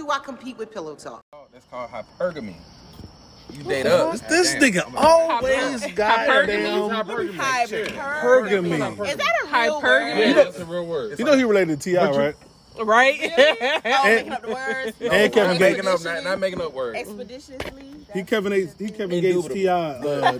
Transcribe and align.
do 0.00 0.10
I 0.10 0.18
compete 0.18 0.56
with 0.56 0.72
pillow 0.72 0.94
talk? 0.94 1.22
Oh, 1.32 1.44
that's 1.52 1.66
called 1.66 1.90
hypergamy. 1.90 2.54
You 3.52 3.64
date 3.64 3.84
up. 3.86 4.16
This 4.28 4.54
Damn. 4.54 4.62
nigga 4.62 4.94
always 4.96 5.80
goddamn 5.92 6.46
Hypergamy. 6.88 7.36
pergamy. 8.22 9.08
Is 9.08 9.16
that 9.16 9.32
a 9.42 9.46
real 9.46 9.80
Hypergamy. 9.80 9.82
word? 9.82 10.18
Yeah, 10.18 10.32
that's 10.32 10.58
a 10.58 10.64
real 10.64 10.86
word. 10.86 11.18
You 11.18 11.24
know 11.24 11.36
he 11.36 11.44
related 11.44 11.80
to 11.80 11.90
Ti, 11.90 11.96
right? 11.98 12.34
Right? 12.78 13.20
Oh, 13.84 14.04
making 14.04 14.32
up 14.32 14.42
the 14.42 14.48
words. 14.48 14.96
And 15.00 15.32
Kevin 15.32 15.58
Gates. 15.58 15.76
making 15.76 15.88
up, 15.88 16.02
not, 16.04 16.24
not 16.24 16.38
making 16.38 16.60
up 16.60 16.72
words. 16.72 16.98
Expeditiously. 16.98 17.84
He 18.14 18.22
Kevin 18.22 18.52
Gates. 18.52 18.74
He 18.78 18.88
Kevin 18.90 19.20
Gates. 19.20 19.48
Ti 19.48 19.68
uh, 19.68 20.32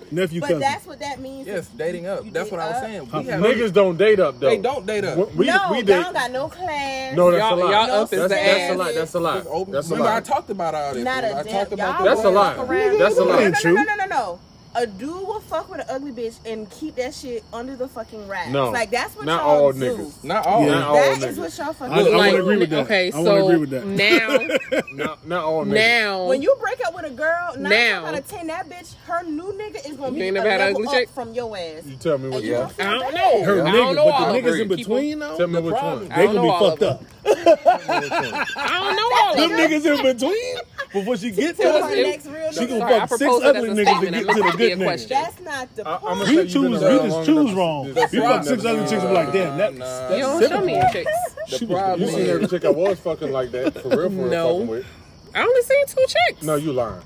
nephew 0.10 0.40
But 0.40 0.46
cousin. 0.48 0.60
that's 0.60 0.86
what 0.86 0.98
that 1.00 1.20
means. 1.20 1.46
Yes, 1.46 1.68
dating 1.68 2.06
up. 2.06 2.24
You 2.24 2.30
That's 2.30 2.50
date 2.50 2.56
what 2.56 2.60
I 2.66 2.70
was 2.70 2.80
saying. 2.80 3.06
Huh. 3.06 3.18
We 3.20 3.24
have, 3.26 3.40
Niggas 3.40 3.72
don't 3.72 3.96
date 3.96 4.20
up 4.20 4.38
though. 4.40 4.48
they 4.48 4.58
don't 4.58 4.86
date 4.86 5.04
up. 5.04 5.16
We, 5.34 5.46
no, 5.46 5.68
we 5.70 5.76
y'all 5.78 5.84
don't 5.84 6.12
got 6.12 6.30
no 6.30 6.48
class. 6.48 7.16
No, 7.16 7.30
that's 7.30 7.40
Y'all- 7.40 7.54
a 7.54 7.64
lie. 7.64 7.70
y'all 7.72 7.86
No 7.86 8.02
up 8.02 8.12
is 8.12 8.18
That's, 8.20 8.32
that's 8.32 8.32
a 8.34 8.70
ass. 8.72 8.76
lie. 8.78 8.92
That's 8.92 9.14
a 9.14 9.20
lie. 9.20 9.36
Just 9.38 9.48
open- 9.50 9.72
That's 9.72 9.86
a 9.90 9.90
Remember, 9.94 10.12
I 10.12 10.20
talked 10.20 10.50
about 10.50 10.74
all 10.74 10.94
this. 10.94 11.04
Not 11.04 11.24
a 11.24 11.36
I 11.38 11.42
talked 11.42 11.72
about 11.72 12.04
That's 12.04 12.20
a 12.20 12.22
boys 12.24 12.34
lie. 12.34 12.54
fuck 12.56 12.68
around. 12.68 12.98
That's 12.98 13.16
a 13.18 13.24
lie. 13.24 13.26
No, 13.26 13.34
no, 13.34 13.40
Ain't 13.40 13.64
no, 13.64 13.70
no, 13.70 13.76
true. 13.76 13.84
no, 13.84 13.94
no, 13.96 14.06
no. 14.06 14.40
A 14.78 14.86
dude 14.86 15.08
will 15.26 15.40
fuck 15.40 15.70
with 15.70 15.80
an 15.80 15.86
ugly 15.88 16.12
bitch 16.12 16.38
and 16.44 16.68
keep 16.70 16.96
that 16.96 17.14
shit 17.14 17.42
under 17.52 17.76
the 17.76 17.88
fucking 17.88 18.28
rag. 18.28 18.52
No. 18.52 18.70
like 18.70 18.90
that's 18.90 19.16
what 19.16 19.24
Not 19.24 19.42
y'all 19.42 19.50
all 19.64 19.72
do. 19.72 19.78
niggas. 19.96 20.22
Not 20.22 20.46
all. 20.46 20.62
Yeah. 20.62 20.68
Not 20.68 20.82
all 20.88 20.94
That 20.94 21.18
is 21.22 21.38
niggas. 21.38 21.40
what 21.40 21.58
y'all 21.58 21.72
fucking 21.72 21.94
I, 21.94 21.98
I 21.98 22.02
do. 22.02 22.12
want 22.16 22.30
to 22.32 22.36
agree 22.40 22.56
with 22.58 22.70
that. 22.70 22.84
Okay, 22.84 23.06
I 23.08 23.10
so 23.10 23.22
want 23.22 23.38
to 23.38 23.44
agree 23.46 23.56
with 23.56 23.70
that. 23.70 23.86
now, 23.86 24.82
Not, 24.92 25.26
not 25.26 25.44
all 25.44 25.64
niggas. 25.64 25.74
now, 25.74 26.26
When 26.26 26.42
you 26.42 26.54
break 26.60 26.78
up 26.86 26.94
with 26.94 27.06
a 27.06 27.10
girl, 27.10 27.54
nine 27.58 27.70
Now. 27.70 28.04
out 28.06 28.18
of 28.18 28.28
ten, 28.28 28.48
that 28.48 28.68
bitch, 28.68 28.94
her 29.06 29.22
new 29.24 29.52
nigga 29.58 29.88
is 29.88 29.96
gonna 29.96 30.12
be 30.12 30.22
ain't 30.22 30.36
a 30.36 30.40
never 30.40 30.50
had 30.50 30.60
an 30.60 30.66
level 30.74 30.82
ugly 30.82 30.88
up 30.88 30.92
chick? 31.00 31.08
from 31.08 31.32
your 31.32 31.56
ass. 31.56 31.84
You 31.86 31.96
tell 31.96 32.18
me 32.18 32.28
what 32.28 32.36
And 32.36 32.44
you 32.44 32.50
you 32.52 32.56
Yeah. 32.58 32.68
don't 32.76 32.80
I 32.80 32.98
don't 32.98 33.14
know. 33.14 33.44
Her 33.44 33.62
I 33.62 33.70
niggas, 33.70 33.72
don't 33.72 33.96
know 33.96 34.04
but 34.04 34.32
the 34.32 34.40
niggas 34.42 34.60
in 34.60 34.68
between 34.68 35.18
though, 35.20 35.36
Tell 35.38 35.46
me 35.46 35.60
which 35.60 35.72
one. 35.72 36.08
They 36.08 36.08
don't 36.26 36.34
gonna 36.34 36.42
be 36.42 36.58
fucked 36.70 36.82
up. 36.82 37.04
I 37.26 38.80
don't 38.80 38.96
know 38.96 39.08
all 39.16 39.36
Them 39.36 39.50
of 39.52 39.58
them. 39.58 39.70
niggas 39.70 39.84
in 39.98 40.14
between 40.14 40.56
before 40.92 41.16
she 41.16 41.30
gets 41.30 41.58
Till 41.58 41.72
to 41.72 41.86
her 41.86 41.94
it- 41.94 42.06
next 42.06 42.26
real 42.26 42.52
she 42.52 42.60
nigga. 42.60 42.68
gonna 42.68 42.80
Sorry, 42.80 43.00
fuck 43.00 43.08
six 43.08 43.18
proposed 43.18 43.44
it 43.44 43.56
ugly 43.56 43.68
niggas 43.70 43.76
to 43.76 43.84
get 43.84 44.00
to 44.00 44.04
the 44.06 44.10
meant 44.10 44.26
to 44.26 44.34
be 44.34 44.68
good 44.68 44.72
a 44.72 44.76
niggas. 44.76 45.08
That's 45.08 45.40
not 45.40 45.76
the 45.76 45.88
I- 45.88 45.96
point. 45.98 46.12
I'ma 46.12 46.20
We 46.24 46.26
choose, 46.36 46.54
you 46.54 46.60
we 46.62 46.68
just 46.78 47.26
choose 47.26 47.28
enough. 47.50 47.56
wrong. 47.56 47.94
That's 47.94 48.12
You 48.12 48.20
fuck 48.22 48.44
six 48.44 48.64
ugly 48.64 48.80
chicks 48.82 48.92
and 48.92 49.02
be 49.02 49.14
like, 49.14 49.32
damn, 49.32 49.58
that, 49.58 49.74
Nah, 49.76 50.08
You 50.14 50.22
don't 50.22 50.40
that's 50.40 50.52
show 50.52 50.60
me 50.60 50.72
simple. 50.74 50.92
chicks. 50.92 51.12
The 51.50 51.58
She 51.58 51.64
was- 51.66 51.74
problem 51.78 52.00
You 52.00 52.16
seen 52.16 52.30
every 52.30 52.46
chick 52.48 52.64
I 52.64 52.70
was 52.70 52.98
fucking 53.00 53.32
like 53.32 53.50
that 53.52 53.74
for 53.82 53.88
real, 53.88 53.98
for 53.98 54.08
real 54.08 54.28
No. 54.30 54.48
fucking 54.54 54.66
with. 54.68 54.86
I 55.34 55.42
only 55.42 55.62
seen 55.62 55.86
two 55.86 56.04
chicks. 56.08 56.42
No, 56.42 56.54
you 56.56 56.72
lying. 56.72 57.02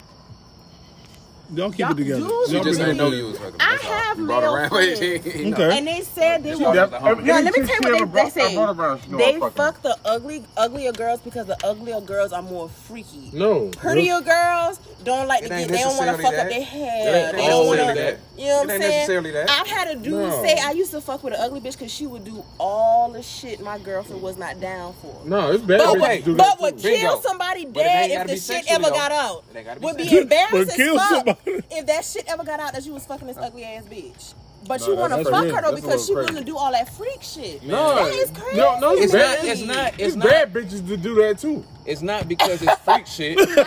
Y'all 1.52 1.70
keep 1.70 1.80
Y'all 1.80 1.92
it 1.92 1.96
together. 1.96 2.20
do 2.20 2.44
she 2.48 2.60
just 2.60 2.78
bring 2.78 2.80
ain't 2.80 2.88
it 2.90 2.94
know 3.02 3.10
you 3.10 3.26
was 3.26 3.38
fucking. 3.38 3.56
I 3.60 3.76
have 3.82 4.18
You 4.18 4.26
brought 4.26 4.42
male 4.42 4.68
friends. 4.68 5.00
Okay. 5.00 5.78
And 5.78 5.86
they 5.86 6.00
said 6.02 6.42
they 6.44 6.56
She 6.56 6.64
were. 6.64 6.74
does- 6.74 6.90
No, 6.90 6.98
let 7.02 7.44
me 7.44 7.66
tell 7.66 7.66
you 7.66 7.66
what 7.80 7.82
they, 7.82 7.98
they 7.98 8.04
brought, 8.04 8.32
say. 8.32 8.52
I 8.52 8.54
brought 8.54 8.76
around, 8.76 9.02
she 9.02 9.10
know 9.10 9.18
They 9.18 9.38
fuck 9.50 9.82
the 9.82 9.96
ugly, 10.04 10.44
uglier 10.56 10.92
girls 10.92 11.20
because 11.20 11.46
the 11.46 11.56
uglier 11.66 12.00
girls 12.00 12.32
are 12.32 12.42
more 12.42 12.68
freaky. 12.68 13.30
No. 13.32 13.68
Prettier 13.76 14.20
girls 14.20 14.78
don't 15.04 15.26
like 15.28 15.42
to 15.42 15.48
get. 15.48 15.68
They 15.68 15.78
don't 15.78 15.96
want 15.96 16.10
to 16.16 16.22
necessarily 16.22 16.22
fuck 16.24 16.44
up 16.44 16.48
their 16.50 16.62
hair. 16.64 17.32
They 17.32 17.46
don't 17.46 17.66
want 17.66 17.80
to. 17.80 17.86
that. 17.86 18.18
You 18.36 18.46
know 18.46 18.54
what 18.56 18.62
I'm 18.62 18.68
saying? 18.68 18.80
necessarily 18.80 19.30
that. 19.32 19.50
I've 19.50 19.66
had 19.66 19.88
a 19.88 19.94
dude 19.96 20.12
No. 20.12 20.42
say 20.42 20.56
I 20.62 20.70
used 20.72 20.90
to 20.92 21.00
fuck 21.00 21.22
with 21.24 21.34
an 21.34 21.40
ugly 21.40 21.60
bitch 21.60 21.72
because 21.78 21.92
she 21.92 22.06
would 22.06 22.24
do 22.24 22.42
all 22.58 23.10
the 23.10 23.22
shit 23.22 23.60
my 23.60 23.78
girlfriend 23.78 24.22
was 24.22 24.36
not 24.38 24.60
down 24.60 24.94
for. 25.02 25.20
No, 25.26 25.50
it's 25.52 25.62
bad. 25.62 25.78
But 25.78 25.98
bitches 25.98 26.26
would, 26.26 26.36
but 26.36 26.60
would 26.60 26.78
kill 26.78 27.20
somebody 27.20 27.64
dead 27.66 28.10
if 28.12 28.26
the 28.28 28.36
shit 28.54 28.64
ever 28.70 28.88
got 28.90 29.12
out. 29.12 29.44
It 29.54 29.64
gotta 29.64 29.80
be 29.80 29.84
Would 29.84 29.96
be 29.96 30.02
sexually. 30.04 30.22
embarrassed 30.22 30.52
But 30.68 30.76
kill 30.76 30.98
fuck 30.98 31.08
somebody. 31.10 31.38
if 31.70 31.86
that 31.86 32.04
shit 32.04 32.24
ever 32.28 32.44
got 32.44 32.60
out 32.60 32.72
that 32.72 32.84
you 32.86 32.92
was 32.92 33.06
fucking 33.06 33.26
this 33.26 33.36
ugly 33.36 33.64
ass 33.64 33.84
bitch. 33.84 34.34
But 34.68 34.82
No, 34.82 34.88
you 34.88 34.96
want 34.96 35.12
to 35.14 35.24
fuck 35.24 35.44
real. 35.44 35.54
her 35.54 35.62
though 35.62 35.70
That's 35.70 35.80
because 35.80 36.06
she 36.06 36.14
willing 36.14 36.34
to 36.34 36.44
do 36.44 36.54
all 36.54 36.70
that 36.72 36.94
freak 36.94 37.22
shit. 37.22 37.62
No, 37.62 37.94
that 37.94 38.12
is 38.14 38.30
crazy. 38.30 38.58
No, 38.58 38.78
no, 38.78 38.92
it's, 38.92 39.04
It's 39.04 39.12
bad. 39.14 39.38
not- 39.38 39.44
it's 39.48 39.62
not- 39.62 39.86
It's, 39.94 40.02
it's 40.02 40.16
not- 40.16 40.26
bad 40.28 40.52
bitches 40.52 40.86
to 40.86 40.96
do 40.98 41.14
that 41.14 41.38
too. 41.38 41.64
It's 41.86 42.02
not 42.02 42.28
because 42.28 42.60
it's 42.60 42.74
freak 42.82 43.06
shit. 43.06 43.38
I 43.40 43.62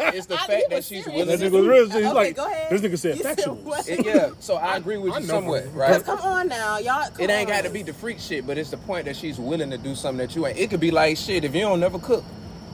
like- 0.00 0.14
It's 0.16 0.26
the 0.26 0.34
I- 0.34 0.38
fact 0.48 0.64
that 0.70 0.84
she's 0.84 1.04
serious. 1.04 1.06
willing 1.06 1.26
That 1.28 1.38
to 1.38 1.44
nigga 1.48 1.52
was 1.60 1.66
real. 1.68 1.84
He's 1.86 1.94
Okay, 1.94 2.12
like, 2.12 2.34
go 2.36 2.44
ahead. 2.46 2.70
this 2.72 2.80
nigga 2.80 2.98
said 2.98 3.16
You 3.18 3.22
said 3.22 3.36
factual. 3.36 3.54
what? 3.54 3.88
It- 3.88 4.04
yeah, 4.04 4.30
so 4.40 4.56
I 4.56 4.76
agree 4.78 4.98
with 4.98 5.12
I 5.12 5.18
you 5.18 5.28
know. 5.28 5.34
somewhat, 5.34 5.72
right? 5.76 6.04
Come 6.04 6.18
on 6.18 6.48
now, 6.48 6.78
y'all. 6.78 7.08
It 7.20 7.30
ain't 7.30 7.48
got 7.48 7.62
to 7.62 7.70
be 7.70 7.84
the 7.84 7.92
freak 7.92 8.18
shit, 8.18 8.44
but 8.44 8.58
it's 8.58 8.70
the 8.70 8.78
point 8.78 9.04
that 9.04 9.14
she's 9.14 9.38
willing 9.38 9.70
to 9.70 9.78
do 9.78 9.94
something 9.94 10.26
that 10.26 10.34
you 10.34 10.44
ain't. 10.48 10.58
It 10.58 10.70
could 10.70 10.80
be 10.80 10.90
like 10.90 11.18
shit 11.18 11.44
if 11.44 11.54
you 11.54 11.60
don't 11.60 11.78
never 11.78 12.00
cook 12.00 12.24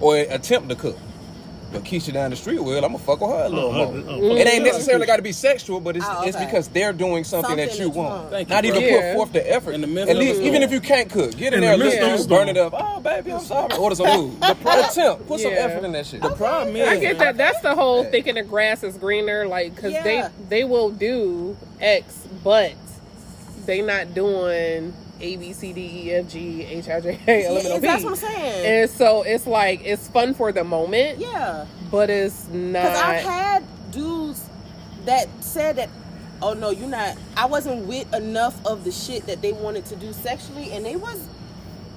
or 0.00 0.16
attempt 0.16 0.70
to 0.70 0.75
cook. 0.75 0.97
But 1.71 1.84
Keisha 1.84 2.15
down 2.15 2.31
the 2.31 2.37
street 2.37 2.61
will, 2.62 2.77
I'm 2.77 2.93
gonna 2.93 2.99
fuck 2.99 3.21
with 3.21 3.29
her 3.31 3.37
a 3.37 3.47
oh, 3.47 3.49
little 3.51 3.69
oh, 3.71 3.73
more. 3.73 3.87
oh, 3.87 4.21
mm-hmm. 4.21 4.37
It 4.39 4.47
ain't 4.47 4.65
necessarily 4.65 5.06
got 5.06 5.17
to 5.17 5.23
be 5.23 5.33
sexual, 5.33 5.81
but 5.81 5.97
it's, 5.97 6.06
Oh, 6.09 6.23
it's 6.27 6.37
because 6.37 6.69
they're 6.69 6.95
doing 6.95 7.25
something, 7.25 7.51
Something 7.51 7.67
that 7.69 7.73
you 7.79 7.89
that 7.89 7.95
you 7.95 8.01
want. 8.01 8.15
want. 8.15 8.31
Thank 8.31 8.49
Not 8.49 8.65
you, 8.65 8.71
even. 8.71 8.83
Yeah. 8.83 9.12
put 9.12 9.17
forth 9.19 9.33
the 9.34 9.53
effort. 9.53 9.73
In 9.73 9.83
the 9.83 9.87
middle 9.87 10.09
At 10.09 10.17
of 10.17 10.21
least, 10.21 10.37
store. 10.37 10.47
even 10.49 10.62
if 10.62 10.73
you 10.73 10.81
can't 10.81 11.11
cook, 11.11 11.37
get 11.37 11.53
in 11.53 11.55
In 11.55 11.61
there, 11.61 11.77
the 11.77 11.84
midst 11.84 12.01
listen, 12.01 12.21
of 12.23 12.29
burn 12.31 12.49
it 12.49 12.56
up. 12.56 12.73
Oh, 12.75 13.01
baby, 13.01 13.33
I'm 13.34 13.41
sorry. 13.41 13.77
Order 13.77 13.97
some 13.97 14.06
food. 14.17 14.41
The 14.41 14.55
pro- 14.62 14.81
attempt. 14.84 15.27
Put 15.29 15.41
some 15.41 15.53
effort 15.53 15.84
in 15.84 15.93
that 15.93 16.06
shit. 16.06 16.23
The 16.23 16.31
problem 16.31 16.75
is, 16.75 16.89
I 16.89 16.99
get 17.01 17.19
that. 17.19 17.37
That's 17.37 17.61
the 17.61 17.75
whole 17.75 18.03
thinking 18.05 18.37
the 18.37 18.43
grass 18.45 18.83
is 18.83 18.97
greener, 18.97 19.47
like 19.47 19.75
because 19.75 19.93
Yeah. 19.93 20.03
they 20.03 20.29
they 20.49 20.65
will 20.65 20.91
do 20.91 21.55
X, 21.81 22.27
but 22.43 22.73
they 23.67 23.83
not 23.83 24.15
doing 24.15 24.95
A 25.21 25.37
B 25.37 25.53
C 25.53 25.73
D 25.73 25.81
E 25.81 26.15
F 26.15 26.29
G 26.29 26.62
H 26.62 26.89
I 26.89 27.01
J 27.01 27.19
K 27.27 27.47
L 27.47 27.56
M 27.56 27.67
N 27.67 27.73
O 27.73 27.75
Yeah, 27.75 27.79
that's 27.81 28.05
what 28.05 28.11
I'm 28.11 28.17
saying. 28.17 28.67
And 28.67 28.91
so 28.91 29.23
it's 29.23 29.47
like 29.47 29.84
it's 29.84 30.09
fun 30.09 30.34
for 30.34 30.53
the 30.53 30.65
moment, 30.65 31.19
yeah. 31.19 31.67
but 31.91 32.11
it's 32.11 32.47
not. 32.49 32.83
Because 32.83 32.99
I've 33.01 33.25
had 33.25 33.65
dudes 33.91 34.49
that 35.05 35.29
said 35.43 35.77
that, 35.77 35.91
oh 36.43 36.55
no, 36.55 36.71
you're 36.71 36.89
not. 36.89 37.17
I 37.37 37.47
wasn't 37.47 37.87
with 37.87 38.12
enough 38.15 38.65
of 38.67 38.84
the 38.84 38.93
shit 38.93 39.27
that 39.27 39.43
they 39.43 39.53
wanted 39.53 39.87
to 39.87 39.97
do 39.97 40.12
sexually, 40.12 40.73
and 40.73 40.84
they 40.84 40.97
was. 40.97 41.27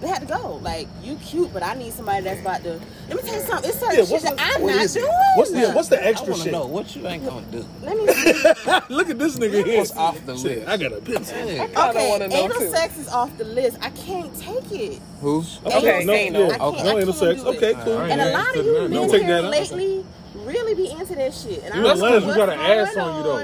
They 0.02 0.08
had 0.08 0.22
to 0.22 0.26
go. 0.28 0.56
Like 0.64 0.88
you 1.04 1.16
cute, 1.18 1.54
but 1.54 1.62
I 1.64 1.76
need 1.76 1.94
somebody 1.94 2.24
that's 2.24 2.42
about 2.42 2.64
to. 2.64 2.80
Let 3.08 3.16
me 3.18 3.22
tell 3.22 3.36
you 3.36 3.42
something. 3.42 3.70
It's 3.70 3.80
certain 3.80 4.00
Yeah, 4.00 4.06
shit 4.06 4.22
that 4.24 4.34
I'm 4.58 4.66
not 4.66 4.90
doing. 4.90 5.06
What's 5.36 5.52
the 5.52 5.72
what's 5.74 5.88
the 5.90 6.02
I 6.04 6.08
extra 6.08 6.30
want 6.30 6.38
to 6.40 6.44
shit? 6.46 6.52
know 6.54 6.66
what 6.66 6.96
you 6.96 7.08
ain't 7.08 7.24
gonna 7.26 7.46
do. 7.52 7.66
Let 7.84 7.98
me 7.98 8.08
see. 8.12 8.34
Look 8.94 9.10
at 9.12 9.20
this 9.20 9.38
nigga 9.38 9.64
here. 9.64 9.78
What's 9.78 9.96
off 9.96 10.26
the 10.26 10.36
Shit, 10.38 10.60
list? 10.60 10.68
I 10.70 10.78
got 10.78 10.94
a 10.94 11.02
pencil. 11.02 11.38
I 11.38 11.90
Okay, 11.90 12.26
anal 12.44 12.58
too. 12.60 12.72
sex 12.72 12.98
is 12.98 13.08
off 13.10 13.38
the 13.38 13.44
list. 13.46 13.78
I 13.82 13.92
can't 13.92 14.36
take 14.40 14.72
it. 14.72 15.00
Who? 15.22 15.44
Okay, 15.68 16.04
no, 16.04 16.14
anal. 16.14 16.42
yeah, 16.48 16.56
I 16.56 16.58
can't- 16.58 16.60
no 16.60 16.98
I 16.98 17.02
anal 17.02 17.14
can't 17.14 17.16
sex. 17.16 17.44
do 17.44 17.52
it. 17.52 17.58
Okay, 17.58 17.74
cool. 17.84 17.94
Alright. 17.94 18.12
And 18.12 18.22
a 18.22 18.26
Yeah, 18.26 18.38
lot 18.38 18.48
of 18.48 18.54
so 18.56 18.62
you 18.64 18.74
now- 18.74 18.80
men 18.82 18.92
don't 18.92 19.10
take 19.12 19.22
here 19.24 19.36
that 19.42 19.46
out. 19.46 19.52
lately 19.52 20.06
really 20.36 20.74
be 20.74 20.90
into 20.90 21.14
that 21.16 21.34
shit. 21.34 21.64
And 21.64 21.74
I 21.76 21.82
That's 21.84 22.00
don't 22.00 22.10
know 22.12 22.20
because 22.20 22.22
you 22.24 22.28
what's 22.28 22.38
got 22.38 22.50
an 22.50 22.60
ass 22.60 22.96
going 22.96 23.08
on 23.08 23.18
you 23.18 23.24
though. 23.24 23.38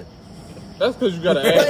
On. 0.82 0.92
That's 0.92 0.96
because 0.98 1.18
you 1.18 1.24
got 1.24 1.38
an 1.38 1.44
But 1.44 1.54
ass. 1.56 1.66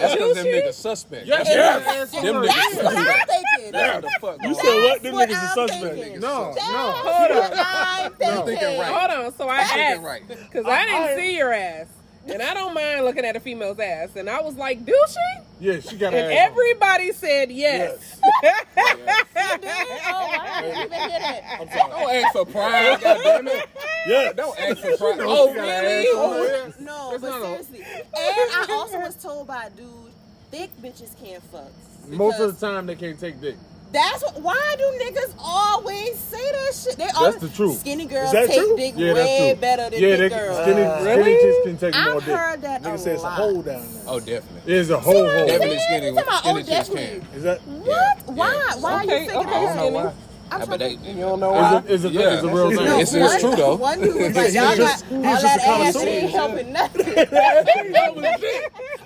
That's 0.00 0.14
because 0.14 0.34
them 0.36 0.46
niggas 0.46 0.72
suspect. 0.74 1.26
Yes, 1.26 1.46
That's 1.46 2.12
yes. 2.14 2.22
Them 2.22 2.42
That's 2.42 2.74
niggas 2.74 2.84
what 2.84 2.96
I'm 2.96 3.26
thinking. 3.26 3.72
That's 3.72 4.00
the 4.00 4.10
fuck. 4.20 4.42
You 4.42 4.54
said 4.54 4.64
what? 4.84 5.02
Them 5.02 5.14
what 5.14 5.28
niggas 5.28 5.36
I'm 5.38 5.44
is 5.44 5.52
suspect. 5.70 5.94
thinking. 5.94 6.20
No, 6.20 6.52
That's 6.54 6.68
no. 6.70 6.86
what 7.04 7.52
I'm 7.56 8.12
thinking. 8.12 8.44
thinking 8.46 8.78
right. 8.80 8.92
Hold 9.10 9.24
on. 9.26 9.34
So 9.34 9.48
I 9.48 9.64
Thinking 9.64 9.80
asked 9.82 10.02
right. 10.02 10.22
because 10.28 10.66
I 10.66 10.86
didn't 10.86 11.18
see 11.18 11.36
your 11.36 11.52
ass, 11.52 11.86
and 12.32 12.42
I 12.42 12.54
don't 12.54 12.74
mind 12.74 13.04
looking 13.04 13.24
at 13.24 13.36
a 13.36 13.40
female's 13.40 13.78
ass, 13.78 14.10
and 14.16 14.28
I 14.30 14.40
was 14.42 14.54
like, 14.56 14.84
"Do 14.84 14.96
she?" 15.08 15.66
Yeah, 15.66 15.80
she 15.80 15.96
got 15.96 16.14
an 16.14 16.20
And 16.24 16.32
ass. 16.32 16.46
on. 16.46 16.52
everybody 16.52 17.12
said 17.12 17.50
yes. 17.52 18.20
You 19.50 19.58
did? 19.58 19.68
Oh, 20.06 20.30
I 20.40 20.62
didn't 20.62 20.78
even 20.86 20.92
hear 21.10 21.18
that. 21.20 21.68
Don't 21.74 22.10
ask 22.14 22.32
for 22.32 22.44
pride, 22.46 22.98
goddammit. 23.00 23.66
Yeah. 24.06 24.32
Don't 24.32 24.58
ask 24.58 24.78
for 24.78 24.96
pride. 24.96 25.18
Oh, 25.20 25.48
Oh, 25.50 25.54
really? 25.54 26.06
ass 26.08 26.76
on. 26.78 26.84
No, 26.84 27.10
That's 27.10 27.22
but 27.22 27.28
not 27.30 27.42
a- 27.42 27.56
And 27.56 28.50
I 28.52 28.66
also 28.70 28.98
was 29.00 29.16
told 29.22 29.46
by 29.48 29.64
a 29.66 29.70
dude, 29.70 29.86
thick 30.50 30.70
bitches 30.82 31.18
can't 31.22 31.42
fuck. 31.50 31.70
Most 32.08 32.40
of 32.40 32.58
the 32.58 32.66
time, 32.66 32.86
they 32.86 32.94
can't 32.96 33.18
take 33.18 33.40
dick. 33.40 33.56
That's 33.92 34.22
what, 34.22 34.40
why 34.42 34.74
do 34.78 34.84
niggas 35.04 35.34
always 35.38 36.16
say 36.16 36.38
that 36.52 36.74
shit? 36.74 36.96
They 36.96 37.08
That's 37.20 37.36
the 37.38 37.48
truth. 37.48 37.80
Skinny 37.80 38.06
girls 38.06 38.30
take 38.30 38.52
true? 38.54 38.76
dick 38.76 38.94
Yeah, 38.96 39.14
way 39.14 39.50
true. 39.52 39.60
better 39.60 39.90
than 39.90 40.00
yeah, 40.00 40.16
thick 40.16 40.18
they 40.32 40.38
girls. 40.38 40.58
skinny, 40.62 40.82
Uh, 40.82 41.00
skinny 41.00 41.16
really? 41.22 41.40
chicks 41.42 41.56
can 41.64 41.76
take 41.78 41.94
more 42.04 42.14
I've 42.16 42.22
heard 42.22 42.62
that 42.62 42.82
Nigga 42.82 42.94
a 42.94 42.98
said 42.98 43.14
it's 43.14 43.24
a 43.24 43.30
hole 43.30 43.62
down 43.62 43.92
there. 43.92 44.02
Oh, 44.06 44.20
definitely. 44.20 44.60
There's 44.64 44.90
a 44.90 45.00
whole 45.00 45.14
hole. 45.14 45.46
Definitely 45.46 45.78
skinny, 45.80 46.06
You 46.06 46.14
talking 46.14 46.28
about, 46.28 46.38
skinny 46.38 46.60
oh, 46.60 46.62
chicks 46.62 46.88
definitely. 46.88 47.20
can. 47.20 47.36
Is 47.36 47.42
that? 47.42 47.60
What? 47.66 48.18
Why? 48.26 48.72
Why 48.78 49.02
Okay, 49.04 49.20
you 49.24 49.30
thinking 49.30 49.36
okay, 49.48 49.64
that? 49.64 49.76
skinny? 49.76 49.90
Why. 49.96 50.12
I'm 50.52 50.62
I 50.62 50.64
bet 50.64 50.78
they, 50.80 50.90
you 50.94 51.20
don't 51.20 51.38
know 51.38 51.52
why. 51.52 51.78
Is 51.78 51.84
it, 51.84 51.90
is 51.92 52.04
it, 52.06 52.12
Yeah. 52.12 52.20
is 52.38 52.42
it 52.42 52.46
real 52.48 52.68
thing? 52.70 52.76
No, 52.84 52.98
It's- 52.98 53.14
it's 53.14 53.32
one- 53.32 53.40
true, 53.40 53.54
though. 53.56 53.76
One 53.76 54.00
dude 54.00 54.14
was 54.16 54.34
like, 54.36 54.52
y'all 54.52 54.76
got 54.76 55.02
all 55.12 55.20
that 55.22 55.60
ass 55.68 55.96
ain't 55.96 56.30
helping 56.32 56.72
nothing. 56.80 57.06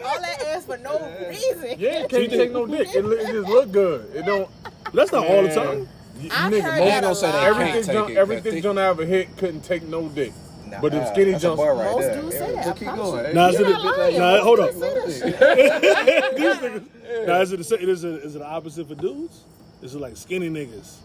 all 0.05 0.21
that 0.21 0.43
ass 0.49 0.65
for 0.65 0.79
no 0.79 0.99
reason. 1.29 1.75
Yeah, 1.79 2.07
can't 2.07 2.31
take 2.31 2.51
no 2.53 2.67
dick. 2.67 2.89
It, 2.95 3.05
it 3.05 3.27
just 3.27 3.49
look 3.49 3.73
good. 3.73 4.11
It 4.15 4.25
don't. 4.25 4.49
That's 4.95 5.13
not 5.13 5.27
all 5.27 5.43
the 5.43 5.55
time. 5.55 5.89
Y- 6.21 6.29
I've 6.33 6.53
nigga, 6.53 6.63
heard 6.63 6.79
most 6.81 6.81
that 6.81 6.99
a 6.99 7.01
gonna 7.03 7.15
say 7.15 7.33
they 7.33 7.33
lot. 7.33 7.43
can't 7.43 7.47
everything, 7.59 7.85
take 7.85 7.93
John, 7.95 8.11
it, 8.11 8.17
everything 8.17 8.55
but 8.55 8.63
John 8.63 8.79
ever 8.79 9.05
hit 9.05 9.37
couldn't 9.37 9.61
take 9.63 9.83
no 9.89 10.09
dick. 10.09 10.33
Nah, 10.67 10.81
But 10.81 10.93
them 10.93 11.07
skinny 11.13 11.33
that's 11.33 11.45
a 11.45 11.49
Jones- 11.49 11.59
bar 11.59 11.75
right 11.75 11.91
Most 11.93 12.01
there. 12.03 12.21
dudes 12.23 12.35
say 12.37 12.41
Yeah, 12.41 12.47
that, 12.47 12.65
just 12.65 12.69
I 12.69 12.73
keep 12.79 12.89
promise 12.89 13.05
going. 13.11 13.27
you. 13.27 13.33
Nah, 13.35 13.49
is 13.49 13.59
You're 13.59 13.69
it? 13.69 13.73
not 13.73 13.99
lying. 13.99 14.19
Nah, 14.19 14.39
hold 14.41 14.59
Most 14.61 14.69
up. 14.77 14.81
dudes 14.81 15.17
say 15.19 15.31
that 15.31 15.43
shit. 15.83 16.37
These 16.37 16.55
niggas. 16.55 17.27
Now, 17.27 17.41
is 17.41 17.53
it, 17.53 17.57
the, 17.57 17.91
is, 17.91 18.05
it, 18.05 18.11
is 18.25 18.37
it 18.37 18.39
the 18.39 18.47
opposite 18.47 18.89
for 18.89 18.95
dudes? 18.95 19.45
Is 19.83 19.95
it 19.95 20.01
like 20.01 20.17
skinny 20.17 20.49
niggas 20.49 20.97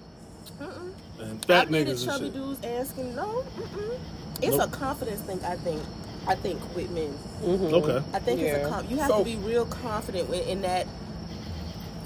and 1.19 1.44
fat 1.45 1.63
I've 1.68 1.71
dated 1.71 1.95
niggas 1.97 2.06
chubby 2.06 2.25
and 2.25 2.33
shit? 2.33 2.41
dudes 2.41 2.65
asking 2.65 3.15
no. 3.15 3.44
Mm-mm. 3.57 4.00
It's 4.41 4.56
Nope. 4.57 4.69
a 4.69 4.71
confidence 4.77 5.21
thing. 5.21 5.39
I 5.44 5.56
think. 5.56 5.81
I 6.27 6.36
think 6.36 6.62
with 6.75 6.89
men. 6.91 7.09
Mm-hmm. 7.44 7.50
Mm-hmm. 7.65 7.74
Okay. 7.75 8.03
I 8.13 8.19
think 8.19 8.39
it's 8.41 8.57
Yeah. 8.57 8.68
a 8.68 8.69
com- 8.69 8.86
you 8.89 8.97
have 8.97 9.07
So- 9.09 9.18
to 9.19 9.24
be 9.25 9.36
real 9.38 9.65
confident 9.65 10.30
in, 10.30 10.41
in 10.44 10.62
that 10.62 10.86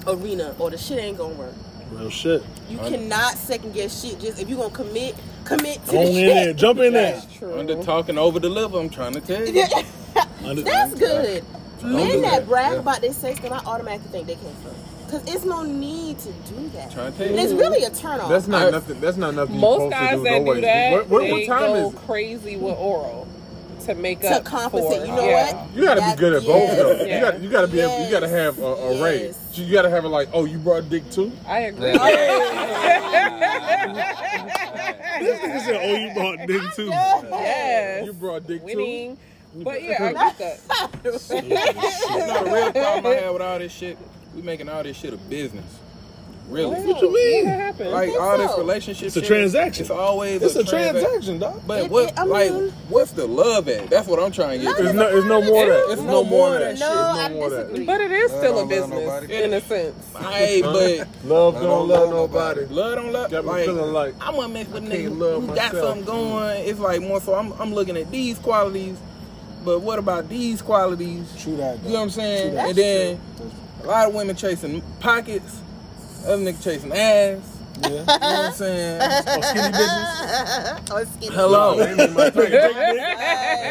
arena, 0.08 0.56
or 0.60 0.70
the 0.72 0.78
shit 0.78 0.98
ain't 1.00 1.18
gonna 1.18 1.34
work. 1.36 1.54
Real 1.92 2.10
shit. 2.10 2.44
You 2.70 2.78
cannot 2.80 3.34
second 3.36 3.74
guess 3.74 4.02
shit. 4.04 4.20
Just 4.20 4.42
if 4.42 4.50
you 4.50 4.56
gonna 4.56 4.70
commit, 4.74 5.16
commit 5.46 5.84
to 5.86 5.92
Go 5.92 6.04
the 6.04 6.08
in 6.10 6.14
shit. 6.14 6.34
there, 6.34 6.54
jump 6.54 6.80
in 6.80 6.94
there. 6.94 7.14
That's 7.14 7.34
true. 7.38 7.58
Under 7.60 7.82
talking 7.84 8.18
over 8.18 8.40
deliver. 8.40 8.80
I'm 8.80 8.90
trying 8.90 9.14
to 9.14 9.22
tell 9.22 9.48
you. 9.48 9.64
Under- 10.46 10.62
That's 10.62 10.94
good. 10.96 11.44
Men 11.84 12.22
that 12.22 12.32
that. 12.32 12.48
brag 12.48 12.74
Yeah. 12.74 12.80
about 12.80 13.02
their 13.02 13.12
sex, 13.14 13.40
then 13.42 13.52
I 13.54 13.58
automatically 13.60 14.10
think 14.10 14.28
they 14.28 14.36
can't 14.36 14.56
fuck. 14.58 14.74
Cause 15.12 15.22
it's 15.32 15.46
no 15.46 15.62
need 15.64 16.18
to 16.20 16.32
do 16.32 16.70
that. 16.70 16.92
Trying 16.92 17.14
to 17.14 17.26
And 17.26 17.36
it's 17.40 17.54
really 17.54 17.84
a 17.84 17.90
turn 17.92 18.20
off. 18.20 18.30
That's 18.30 18.48
not 18.48 18.68
I- 18.68 18.70
nothing. 18.72 19.00
That's 19.00 19.18
not 19.18 19.36
nothing. 19.36 19.60
Most 19.60 19.82
you're 19.82 19.90
guys 19.92 20.10
to 20.12 20.16
do 20.18 20.24
that 20.24 20.32
no 20.32 20.46
do 20.46 20.52
ways. 20.52 20.62
that, 20.64 20.92
What, 20.94 21.10
what, 21.10 21.22
they 21.22 21.32
what 21.34 21.46
time 21.46 21.74
go 21.74 21.90
is? 21.90 21.96
crazy 22.08 22.56
with 22.58 22.76
oral 22.78 23.23
to 23.86 23.96
make 23.96 24.22
to 24.22 24.30
up 24.30 24.46
compensate. 24.46 25.02
for. 25.02 25.06
You 25.06 25.12
know 25.12 25.26
yeah. 25.26 25.56
what? 25.56 25.76
You 25.76 25.84
gotta 25.84 26.02
be 26.02 26.16
good 26.20 26.34
at 26.34 26.44
both 26.44 26.70
yes. 26.70 26.78
though. 26.78 27.06
Yeah. 27.06 27.16
You 27.16 27.22
got 27.22 27.40
you 27.42 27.50
gotta 27.50 27.68
be 27.68 27.80
able, 27.80 28.06
you 28.06 28.12
gotta 28.12 28.30
have 28.30 28.60
a, 28.60 28.66
a 28.66 28.94
Yes. 28.94 29.04
rate. 29.04 29.36
You 29.66 29.74
gotta 29.74 29.90
have 29.90 30.06
it 30.06 30.10
like, 30.10 30.30
oh, 30.34 30.46
you 30.46 30.58
brought 30.58 30.90
dick 30.90 31.10
too. 31.12 31.32
I 31.48 31.60
agree. 31.60 31.94
This 35.24 35.40
nigga 35.40 35.60
said, 35.62 35.80
"Oh, 35.82 35.96
you 35.96 36.14
brought 36.14 36.48
dick 36.48 36.62
too." 36.76 36.88
yes. 36.88 38.06
You 38.06 38.14
brought 38.14 38.46
dick 38.48 38.60
too. 38.62 38.66
Winning. 38.66 39.18
But 39.56 39.84
yeah, 39.84 40.04
I 40.04 40.14
get 40.14 40.38
that. 40.40 40.60
No, 41.04 41.12
the 42.44 42.52
real 42.52 42.72
problem 42.72 43.06
I 43.06 43.16
have 43.22 43.34
with 43.34 43.42
all 43.44 43.60
this 43.60 43.72
shit, 43.72 43.98
we 44.36 44.42
making 44.42 44.68
all 44.70 44.82
this 44.82 44.98
shit 44.98 45.14
a 45.14 45.18
business. 45.18 45.66
Really. 46.54 46.70
What 46.86 47.02
you 47.02 47.14
mean? 47.14 47.46
What 47.46 47.56
happened? 47.60 47.92
Like 47.92 48.10
think 48.10 48.22
all 48.22 48.38
this 48.38 48.58
relationship 48.58 49.08
It's 49.08 49.16
a 49.16 49.20
shit, 49.22 49.28
transaction. 49.28 49.82
It's 49.82 49.90
always 49.92 50.42
It's 50.42 50.56
a 50.56 50.64
transaction. 50.64 51.02
transaction, 51.04 51.40
dog. 51.40 51.62
But 51.66 51.84
It- 51.86 51.92
what 51.92 52.10
it- 52.10 52.20
I 52.20 52.24
like 52.24 52.52
what's 52.90 53.12
the 53.12 53.26
love 53.28 53.68
at? 53.70 53.90
That's 53.90 54.08
what 54.08 54.20
I'm 54.22 54.32
trying 54.32 54.60
to 54.60 54.66
get. 54.66 54.78
None 54.78 54.86
It's 54.88 54.96
no, 54.96 55.08
it's 55.18 55.26
no 55.26 55.42
more 55.42 55.64
of 55.64 55.70
that. 55.70 55.92
It's 55.94 56.02
No 56.02 56.08
no 56.12 56.24
more 56.24 56.30
more 56.30 56.48
of 56.50 56.54
of 56.56 56.60
that. 56.60 56.78
that 56.78 56.78
shit. 56.78 56.88
No, 56.88 57.02
I 57.22 57.28
no 57.30 57.34
more 57.36 57.46
of 57.46 57.52
that. 57.52 57.64
disagree. 57.70 57.86
but 57.86 58.02
it 58.02 58.12
is 58.12 58.32
still 58.32 58.60
a 58.60 58.66
business 58.66 59.24
in 59.30 59.54
a 59.54 59.62
sense. 59.62 59.96
Hey, 60.20 60.62
but 60.62 60.74
Love 60.74 61.08
love 61.26 61.54
don't 61.56 61.64
don't 61.64 61.88
love 61.90 61.90
love 61.90 62.10
nobody. 62.10 62.62
nobody. 62.62 62.74
Love 62.76 62.96
don't 62.96 63.12
love. 63.14 63.32
Got 63.32 63.46
me 63.46 63.52
like, 63.52 63.66
feeling 63.66 63.94
like. 63.94 64.16
I 64.22 64.30
want 64.32 64.48
to 64.50 64.54
mess 64.54 64.68
with 64.68 64.84
I 64.84 64.86
niggas 64.88 64.92
can't 64.92 65.04
who 65.06 65.10
love 65.26 65.44
myself. 65.48 65.72
Got 65.74 65.82
something 65.82 66.06
going. 66.06 66.68
It's 66.68 66.80
like 66.80 67.02
more 67.02 67.22
so. 67.22 67.34
I'm 67.34 67.52
I'm 67.60 67.74
looking 67.74 67.98
at 67.98 68.12
these 68.12 68.38
qualities, 68.40 68.96
but 69.66 69.82
what 69.82 69.98
about 69.98 70.30
these 70.30 70.62
qualities? 70.62 71.26
True 71.40 71.58
that. 71.58 71.82
You 71.84 71.90
know 71.90 71.96
what 71.96 72.02
I'm 72.04 72.10
saying? 72.12 72.54
That's 72.56 72.70
and 72.70 72.78
then 72.78 73.20
a 73.84 73.88
lot 73.88 74.08
of 74.08 74.14
women 74.14 74.36
chasing 74.36 74.82
pockets, 75.00 75.58
other 76.26 76.38
nigga 76.44 76.64
chasing 76.64 76.92
ass. 76.92 77.40
Yeah. 77.82 77.90
You 77.90 77.96
know 77.96 78.04
what 78.06 78.22
I'm 78.22 78.54
saying? 78.54 79.02
Oh, 79.36 79.36
or 79.36 79.42
oh, 79.42 79.42
skinny 79.44 79.72
bitches. 79.74 80.92
Oh, 80.92 80.98
it's 80.98 81.12
skinny. 81.14 81.36
Hello. 81.36 81.74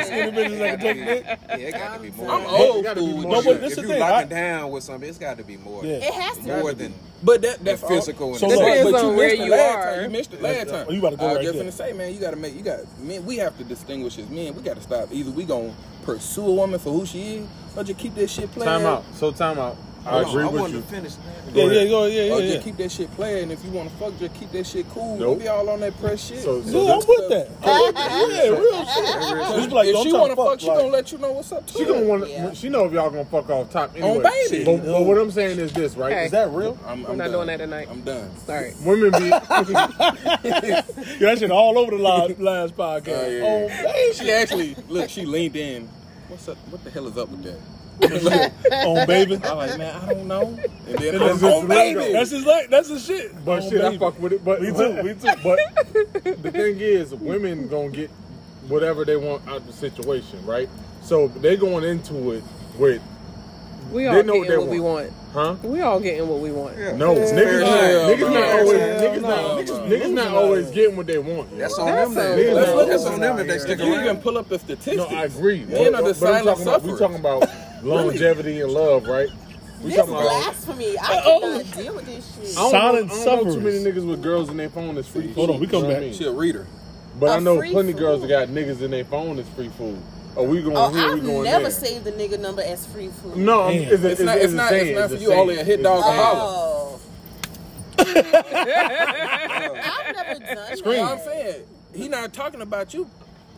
Skinny 0.04 0.32
bitches 0.32 0.58
that 0.58 0.81
can 0.81 0.96
take 0.96 1.04
dick. 1.04 1.38
Yeah, 1.49 1.56
it 1.56 1.72
got 1.72 1.94
to 1.94 2.00
be 2.02 2.10
more. 2.12 2.31
I'm 2.31 2.40
than 2.43 2.50
old 2.50 2.84
that. 2.84 2.96
school. 2.96 3.19
If 3.20 3.25
No, 3.28 3.43
but 3.43 3.60
this 3.60 3.72
if 3.72 3.76
the 3.76 3.82
you 3.82 3.88
thing, 3.88 4.00
locking 4.00 4.14
I- 4.14 4.25
down 4.40 4.70
with 4.70 4.84
something, 4.84 5.08
it's 5.08 5.19
got 5.19 5.37
to 5.38 5.44
be 5.44 5.56
more. 5.56 5.84
Yeah. 5.84 5.94
It 5.94 6.12
has 6.14 6.37
to. 6.38 6.43
More 6.44 6.56
be. 6.56 6.62
More 6.62 6.72
than 6.75 6.94
But 7.22 7.43
that 7.43 7.58
the 7.58 7.64
that's 7.64 7.82
physical. 7.82 8.31
and 8.31 8.38
So 8.38 8.49
the 8.49 8.56
look, 8.56 8.64
sex. 8.64 8.76
Depends 8.78 8.93
but 8.93 9.02
you 9.02 9.08
on 9.08 9.16
where 9.16 9.28
missed 9.28 9.38
the 9.40 9.46
you 9.46 9.55
are. 9.55 9.94
Time. 9.94 10.02
You 10.05 10.10
missed 10.10 10.31
the 10.32 10.38
last 10.38 10.69
time. 10.69 10.87
Oh, 10.88 10.93
you 10.93 10.98
about 10.98 11.10
to 11.10 11.16
go 11.16 11.25
I 11.25 11.28
was 11.28 11.37
right 11.37 11.43
just 11.44 11.55
there. 11.55 11.62
gonna 11.62 11.72
say, 11.72 11.93
man, 11.93 12.12
you 12.14 12.20
gotta 12.20 12.37
make 12.37 12.55
you 12.55 12.62
got 12.62 12.81
men. 13.00 13.25
We 13.25 13.37
have 13.38 13.56
to 13.58 13.64
distinguish 13.64 14.19
as 14.19 14.28
men. 14.28 14.55
We 14.55 14.62
got 14.62 14.76
to 14.76 14.82
stop. 14.82 15.08
Either 15.12 15.31
we 15.31 15.44
gonna 15.44 15.72
pursue 16.05 16.46
a 16.46 16.52
woman 16.52 16.78
for 16.81 16.90
who 16.93 17.06
she 17.06 17.37
is, 17.37 17.46
or 17.76 17.84
just 17.84 17.98
keep 17.98 18.14
that 18.16 18.28
shit 18.28 18.50
playing. 18.52 18.69
Time 18.69 18.84
out. 18.87 19.05
So 19.14 19.31
time 19.31 19.58
out. 19.58 19.76
I 20.04 20.10
Hold 20.10 20.25
on, 20.25 20.31
agree 20.31 20.43
I 20.43 20.46
with 20.49 20.60
wanted 20.60 20.75
you. 20.75 20.81
to 20.82 20.87
finish. 20.88 21.12
man. 21.16 21.54
Yeah, 21.54 21.64
yeah, 21.64 21.88
go, 21.88 22.06
yeah, 22.06 22.32
Or 22.34 22.40
yeah, 22.40 22.52
just 22.54 22.64
keep 22.64 22.76
that 22.78 22.90
shit 22.90 23.10
playing. 23.14 23.50
If 23.52 23.64
you 23.64 23.70
want 23.70 23.88
to 23.90 23.96
fuck, 23.99 24.19
just 24.19 24.34
keep 24.34 24.50
that 24.50 24.66
shit 24.66 24.88
cool. 24.90 25.16
Nope. 25.16 25.20
Don't 25.20 25.38
be 25.38 25.49
all 25.49 25.69
on 25.69 25.78
that 25.81 25.96
press 26.00 26.26
shit. 26.26 26.40
So- 26.40 26.60
so 26.62 26.84
Yeah, 26.87 26.93
I'm 26.94 26.99
with 27.06 27.28
that. 27.28 27.49
I'm 27.62 27.82
with 27.82 27.94
that. 27.94 28.28
Yeah, 28.32 28.49
real 28.49 28.84
shit. 28.84 29.64
It's 29.64 29.72
like, 29.72 29.87
if 29.88 29.93
don't 29.94 30.04
she 30.06 30.12
want 30.12 30.31
to 30.32 30.37
fuck, 30.37 30.46
fuck, 30.49 30.60
she 30.60 30.66
like- 30.66 30.78
gonna 30.78 30.88
let 30.88 31.12
you 31.12 31.19
know 31.19 31.32
what's 31.32 31.52
up. 31.52 31.66
Too. 31.69 31.78
She 31.78 31.84
gonna 31.84 32.04
want. 32.06 32.28
Yeah. 32.28 32.49
to 32.50 32.54
She 32.56 32.69
know 32.69 32.84
if 32.87 32.93
y'all 32.93 33.10
gonna 33.10 33.25
fuck 33.26 33.49
off 33.49 33.70
top 33.70 33.93
anyway. 33.96 34.22
baby. 34.50 34.64
But, 34.64 34.84
but 34.84 35.02
what 35.04 35.19
I'm 35.19 35.31
saying 35.31 35.58
is 35.60 35.72
this, 35.72 35.94
right? 35.96 36.12
Hey. 36.12 36.25
Is 36.26 36.31
that 36.32 36.50
real? 36.50 36.76
I'm, 36.87 37.02
We're 37.05 37.10
I'm 37.10 37.16
not 37.19 37.25
done. 37.25 37.32
doing 37.34 37.46
that 37.46 37.56
tonight. 37.58 37.88
I'm 37.90 38.00
done. 38.00 38.31
Sorry. 38.44 38.72
Women 38.84 39.12
be. 39.12 39.28
Yeah, 39.28 39.40
that 41.20 41.37
shit 41.38 41.50
all 41.52 41.78
over 41.78 41.96
the 41.96 42.02
last, 42.02 42.40
last 42.40 42.76
podcast. 42.76 43.25
Oh, 43.25 43.28
yeah. 43.28 43.44
Oh, 43.44 43.93
baby. 43.93 44.14
She 44.14 44.32
actually 44.32 44.76
look. 44.88 45.08
She 45.10 45.25
leaned 45.26 45.55
in. 45.56 45.88
What's 46.28 46.48
up? 46.48 46.56
What 46.70 46.82
the 46.82 46.90
hell 46.90 47.06
is 47.06 47.16
up 47.19 47.28
with 47.28 47.43
that? 47.44 47.58
Oh, 48.00 49.06
baby. 49.06 49.34
I'm 49.44 49.56
like, 49.56 49.78
man, 49.78 49.94
I 50.02 50.06
don't 50.12 50.26
know. 50.26 50.58
And 50.88 50.98
then 50.98 51.14
oh, 51.16 51.18
That's 51.18 51.22
I'm 51.22 51.28
his 51.30 51.42
on 51.44 51.68
lingo. 51.68 52.00
baby. 52.00 52.12
That's 52.12 52.30
his 52.30 52.44
like. 52.46 52.68
That's 52.70 52.88
his 52.88 53.04
shit. 53.04 53.44
But 53.44 53.62
Oh, 53.62 53.70
shit, 53.70 53.80
I 53.80 53.88
baby. 53.90 53.98
fuck 53.98 54.18
with 54.20 54.32
it. 54.32 54.44
But 54.44 54.60
Me 54.62 54.68
too. 54.72 55.02
Me 55.02 55.14
too. 55.14 55.30
But 55.42 55.58
the 56.42 56.50
thing 56.50 56.80
is, 56.80 57.14
women 57.14 57.68
gonna 57.68 57.90
get 57.90 58.10
whatever 58.68 59.04
they 59.04 59.16
want 59.16 59.46
out 59.48 59.58
of 59.58 59.66
the 59.66 59.72
situation, 59.72 60.44
right? 60.46 60.68
So 61.02 61.28
they 61.28 61.56
going 61.56 61.84
into 61.84 62.32
it 62.32 62.44
with, 62.78 63.02
We 63.92 64.06
all 64.06 64.22
know 64.22 64.36
what 64.36 64.42
getting 64.46 64.50
they 64.50 64.56
what 64.58 64.68
we 64.68 64.80
want. 64.80 65.12
huh? 65.32 65.56
We 65.62 65.80
all 65.80 65.98
getting 66.00 66.28
what 66.28 66.38
we 66.40 66.52
want. 66.52 66.78
Yeah. 66.78 66.96
No, 66.96 67.14
niggas, 67.14 67.30
fair 67.30 67.60
not, 67.60 67.84
enough. 67.84 68.10
niggas 68.18 68.32
not 68.32 68.60
always, 68.60 68.78
yeah, 68.78 69.00
niggas 69.00 69.20
no, 69.22 69.28
not, 69.28 69.42
no. 69.42 69.62
niggas, 69.62 69.88
niggas 69.88 70.12
not 70.12 70.28
always 70.34 70.70
getting 70.70 70.96
what 70.96 71.06
they 71.08 71.18
want. 71.18 71.58
That's 71.58 71.76
yo. 71.76 71.84
on 71.84 71.88
them. 71.94 72.14
That's 72.14 72.14
Then. 72.14 72.38
a- 72.50 72.54
That's, 72.54 72.70
Let's 72.74 72.88
that's 72.88 73.04
look 73.04 73.12
on 73.14 73.20
them 73.20 73.38
if 73.40 73.46
they 73.48 73.54
at 73.54 73.60
stick 73.60 73.80
If 73.80 73.86
you 73.86 73.94
around. 73.94 74.04
can 74.06 74.16
pull 74.18 74.38
up 74.38 74.48
the 74.48 74.58
statistics. 74.60 74.96
No, 74.96 75.06
I 75.06 75.24
agree. 75.24 75.64
Men 75.64 75.94
are 75.96 76.02
the 76.02 76.14
silent 76.14 76.44
talking 76.46 76.62
about, 76.68 76.82
we 76.84 76.98
talking 76.98 77.16
about 77.16 77.48
longevity 77.82 78.61
and 78.61 78.73
love, 78.73 79.06
right? 79.06 79.29
We 79.82 79.88
This 79.90 79.96
talking 79.99 80.14
about. 80.14 80.23
blasphemy. 80.25 80.96
I 80.99 81.02
uh, 81.02 81.06
cannot 81.08 81.25
oh. 81.26 81.62
deal 81.82 81.94
with 81.96 82.06
this 82.06 82.34
shit. 82.37 82.56
I 82.58 82.61
don't, 82.62 82.70
Silent 82.70 83.06
know, 83.08 83.14
I 83.14 83.25
don't 83.25 83.46
know 83.46 83.55
too 83.55 83.61
many 83.61 83.79
niggas 83.79 84.06
with 84.08 84.23
girls 84.23 84.49
in 84.49 84.56
their 84.56 84.69
phone 84.70 84.96
is 84.96 85.08
free 85.08 85.26
food. 85.29 85.34
Hold 85.34 85.50
on, 85.50 85.61
we 85.61 85.67
come 85.67 85.82
you 85.82 85.88
know 85.88 85.94
back. 85.94 85.99
I 85.99 86.00
mean? 86.06 86.14
She 86.14 86.25
a 86.25 86.31
reader. 86.32 86.67
But 87.19 87.31
I 87.31 87.37
A 87.37 87.40
know 87.40 87.56
plenty 87.61 87.93
food. 87.93 87.99
girls 87.99 88.20
that 88.23 88.29
got 88.29 88.49
niggas 88.49 88.81
in 88.81 88.90
their 88.93 89.05
phone 89.05 89.37
that's 89.37 89.49
free 89.50 89.69
food. 89.70 89.99
Are 90.37 90.44
we 90.44 90.62
going 90.62 90.76
Oh, 90.76 90.88
here? 90.90 91.12
We 91.14 91.20
I've 91.20 91.26
going 91.26 91.44
never 91.44 91.62
there? 91.64 91.70
saved 91.73 92.05
the 92.05 92.12
nigga 92.12 92.38
number 92.40 92.62
as 92.62 92.87
free 92.87 93.08
food. 93.08 93.37
No, 93.37 93.62
I'm, 93.64 93.75
Damn. 93.76 93.93
it's, 93.93 94.02
a, 94.05 94.11
It's 94.11 94.20
not- 94.20 94.38
it's 94.38 94.52
not- 94.52 94.73
it's 94.73 94.99
not 94.99 95.11
for 95.11 95.17
a 95.17 95.19
you, 95.19 95.26
saying. 95.29 95.40
only 95.40 95.58
a 95.58 95.64
hit 95.64 95.82
dog 95.82 96.02
saying. 96.05 96.17
holler. 96.17 96.40
Oh. 96.40 97.00
I've 97.99 98.14
never 100.17 100.40
done 100.40 100.76
You 100.79 100.84
know 100.84 101.02
what 101.02 101.12
I'm 101.12 101.19
saying? 101.19 101.64
He 101.94 102.08
not 102.08 102.32
talking 102.32 102.62
about 102.62 102.94
you. 102.94 103.06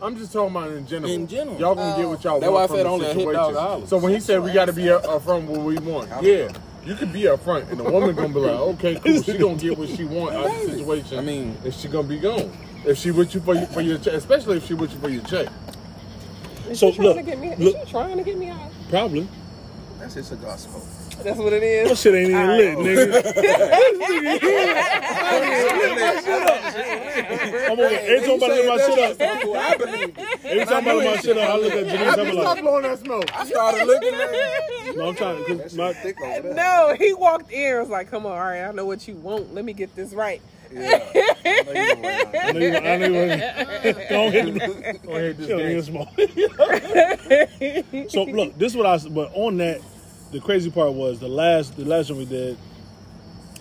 I'm 0.05 0.15
just 0.15 0.31
talking 0.31 0.55
about 0.55 0.71
in 0.71 0.85
general. 0.85 1.11
In 1.11 1.27
general. 1.27 1.59
y'all 1.59 1.73
gonna 1.75 1.97
get 1.97 2.07
what 2.07 2.23
y'all 2.23 2.39
That's 2.39 2.51
want 2.51 2.53
why 2.53 2.63
I 2.63 2.67
from 2.67 2.75
said 2.77 2.85
the 2.85 2.89
only 2.89 3.05
a 3.05 3.07
hit 3.09 3.17
situation. 3.17 3.53
dog. 3.53 3.87
So 3.87 3.97
when 3.97 4.13
he 4.13 4.19
said 4.19 4.43
we 4.43 4.51
got 4.53 4.65
to 4.65 4.73
be 4.73 4.89
up 4.89 5.03
upfront 5.03 5.45
what 5.45 5.61
we 5.61 5.77
want, 5.79 6.09
yeah, 6.23 6.49
you 6.85 6.93
could 6.95 7.11
be 7.11 7.21
upfront, 7.21 7.69
and 7.71 7.79
the 7.79 7.83
woman 7.83 8.15
gonna 8.15 8.29
be 8.29 8.39
like, 8.39 8.51
okay, 8.51 8.95
cool, 8.99 9.23
she 9.23 9.37
gonna 9.37 9.55
get 9.55 9.77
what 9.77 9.89
she 9.89 10.03
want 10.03 10.35
out 10.35 10.45
of 10.45 10.51
the 10.51 10.77
situation. 10.77 11.17
I 11.17 11.21
mean- 11.21 11.57
and 11.63 11.73
she 11.73 11.87
gonna 11.87 12.07
be 12.07 12.19
gone. 12.19 12.55
If 12.85 12.99
she 12.99 13.09
with 13.09 13.33
you 13.33 13.41
for 13.41 13.55
your, 13.55 13.65
for 13.67 13.81
your 13.81 13.97
check, 13.97 14.13
especially 14.13 14.57
if 14.57 14.67
she 14.67 14.75
with 14.75 14.93
you 14.93 14.99
for 14.99 15.09
your 15.09 15.23
check. 15.23 15.47
Is 16.69 16.79
So, 16.79 16.91
she 16.91 16.97
trying 16.97 17.07
look, 17.07 17.17
to 17.17 17.23
get 17.23 17.39
me? 17.39 17.49
look- 17.55 17.75
Is 17.75 17.81
she 17.87 17.91
trying 17.91 18.17
to 18.17 18.23
get 18.23 18.37
me 18.37 18.49
out? 18.49 18.71
Probably. 18.89 19.27
That's 19.99 20.13
just 20.13 20.31
a 20.33 20.35
gospel. 20.35 20.81
That's 21.23 21.37
what 21.37 21.53
it 21.53 21.63
is. 21.63 21.89
That 21.89 21.97
shit 21.97 22.15
ain't 22.15 22.29
even 22.29 22.41
All 22.41 22.57
lit, 22.57 22.77
right. 22.77 22.85
nigga. 22.85 23.23
I'm 27.65 27.79
over 27.79 27.83
every 27.83 28.27
time 28.27 28.43
I 28.43 28.47
lift 28.47 28.67
my 28.67 28.77
shit 28.77 28.99
up. 28.99 29.21
I 29.21 29.23
believe 29.77 30.17
it. 30.17 30.45
Every 30.45 30.65
time 30.65 30.87
I 30.87 30.93
lift 30.93 31.15
my 31.15 31.21
shit 31.21 31.37
up, 31.37 31.49
I 31.49 31.57
look 31.57 31.73
at 31.73 31.87
Janice. 31.87 32.17
I'm 32.17 32.25
like, 32.25 32.33
stop 32.33 32.45
like, 32.55 32.61
blowing 32.61 32.83
that 32.83 32.99
smoke. 32.99 33.35
I 33.35 33.45
started 33.45 33.85
looking 33.85 34.11
no, 34.97 35.07
I'm 35.09 35.15
trying 35.15 35.37
That 35.37 35.47
because 35.47 35.71
shit 35.71 35.77
my 35.79 35.93
thick 35.93 36.21
over 36.21 36.41
there. 36.41 36.53
No, 36.53 36.95
he 36.97 37.13
walked 37.13 37.51
in. 37.51 37.69
and 37.71 37.79
Was 37.81 37.89
like, 37.89 38.09
"Come 38.09 38.25
on, 38.25 38.31
all 38.33 38.37
right, 38.39 38.63
I 38.63 38.71
know 38.71 38.85
what 38.85 39.05
you 39.07 39.15
want. 39.15 39.53
Let 39.53 39.65
me 39.65 39.73
get 39.73 39.93
this 39.95 40.13
right." 40.13 40.41
Yeah. 40.71 40.99
I 41.45 42.51
know 42.53 42.59
you 42.59 42.71
were 42.71 42.77
I 42.77 42.97
know 42.97 43.07
you. 43.07 43.21
I 43.21 43.25
know 43.63 43.83
you. 43.83 43.93
Go 44.09 44.27
ahead. 44.27 45.01
Go 45.03 45.11
ahead, 45.11 45.37
this 45.37 45.47
game. 45.47 45.59
nigga 45.95 46.05
so 48.11 48.23
look, 48.23 48.57
this 48.57 48.71
is 48.71 48.77
what 48.77 48.85
I. 48.85 48.93
s- 48.95 49.07
But 49.07 49.31
on 49.33 49.57
that, 49.57 49.81
the 50.35 50.41
crazy 50.41 50.69
part 50.69 50.91
was 50.93 51.19
the 51.19 51.29
last 51.29 51.77
the 51.77 51.85
last 51.85 52.09
one 52.09 52.19
we 52.19 52.25
did. 52.25 52.57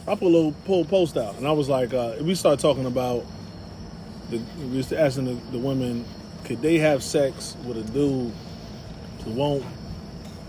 I 0.09 0.15
put 0.17 0.25
a 0.25 0.29
little 0.29 0.53
pull 0.67 0.85
post 0.85 1.17
out, 1.17 1.37
and 1.37 1.47
I 1.47 1.53
was 1.53 1.69
like, 1.69 1.95
uh, 1.95 2.15
we 2.21 2.35
started 2.35 2.61
talking 2.61 2.85
about 2.85 3.25
the 4.31 4.43
we 4.71 4.79
was 4.79 4.93
asking 4.93 5.27
the, 5.27 5.35
the 5.53 5.59
women, 5.59 6.05
could 6.45 6.61
they 6.61 6.79
have 6.79 7.03
sex 7.03 7.57
with 7.65 7.77
a 7.79 7.83
dude 7.93 8.33
who 9.25 9.31
won't 9.31 9.65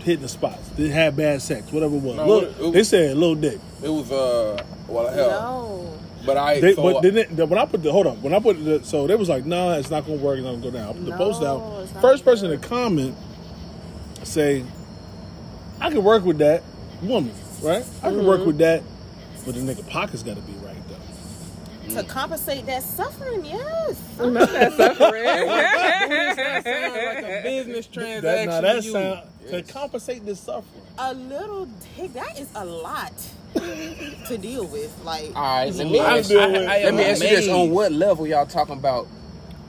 hit 0.00 0.20
the 0.20 0.28
spots, 0.28 0.68
didn't 0.70 0.92
have 0.92 1.16
bad 1.16 1.40
sex, 1.40 1.70
whatever 1.72 1.94
it 1.94 2.02
was. 2.02 2.16
No, 2.16 2.26
Look, 2.26 2.44
it- 2.44 2.60
it- 2.64 2.72
they 2.72 2.84
said 2.84 3.16
little 3.16 3.34
dick. 3.36 3.60
It 3.82 3.88
was 3.88 4.10
uh, 4.10 4.60
well 4.88 5.08
hell, 5.12 5.30
No. 5.30 5.98
but 6.26 6.36
I. 6.36 6.60
They, 6.60 6.74
so, 6.74 6.82
but 6.82 7.02
didn't 7.02 7.36
they, 7.36 7.44
when 7.44 7.58
I 7.58 7.66
put 7.66 7.84
the 7.84 7.92
hold 7.92 8.08
up 8.08 8.18
when 8.18 8.34
I 8.34 8.40
put 8.40 8.62
the 8.64 8.82
so 8.84 9.06
they 9.06 9.14
was 9.14 9.28
like 9.28 9.46
nah 9.46 9.74
it's 9.74 9.90
not 9.90 10.04
gonna 10.06 10.18
work 10.18 10.38
it's 10.38 10.44
not 10.44 10.52
gonna 10.60 10.62
go 10.64 10.70
down 10.72 10.88
I 10.88 10.92
put 10.92 11.04
the 11.06 11.16
post 11.16 11.42
out 11.42 11.88
first 12.02 12.24
person 12.24 12.50
to 12.50 12.58
comment 12.58 13.14
say 14.24 14.64
I 15.80 15.90
can 15.90 16.02
work 16.04 16.24
with 16.24 16.38
that 16.38 16.62
woman 17.02 17.34
right 17.62 17.84
I 18.02 18.10
can 18.12 18.20
Mm-hmm. 18.20 18.26
work 18.26 18.46
with 18.46 18.58
that 18.58 18.82
but 19.44 19.54
the 19.54 19.60
nigga 19.60 19.86
pockets 19.88 20.22
got 20.22 20.36
to 20.36 20.42
be 20.42 20.52
right 20.54 20.82
though 20.88 20.98
To 21.94 22.04
compensate 22.04 22.66
that 22.66 22.82
suffering, 22.82 23.44
yes. 23.44 24.00
Not 24.18 24.50
that 24.52 24.72
suffering. 24.74 25.24
that 25.24 26.64
sounds 26.64 27.04
like 27.04 27.24
a 27.24 27.40
business 27.44 27.86
transaction. 27.86 28.22
that, 28.22 28.46
now 28.46 28.60
that 28.60 28.80
to 28.80 28.82
you. 28.82 28.92
sound 28.92 29.20
to 29.50 29.62
compensate 29.62 30.24
this 30.26 30.40
suffering 30.40 30.84
A 30.98 31.14
little 31.14 31.66
dick, 31.96 32.12
that 32.14 32.38
is 32.38 32.50
a 32.54 32.64
lot 32.64 33.12
to 33.54 34.38
deal 34.38 34.66
with. 34.66 34.96
Like, 35.04 35.32
All 35.34 35.42
right, 35.42 35.74
let 35.74 35.86
me 35.88 36.00
I 36.00 36.18
ask, 36.18 36.28
deal 36.28 36.40
I, 36.40 36.44
I 36.44 36.82
Let 36.84 36.94
me 36.94 37.04
am 37.04 37.10
ask 37.12 37.22
you 37.22 37.28
this. 37.28 37.48
On 37.48 37.70
what 37.70 37.92
level 37.92 38.26
y'all 38.26 38.46
talking 38.46 38.74
about, 38.76 39.06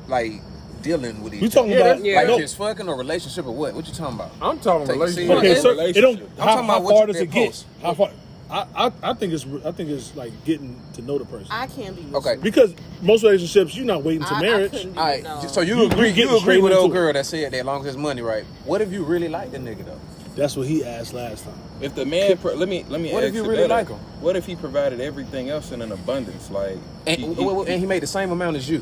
like 0.08 0.42
dealing 0.88 1.22
with 1.22 1.34
each? 1.34 1.42
we 1.42 1.50
talking 1.50 1.74
other? 1.74 1.92
about 1.92 2.04
yeah. 2.04 2.16
like 2.18 2.28
no, 2.28 2.40
just 2.40 2.58
fucking 2.58 2.88
or 2.88 2.98
relationship 2.98 3.46
or 3.46 3.52
what? 3.56 3.74
What 3.74 3.88
you 3.88 3.94
talking 3.94 4.16
about? 4.16 4.32
I'm 4.42 4.60
talking 4.60 4.88
Take 4.88 4.96
it 4.96 5.00
relationship. 5.00 5.38
okay 5.38 5.56
so 5.56 5.70
Relationship. 5.72 5.98
it 5.98 6.02
don't 6.02 6.22
I'm 6.22 6.38
how, 6.38 6.46
talking 6.46 6.66
how 6.68 6.76
about 6.78 6.84
what 6.84 6.92
far 6.96 7.02
you 7.02 7.14
does 7.14 7.22
it 7.22 7.32
did 7.32 7.34
get 7.34 7.66
how 7.82 7.94
far 7.94 8.12
I, 8.50 8.66
I 8.86 8.92
I 9.04 9.14
think 9.14 9.34
it's 9.34 9.46
I 9.66 9.72
think 9.74 9.90
it's 9.90 10.16
like 10.16 10.32
getting 10.46 10.80
to 10.94 11.02
know 11.02 11.18
the 11.18 11.26
person. 11.26 11.48
I 11.52 11.68
can't 11.68 11.96
be. 11.98 12.16
Okay. 12.16 12.36
you. 12.36 12.40
because 12.40 12.74
most 13.02 13.24
relationships, 13.24 13.76
you're 13.76 13.86
not 13.86 14.04
waiting 14.04 14.24
to 14.24 14.34
I- 14.34 14.38
I 14.38 14.42
marriage. 14.42 14.72
couldn't 14.72 14.98
it, 14.98 15.24
no. 15.24 15.42
so 15.48 15.60
you, 15.60 15.76
You- 15.80 15.88
agree? 15.88 16.12
you 16.12 16.30
You 16.30 16.38
agree 16.38 16.58
with 16.58 16.72
into 16.72 16.82
old 16.84 16.92
it. 16.92 16.94
girl 16.94 17.12
that 17.12 17.26
said 17.26 17.52
that 17.52 17.66
long 17.66 17.82
as 17.82 17.88
it's 17.88 17.98
money, 17.98 18.22
right? 18.22 18.46
What 18.64 18.80
if 18.82 18.90
you 18.94 19.04
really 19.04 19.28
like 19.28 19.52
the 19.52 19.58
nigga 19.58 19.84
though? 19.86 20.00
That's 20.38 20.56
what 20.56 20.66
he 20.66 20.86
asked 20.86 21.14
last 21.14 21.44
time. 21.44 21.56
If 21.82 21.96
the 21.96 22.06
man, 22.06 22.38
pro- 22.38 22.54
let 22.54 22.70
me 22.70 22.86
let 22.88 23.02
me. 23.02 23.12
What 23.12 23.26
if 23.26 23.36
you 23.36 23.42
really 23.44 23.64
better. 23.68 23.68
like 23.68 23.90
him? 23.90 23.98
What 24.22 24.38
if 24.38 24.46
he 24.46 24.56
provided 24.56 25.02
everything 25.02 25.50
else 25.50 25.72
in 25.74 25.82
an 25.82 25.92
abundance, 25.92 26.50
like 26.50 26.78
And, 27.06 27.20
he- 27.20 27.34
he- 27.34 27.50
and 27.50 27.80
he 27.82 27.86
made 27.86 28.02
the 28.02 28.08
same 28.08 28.32
amount 28.32 28.56
as 28.56 28.70
you. 28.70 28.82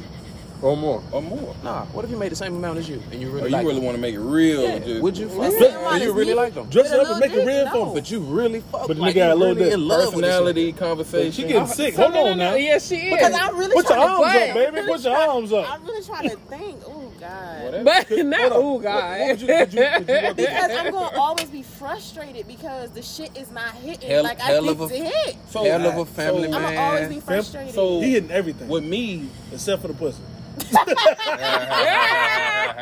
Or 0.61 0.75
more. 0.75 1.03
or 1.11 1.21
more? 1.21 1.55
Nah, 1.63 1.85
what 1.87 2.05
if 2.05 2.11
you 2.11 2.17
made 2.17 2.31
the 2.31 2.35
same 2.35 2.55
amount 2.55 2.79
as 2.79 2.87
you 2.89 3.01
and 3.11 3.21
you 3.21 3.29
Or 3.29 3.33
really 3.33 3.41
oh, 3.43 3.45
you 3.47 3.51
like 3.51 3.65
really 3.65 3.77
him? 3.79 3.83
want 3.85 3.95
to 3.97 4.01
make 4.01 4.15
it 4.15 4.19
real? 4.19 4.63
Yeah, 4.63 4.79
just- 4.79 5.01
Would 5.01 5.17
you 5.17 5.27
fuck 5.29 5.37
Listen, 5.39 5.59
with 5.61 5.71
him? 5.71 5.81
And 5.85 6.03
you 6.03 6.13
really 6.13 6.33
like 6.33 6.53
them? 6.53 6.69
Dress 6.69 6.89
With 6.91 6.99
a 6.99 7.01
up 7.03 7.11
and 7.11 7.19
make 7.19 7.31
it 7.33 7.45
real 7.45 7.63
dick, 7.63 7.71
for 7.71 7.77
no. 7.77 7.85
him. 7.89 7.93
But 7.93 8.11
you 8.11 8.19
really 8.21 8.59
fuck 8.61 8.87
But 8.87 8.95
the 8.95 9.01
like 9.01 9.13
nigga 9.13 9.17
got 9.17 9.31
a 9.31 9.35
little 9.35 9.53
really 9.55 9.65
dick. 9.65 9.73
in 9.73 9.87
love 9.87 10.13
with 10.15 10.23
Personality 10.23 10.71
conversation. 10.73 11.31
She 11.31 11.43
getting 11.47 11.67
sick. 11.67 11.93
So 11.95 12.01
Hold 12.03 12.13
no, 12.13 12.23
no, 12.25 12.31
on 12.31 12.37
no. 12.37 12.49
now. 12.51 12.55
Yeah, 12.55 12.77
she 12.79 12.95
is. 12.95 13.13
Because 13.15 13.33
I'm 13.33 13.57
really 13.57 13.73
Put 13.75 13.89
your 13.89 13.99
arms 13.99 14.25
up, 14.25 14.53
baby. 14.55 14.81
Put 14.87 15.01
your 15.03 15.17
arms 15.17 15.53
up. 15.53 15.71
I'm 15.71 15.83
really 15.85 16.03
trying 16.05 16.29
to 16.29 16.35
think. 16.37 16.81
Oh 16.87 17.11
God. 17.19 17.63
Whatever. 17.63 17.83
but 17.83 18.09
not 18.25 18.51
Hold 18.51 18.79
oh 18.79 18.79
god. 18.79 19.39
Because 20.35 20.71
I'm 20.71 20.91
gonna 20.91 21.17
always 21.19 21.49
be 21.49 21.61
frustrated 21.63 22.47
because 22.47 22.91
the 22.91 23.01
shit 23.01 23.35
is 23.37 23.51
not 23.51 23.73
hitting 23.75 24.09
Hell- 24.09 24.23
like 24.23 24.39
I 24.39 24.45
hell 24.45 24.63
think 24.63 24.79
of 24.79 24.91
a- 24.91 24.97
to 24.97 25.03
hit. 25.05 25.35
So, 25.49 25.63
Hell 25.63 25.85
of 25.85 25.97
a 25.97 26.05
family 26.05 26.49
so, 26.49 26.57
I'm 26.57 26.61
gonna 26.63 26.79
always 26.79 27.09
be 27.09 27.19
frustrated. 27.19 27.73
so 27.73 27.99
He 28.01 28.11
hitting 28.11 28.31
everything 28.31 28.67
with 28.67 28.83
me, 28.83 29.27
except 29.51 29.81
for 29.81 29.87
the 29.89 29.93
pussy. 29.93 30.21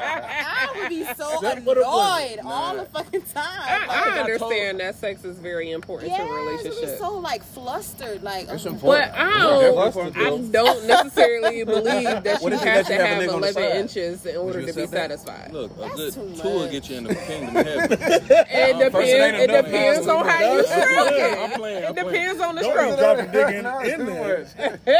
I 0.06 0.74
would 0.80 0.90
be 0.90 1.04
so 1.16 1.34
Except 1.36 1.60
annoyed 1.62 2.40
all 2.46 2.76
the 2.78 2.86
fucking 2.86 3.22
time. 3.24 3.44
I, 3.46 3.86
Like, 3.88 3.90
I 3.90 4.20
understand 4.20 4.80
that 4.80 4.96
sex 4.96 5.24
is 5.26 5.38
very 5.38 5.72
important 5.72 6.12
yeah, 6.12 6.18
to 6.20 6.24
a 6.24 6.28
I 6.28 6.30
would 6.64 6.64
be 6.64 6.88
so 6.98 7.18
like 7.18 7.44
flustered. 7.44 8.24
Like 8.24 8.48
It's. 8.50 8.58
But 8.82 9.12
I 9.14 9.40
don't, 9.40 10.18
I 10.18 10.30
don't 10.52 10.88
necessarily 10.88 11.64
believe 11.66 12.24
that 12.24 12.42
you 12.42 12.58
have 12.60 12.76
let 12.76 12.86
to 12.88 12.94
you 12.94 13.00
have 13.00 13.20
a 13.20 13.20
have 13.20 13.24
nigga 13.30 13.34
11 13.38 13.64
inches 13.78 14.26
in 14.26 14.36
order 14.38 14.60
to 14.62 14.74
be 14.74 14.86
that? 14.86 14.90
satisfied. 14.90 15.52
look, 15.54 15.72
a 15.78 15.80
That's 15.82 15.96
good 15.96 16.14
too 16.14 16.36
tour 16.42 16.60
much. 16.62 16.72
get 16.72 16.90
you 16.90 16.98
in 16.98 17.04
the 17.06 17.16
kingdom 17.16 17.56
of 17.58 17.66
heaven. 17.66 17.98
It 18.54 18.92
first 18.92 19.08
it 19.10 19.22
ain't 19.22 19.38
depends. 19.38 19.54
It 19.54 19.66
depends 19.66 20.08
on 20.08 20.26
how 20.28 20.40
you 20.42 20.64
That's 20.64 20.70
stroke 20.70 21.12
it. 21.12 21.38
I'm 21.40 21.52
playing, 21.60 21.86
I'm 21.86 21.92
It 21.92 21.96
depends 22.04 22.42
on 22.42 22.56
the 22.56 22.64
stroke. 22.64 22.98
Don't 22.98 22.98
stroke. 22.98 23.20
even 23.20 23.20
drop 23.20 23.20
a 23.20 23.32
dick 23.32 23.56
in, 23.56 23.64
No, 23.64 23.80
in 23.80 24.00
too 24.00 24.06
there. 24.06 24.40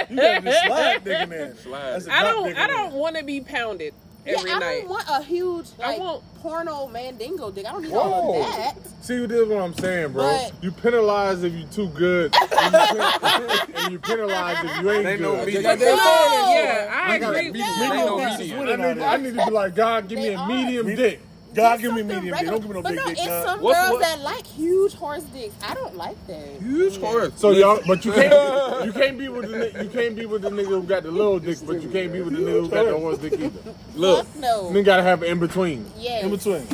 You 0.10 0.16
gotta 0.16 0.42
be 0.42 0.52
slide 0.68 1.04
digging 1.04 1.32
in. 1.34 1.56
Slide. 1.58 1.92
That's 1.94 2.08
a 2.08 2.14
I 2.14 2.22
drop 2.22 2.34
don't. 2.36 2.58
Dick 2.68 2.76
I 2.76 2.80
mm. 2.80 2.90
don't 2.90 2.94
want 2.94 3.16
to 3.18 3.24
be 3.24 3.42
pounded 3.42 3.94
every 4.26 4.32
yeah, 4.32 4.40
every 4.40 4.52
I 4.52 4.60
night. 4.60 4.80
don't 4.82 4.90
want 4.90 5.06
a 5.10 5.22
huge 5.24 5.68
I 5.82 5.88
like 5.92 6.00
want- 6.00 6.24
porno 6.42 6.88
mandingo 6.88 7.52
dick. 7.52 7.66
I 7.66 7.72
don't 7.72 7.84
need 7.84 7.92
Whoa. 7.92 8.00
all 8.02 8.42
of 8.42 8.48
that. 8.56 8.76
See, 9.02 9.26
this 9.26 9.40
is 9.42 9.48
what 9.48 9.62
I'm 9.62 9.74
saying, 9.74 10.12
bro. 10.14 10.24
But- 10.24 10.64
you 10.64 10.72
penalize 10.72 11.44
if 11.44 11.54
you're 11.54 11.68
too 11.70 11.88
good, 11.90 12.34
and 12.52 12.74
you, 12.74 12.80
pen- 12.80 13.60
and 13.76 13.92
you 13.94 14.00
penalize 14.00 14.64
if 14.64 14.82
you 14.82 14.92
ain't 14.92 15.04
They 15.04 15.18
know 15.20 15.36
good. 15.46 15.48
me. 15.48 15.54
No. 15.62 15.62
Yeah, 15.76 16.90
I 16.94 17.14
I 17.14 17.20
gotta 17.20 17.38
agree. 17.38 17.52
be- 17.52 17.60
No. 17.60 17.66
Ain't 17.66 17.96
no 18.06 18.18
Yes. 18.20 18.40
medium. 18.40 18.60
I 18.62 18.76
need, 18.94 19.02
I 19.02 19.18
need 19.18 19.36
to 19.38 19.46
be 19.46 19.52
like, 19.52 19.76
God, 19.76 20.08
give 20.08 20.20
me 20.20 20.30
a 20.30 20.38
are. 20.38 20.48
medium 20.48 20.88
Me- 20.88 20.96
dick. 20.96 21.22
God, 21.54 21.80
give 21.80 21.94
me 21.94 22.00
something 22.02 22.18
medium 22.24 22.38
dick. 22.38 22.48
Don't 22.48 22.60
give 22.62 22.70
me 22.70 22.74
no 22.76 22.82
but 22.82 22.90
big 22.90 22.98
no, 22.98 23.06
dick. 23.06 23.18
it's 23.20 23.28
nah. 23.28 23.46
some 23.46 23.62
What's- 23.62 23.80
girls 23.80 23.92
what- 23.94 24.02
that 24.02 24.20
like 24.22 24.46
huge 24.48 24.94
horse 24.96 25.24
dicks. 25.24 25.54
I 25.64 25.74
don't 25.74 25.96
like 25.96 26.28
that. 26.28 26.48
Huge 26.62 26.98
horse. 26.98 27.32
So 27.36 27.52
y'all, 27.52 27.80
but 27.88 28.04
you 28.06 28.12
can't, 28.12 28.86
you 28.86 28.94
can't 28.94 29.18
be 29.18 29.30
with 29.30 29.50
the, 29.52 29.58
ni- 29.58 29.84
you 29.84 29.90
can't 29.90 30.16
be 30.16 30.26
with 30.26 30.42
the 30.42 30.50
nigga 30.50 30.66
who 30.68 30.84
got 30.84 31.04
the 31.04 31.12
little 31.12 31.40
dick, 31.40 31.58
but 31.66 31.82
you 31.82 31.90
can't 31.90 32.12
be 32.12 32.22
with 32.22 32.34
the 32.34 32.40
nigga 32.40 32.62
who 32.62 32.70
got 32.70 32.86
the 32.86 32.98
horse 32.98 33.18
dick 33.20 33.34
either. 33.34 33.74
Look, 33.96 34.26
Fuck 34.28 34.36
no. 34.42 34.72
Then 34.74 34.84
gotta 34.84 35.04
have 35.04 35.22
an 35.24 35.30
in 35.30 35.40
between. 35.40 35.86
Yeah, 35.98 36.26
In 36.26 36.32
between. 36.32 36.66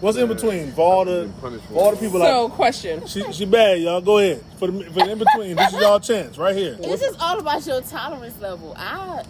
What's 0.00 0.16
in 0.16 0.28
between? 0.28 0.70
For 0.72 0.80
all 0.82 1.04
the, 1.04 1.28
for 1.40 1.50
all 1.74 1.90
the 1.90 1.96
people 1.96 2.20
like. 2.20 2.28
So, 2.28 2.48
question. 2.50 3.04
She, 3.08 3.32
she 3.32 3.44
bad, 3.44 3.80
y'all. 3.80 4.00
Go 4.00 4.18
ahead. 4.18 4.44
For 4.56 4.70
the, 4.70 4.84
for 4.84 5.04
the 5.04 5.10
in 5.10 5.18
between, 5.18 5.56
this 5.56 5.74
is 5.74 5.80
y'all 5.80 5.98
chance 5.98 6.38
right 6.38 6.54
here. 6.54 6.76
It's 6.78 7.02
just 7.02 7.18
all 7.20 7.36
about 7.40 7.66
your 7.66 7.80
tolerance 7.80 8.40
level. 8.40 8.74
I, 8.76 9.24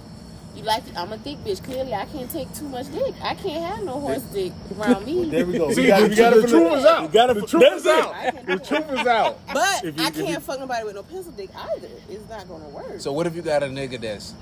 you 0.58 0.64
like, 0.64 0.86
it? 0.86 0.96
I'm 0.96 1.12
a 1.12 1.18
thick 1.18 1.38
bitch. 1.38 1.62
Clearly, 1.62 1.94
I 1.94 2.04
can't 2.06 2.30
take 2.30 2.52
too 2.54 2.68
much 2.68 2.90
dick. 2.92 3.14
I 3.22 3.34
can't 3.34 3.64
have 3.76 3.84
no 3.84 4.00
horse 4.00 4.22
dick 4.24 4.52
around 4.78 5.06
me. 5.06 5.30
There 5.30 5.46
we 5.46 5.56
go. 5.58 5.70
See, 5.72 5.82
You 5.82 5.88
gotta- 5.88 6.04
the, 6.08 6.10
you 6.10 6.16
gotta 6.16 6.40
the 6.40 6.48
truth 6.48 6.72
is 6.72 6.84
out. 6.84 7.02
You 7.02 7.08
gotta 7.08 7.34
the 7.34 7.40
fin- 7.40 7.48
truth 7.48 7.62
that's 7.62 7.80
is 7.80 7.86
out. 7.86 8.46
The 8.46 8.56
do 8.56 8.64
truth 8.64 8.92
is 9.00 9.06
out. 9.06 9.38
But 9.52 9.84
If 9.84 9.96
you- 9.98 10.04
I 10.04 10.08
if 10.08 10.16
you- 10.16 10.24
can't 10.24 10.42
fuck 10.42 10.58
nobody 10.60 10.84
with 10.84 10.94
no 10.96 11.02
pencil 11.02 11.32
dick 11.32 11.50
either. 11.56 11.88
It's 12.10 12.28
not 12.28 12.48
gonna 12.48 12.68
work. 12.68 13.00
So 13.00 13.12
what 13.12 13.26
if 13.26 13.34
you 13.36 13.42
got 13.42 13.62
a 13.62 13.66
nigga 13.66 14.00
that's 14.00 14.34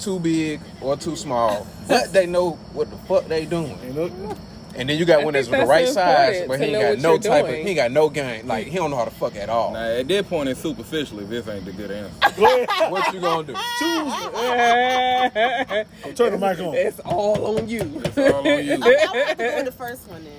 too 0.00 0.18
big 0.18 0.60
or 0.80 0.96
too 0.96 1.16
small, 1.16 1.66
but 1.88 2.12
they 2.12 2.26
know 2.26 2.52
what 2.72 2.90
the 2.90 2.96
fuck 3.08 3.26
they 3.26 3.46
doing, 3.46 3.78
Ain't 3.84 3.94
no- 3.96 4.36
and 4.76 4.88
then 4.88 4.98
you 4.98 5.04
got 5.04 5.20
I 5.20 5.24
one 5.24 5.34
that's 5.34 5.48
think 5.48 5.62
the 5.62 5.68
right 5.68 5.88
size, 5.88 6.44
but 6.48 6.58
he 6.60 6.66
ain't 6.66 6.80
got 6.80 6.98
no 6.98 7.12
you're 7.12 7.18
type 7.20 7.44
of, 7.44 7.50
he 7.50 7.56
ain't 7.60 7.76
got 7.76 7.90
no 7.92 8.08
game, 8.08 8.46
like 8.46 8.66
he 8.66 8.76
don't 8.76 8.90
know 8.90 8.96
how 8.96 9.04
to 9.04 9.10
fuck 9.10 9.36
at 9.36 9.48
all. 9.48 9.72
now 9.72 9.84
at 9.84 10.08
that 10.08 10.28
point 10.28 10.48
it's 10.48 10.60
superficial 10.60 11.20
if 11.20 11.28
this 11.28 11.46
ain't 11.48 11.64
the 11.64 11.72
good 11.72 11.90
answer. 11.90 12.12
What 12.90 13.12
you 13.14 13.20
gonna 13.20 13.46
do? 13.46 13.54
Choose. 13.78 14.14
Turn 16.16 16.32
the 16.32 16.38
mic 16.38 16.58
on. 16.60 16.74
it's 16.74 17.00
all 17.00 17.58
on 17.58 17.68
you. 17.68 17.80
It's 18.04 18.18
all 18.18 18.46
on 18.46 18.64
you. 18.64 18.74
Okay, 18.74 18.96
I 19.08 19.12
would 19.12 19.28
have 19.28 19.38
go 19.38 19.56
with 19.56 19.64
the 19.66 19.72
first 19.72 20.08
one 20.10 20.24
then. 20.24 20.32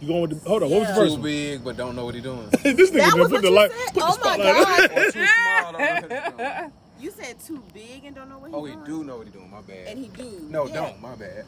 You 0.00 0.08
going 0.08 0.22
with 0.22 0.42
the, 0.42 0.48
hold 0.48 0.62
on, 0.62 0.70
what 0.70 0.80
was 0.80 0.88
the 0.88 0.94
Yeah. 0.94 1.00
first 1.00 1.16
Too 1.16 1.22
big, 1.22 1.64
but 1.64 1.76
don't 1.76 1.96
know 1.96 2.04
what 2.04 2.14
he 2.14 2.20
doing. 2.20 2.48
this 2.50 2.90
nigga 2.90 2.92
That 2.92 3.10
done 3.10 3.18
was 3.20 3.28
put 3.28 3.32
what 3.32 3.42
the 3.42 3.50
light, 3.50 3.70
said? 3.70 3.86
put 3.86 3.94
the 3.94 4.00
Oh 4.04 4.18
my. 4.24 4.36
God. 4.36 4.90
Or 4.90 5.10
too 5.10 5.26
small, 5.26 5.72
don't 5.72 5.72
know 5.72 5.78
what 5.78 6.02
he 6.02 6.08
doing. 6.36 6.72
You 7.00 7.10
said 7.10 7.40
too 7.40 7.62
big 7.72 8.04
and 8.04 8.14
don't 8.14 8.28
know 8.28 8.38
what 8.38 8.50
he's 8.50 8.54
doing. 8.54 8.62
Oh, 8.62 8.64
he 8.64 8.70
he 8.70 8.76
doing. 8.76 8.86
do 9.00 9.04
know 9.04 9.16
what 9.18 9.26
he 9.26 9.32
doing. 9.32 9.50
My 9.50 9.60
bad. 9.62 9.86
And 9.88 9.98
he 9.98 10.08
do. 10.08 10.46
no, 10.50 10.66
Yeah. 10.66 10.74
don't. 10.74 11.00
My 11.02 11.14
bad. 11.16 11.44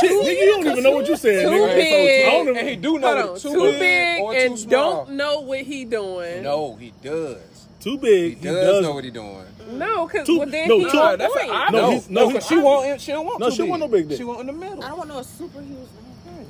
Shit, 0.00 0.10
nigga, 0.12 0.40
you 0.40 0.46
don't 0.52 0.66
even 0.66 0.82
know 0.84 0.90
what 0.92 1.08
you 1.08 1.16
said, 1.16 1.44
Too 1.44 1.50
nigga. 1.50 1.74
big. 1.74 2.26
I 2.26 2.30
don't 2.30 2.42
even- 2.48 2.56
And 2.56 2.68
he 2.68 2.76
do 2.76 2.98
know 2.98 3.16
Hold 3.16 3.30
on, 3.30 3.40
too, 3.40 3.52
too 3.52 3.62
big, 3.72 3.78
big 3.80 4.20
or 4.22 4.32
too 4.32 4.38
and 4.40 4.58
small. 4.58 4.70
don't 5.04 5.10
know 5.16 5.40
what 5.40 5.60
he 5.60 5.84
doing. 5.84 6.42
No, 6.42 6.76
he 6.76 6.92
does. 7.02 7.38
Too 7.80 7.98
big. 7.98 8.40
does, 8.40 8.50
He 8.56 8.60
does. 8.72 8.82
know 8.82 8.94
what 8.94 9.04
he 9.04 9.10
doing. 9.10 9.44
No, 9.72 10.06
because 10.06 10.26
Too- 10.26 10.38
well, 10.38 10.48
then 10.48 10.68
no, 10.68 10.78
he 10.78 10.84
too- 10.90 10.98
on 10.98 11.18
that's 11.18 11.34
point. 11.34 11.50
a, 11.50 11.52
I 11.54 11.70
No, 11.70 11.80
know. 11.80 11.90
he's- 11.90 12.08
no, 12.10 12.20
no, 12.20 12.28
he's- 12.28 12.42
'cause 12.42 12.48
she 12.48 12.58
want 12.58 13.00
she 13.00 13.12
don't 13.12 13.26
want 13.26 13.40
No, 13.40 13.46
too 13.48 13.54
she 13.56 13.62
big. 13.62 13.70
want 13.70 13.80
no 13.80 13.88
big 13.88 14.08
dick. 14.08 14.18
She 14.18 14.24
want 14.24 14.40
in 14.40 14.46
the 14.46 14.52
middle. 14.52 14.84
I 14.84 14.88
don't 14.88 14.98
want 14.98 15.08
no 15.10 15.22
super 15.22 15.60
huge. 15.60 15.78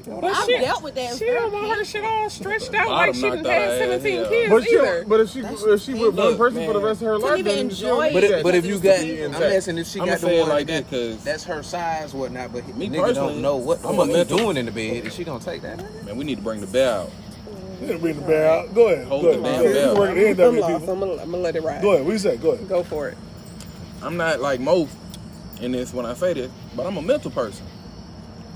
But 0.06 0.25
I've 0.25 0.44
she, 0.47 0.59
dealt 0.59 0.82
with 0.82 0.94
that. 0.97 1.16
she 1.16 1.26
don't 1.26 1.52
want 1.52 1.78
her 1.78 1.85
shit 1.85 2.04
all 2.04 2.28
stretched 2.30 2.75
out 2.75 2.88
like 2.88 3.14
she 3.14 3.23
done 3.23 3.42
knocked 3.42 3.47
out 3.47 3.52
had 3.52 3.68
her 3.68 3.73
ass, 3.73 3.78
17 4.02 4.14
yeah. 4.23 4.28
kids 4.28 4.50
But, 4.50 4.64
she, 4.64 4.75
either. 4.76 5.04
but 5.06 5.21
if 5.21 5.30
she 5.30 5.40
if 5.40 5.80
she 5.82 5.92
with 5.94 6.02
one 6.14 6.26
Look, 6.28 6.38
person 6.38 6.66
for 6.66 6.73
the 6.73 6.80
rest 6.80 7.02
of 7.02 7.06
her 7.09 7.18
life, 7.18 7.38
even 7.38 7.44
then 7.54 7.59
enjoy 7.66 8.04
need 8.09 8.12
But 8.14 8.25
it. 8.25 8.30
if, 8.30 8.42
but 8.42 8.54
if 8.54 8.66
you 8.66 8.78
got, 8.78 8.99
I'm 9.00 9.42
asking 9.42 9.78
if 9.78 9.87
she 9.87 10.00
I'ma 10.00 10.12
got 10.12 10.21
the 10.21 10.26
one 10.40 10.49
like 10.49 10.66
that, 10.66 10.90
that 10.90 10.90
'cause- 11.14 11.25
that's 11.25 11.44
her 11.44 11.62
size, 11.62 12.14
whatnot. 12.14 12.52
But 12.52 12.66
Me 12.76 12.88
me 12.88 12.97
nigga 12.97 13.02
personally, 13.02 13.32
don't 13.35 13.42
know 13.42 13.56
what 13.56 13.78
I'm 13.85 13.99
a 13.99 14.06
fuck 14.06 14.28
he 14.28 14.37
doing 14.37 14.56
in 14.56 14.66
the 14.66 14.73
bed. 14.73 15.06
Is 15.06 15.14
she 15.14 15.25
gonna 15.25 15.42
take 15.42 15.62
that? 15.62 15.78
Man, 16.04 16.16
we 16.16 16.25
need 16.25 16.37
to 16.37 16.42
bring 16.42 16.61
the 16.61 16.66
bell 16.66 17.02
out. 17.02 17.11
You 17.80 17.87
didn't 17.88 18.00
bring 18.02 18.14
the 18.21 18.26
bear 18.26 18.49
out. 18.50 18.75
Go 18.75 18.88
ahead. 18.88 19.06
Hold 19.09 19.23
Go 19.25 19.37
the 19.37 19.42
damn 19.42 19.62
bell. 19.64 19.92
You 19.94 19.99
work 20.00 20.11
I'm 20.11 20.18
end 20.18 20.40
of 20.40 20.54
it, 20.54 20.61
lost. 20.61 20.88
I'm 20.88 21.00
gonna, 21.00 21.12
I'm 21.14 21.30
gonna 21.30 21.37
let 21.38 21.56
it 21.56 21.62
ride. 21.64 21.82
Go 21.82 21.92
ahead. 21.94 22.04
What 22.06 22.12
you 22.12 22.18
say? 22.18 22.37
Go 22.37 22.50
ahead. 22.52 22.68
Go 22.68 22.82
for 22.85 23.09
it. 23.09 23.18
I'm 24.02 24.16
not 24.16 24.40
like 24.40 24.61
most 24.61 24.92
in 25.61 25.73
this 25.73 25.92
when 25.92 26.06
I 26.06 26.14
say 26.14 26.32
this, 26.32 26.50
but 26.76 26.87
I'm 26.87 26.97
a 26.97 27.02
mental 27.02 27.30
person. 27.30 27.66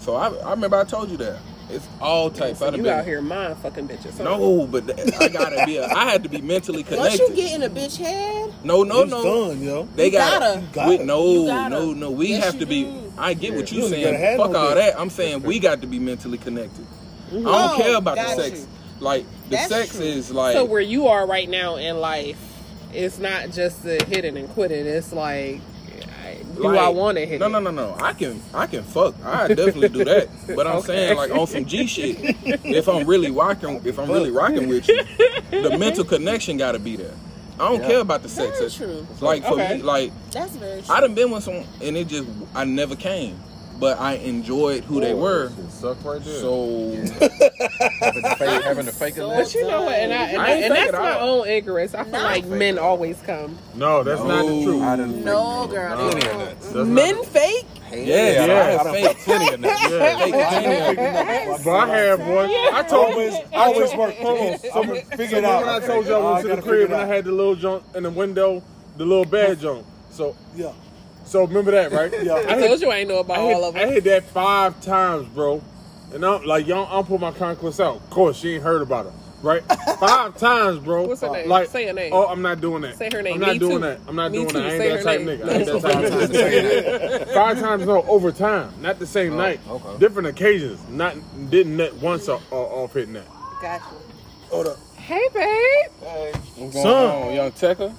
So 0.07 0.15
I, 0.15 0.29
I 0.29 0.51
remember 0.53 0.77
I 0.77 0.85
told 0.85 1.11
you 1.11 1.17
that. 1.17 1.41
It's 1.69 1.85
all 2.01 2.31
types. 2.31 2.61
So 2.61 2.69
I'd 2.69 2.77
you 2.77 2.85
been- 2.85 2.93
out 2.97 3.05
here 3.05 3.21
mind 3.21 3.59
fucking 3.59 3.89
bitches. 3.89 4.17
huh? 4.19 4.23
No, 4.23 4.69
but 4.69 4.87
th- 4.87 5.13
I 5.21 5.27
gotta 5.27 5.65
be. 5.67 5.79
A, 5.79 5.87
I 5.89 6.05
had 6.09 6.23
to 6.23 6.29
be 6.29 6.41
mentally 6.41 6.83
connected. 6.85 7.01
Once 7.01 7.17
connected. 7.17 7.37
you 7.37 7.43
get 7.49 7.55
in 7.57 7.63
a 7.65 7.69
bitch 7.69 7.97
head, 7.97 8.55
no, 8.63 8.85
no, 8.85 9.03
It's 9.03 9.11
no. 9.11 9.49
done, 9.49 9.61
yo. 9.61 9.89
They 9.97 10.07
You 10.07 10.13
gotta. 10.13 10.39
gotta. 10.39 10.61
You 10.61 10.67
gotta. 10.73 10.91
we- 10.91 10.99
no, 10.99 11.27
You 11.33 11.47
gotta. 11.49 11.75
no, 11.75 11.93
no. 11.93 12.11
We 12.13 12.29
Yes, 12.29 12.45
have 12.45 12.59
to 12.61 12.67
be. 12.67 12.85
do. 12.85 13.13
I 13.19 13.35
get 13.35 13.55
what 13.57 13.73
You 13.73 13.83
you 13.83 13.89
saying. 13.89 14.37
Fuck 14.39 14.53
no 14.53 14.59
all 14.61 14.75
dick. 14.75 14.93
that. 14.93 15.01
I'm 15.01 15.11
saying 15.11 15.43
we 15.43 15.59
got 15.59 15.81
to 15.81 15.89
be 15.89 15.99
mentally 15.99 16.39
connected. 16.39 16.87
I 17.33 17.35
don't 17.35 17.45
Oh, 17.49 17.75
care 17.77 17.97
about 17.97 18.17
the 18.17 18.29
sex. 18.37 18.61
you. 18.61 18.67
Like 19.01 19.25
the 19.51 19.57
That's 19.57 19.69
sex 19.69 19.97
true. 19.97 20.05
is 20.07 20.31
like. 20.31 20.55
So 20.55 20.65
where 20.67 20.81
you 20.81 21.09
are 21.09 21.27
right 21.27 21.49
now 21.51 21.75
in 21.77 21.99
life, 22.01 22.39
it's 22.95 23.19
not 23.19 23.51
just 23.51 23.83
the 23.83 23.95
hit 24.09 24.25
it 24.25 24.37
and 24.37 24.49
quit 24.51 24.71
it. 24.71 24.87
It's 24.87 25.13
like, 25.13 25.57
I- 25.57 25.61
do 26.57 26.65
like- 26.65 26.79
I 26.79 26.89
want 26.89 27.19
to 27.19 27.27
hit 27.27 27.41
No, 27.41 27.47
it? 27.47 27.51
no, 27.51 27.61
no, 27.61 27.71
no. 27.71 27.97
I 28.01 28.13
can, 28.13 28.41
I 28.53 28.67
can 28.67 28.83
fuck. 28.83 29.15
I 29.25 29.49
definitely 29.49 29.89
do 29.91 30.05
that. 30.05 30.29
But 30.57 30.67
I'm 30.67 30.77
Okay. 30.77 30.87
saying 30.87 31.17
like 31.17 31.31
on 31.31 31.47
some 31.47 31.65
G 31.65 31.87
shit. 31.87 32.17
If 32.65 32.89
I'm 32.89 33.07
really 33.07 33.31
rocking, 33.31 33.81
if 33.85 33.99
I'm 33.99 34.11
really 34.11 34.31
rocking 34.31 34.69
with 34.69 34.89
you, 34.89 35.03
the 35.51 35.77
mental 35.85 36.05
connection 36.05 36.57
got 36.57 36.73
to 36.73 36.79
be 36.79 36.97
there. 36.97 37.15
I 37.59 37.69
don't 37.69 37.81
Yeah. 37.81 37.89
care 37.89 38.01
about 38.01 38.23
the 38.23 38.29
sex. 38.29 38.61
That's 38.61 38.75
true. 38.77 39.07
Like 39.21 39.43
for 39.45 39.55
Okay. 39.55 39.77
me, 39.79 39.83
like 39.83 40.13
That's 40.33 40.55
very 40.57 40.83
true. 40.83 40.95
I 40.95 41.01
done 41.01 41.15
been 41.15 41.31
with 41.31 41.43
someone 41.45 41.65
and 41.83 41.97
it 41.97 42.09
just 42.09 42.29
I 42.55 42.65
never 42.65 42.95
came, 42.97 43.39
but 43.79 43.99
I 44.01 44.15
enjoyed 44.15 44.85
who 44.85 45.01
they 45.01 45.15
were. 45.15 45.51
Suck 45.69 46.03
right 46.05 46.23
there. 46.23 46.41
So 46.41 46.91
having 48.01 48.23
to 48.23 48.37
fake, 48.39 48.63
having 48.65 48.87
to 48.87 48.93
fake 48.93 49.15
So- 49.17 49.29
leg. 49.29 49.45
But 49.45 49.55
you 49.55 49.67
know 49.69 49.83
what? 49.83 49.95
And, 49.95 50.13
I, 50.13 50.17
and, 50.29 50.39
I 50.41 50.45
I, 50.47 50.51
ain't 50.53 50.65
and 50.65 50.75
fake 50.75 50.85
that's 50.93 50.97
it 50.99 51.01
my 51.03 51.13
out. 51.13 51.21
own 51.23 51.47
ignorance. 51.49 51.95
I 51.95 52.03
feel 52.05 52.13
Not 52.13 52.23
like 52.25 52.47
men 52.47 52.79
always 52.79 53.21
come. 53.23 53.59
no, 53.75 54.03
that's 54.03 54.23
not 54.23 54.47
the 54.47 54.63
truth. 54.65 54.83
I 54.83 54.97
done 54.97 55.25
no, 55.25 55.67
girl. 55.69 55.97
No. 55.97 56.11
they 56.11 56.17
of 56.19 56.23
don't. 56.25 56.39
nuts. 56.39 56.67
That's 56.73 56.89
Men 56.89 57.17
not- 57.17 57.27
fake? 57.27 57.67
Yeah, 57.93 57.99
Yeah, 57.99 58.07
I, 58.07 58.47
yeah, 58.47 58.79
I 58.81 58.85
done 58.85 58.95
fake. 58.95 59.07
fake 59.07 59.19
plenty 59.19 59.55
of 59.55 59.61
nuts. 59.61 59.83
Yeah. 59.91 60.19
Fake 60.25 61.65
But 61.65 61.71
I 61.77 61.87
had 61.89 62.19
one. 62.19 62.51
I 62.51 62.83
told 62.89 63.13
Always, 63.13 63.35
always 63.53 63.95
work. 63.95 64.15
Hold 64.17 64.41
on. 64.53 64.59
So, 64.59 64.71
I'm 64.73 64.89
figure 65.17 65.29
so 65.29 65.37
it 65.39 65.45
out. 65.45 65.61
when 65.67 65.69
I 65.83 65.87
told 65.87 66.07
y'all 66.07 66.27
I 66.27 66.33
went 66.35 66.49
to 66.49 66.57
the 66.57 66.63
crib 66.63 66.91
and 66.91 67.01
I 67.01 67.07
had 67.07 67.25
the 67.25 67.33
little 67.33 67.55
junk 67.55 67.85
in 67.95 68.03
the 68.03 68.11
window, 68.11 68.63
the 68.97 69.05
little 69.05 69.25
bad 69.25 69.61
junk. 69.61 69.87
So, 70.11 70.35
Yeah. 70.57 70.73
So 71.27 71.45
remember 71.45 71.71
that, 71.73 71.93
right? 71.93 72.13
Yeah. 72.23 72.33
I 72.35 72.55
I 72.55 72.59
hit, 72.61 72.69
told 72.69 72.81
you 72.81 72.91
I 72.91 72.97
ain't 72.99 73.09
know 73.09 73.19
about 73.19 73.39
I 73.39 73.43
hit, 73.47 73.55
all 73.55 73.65
of 73.65 73.75
them. 73.75 73.89
I 73.89 73.93
hit 73.93 74.05
that 74.05 74.25
five 74.25 74.81
times, 74.81 75.27
bro. 75.29 75.63
And 76.15 76.25
I'm 76.25 76.45
like, 76.45 76.67
y'all, 76.67 76.89
I'm 76.91 77.05
put 77.05 77.21
my 77.21 77.33
conquest 77.33 77.81
out. 77.81 77.97
Of 77.97 78.11
course, 78.11 78.37
she 78.39 78.55
ain't 78.55 78.63
heard 78.63 78.81
about 78.81 79.07
it. 79.07 79.13
right? 79.43 79.63
Five 80.01 80.37
times, 80.39 80.79
bro. 80.79 81.07
What's 81.07 81.21
her 81.21 81.31
name? 81.31 81.49
Like, 81.49 81.69
Say 81.69 81.87
her 81.87 81.93
name. 81.93 82.13
Oh, 82.15 82.27
I'm 82.27 82.43
not 82.43 82.61
doing 82.61 82.83
that. 82.83 82.97
Say 82.97 83.11
her 83.13 83.23
name. 83.23 83.35
I'm 83.35 83.41
not 83.41 83.53
Me 83.55 83.59
doing 83.59 83.73
too. 83.77 83.79
that. 83.81 84.01
I'm 84.09 84.17
not 84.17 84.31
Me 84.33 84.39
doing 84.39 84.49
too. 84.51 84.59
that. 84.59 84.67
I 84.67 84.79
Say 84.79 84.91
ain't 84.93 84.99
her 84.99 85.03
that 85.03 85.05
type 85.05 85.21
name. 85.27 85.39
nigga. 85.39 85.49
I 85.49 85.53
ain't 85.57 85.67
No. 85.67 85.79
that 85.79 85.83
type 85.93 85.93
Five 85.93 86.11
times 86.11 86.31
nigga. 86.31 87.35
Five 87.35 87.61
times, 87.61 87.87
no, 87.87 88.03
over 88.05 88.33
time, 88.33 88.73
not 88.81 88.99
the 88.99 89.07
same 89.07 89.35
Oh, 89.35 89.37
night. 89.39 89.61
okay. 89.69 89.99
Different 89.99 90.29
occasions. 90.29 90.81
Not 90.89 91.17
didn't 91.51 91.77
net 91.77 91.95
once 91.95 92.29
or, 92.29 92.41
or 92.51 92.67
off 92.85 92.95
hitting 92.95 93.15
that. 93.15 93.27
Gotcha. 93.61 93.85
Hold 94.51 94.69
up. 94.69 94.77
Hey, 94.97 95.29
babe. 95.35 96.35
What's 96.57 96.57
going 96.57 96.73
Son. 96.73 97.23
on, 97.29 97.35
young 97.35 97.53
Tekka? 97.53 97.93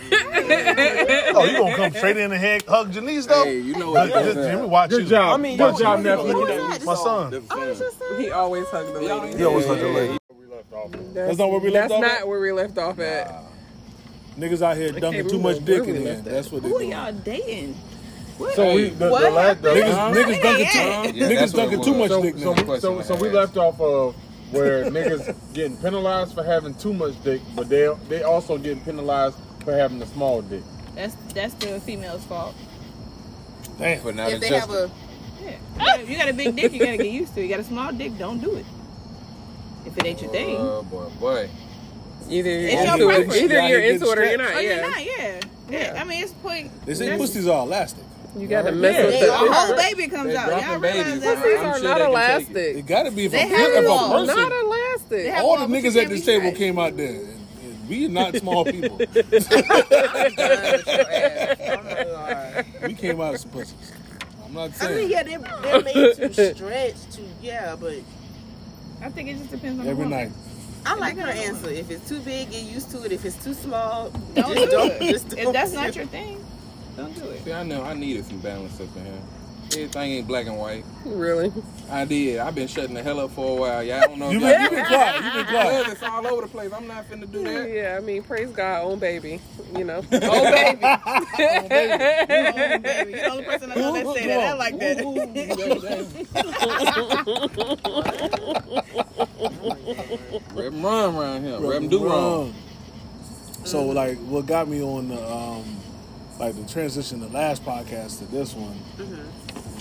Oh, 1.36 1.44
you 1.44 1.58
gonna 1.58 1.76
come 1.76 1.92
straight 1.94 2.16
in 2.16 2.32
and 2.32 2.40
hug, 2.40 2.64
hug 2.68 2.92
Janice 2.92 3.26
though? 3.26 3.44
Hey, 3.44 3.58
you 3.60 3.74
know 3.76 3.90
what 3.92 4.12
Good- 4.12 4.16
it 4.24 4.28
is. 4.28 4.34
good- 4.34 4.50
Jimmy, 4.52 4.66
watch 4.68 4.90
Good 4.90 5.02
you. 5.04 5.08
job. 5.08 5.38
I 5.38 5.42
mean, 5.42 5.56
good 5.58 5.72
yo, 5.74 5.78
job, 5.78 5.98
you 5.98 6.04
know, 6.04 6.16
nephew. 6.16 6.32
Who 6.32 6.46
is 6.46 6.78
that? 6.78 6.84
My 6.84 6.94
son. 6.94 7.46
Oh, 7.50 7.64
your 7.64 7.74
son? 7.74 7.90
He 8.18 8.30
always 8.30 8.66
hugs 8.68 8.92
the 8.92 9.00
lady. 9.00 9.36
He 9.38 9.44
always 9.44 9.66
hug 9.66 9.78
the 9.78 9.88
lady. 9.88 10.18
That's 11.14 11.38
not 11.38 11.50
where 11.50 11.60
we 11.60 11.70
left 11.70 11.90
off. 11.92 12.00
That's 12.00 12.10
not 12.10 12.20
at? 12.20 12.28
where 12.28 12.40
we 12.40 12.52
left 12.52 12.78
off 12.78 12.98
at. 13.00 13.42
Niggas 14.38 14.62
out 14.62 14.76
here 14.76 14.92
dunking 14.92 15.28
too 15.28 15.38
much 15.38 15.64
dick 15.64 15.86
in 15.86 15.96
here. 15.96 16.16
That's 16.16 16.50
what 16.50 16.62
they 16.62 16.68
Who 16.68 16.78
doing. 16.78 16.90
y'all 16.90 17.12
dating? 17.12 17.76
So 18.54 18.74
we 18.74 18.88
the, 18.90 19.08
What 19.10 19.22
the 19.22 19.30
last 19.30 19.62
the, 19.62 19.68
Niggas, 19.70 19.94
Huh? 19.94 20.12
niggas 20.12 20.42
dunking 20.42 20.66
too, 20.66 21.18
Yeah, 21.18 21.28
niggas 21.28 21.54
dunking 21.54 21.82
too 21.84 21.94
much 21.94 22.08
so, 22.08 22.22
dick 22.22 22.38
so, 22.38 22.52
we, 22.52 22.80
so, 22.80 23.00
so 23.02 23.14
we 23.16 23.30
left 23.30 23.56
off 23.56 23.80
of 23.80 24.16
where 24.50 24.84
niggas 24.90 25.36
getting 25.54 25.76
penalized 25.76 26.34
for 26.34 26.42
having 26.42 26.74
too 26.74 26.92
much 26.92 27.14
dick, 27.22 27.40
but 27.54 27.68
they 27.68 27.88
they 28.08 28.24
also 28.24 28.58
getting 28.58 28.82
penalized 28.82 29.36
for 29.64 29.72
having 29.74 30.00
a 30.02 30.06
small 30.06 30.42
dick. 30.42 30.62
That's 30.94 31.14
that's 31.34 31.54
the 31.54 31.80
female's 31.80 32.24
fault. 32.24 32.54
Damn. 33.78 34.02
But 34.02 34.14
not 34.14 34.30
If 34.30 34.40
they 34.40 34.48
have 34.48 34.70
adjusted. 34.70 34.90
a 34.90 35.44
Yeah. 35.44 35.96
You 36.08 36.16
got, 36.16 36.28
a 36.28 36.32
big 36.32 36.54
dick, 36.56 36.72
you 36.72 36.78
gotta 36.78 36.96
get 36.96 37.10
used 37.10 37.34
to 37.34 37.40
it. 37.40 37.44
You 37.44 37.48
got 37.50 37.60
a 37.60 37.64
small 37.64 37.92
dick, 37.92 38.16
don't 38.18 38.38
do 38.40 38.54
it. 38.56 38.66
If 39.86 39.98
it 39.98 40.06
ain't 40.06 40.22
your 40.22 40.30
thing. 40.30 40.56
Oh 40.58 40.82
boy, 40.84 41.06
boy. 41.20 41.50
Either 42.30 42.48
you're 42.50 42.68
It's 42.70 42.82
into 42.90 42.98
your 42.98 43.10
it, 43.12 43.14
preference. 43.16 43.36
either 43.42 43.54
Yeah, 43.54 43.68
you're 43.68 43.80
you 43.80 43.92
into 43.92 44.06
it 44.10 44.18
or 44.18 44.24
you're 44.24 44.32
stretched. 44.34 44.38
not. 44.38 44.56
Oh, 44.56 44.60
you're 44.60 44.72
Yeah, 44.76 44.88
not, 44.88 45.04
yeah. 45.04 45.40
yeah. 45.94 46.00
I 46.00 46.04
mean, 46.04 46.22
it's 46.22 46.32
point. 46.32 46.86
They 46.86 46.94
say 46.94 47.16
pussies 47.18 47.46
are 47.48 47.62
elastic. 47.66 48.04
you 48.36 48.46
gotta 48.48 48.70
Yeah. 48.70 48.76
mess 48.76 49.04
with 49.04 49.20
They, 49.20 49.26
the. 49.26 49.32
a 49.34 49.36
whole 49.36 49.76
baby 49.76 50.08
comes 50.08 50.28
They 50.30 50.36
out. 50.36 50.48
Y'all 50.48 50.78
realize 50.80 51.04
babies. 51.04 51.20
that? 51.22 51.36
Pussies 51.38 51.58
are 51.58 51.58
sure 51.58 51.62
not 51.64 51.80
they 51.82 51.84
can 51.84 51.98
take 51.98 52.08
elastic. 52.08 52.76
It 52.76 52.86
gotta 52.86 53.10
be 53.10 53.24
if, 53.26 53.32
They 53.32 53.38
a, 53.42 53.46
have 53.48 53.70
if 53.72 53.84
a 53.84 53.88
walls. 53.88 54.26
person. 54.28 54.36
Not 54.48 54.52
elastic. 54.64 55.34
All 55.38 55.58
the 55.58 55.66
niggas 55.66 56.02
at 56.02 56.08
this 56.08 56.24
table 56.24 56.52
came 56.52 56.78
out 56.78 56.96
there. 56.96 57.20
And, 57.88 57.90
and 57.90 57.98
we 58.00 58.08
not 58.08 58.36
small 58.36 58.64
people. 58.72 58.98
we 62.82 62.94
came 62.94 63.20
out 63.20 63.34
as 63.34 63.42
some 63.42 63.50
pussies. 63.50 63.92
I'm 64.44 64.52
not 64.54 64.70
I 64.70 64.72
saying. 64.72 64.96
mean, 64.96 65.10
yeah, 65.10 65.22
they're, 65.22 65.38
they're 65.62 65.82
made 65.82 66.16
to 66.16 66.54
stretch 66.54 66.94
to, 67.12 67.22
yeah, 67.40 67.76
but 67.76 67.94
I 69.02 69.08
think 69.10 69.28
it 69.30 69.38
just 69.38 69.50
depends 69.50 69.80
on 69.80 69.86
the 69.86 69.90
Every 69.90 70.06
night. 70.06 70.32
I 70.86 70.94
like 70.96 71.16
her 71.18 71.28
answer. 71.28 71.70
If 71.70 71.90
it's 71.90 72.08
too 72.08 72.20
big, 72.20 72.50
get 72.50 72.62
used 72.64 72.90
to 72.92 73.04
it. 73.04 73.12
If 73.12 73.24
it's 73.24 73.42
too 73.42 73.54
small, 73.54 74.10
Don't 74.34 74.54
just 74.54 74.70
do 74.70 74.70
don't. 74.70 74.92
it. 75.02 75.10
Just 75.12 75.32
If 75.32 75.38
don't 75.44 75.52
that's 75.52 75.72
not 75.72 75.96
your 75.96 76.06
thing, 76.06 76.44
don't 76.96 77.14
do 77.14 77.30
it. 77.30 77.44
See, 77.44 77.52
I 77.52 77.62
know 77.62 77.82
I 77.82 77.94
needed 77.94 78.26
some 78.26 78.40
balance 78.40 78.80
up 78.80 78.94
in 78.96 79.04
here. 79.04 79.22
Everything 79.74 80.12
ain't 80.12 80.28
black 80.28 80.46
and 80.46 80.56
white. 80.56 80.84
Really? 81.04 81.52
I 81.90 82.04
did. 82.04 82.38
I've 82.38 82.54
been 82.54 82.68
shutting 82.68 82.94
the 82.94 83.02
hell 83.02 83.18
up 83.20 83.32
for 83.32 83.56
a 83.58 83.60
while. 83.60 83.82
Yeah, 83.82 84.02
I 84.04 84.06
don't 84.06 84.18
know. 84.18 84.30
You 84.30 84.36
if 84.38 84.42
been, 84.42 84.50
y'all- 84.52 84.62
you 84.62 84.70
been 84.70 84.86
quiet. 84.86 85.24
You 85.24 85.30
been 85.32 85.46
quiet. 85.46 85.88
It's 85.88 86.02
all 86.02 86.26
over 86.26 86.42
the 86.42 86.48
place. 86.48 86.72
I'm 86.72 86.86
not 86.86 87.10
finna 87.10 87.30
do 87.30 87.42
that. 87.44 87.68
Yeah, 87.68 87.96
I 87.98 88.00
mean, 88.00 88.22
praise 88.22 88.50
God, 88.50 88.84
own 88.84 88.98
baby. 88.98 89.40
You 89.76 89.84
know. 89.84 90.02
Oh 90.12 90.50
baby, 90.50 90.78
oh 90.82 91.68
baby, 91.68 93.10
you're 93.12 93.20
the 93.20 93.28
only 93.30 93.44
person 93.44 93.72
I 93.72 93.74
know 93.80 93.92
that 93.92 94.06
say 94.14 94.26
that. 94.28 94.40
I 94.40 94.52
like 94.54 94.78
that. 94.78 96.04
Rep 100.54 100.72
'em 100.72 100.82
run 100.84 101.14
around 101.16 101.42
here. 101.44 101.58
Rep 101.60 101.76
'em 101.82 101.88
do 101.88 102.04
wrong. 102.06 102.54
So 103.64 103.86
like, 103.86 104.18
what 104.18 104.46
got 104.46 104.68
me 104.68 104.82
on 104.82 105.08
the 105.08 105.30
um, 105.32 105.64
like 106.38 106.54
the 106.54 106.64
transition, 106.70 107.20
the 107.20 107.28
last 107.28 107.64
podcast 107.64 108.18
to 108.18 108.24
this 108.26 108.54
one 108.54 108.78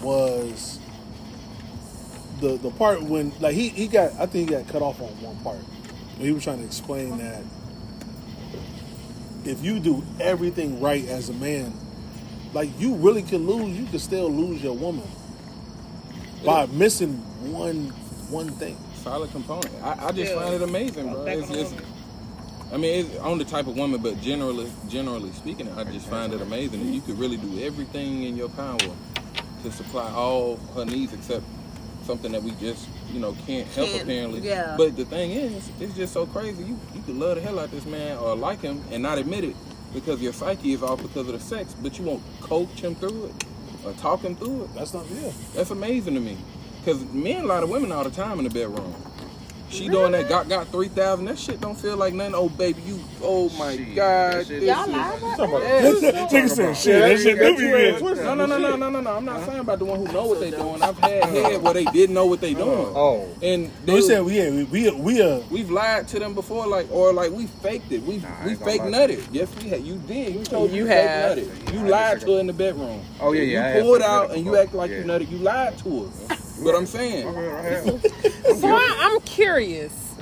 was 0.03 0.79
the 2.39 2.57
the 2.57 2.72
part 2.72 3.01
when 3.01 3.31
like 3.39 3.55
he 3.55 3.70
he 3.70 3.87
got 3.87 4.11
I 4.20 4.25
think 4.25 4.50
he 4.50 4.55
got 4.55 4.68
cut 4.68 4.81
off 4.81 5.01
on 5.01 5.07
one 5.22 5.37
part. 5.37 5.57
He 6.20 6.31
was 6.31 6.44
trying 6.44 6.59
to 6.59 6.66
explain 6.66 7.18
that 7.18 7.44
if 9.46 9.63
you 9.63 9.79
do 9.79 10.03
everything 10.20 10.79
right 10.79 11.05
as 11.07 11.29
a 11.29 11.33
man, 11.33 11.74
like 12.53 12.70
you 12.79 12.96
really 12.96 13.24
can 13.24 13.48
lose. 13.48 13.77
You 13.77 13.85
can 13.87 14.00
still 14.00 14.29
lose 14.29 14.61
your 14.63 14.75
woman 14.75 15.07
by 16.46 16.66
missing 16.68 17.13
one 17.51 17.87
one 18.29 18.50
thing. 18.51 18.77
Solid 18.96 19.31
component. 19.31 19.74
I, 19.83 20.07
I 20.07 20.11
just 20.11 20.31
Yeah. 20.33 20.39
find 20.42 20.55
it 20.55 20.61
amazing, 20.61 21.11
bro. 21.11 21.25
It's, 21.25 21.50
on 21.50 21.53
the 21.55 21.61
it's. 21.61 21.74
I 22.72 22.77
mean, 22.77 23.05
it's 23.05 23.18
on 23.20 23.37
the 23.37 23.46
type 23.46 23.68
of 23.68 23.75
woman, 23.75 24.01
but 24.01 24.20
generally, 24.22 24.72
generally 24.89 25.31
speaking, 25.33 25.70
I 25.77 25.83
just 25.83 26.07
find 26.07 26.33
it 26.33 26.42
amazing 26.42 26.83
that 26.83 26.92
you 26.92 27.01
could 27.01 27.20
really 27.20 27.37
do 27.37 27.59
everything 27.63 28.24
in 28.24 28.35
your 28.35 28.50
power 28.50 28.79
to 29.64 29.72
supply 29.72 30.12
all 30.12 30.58
her 30.76 30.86
needs, 30.86 31.14
except 31.14 31.44
something 32.06 32.32
that 32.34 32.44
we 32.44 32.52
just, 32.52 32.88
you 33.12 33.20
know, 33.20 33.36
can't 33.48 33.68
help 33.70 33.90
Can't, 33.90 34.04
apparently. 34.04 34.42
yeah. 34.42 34.76
But 34.78 34.96
the 34.98 35.06
thing 35.06 35.32
is, 35.32 35.70
it's 35.80 35.96
just 35.96 36.14
so 36.14 36.26
crazy. 36.26 36.64
You 36.64 36.80
you 36.94 37.02
could 37.02 37.16
love 37.16 37.36
the 37.36 37.42
hell 37.42 37.60
out 37.60 37.66
of 37.66 37.72
this 37.72 37.86
man 37.86 38.18
or 38.18 38.36
like 38.36 38.62
him 38.62 38.84
and 38.92 39.02
not 39.04 39.18
admit 39.18 39.44
it 39.46 39.56
because 39.94 40.22
your 40.22 40.34
psyche 40.34 40.74
is 40.74 40.84
off 40.84 41.02
because 41.02 41.28
of 41.28 41.34
the 41.34 41.40
sex, 41.40 41.76
but 41.82 41.98
you 41.98 42.06
won't 42.06 42.24
coach 42.42 42.82
him 42.82 42.96
through 42.96 43.26
it 43.26 43.46
or 43.86 43.94
talk 43.94 44.22
him 44.22 44.36
through 44.36 44.64
it. 44.66 44.74
That's 44.76 44.94
not 44.94 45.10
real. 45.10 45.34
That's 45.56 45.72
amazing 45.72 46.16
to 46.16 46.20
me. 46.20 46.38
Because 46.80 47.04
men 47.14 47.48
lie 47.48 47.62
to 47.62 47.68
women 47.68 47.92
all 47.94 48.04
the 48.04 48.12
time 48.12 48.40
in 48.40 48.44
the 48.44 48.50
bedroom. 48.50 48.94
She 49.74 49.90
doing 49.90 50.12
that 50.12 50.29
got 50.29 50.48
got 50.48 50.68
three 50.70 50.88
thousand. 50.88 51.25
That 51.25 51.38
shit 51.40 51.59
don't 51.59 51.75
feel 51.77 51.98
like 51.98 52.14
nothing. 52.14 52.36
Oh 52.36 52.50
baby, 52.50 52.81
you. 52.83 53.00
Oh 53.22 53.50
my 53.57 53.75
god. 53.77 54.46
this 54.46 54.50
Y'all 54.64 54.83
is- 54.83 54.90
lie 54.92 55.16
about 55.18 55.38
Talking 55.38 55.55
about- 55.55 56.31
Nigga 56.31 56.50
said 56.50 56.74
shit. 56.77 57.00
That 57.01 57.20
shit 57.20 57.40
do 57.40 57.57
be 57.57 57.64
good. 57.64 58.01
No, 58.24 58.36
no, 58.36 58.46
no, 58.46 58.57
no, 58.57 58.75
no, 58.75 58.90
no, 58.90 59.00
no. 59.01 59.12
I'm 59.16 59.25
not 59.25 59.46
saying 59.48 59.59
about 59.59 59.79
the 59.79 59.86
one 59.86 60.05
who 60.05 60.12
know 60.14 60.25
what 60.27 60.40
they 60.40 60.51
doing. 60.51 60.81
I've 60.81 60.98
had 61.00 61.24
head 61.25 61.62
where 61.62 61.74
they 61.74 61.86
didn't 61.86 62.14
know 62.14 62.25
what 62.25 62.42
they 62.42 62.53
doing. 62.53 62.68
Oh, 62.96 63.27
And 63.42 63.72
No, 63.86 63.96
they- 63.96 64.01
said 64.01 64.24
we 64.24 64.38
yeah, 64.38 64.50
we 64.51 64.64
we 64.66 64.92
we 64.92 65.22
uh 65.22 65.40
We've 65.50 65.70
lied 65.72 66.07
to 66.09 66.20
them 66.20 66.33
before, 66.33 66.68
like 66.68 66.88
or 66.92 67.12
like 67.14 67.31
we 67.31 67.48
faked 67.48 67.92
it. 67.92 68.03
We 68.03 68.24
I 68.25 68.48
we 68.48 68.55
fake 68.55 68.81
nutted. 68.81 69.24
Yes, 69.31 69.50
we 69.62 69.70
had. 69.70 69.83
You 69.83 69.96
did. 69.96 70.36
You 70.36 70.44
told 70.44 70.72
You 70.72 70.83
you, 70.83 70.86
have. 70.88 71.38
nutted. 71.38 71.74
You 71.74 71.88
lied 71.88 72.22
to 72.22 72.33
her 72.33 72.40
in 72.40 72.48
the 72.48 72.53
bedroom. 72.53 73.01
Oh, 73.20 73.31
yeah, 73.31 73.42
yeah, 73.42 73.48
You 73.48 73.57
have 73.75 73.83
pulled 73.83 74.01
out 74.01 74.31
and 74.31 74.46
you 74.46 74.55
act 74.57 74.74
like 74.74 74.92
you 74.92 75.03
nutted. 75.03 75.31
You 75.31 75.38
lied 75.40 75.77
to 75.79 76.05
us. 76.29 76.43
But 76.61 76.75
I'm 76.75 76.85
saying, 76.85 77.25
So 78.59 78.68
I, 78.68 78.98
I'm 79.01 79.20
curious. 79.22 80.13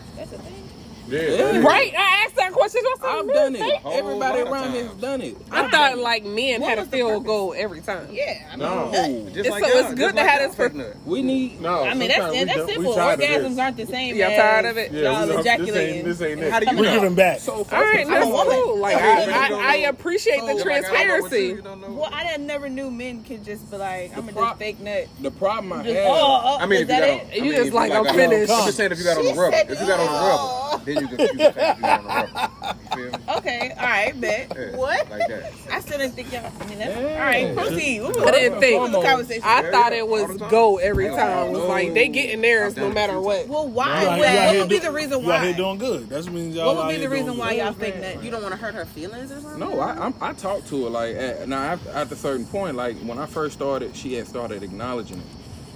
That's 1.11 1.25
the 1.37 1.37
thing. 1.37 1.61
yeah. 1.61 1.67
Right? 1.67 1.93
I 1.97 2.23
asked 2.25 2.35
that 2.35 2.51
question. 2.53 2.81
I 2.85 2.95
said, 2.99 3.05
I've 3.09 3.27
done 3.33 3.55
it. 3.55 3.59
thank- 3.59 3.85
Everybody 3.85 4.41
around 4.41 4.71
me 4.73 4.79
has 4.79 4.91
done 4.93 5.21
it. 5.21 5.35
I 5.51 5.69
thought 5.69 5.97
like 5.97 6.23
men 6.25 6.61
had 6.61 6.79
a 6.79 6.85
field 6.85 7.25
goal 7.25 7.53
every 7.57 7.81
time. 7.81 8.07
Yeah, 8.11 8.47
I 8.51 8.55
mean, 8.55 8.59
No. 8.59 8.91
Just 9.33 9.37
It's 9.37 9.49
like 9.49 9.63
so- 9.63 9.69
y'all, 9.69 9.77
it's 9.79 9.87
just 9.89 9.97
good 9.97 10.09
to 10.11 10.15
like 10.17 10.29
have 10.29 10.41
y'all 10.41 10.49
this 10.49 10.93
for- 10.95 11.09
We 11.09 11.21
need. 11.21 11.61
No, 11.61 11.83
I 11.83 11.93
mean 11.93 12.07
that's 12.09 12.19
that's 12.33 12.55
don't- 12.55 12.69
simple. 12.69 12.93
Orgasms 12.95 13.61
aren't 13.61 13.77
the 13.77 13.85
same. 13.85 14.15
Y'all 14.15 14.29
as 14.31 14.37
tired 14.37 14.65
of 14.65 14.77
it? 14.77 14.91
Yeah, 14.91 15.01
y'all 15.01 15.11
we 15.11 15.33
don't- 15.33 15.43
this 15.43 15.47
ain't- 15.47 15.61
ejaculating. 15.61 16.05
this 16.05 16.21
ain't 16.21 16.39
it. 16.41 16.51
How 16.51 16.59
do 16.59 16.71
you 16.71 16.77
we're 16.77 16.91
giving 16.93 17.15
back. 17.15 17.39
So 17.39 17.53
All 17.53 17.65
right, 17.71 18.05
I'm 18.05 18.11
that's 18.11 18.25
a 18.25 18.29
woman. 18.29 18.61
cool. 18.63 18.77
Like 18.79 18.95
I, 18.97 19.19
you 19.21 19.25
don't 19.27 19.35
I, 19.35 19.49
know. 19.49 19.59
I 19.59 19.75
appreciate 19.89 20.39
the 20.41 20.51
oh, 20.53 20.63
transparency. 20.63 21.53
Well, 21.61 22.09
I 22.11 22.37
never 22.37 22.69
knew 22.69 22.89
men 22.89 23.23
could 23.23 23.43
just 23.43 23.69
be 23.69 23.77
like, 23.77 24.15
I'm 24.17 24.25
The 24.25 24.31
gonna 24.31 24.47
just 24.47 24.59
fake 24.59 24.79
nut. 24.79 25.07
The 25.21 25.31
problem 25.31 25.73
I 25.73 25.83
have. 25.83 25.95
oh, 26.07 26.41
oh, 26.43 26.57
I 26.59 26.65
mean, 26.65 26.73
if 26.73 26.79
you 26.81 26.85
that 26.87 27.27
got 27.29 27.37
on, 27.37 27.43
You 27.45 27.51
just 27.53 27.73
like, 27.73 27.91
I'm 27.91 28.05
finished. 28.05 28.51
I'm 28.51 28.65
just 28.65 28.77
saying 28.77 28.91
if 28.91 28.97
you 28.99 29.03
got 29.03 29.17
on 29.17 29.25
the 29.25 29.33
rubber, 29.33 29.55
if 29.57 29.69
you 29.69 29.75
got 29.87 29.99
on 29.99 30.05
the 30.05 30.11
oh. 30.11 30.67
rubber, 30.69 30.70
then 30.85 31.01
you 31.01 31.07
can, 31.07 31.19
you 31.19 31.27
can 31.27 31.37
say 31.37 31.69
if 31.71 31.79
you 31.79 31.85
on 31.85 32.03
the 32.03 32.09
rubber. 32.09 32.75
You 32.81 32.89
feel 33.11 33.11
me? 33.19 33.25
Okay, 33.37 33.71
all 33.77 33.85
right, 33.85 34.21
bet. 34.21 34.53
Yeah, 34.55 34.75
What? 34.77 35.09
Like 35.09 35.27
that. 35.27 35.53
I 35.71 35.79
still 35.79 35.97
didn't 35.97 36.13
think 36.15 36.31
y'all. 36.31 36.51
I 36.59 36.65
mean, 36.67 36.79
that's, 36.79 36.99
Yeah. 36.99 37.13
all 37.13 37.19
right, 37.19 37.55
proceed. 37.55 38.01
What 38.01 38.15
was, 38.15 38.25
I 38.25 38.31
didn't 38.31 38.59
think. 38.59 38.91
the 38.91 39.01
conversation? 39.01 39.43
I 39.45 39.71
thought 39.71 39.93
it 39.93 40.07
was 40.07 40.37
go 40.49 40.77
every 40.77 41.07
time. 41.09 41.47
It 41.47 41.51
was 41.51 41.63
like 41.69 41.93
they 41.93 42.07
getting 42.09 42.41
theirs 42.41 42.73
I've 42.77 42.83
no 42.83 42.91
matter 42.91 43.19
what. 43.19 43.47
well, 43.47 43.67
why? 43.67 44.05
out 44.05 44.17
What, 44.17 44.17
here- 44.17 44.31
you 44.31 44.37
out 44.39 44.45
what 44.45 44.51
here 44.53 44.61
would 44.61 44.69
be 44.69 44.79
the 44.79 44.91
reason 44.91 45.19
why? 45.23 45.25
You 45.25 45.31
out 45.33 45.43
here 45.43 45.53
doing 45.53 45.77
good. 45.77 46.09
That's 46.09 46.25
what 46.25 46.35
means 46.35 46.55
y'all 46.55 46.75
What 46.75 46.85
would 46.87 46.93
be 46.93 46.99
the 47.01 47.09
reason 47.09 47.37
why 47.37 47.51
y'all 47.53 47.73
think 47.73 47.95
that 48.01 48.23
You 48.23 48.31
don't 48.31 48.41
want 48.41 48.53
to 48.53 48.59
hurt 48.59 48.75
her 48.75 48.85
feelings 48.85 49.31
or 49.31 49.39
something? 49.41 49.59
No, 49.59 49.79
I, 49.79 49.91
I'm, 50.05 50.13
I 50.21 50.33
talked 50.33 50.67
to 50.69 50.83
her 50.85 50.89
like 50.89 51.15
at, 51.15 51.47
now 51.47 51.61
after, 51.61 51.89
at 51.91 52.11
a 52.11 52.15
certain 52.15 52.45
point. 52.45 52.75
Like 52.75 52.97
when 52.99 53.17
I 53.19 53.25
first 53.25 53.53
started, 53.55 53.95
she 53.95 54.13
had 54.15 54.27
started 54.27 54.63
acknowledging 54.63 55.17
it, 55.19 55.25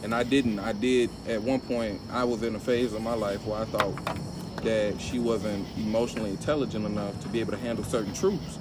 and 0.03 0.13
I 0.13 0.23
didn't. 0.23 0.59
I 0.59 0.73
did 0.73 1.09
at 1.27 1.41
one 1.41 1.59
point. 1.59 2.01
I 2.11 2.23
was 2.23 2.43
in 2.43 2.55
a 2.55 2.59
phase 2.59 2.93
of 2.93 3.01
my 3.01 3.13
life 3.13 3.45
where 3.45 3.61
I 3.61 3.65
thought 3.65 3.93
that 4.65 4.99
she 4.99 5.19
wasn't 5.19 5.65
emotionally 5.77 6.31
intelligent 6.31 6.85
enough 6.85 7.19
to 7.21 7.29
be 7.29 7.39
able 7.39 7.53
to 7.53 7.57
handle 7.57 7.85
certain 7.85 8.13
truths, 8.13 8.59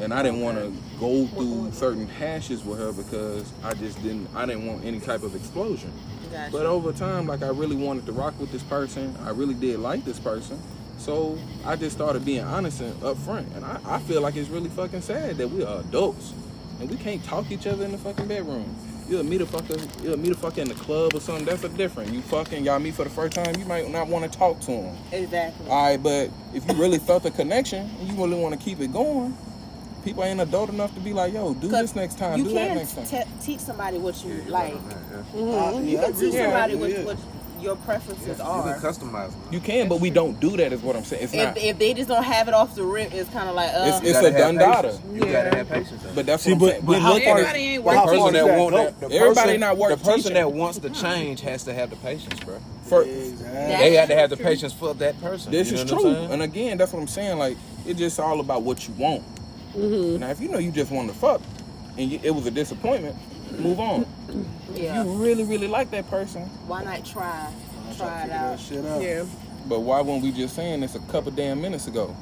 and 0.00 0.12
I 0.12 0.22
didn't 0.22 0.40
want 0.40 0.58
to 0.58 0.72
go 0.98 1.26
through 1.26 1.70
certain 1.72 2.08
hashes 2.08 2.64
with 2.64 2.78
her 2.78 2.92
because 2.92 3.50
I 3.62 3.74
just 3.74 4.02
didn't. 4.02 4.28
I 4.34 4.46
didn't 4.46 4.66
want 4.66 4.84
any 4.84 4.98
type 4.98 5.22
of 5.22 5.36
explosion. 5.36 5.92
Gotcha. 6.32 6.50
But 6.50 6.66
over 6.66 6.92
time, 6.92 7.26
like 7.26 7.42
I 7.42 7.48
really 7.48 7.76
wanted 7.76 8.06
to 8.06 8.12
rock 8.12 8.38
with 8.40 8.50
this 8.50 8.62
person. 8.64 9.14
I 9.24 9.30
really 9.30 9.54
did 9.54 9.78
like 9.78 10.04
this 10.04 10.18
person. 10.18 10.60
So 10.98 11.36
I 11.64 11.76
just 11.76 11.96
started 11.96 12.24
being 12.24 12.44
honest 12.44 12.80
and 12.80 12.94
upfront. 13.00 13.54
And 13.56 13.64
I, 13.64 13.80
I 13.84 13.98
feel 14.00 14.20
like 14.20 14.36
it's 14.36 14.48
really 14.48 14.68
fucking 14.68 15.02
sad 15.02 15.36
that 15.36 15.48
we 15.48 15.64
are 15.64 15.80
adults 15.80 16.32
and 16.80 16.88
we 16.88 16.96
can't 16.96 17.22
talk 17.24 17.50
each 17.50 17.66
other 17.66 17.84
in 17.84 17.92
the 17.92 17.98
fucking 17.98 18.28
bedroom. 18.28 18.74
You'll 19.12 19.24
meet 19.24 19.42
a 19.42 19.44
fucker, 19.44 20.02
you'll 20.02 20.16
meet 20.16 20.32
a 20.32 20.34
fucker 20.34 20.56
in 20.58 20.68
the 20.68 20.74
club 20.74 21.12
or 21.14 21.20
something. 21.20 21.44
That's 21.44 21.62
a 21.64 21.68
different. 21.68 22.14
You 22.14 22.22
fucking, 22.22 22.64
y'all 22.64 22.78
meet 22.78 22.94
for 22.94 23.04
the 23.04 23.10
first 23.10 23.34
time. 23.34 23.54
You 23.56 23.66
might 23.66 23.90
not 23.90 24.08
want 24.08 24.24
to 24.24 24.38
talk 24.38 24.58
to 24.60 24.70
him. 24.70 24.96
Exactly. 25.12 25.68
All 25.68 25.84
right, 25.90 26.02
but 26.02 26.30
if 26.54 26.66
you 26.66 26.74
really 26.80 26.98
felt 26.98 27.22
the 27.22 27.30
connection 27.30 27.90
and 28.00 28.08
you 28.08 28.14
really 28.14 28.40
want 28.40 28.58
to 28.58 28.64
keep 28.64 28.80
it 28.80 28.90
going, 28.90 29.36
people 30.02 30.24
ain't 30.24 30.40
adult 30.40 30.70
enough 30.70 30.94
to 30.94 31.00
be 31.00 31.12
like, 31.12 31.34
yo, 31.34 31.52
do 31.52 31.68
this 31.68 31.94
next 31.94 32.16
time, 32.16 32.42
do 32.42 32.48
that 32.54 32.54
can't 32.54 32.74
next 32.78 32.94
time. 32.94 33.04
te- 33.26 33.30
teach 33.44 33.60
somebody 33.60 33.98
what 33.98 34.24
you 34.24 34.32
Yeah, 34.32 34.50
like. 34.50 34.74
on 34.76 34.88
that, 34.88 34.96
yeah. 35.12 35.40
Mhm. 35.42 35.90
You 35.90 35.98
can 35.98 36.12
teach 36.14 36.32
Yeah, 36.32 36.42
somebody 36.44 36.72
yeah, 36.72 36.80
what, 36.80 36.90
yeah. 36.90 37.04
what 37.04 37.16
your 37.62 37.76
preferences 37.76 38.26
You 38.26 38.34
can 38.34 38.40
are. 38.46 38.78
customize 38.78 39.30
them. 39.30 39.40
You 39.52 39.60
can, 39.60 39.88
but 39.88 40.00
we 40.00 40.10
don't 40.10 40.38
do 40.40 40.56
that. 40.56 40.72
Is 40.72 40.82
what 40.82 40.96
I'm 40.96 41.04
saying. 41.04 41.24
It's 41.24 41.32
If, 41.34 41.44
not. 41.48 41.58
if 41.58 41.78
they 41.78 41.94
just 41.94 42.08
don't 42.08 42.22
have 42.24 42.48
it 42.48 42.54
off 42.54 42.74
the 42.74 42.82
rip, 42.84 43.14
it's 43.14 43.30
kind 43.30 43.48
of 43.48 43.54
like, 43.54 43.70
uh, 43.70 43.84
It's, 44.02 44.02
You 44.06 44.10
a 44.18 44.30
have 44.30 44.36
done 44.36 44.56
data. 44.56 44.98
You 45.12 45.24
Yeah. 45.26 45.32
gotta 45.44 45.56
have 45.56 45.68
patience. 45.70 46.02
though. 46.02 46.10
But 46.14 46.26
that's 46.26 46.42
See, 46.42 46.52
what 46.52 46.56
I'm 46.56 46.60
but, 46.60 46.70
saying. 46.70 46.82
but 46.84 46.92
We 46.96 47.00
how 47.00 47.12
look 47.14 47.22
far, 47.22 47.32
at 47.32 47.38
Everybody 47.38 47.58
ain't 47.64 47.84
but 47.84 47.90
the 47.92 47.96
how 47.98 48.04
working. 48.06 48.18
far 48.18 48.30
person 48.30 48.34
does 48.34 48.46
that 48.46 48.56
that 48.56 48.58
want 48.72 48.74
that. 49.00 49.08
The 49.08 49.14
Everybody 49.16 49.46
person, 49.46 49.60
not 49.60 49.76
worth 49.78 49.90
The 49.90 49.96
person 50.04 50.16
teaching. 50.18 50.34
that 50.34 50.52
wants 50.52 50.78
to 50.78 50.90
change 50.90 51.40
has 51.42 51.64
to 51.64 51.74
have 51.74 51.90
the 51.90 51.96
patience, 51.96 52.40
bro. 52.40 52.58
For, 52.84 53.02
Exactly. 53.02 53.76
They 53.88 53.94
had 53.94 54.08
to 54.08 54.16
have 54.16 54.30
the 54.30 54.36
patience 54.36 54.72
for 54.72 54.92
that 54.94 55.20
person. 55.22 55.52
This 55.52 55.70
you 55.70 55.78
is 55.78 55.84
know 55.86 55.94
what 55.96 56.02
true. 56.02 56.14
And 56.32 56.42
again, 56.42 56.76
that's 56.78 56.92
what 56.92 57.00
I'm 57.00 57.08
saying. 57.08 57.38
Like, 57.38 57.56
it's 57.86 57.98
just 57.98 58.18
all 58.20 58.40
about 58.40 58.62
what 58.62 58.86
you 58.88 58.94
want. 58.94 59.22
Mm-hmm. 59.76 60.20
Now, 60.20 60.28
if 60.30 60.40
you 60.40 60.48
know 60.48 60.58
you 60.58 60.70
just 60.70 60.90
want 60.90 61.08
to 61.08 61.14
fuck 61.14 61.40
and 61.96 62.10
you, 62.10 62.20
it 62.22 62.30
was 62.32 62.44
a 62.46 62.50
disappointment, 62.50 63.16
move 63.60 63.80
on. 63.80 64.06
yeah. 64.74 65.02
You 65.04 65.12
really, 65.14 65.44
really 65.44 65.68
like 65.68 65.90
that 65.90 66.08
person, 66.08 66.42
Why 66.66 66.82
not 66.84 67.04
try? 67.04 67.52
I'm 67.88 67.96
Try 67.96 68.06
it 68.06 68.10
to 68.14 68.20
figure 68.22 68.28
that 68.28 68.52
out. 68.52 68.60
shit 68.60 68.84
out. 68.86 69.02
Yeah. 69.02 69.24
but 69.68 69.80
why 69.80 70.00
weren't 70.00 70.22
we 70.22 70.32
just 70.32 70.54
saying 70.56 70.80
this 70.80 70.94
a 70.94 71.00
couple 71.00 71.28
of 71.28 71.36
damn 71.36 71.60
minutes 71.60 71.86
ago? 71.86 72.14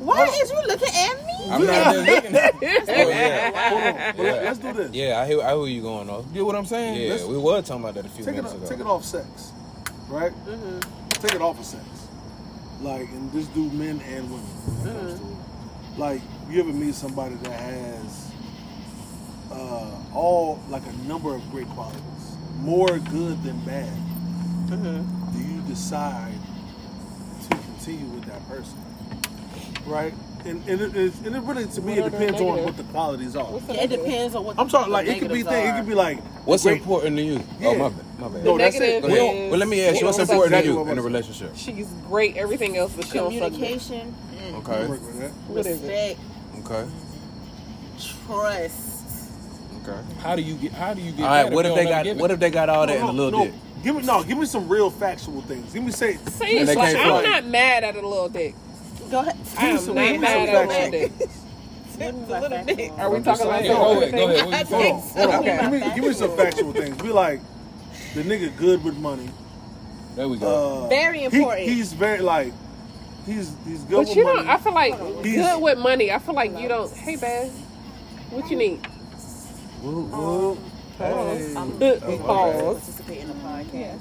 Why 0.00 0.24
is 0.26 0.50
you 0.50 0.56
looking 0.66 0.88
at 0.94 1.24
me? 1.24 1.50
I'm 1.50 1.64
not 1.66 1.94
just 1.94 2.08
looking 2.08 2.34
at 2.36 2.54
Oh, 2.62 3.08
yeah. 3.08 3.68
Hold 3.70 3.82
on. 3.82 4.16
But 4.16 4.22
let- 4.24 4.44
Let's 4.44 4.58
do 4.58 4.72
this. 4.72 4.92
Yeah, 4.92 5.20
I 5.20 5.26
hear, 5.26 5.40
I 5.40 5.54
hear 5.54 5.66
you 5.66 5.82
going 5.82 6.06
though. 6.08 6.24
You 6.28 6.34
get 6.34 6.44
what 6.46 6.56
I'm 6.56 6.66
saying? 6.66 7.00
Yeah, 7.00 7.10
Let's- 7.14 7.24
we 7.24 7.38
were 7.38 7.62
talking 7.62 7.82
about 7.82 7.94
that 7.94 8.06
a 8.06 8.08
few 8.08 8.24
Take 8.24 8.34
it, 8.34 8.36
minutes 8.38 8.52
off, 8.54 8.58
ago. 8.60 8.68
take 8.68 8.80
it 8.80 8.86
off 8.86 9.04
sex, 9.04 9.52
right? 10.08 10.32
Mm-hmm. 10.46 10.78
Take 11.10 11.34
it 11.36 11.40
off 11.40 11.58
of 11.58 11.64
sex. 11.64 11.84
Like, 12.82 13.08
and 13.08 13.32
this 13.32 13.46
do 13.46 13.70
men 13.70 14.00
and 14.00 14.30
women. 14.30 14.44
When 14.44 14.96
it 14.96 14.98
comes 15.00 15.20
to 15.20 15.26
it. 15.26 15.98
Like, 15.98 16.20
you 16.50 16.60
ever 16.60 16.72
meet 16.72 16.94
somebody 16.94 17.36
that 17.36 17.52
has 17.52 18.23
uh, 19.50 19.90
all 20.14 20.60
like 20.68 20.86
a 20.86 20.92
number 21.08 21.34
of 21.34 21.48
great 21.50 21.68
qualities, 21.68 22.02
more 22.58 22.98
good 22.98 23.42
than 23.42 23.58
bad? 23.64 23.92
Do 24.70 25.38
you 25.38 25.60
decide 25.68 26.34
to 27.42 27.48
continue 27.56 28.06
with 28.06 28.24
that 28.26 28.46
person? 28.48 28.78
Right? 29.86 30.14
And, 30.44 30.62
and, 30.68 30.80
it, 30.80 30.94
is, 30.94 31.18
and 31.24 31.34
it 31.34 31.40
really, 31.40 31.64
to 31.66 31.80
me, 31.80 31.98
What 32.00 32.08
it 32.08 32.10
depends 32.18 32.40
on 32.40 32.64
what 32.64 32.76
the 32.76 32.82
qualities 32.84 33.34
are. 33.34 33.50
The 33.60 33.72
Yeah, 33.72 33.82
it 33.84 33.90
depends 33.90 34.34
on 34.34 34.44
what. 34.44 34.58
I'm 34.58 34.68
talking 34.68 34.92
like 34.92 35.06
it 35.06 35.18
could 35.18 35.32
be 35.32 35.42
negatives 35.42 35.50
thing. 35.50 35.74
It 35.74 35.78
could 35.78 35.88
be 35.88 35.94
like 35.94 36.20
What's 36.44 36.64
great- 36.64 36.80
important 36.80 37.16
to 37.16 37.22
you? 37.22 37.42
Yeah. 37.60 37.68
Oh 37.68 37.74
my 37.78 37.88
bad, 37.88 38.18
my 38.18 38.28
bad. 38.28 38.44
No, 38.44 38.58
that's 38.58 38.76
it. 38.76 38.80
negative 38.80 39.02
Go 39.02 39.08
Well, 39.08 39.50
well, 39.50 39.58
let 39.58 39.68
me 39.68 39.80
ask 39.86 40.00
you, 40.00 40.06
what's 40.06 40.18
important 40.18 40.52
to 40.52 40.64
you 40.64 40.86
in 40.88 40.98
a 40.98 41.02
relationship? 41.02 41.52
She's 41.56 41.88
great, 42.08 42.36
everything 42.36 42.76
else, 42.76 42.92
but 42.94 43.06
she 43.06 43.14
don't 43.14 43.32
suck 43.38 43.52
dick. 43.52 43.80
Communication, 43.80 44.14
Okay, 44.56 44.86
Work 44.86 45.00
with 45.00 45.20
that. 45.20 45.30
What 45.48 45.66
is 45.66 45.82
it? 45.82 46.18
respect, 46.52 46.70
okay, 46.70 46.90
trust. 48.26 48.93
Okay. 49.88 50.14
How 50.20 50.36
do 50.36 50.42
you 50.42 50.54
get? 50.54 50.72
How 50.72 50.94
do 50.94 51.00
you 51.00 51.12
get? 51.12 51.22
All 51.24 51.28
right, 51.44 51.52
what 51.52 51.66
if 51.66 51.74
they 51.74 51.84
got? 51.84 52.06
it? 52.06 52.16
What 52.16 52.30
if 52.30 52.40
they 52.40 52.50
got 52.50 52.68
all 52.68 52.86
that 52.86 52.96
in 52.96 53.02
a 53.02 53.12
little 53.12 53.40
no, 53.40 53.44
dick? 53.46 53.54
Give 53.82 53.96
me 53.96 54.02
no. 54.02 54.22
Give 54.24 54.38
me 54.38 54.46
some 54.46 54.68
real 54.68 54.90
factual 54.90 55.42
things. 55.42 55.72
Give 55.72 55.82
me 55.84 55.92
say. 55.92 56.16
See, 56.16 56.58
And 56.58 56.68
they 56.68 56.74
like, 56.74 56.94
can't 56.94 57.06
I'm 57.06 57.22
fly. 57.22 57.30
not 57.30 57.46
mad 57.46 57.84
at 57.84 57.94
a 57.96 58.06
little 58.06 58.28
dick. 58.28 58.54
Go 59.10 59.20
ahead. 59.20 59.36
I 59.58 59.66
am 59.68 59.74
not 59.74 59.94
give 59.94 60.20
mad 60.20 60.48
at 60.48 60.64
a 60.64 60.68
little 60.68 60.90
dick. 60.90 61.12
A 62.00 62.10
little 62.10 62.64
dick. 62.64 62.90
Are 62.98 63.08
we 63.08 63.20
talking 63.22 63.46
like 63.46 63.66
saying. 63.66 63.72
that? 63.72 63.78
Go 63.78 64.00
ahead, 64.02 64.12
go 64.12 64.28
ahead. 64.28 64.46
What 64.46 64.48
you 64.48 64.52
I 64.52 64.64
saying? 64.64 65.00
think 65.00 65.16
Hold 65.16 65.30
on. 65.30 65.40
Okay. 65.40 65.60
Give 65.60 65.70
me, 65.70 65.94
give 65.94 66.04
me 66.04 66.12
some 66.12 66.36
factual 66.36 66.72
things. 66.72 67.00
We 67.04 67.10
like, 67.10 67.40
the 68.14 68.22
nigga 68.24 68.56
good 68.56 68.82
with 68.82 68.96
money. 68.96 69.30
There 70.16 70.28
we 70.28 70.38
go. 70.38 70.86
Uh, 70.86 70.88
Very 70.88 71.18
he- 71.20 71.24
important. 71.26 71.68
he's 71.68 71.92
very 71.92 72.18
like, 72.18 72.52
he's 73.26 73.54
he's 73.64 73.82
good 73.84 73.90
But 73.90 73.98
with 74.08 74.16
you 74.16 74.24
money. 74.24 74.38
don't. 74.38 74.48
I 74.48 74.56
feel 74.58 74.74
like 74.74 74.98
He's- 75.24 75.36
good 75.36 75.62
with 75.62 75.78
money. 75.78 76.10
I 76.10 76.18
feel 76.18 76.34
like 76.34 76.58
you 76.58 76.66
don't. 76.66 76.92
Hey, 76.92 77.14
babe, 77.14 77.52
what 78.30 78.50
you 78.50 78.56
need? 78.56 78.84
Woo, 79.84 80.04
woo. 80.04 80.58
Hey. 80.96 81.54
I'm 81.56 81.72
Pause. 81.78 82.62
participate 82.62 83.20
in 83.20 83.28
the 83.28 83.34
podcast. 83.34 83.98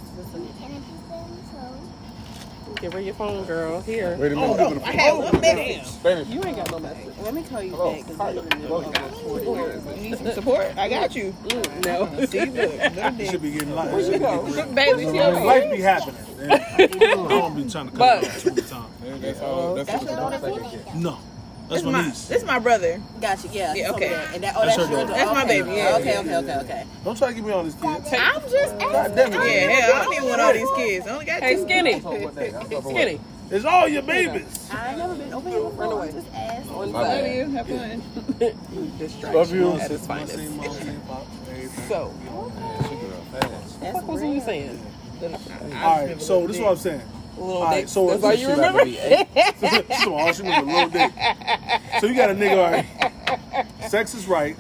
Give 2.80 2.94
her 2.94 3.00
your 3.02 3.14
phone, 3.16 3.46
girl. 3.46 3.82
Here. 3.82 4.16
Wait 4.18 4.32
a 4.32 4.36
minute. 4.36 4.60
Oh, 4.62 4.82
I 4.86 4.92
had 4.92 5.18
one 5.18 5.42
message. 5.42 5.86
Spanish. 5.86 6.28
You 6.30 6.42
ain't 6.46 6.56
got 6.56 6.72
no 6.72 6.80
message. 6.80 7.14
Let 7.22 7.34
me 7.34 7.44
call 7.44 7.62
you 7.64 7.72
back 7.76 7.98
because 8.08 8.18
we're 8.18 8.30
in 8.30 8.50
the 8.50 8.56
middle 8.58 8.78
of 8.78 8.88
recording. 9.36 9.98
You 9.98 10.10
need 10.10 10.18
some 10.20 10.32
support? 10.32 10.78
I 10.78 10.88
got 10.88 11.14
you. 11.16 11.36
Mm, 11.48 11.86
no. 11.86 12.26
See, 12.28 12.46
look, 12.46 13.20
You 13.20 13.26
should 13.26 13.42
be 13.42 13.52
getting 13.52 13.76
life. 13.76 13.92
Where'd 13.92 14.06
you 14.14 14.20
go? 14.20 14.44
Baby, 14.74 15.02
she 15.04 15.20
Life 15.20 15.36
over 15.36 15.60
here. 15.66 15.76
be 15.76 15.82
happening. 15.82 16.16
I 16.50 16.88
don't 17.28 17.56
be 17.56 17.70
trying 17.70 17.90
to 17.90 17.98
cut 17.98 18.22
But- 18.22 18.24
it 18.24 18.30
off 18.30 18.42
two 18.42 18.50
at 18.50 18.58
a 18.58 18.62
time. 18.62 18.86
That's 19.22 19.42
all. 19.42 19.76
That's, 19.76 19.92
That's 19.92 20.04
what 20.06 20.42
your 20.42 20.42
daughter, 20.82 20.98
No, 20.98 21.20
that's 21.70 21.82
This 21.82 21.84
my 21.84 21.92
my, 21.92 22.06
niece. 22.08 22.26
this 22.28 22.42
is 22.42 22.48
my 22.48 22.60
brother. 22.60 23.02
Gotcha. 23.22 23.48
Yeah. 23.52 23.74
Yeah, 23.74 23.92
okay. 23.92 24.14
And 24.34 24.44
that, 24.44 24.54
oh, 24.58 24.66
That's 24.66 24.78
that's, 24.78 24.90
your 24.90 25.00
daughter. 25.00 25.14
That's 25.14 25.32
my 25.34 25.46
baby, 25.46 25.72
yeah. 25.72 25.98
Okay. 25.98 26.18
Okay. 26.20 26.36
Okay. 26.38 26.58
Okay. 26.60 26.86
Don't 27.06 27.18
try 27.18 27.28
to 27.30 27.34
give 27.34 27.46
me 27.46 27.52
all 27.52 27.64
these 27.64 27.76
kids. 27.76 28.10
I'm 28.14 28.42
just 28.42 28.80
God 28.80 29.16
damn 29.16 29.34
it. 29.34 29.36
Yeah, 29.36 29.70
hell, 29.72 29.94
I 29.96 30.04
don't 30.04 30.14
even 30.16 30.30
want 30.30 30.42
all 30.42 30.54
these 30.54 30.70
kids. 30.76 31.08
I 31.08 31.12
only 31.12 31.26
got 31.26 31.42
Hey, 31.42 31.56
two. 31.56 31.64
skinny. 31.64 32.00
Skinny. 32.82 33.20
It's 33.52 33.66
all 33.66 33.88
your 33.88 34.02
babies. 34.02 34.70
I 34.72 34.90
ain't 34.90 34.98
never 34.98 35.16
been 35.16 35.34
over 35.34 35.50
here 35.50 35.60
before. 35.60 35.72
Run 35.84 35.92
away. 35.92 36.12
Just 36.12 36.28
asking. 36.34 36.72
On 36.72 36.92
Love 36.92 37.06
side. 37.08 37.36
you. 37.36 37.46
Have 37.52 37.68
fun. 37.68 39.34
Love 39.34 39.52
you. 39.54 39.72
At 39.74 39.92
its 39.92 40.08
finest. 40.08 41.88
So, 41.88 42.14
That's 43.82 43.96
what 43.96 44.06
was 44.08 44.22
real. 44.22 44.34
you 44.34 44.42
saying? 44.42 44.80
All 45.22 46.06
right, 46.06 46.22
so 46.22 46.48
this 46.48 46.56
is 46.58 46.62
what 46.62 46.72
I'm 46.72 46.78
saying. 46.78 47.02
Little 47.38 47.54
All 47.58 47.64
right, 47.64 47.82
dick. 47.82 47.90
so 47.90 48.10
That's 48.10 48.24
all 48.24 48.34
you 48.34 48.50
remember? 48.50 48.86
so 50.04 50.14
all 50.16 50.32
she 50.34 50.42
remember 50.44 50.72
little 50.72 50.90
dick. 50.90 51.12
So 52.00 52.08
you 52.08 52.16
got 52.16 52.30
a 52.30 52.36
nigga, 52.36 52.58
all 52.58 52.72
right. 52.72 53.90
Sex 53.90 54.14
is 54.14 54.28
right. 54.28 54.56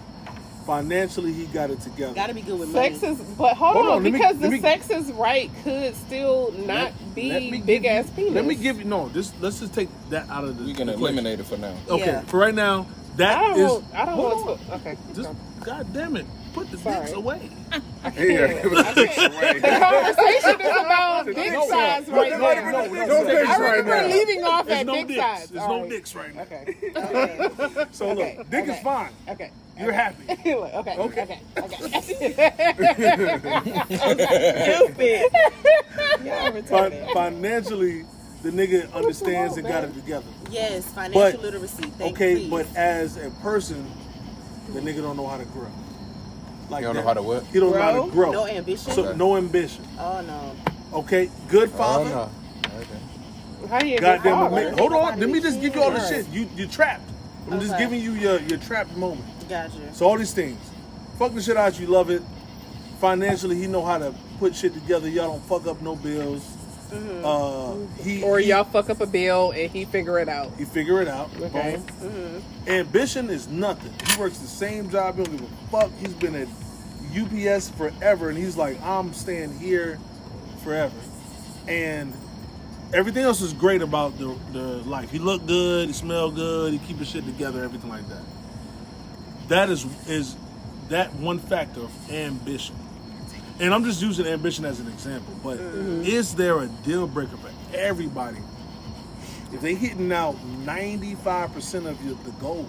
Financially, 0.65 1.33
he 1.33 1.45
got 1.47 1.69
it 1.71 1.81
together. 1.81 2.13
Gotta 2.13 2.33
be 2.33 2.41
good 2.41 2.57
with 2.57 2.69
money. 2.69 2.95
Sex 2.97 3.03
is, 3.03 3.19
but 3.35 3.53
hold, 3.57 3.73
Hold 3.73 3.85
on, 3.87 3.91
on, 3.97 4.03
let 4.03 4.11
me- 4.13 4.17
because 4.17 4.39
the 4.39 4.49
me- 4.49 4.61
sex 4.61 4.89
is 4.89 5.11
right 5.11 5.51
could 5.63 5.93
still 5.95 6.51
not 6.53 6.93
be 7.13 7.29
Let 7.29 7.43
me 7.43 7.61
big 7.61 7.83
give 7.83 7.91
ass 7.91 8.05
you- 8.07 8.13
penis. 8.13 8.33
Let 8.33 8.45
me 8.45 8.55
give 8.55 8.77
you 8.79 8.85
no. 8.85 9.09
This 9.09 9.33
let's 9.41 9.59
just 9.59 9.73
take 9.73 9.89
that 10.09 10.29
out 10.29 10.45
of 10.45 10.57
the. 10.57 10.63
we 10.63 10.73
can 10.73 10.87
the 10.87 10.93
equation. 10.93 11.17
eliminate 11.17 11.39
it 11.41 11.45
for 11.45 11.57
now. 11.57 11.75
Okay, 11.89 12.05
Yeah. 12.05 12.21
for 12.21 12.37
right 12.39 12.55
now, 12.55 12.87
I 13.19 13.35
don't 13.35 13.59
is. 13.59 13.71
want. 13.71 13.85
I 13.93 14.05
don't 14.05 14.15
Hold 14.15 14.45
want 14.47 14.65
to. 14.67 14.73
Okay. 14.75 14.97
Just, 15.13 15.29
God 15.65 15.93
damn 15.93 16.15
it, 16.15 16.25
put 16.53 16.69
the 16.71 16.77
Sorry. 16.77 16.99
dicks 17.05 17.11
away. 17.13 17.49
Yeah, 18.03 18.11
it 18.11 18.69
was 18.69 18.85
six 18.87 19.15
The 19.15 19.29
conversation 19.79 20.59
is 20.61 20.67
about 20.67 21.25
dick 21.25 21.53
No, 21.53 21.69
size 21.69 22.05
no, 22.09 22.17
right 22.17 22.31
no, 22.31 22.37
now. 22.37 22.71
no, 22.71 22.85
no, 22.85 23.05
No 23.07 23.23
no, 23.23 23.25
dicks 23.29 23.49
I 23.49 23.59
right 23.61 23.77
remember 23.77 23.95
now. 24.09 24.13
leaving 24.13 24.43
off 24.43 24.65
There's 24.65 24.79
at 24.81 24.85
no 24.85 24.93
dick 24.95 25.07
dicks. 25.07 25.19
size. 25.21 25.49
There's 25.49 25.63
All 25.63 25.69
no 25.77 25.81
right. 25.83 25.89
dicks 25.89 26.15
right 26.15 26.35
now. 26.35 26.41
Okay. 26.41 27.85
So 27.93 28.07
look, 28.09 28.17
Okay, 28.19 28.43
dick 28.49 28.67
is 28.67 28.79
fine. 28.81 29.11
Okay. 29.29 29.51
You're 29.79 29.93
happy. 29.93 30.25
Look, 30.53 30.73
okay. 30.73 30.97
Okay. 30.97 31.21
Okay. 31.23 31.39
Okay. 31.57 31.89
Stupid. 33.95 35.21
Y'all 36.23 36.51
Fin- 36.51 36.63
retarded. 36.63 37.13
financially, 37.13 38.05
the 38.43 38.49
nigga 38.51 38.91
understands 38.93 39.57
and 39.57 39.67
got 39.67 39.83
it 39.85 39.93
together. 39.93 40.25
Yes, 40.51 40.85
financial 40.93 41.21
But- 41.21 41.41
literacy. 41.41 41.83
Thank 41.97 42.13
Okay, 42.15 42.37
you. 42.39 42.49
but 42.51 42.67
as 42.75 43.17
a 43.17 43.29
person, 43.41 43.89
the 44.73 44.79
nigga 44.81 45.01
don't 45.01 45.17
know 45.17 45.27
how 45.27 45.37
to 45.37 45.45
grow. 45.45 45.67
Like 46.73 46.81
You 46.81 46.87
don't 46.87 46.95
know 46.97 47.03
how 47.03 47.13
to 47.13 47.21
work. 47.23 47.43
He 47.51 47.59
don't 47.59 47.71
know 47.73 47.81
how 47.81 48.05
to 48.05 48.11
grow. 48.11 48.31
no 48.31 48.47
ambition. 48.47 48.91
So 48.91 49.13
no 49.15 49.37
ambition. 49.37 49.85
oh 49.99 50.21
no. 50.21 50.55
Okay, 50.99 51.29
good 51.49 51.69
Oh 51.73 51.77
father. 51.77 52.09
no. 52.09 52.31
Okay. 52.79 53.67
How 53.69 53.83
you 53.83 53.97
Goddamn 53.97 54.33
it, 54.33 54.35
father? 54.35 54.55
man. 54.55 54.77
Hold 54.77 54.93
on. 54.93 55.19
Let 55.19 55.29
me 55.29 55.39
just 55.39 55.61
give 55.61 55.75
you 55.75 55.81
all 55.81 55.91
the 55.91 56.05
shit. 56.07 56.27
You 56.29 56.47
you 56.55 56.67
trapped. 56.67 57.09
I'm 57.49 57.59
just 57.59 57.77
giving 57.77 58.01
you 58.01 58.13
your 58.13 58.39
your 58.41 58.59
trapped 58.59 58.95
moment. 58.97 59.25
Gotcha. 59.49 59.93
So 59.93 60.05
all 60.07 60.17
these 60.17 60.33
things. 60.33 60.59
Fuck 61.19 61.33
the 61.33 61.41
shit 61.41 61.57
out. 61.57 61.79
You 61.79 61.87
love 61.87 62.09
it. 62.09 62.21
Financially, 62.99 63.55
he 63.57 63.67
know 63.67 63.83
how 63.83 63.97
to 63.97 64.13
put 64.39 64.55
shit 64.55 64.73
together. 64.73 65.09
Y'all 65.09 65.27
don't 65.27 65.43
fuck 65.43 65.67
up 65.67 65.81
no 65.81 65.95
bills. 65.95 66.41
Mm-hmm. 66.89 67.25
Uh, 67.25 68.03
he 68.03 68.23
Or 68.23 68.39
y'all 68.39 68.63
fuck 68.63 68.89
up 68.89 69.01
a 69.01 69.05
bill 69.07 69.51
and 69.51 69.69
he 69.71 69.83
figure 69.85 70.19
it 70.19 70.29
out. 70.29 70.51
He 70.57 70.63
figure 70.65 71.01
it 71.01 71.07
out. 71.07 71.29
Okay. 71.41 71.81
Boom. 71.99 72.43
Ambition 72.67 73.29
is 73.29 73.47
nothing. 73.47 73.91
He 74.11 74.19
works 74.21 74.37
the 74.37 74.47
same 74.47 74.89
job. 74.89 75.17
He 75.17 75.23
don't 75.23 75.37
give 75.37 75.41
a 75.51 75.67
fuck. 75.71 75.91
He's 75.99 76.13
been 76.13 76.35
at 76.35 76.47
UPS 77.15 77.69
forever, 77.69 78.29
and 78.29 78.37
he's 78.37 78.57
like, 78.57 78.81
I'm 78.81 79.13
staying 79.13 79.57
here 79.57 79.99
forever. 80.63 80.95
And 81.67 82.13
everything 82.93 83.23
else 83.23 83.41
is 83.41 83.53
great 83.53 83.81
about 83.81 84.17
the, 84.17 84.37
the 84.51 84.59
life. 84.83 85.11
He 85.11 85.19
look 85.19 85.45
good. 85.45 85.87
He 85.87 85.93
smell 85.93 86.31
good. 86.31 86.73
He 86.73 86.79
keep 86.79 86.97
his 86.97 87.09
shit 87.09 87.25
together. 87.25 87.63
Everything 87.63 87.89
like 87.89 88.07
that. 88.09 88.23
That 89.47 89.69
is 89.69 89.85
is 90.07 90.35
that 90.89 91.13
one 91.15 91.39
factor 91.39 91.81
of 91.81 92.11
ambition. 92.11 92.75
And 93.59 93.73
I'm 93.73 93.83
just 93.83 94.01
using 94.01 94.25
ambition 94.25 94.65
as 94.65 94.79
an 94.79 94.87
example. 94.87 95.33
But 95.43 95.59
mm-hmm. 95.59 96.03
is 96.03 96.35
there 96.35 96.59
a 96.59 96.67
deal 96.67 97.07
breaker 97.07 97.37
for 97.37 97.51
everybody 97.73 98.39
if 99.53 99.61
they 99.61 99.75
hitting 99.75 100.11
out 100.11 100.35
95% 100.65 101.85
of 101.85 102.03
your, 102.03 102.15
the 102.23 102.31
goals, 102.39 102.67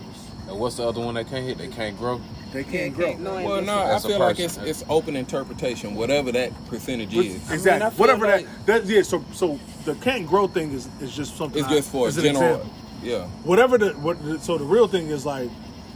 And 0.48 0.58
what's 0.58 0.76
the 0.76 0.86
other 0.86 1.00
one 1.00 1.14
that 1.14 1.28
can't 1.28 1.46
hit? 1.46 1.56
They 1.56 1.68
can't 1.68 1.96
grow. 1.96 2.20
They 2.54 2.64
can't 2.64 2.94
grow. 2.94 3.14
No 3.16 3.34
Well, 3.44 3.62
no, 3.62 3.76
I 3.76 3.98
feel 3.98 4.18
like 4.20 4.38
it's 4.38 4.56
it's 4.58 4.84
open 4.88 5.16
interpretation, 5.16 5.94
whatever 5.96 6.32
that 6.32 6.52
percentage 6.66 7.14
Which- 7.14 7.26
is. 7.26 7.50
exactly. 7.50 7.86
I 7.86 7.90
feel 7.90 7.98
Whatever 7.98 8.26
like- 8.28 8.46
that, 8.66 8.84
that. 8.84 8.86
Yeah. 8.86 9.02
So 9.02 9.22
so 9.32 9.58
the 9.84 9.94
can't 9.96 10.26
grow 10.26 10.46
thing 10.46 10.70
is 10.72 10.88
is 11.00 11.14
just 11.14 11.36
something. 11.36 11.58
It's 11.62 11.68
I- 11.70 11.76
just 11.76 11.90
for 11.90 12.08
a 12.08 12.12
general. 12.12 12.64
Yeah. 13.02 13.26
Whatever 13.42 13.76
the 13.76 13.90
what. 13.94 14.16
So 14.42 14.56
the 14.56 14.64
real 14.64 14.86
thing 14.88 15.08
is 15.08 15.26
like, 15.26 15.50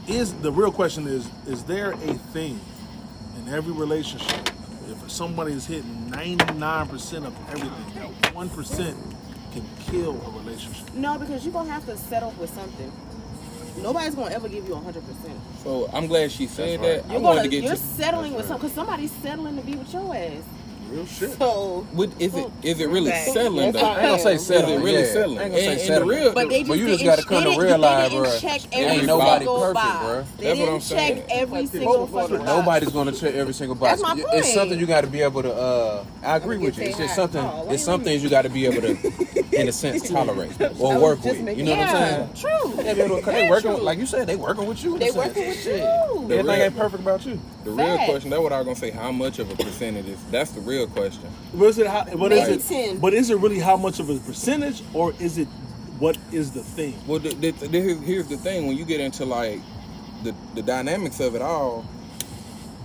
is 0.08 0.34
the 0.34 0.52
real 0.52 0.72
question 0.72 1.06
is 1.06 1.28
is 1.46 1.62
there 1.64 1.92
a 1.92 2.14
thing 2.34 2.60
in 3.38 3.54
every 3.54 3.72
relationship 3.72 4.50
if 4.90 5.10
somebody 5.10 5.52
is 5.52 5.64
hitting 5.66 6.10
ninety 6.10 6.52
nine 6.54 6.88
percent 6.88 7.24
of 7.24 7.34
everything, 7.50 7.94
that 7.94 8.34
one 8.34 8.48
percent 8.50 8.96
can 9.52 9.64
kill 9.86 10.20
a 10.26 10.30
relationship. 10.40 10.92
No, 10.94 11.18
because 11.18 11.44
you're 11.44 11.52
gonna 11.54 11.70
have 11.70 11.86
to 11.86 11.96
settle 11.96 12.34
with 12.40 12.50
something. 12.52 12.90
Nobody's 13.82 14.14
gonna 14.14 14.34
ever 14.34 14.48
give 14.48 14.68
you 14.68 14.74
hundred 14.76 15.04
percent. 15.06 15.38
So 15.62 15.88
I'm 15.92 16.06
glad 16.06 16.30
she 16.32 16.46
said 16.46 16.80
right. 16.80 17.02
that. 17.04 17.10
I 17.10 17.12
You're 17.12 17.20
wanted 17.20 17.36
gonna 17.38 17.42
to 17.44 17.48
get 17.48 17.64
you're 17.64 17.72
to. 17.74 17.78
settling 17.78 18.34
with 18.34 18.46
something 18.46 18.68
because 18.68 18.74
somebody's 18.74 19.12
settling 19.12 19.56
to 19.56 19.62
be 19.62 19.74
with 19.76 19.92
your 19.92 20.14
ass. 20.14 20.42
Real 20.90 21.06
shit. 21.06 21.32
So, 21.38 21.86
What, 21.92 22.10
is 22.18 22.34
it 22.34 22.50
is 22.62 22.80
it 22.80 22.88
really 22.88 23.10
Back. 23.10 23.28
settling 23.28 23.72
though? 23.72 23.80
I 23.80 23.92
ain't 23.92 24.02
gonna 24.02 24.18
say 24.18 24.34
Is 24.34 24.50
it 24.50 24.64
really 24.80 24.92
yeah. 25.00 25.04
settling? 25.12 25.38
I 25.38 25.42
ain't 25.44 25.52
gonna 25.52 25.62
say 25.62 25.72
And- 25.72 25.80
and 25.80 26.02
the 26.02 26.04
real- 26.06 26.32
but 26.32 26.48
they 26.48 26.58
just 26.58 26.68
But 26.68 26.78
you 26.78 26.86
just 26.86 26.98
didn't- 27.00 27.10
gotta 27.16 27.22
come 27.28 27.38
they 27.38 27.44
to 27.44 27.50
didn't- 27.50 27.64
realize, 27.66 28.10
they 28.10 28.16
didn't 28.18 28.40
check 28.40 28.60
ain't 28.78 29.04
nobody 29.06 29.44
perfect, 29.46 29.74
box. 29.74 30.04
bruh. 30.04 30.24
They 30.38 30.44
That's 30.44 30.58
what 30.58 30.64
didn't 30.64 30.74
I'm 30.74 30.80
saying. 30.80 31.16
check 31.16 31.26
every 31.30 31.66
single 31.66 32.06
fucking 32.06 32.36
box. 32.38 32.46
Nobody's 32.48 32.88
gonna 32.90 33.12
check 33.12 33.34
every 33.34 33.54
single 33.54 33.74
box. 33.74 33.90
That's 33.90 34.02
my 34.02 34.22
point. 34.22 34.34
It's 34.38 34.54
something 34.54 34.78
you 34.78 34.86
got 34.86 35.02
to 35.02 35.06
be 35.08 35.20
able 35.22 35.42
to. 35.42 35.52
Uh, 35.52 36.04
I 36.24 36.36
agree 36.36 36.56
with 36.56 36.78
you. 36.78 36.84
It's 36.84 36.98
just 36.98 37.14
something. 37.14 37.42
Oh, 37.44 37.64
it's 37.64 37.72
you 37.72 37.78
some 37.78 38.02
things 38.02 38.22
you 38.22 38.30
got 38.30 38.42
to 38.42 38.48
be 38.48 38.64
able 38.66 38.80
to, 38.82 38.96
in 39.60 39.68
a 39.68 39.72
sense, 39.72 40.08
tolerate 40.08 40.50
or 40.78 40.98
work 40.98 41.22
with. 41.24 41.36
You 41.56 41.64
know 41.64 41.76
what 41.76 41.88
I'm 41.88 42.30
saying? 42.34 42.50
True. 42.74 42.84
Yeah, 42.84 42.94
be 42.94 43.00
able 43.02 43.16
to- 43.16 43.22
'cause 43.22 43.34
they 43.34 43.40
Very 43.40 43.50
working, 43.50 43.74
true. 43.76 43.82
like 43.84 43.98
you 43.98 44.06
said, 44.06 44.26
they 44.26 44.36
working 44.36 44.66
with 44.66 44.82
you. 44.84 44.98
They 44.98 45.08
a 45.08 45.12
working 45.12 45.48
with 45.48 45.66
you. 45.66 45.72
Everything 46.30 46.60
ain't 46.62 46.76
perfect 46.76 47.02
about 47.02 47.26
you. 47.26 47.38
The 47.64 47.70
real 47.70 47.86
Facts. 47.86 48.10
question. 48.10 48.30
That's 48.30 48.42
what 48.42 48.52
I 48.52 48.58
was 48.58 48.64
gonna 48.66 48.76
say. 48.78 48.90
How 48.90 49.10
much 49.12 49.38
of 49.38 49.50
a 49.50 49.54
percentage 49.56 50.06
is? 50.06 50.18
That's 50.30 50.50
the 50.52 50.60
real 50.60 50.77
question. 50.86 51.28
But 51.54 51.66
is 51.66 51.78
it 51.78 51.86
how, 51.86 52.04
but 52.16 52.32
is 52.32 52.48
it 52.48 52.62
10. 52.68 52.98
but 52.98 53.12
is 53.14 53.30
it 53.30 53.38
really 53.38 53.58
how 53.58 53.76
much 53.76 54.00
of 54.00 54.08
a 54.10 54.18
percentage 54.18 54.82
or 54.94 55.12
is 55.18 55.38
it 55.38 55.48
what 55.98 56.16
is 56.32 56.52
the 56.52 56.62
thing? 56.62 56.94
Well, 57.06 57.18
the, 57.18 57.30
the, 57.34 57.50
the, 57.50 57.80
here's, 57.80 58.00
here's 58.02 58.28
the 58.28 58.36
thing: 58.36 58.66
when 58.66 58.76
you 58.76 58.84
get 58.84 59.00
into 59.00 59.24
like 59.24 59.60
the 60.22 60.34
the 60.54 60.62
dynamics 60.62 61.20
of 61.20 61.34
it 61.34 61.42
all, 61.42 61.84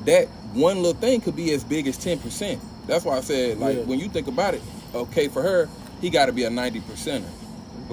that 0.05 0.27
one 0.53 0.77
little 0.77 0.93
thing 0.99 1.21
could 1.21 1.35
be 1.35 1.53
as 1.53 1.63
big 1.63 1.87
as 1.87 1.97
ten 1.97 2.19
percent. 2.19 2.61
That's 2.87 3.05
why 3.05 3.17
I 3.17 3.21
said, 3.21 3.59
like, 3.59 3.77
Yeah. 3.77 3.83
when 3.83 3.99
you 3.99 4.09
think 4.09 4.27
about 4.27 4.53
it, 4.55 4.61
okay, 4.93 5.29
for 5.29 5.41
her, 5.41 5.69
he 6.01 6.09
got 6.09 6.25
to 6.25 6.33
be 6.33 6.43
a 6.43 6.49
ninety 6.49 6.81
percenter. 6.81 7.29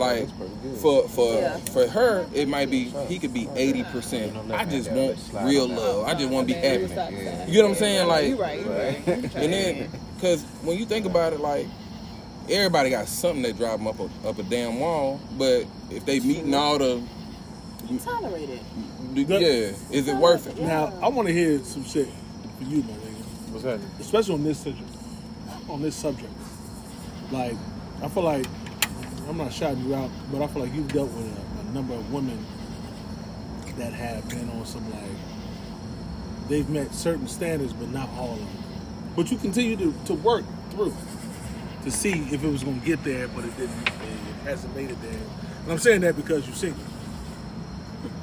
Like 0.00 0.20
That's 0.20 0.32
pretty 0.32 0.54
good. 0.62 0.78
for 0.78 1.08
for 1.08 1.34
Yeah. 1.34 1.56
for 1.58 1.86
her, 1.86 2.26
it 2.32 2.48
might 2.48 2.70
be 2.70 2.84
he 3.08 3.18
could 3.18 3.34
be 3.34 3.48
eighty 3.54 3.84
percent. 3.84 4.34
I 4.50 4.64
just 4.64 4.90
want 4.90 5.18
real 5.44 5.68
love. 5.68 6.06
I 6.06 6.14
just 6.14 6.30
want 6.30 6.48
to 6.48 6.54
be 6.54 6.58
happy. 6.60 6.82
You 7.46 7.52
get 7.54 7.62
what 7.62 7.70
I'm 7.70 7.74
saying? 7.76 8.08
Like, 8.08 8.26
you 8.28 8.40
right, 8.40 8.58
you 8.60 8.70
right. 8.72 9.06
and 9.36 9.52
then, 9.52 9.90
cause 10.20 10.42
when 10.62 10.78
you 10.78 10.86
think 10.86 11.04
about 11.06 11.32
it, 11.34 11.40
like 11.40 11.66
everybody 12.48 12.90
got 12.90 13.06
something 13.08 13.42
that 13.42 13.56
drive 13.58 13.78
them 13.78 13.86
up 13.88 14.00
a, 14.00 14.08
up 14.28 14.38
a 14.38 14.42
damn 14.42 14.80
wall. 14.80 15.20
But 15.38 15.66
if 15.90 16.04
they 16.06 16.18
meeting 16.20 16.54
all 16.54 16.78
the, 16.78 17.02
You 17.88 17.98
tolerate 17.98 18.48
it. 18.48 18.62
yeah, 19.14 19.72
is 19.96 20.08
it 20.08 20.16
worth 20.16 20.46
it? 20.46 20.58
Now 20.62 20.92
I 21.02 21.08
want 21.08 21.28
to 21.28 21.34
hear 21.34 21.58
some 21.62 21.84
shit 21.84 22.08
for 22.58 22.64
you, 22.64 22.78
my 22.84 22.92
nigga. 22.94 23.50
What's 23.52 23.64
that? 23.64 23.80
especially 24.00 24.34
on 24.34 24.44
this 24.44 24.58
subject. 24.60 24.88
On 25.68 25.82
this 25.82 25.94
subject, 25.94 26.32
like 27.30 27.54
I 28.02 28.08
feel 28.08 28.22
like 28.22 28.46
I'm 29.30 29.38
not 29.38 29.52
shouting 29.52 29.86
you 29.86 29.94
out, 29.94 30.10
but 30.32 30.42
I 30.42 30.48
feel 30.48 30.62
like 30.62 30.74
you've 30.74 30.92
dealt 30.92 31.08
with 31.12 31.24
a, 31.24 31.60
a 31.60 31.72
number 31.72 31.94
of 31.94 32.12
women 32.12 32.44
that 33.78 33.92
have 33.92 34.28
been 34.28 34.50
on 34.50 34.66
some 34.66 34.90
like 34.90 35.04
they've 36.48 36.68
met 36.68 36.92
certain 36.92 37.28
standards, 37.28 37.72
but 37.72 37.90
not 37.90 38.08
all 38.18 38.32
of 38.32 38.38
them. 38.40 38.48
But 39.14 39.30
you 39.30 39.38
continue 39.38 39.76
to, 39.76 39.94
to 40.06 40.14
work 40.14 40.44
through 40.72 40.92
to 41.84 41.90
see 41.92 42.10
if 42.10 42.42
it 42.42 42.48
was 42.48 42.64
going 42.64 42.80
to 42.80 42.84
get 42.84 43.04
there, 43.04 43.28
but 43.28 43.44
it 43.44 43.56
didn't. 43.56 43.88
It 43.88 43.94
hasn't 44.42 44.74
made 44.74 44.90
it 44.90 45.00
there. 45.00 45.20
And 45.62 45.70
I'm 45.70 45.78
saying 45.78 46.00
that 46.00 46.16
because 46.16 46.44
you're 46.48 46.56
single. 46.56 46.82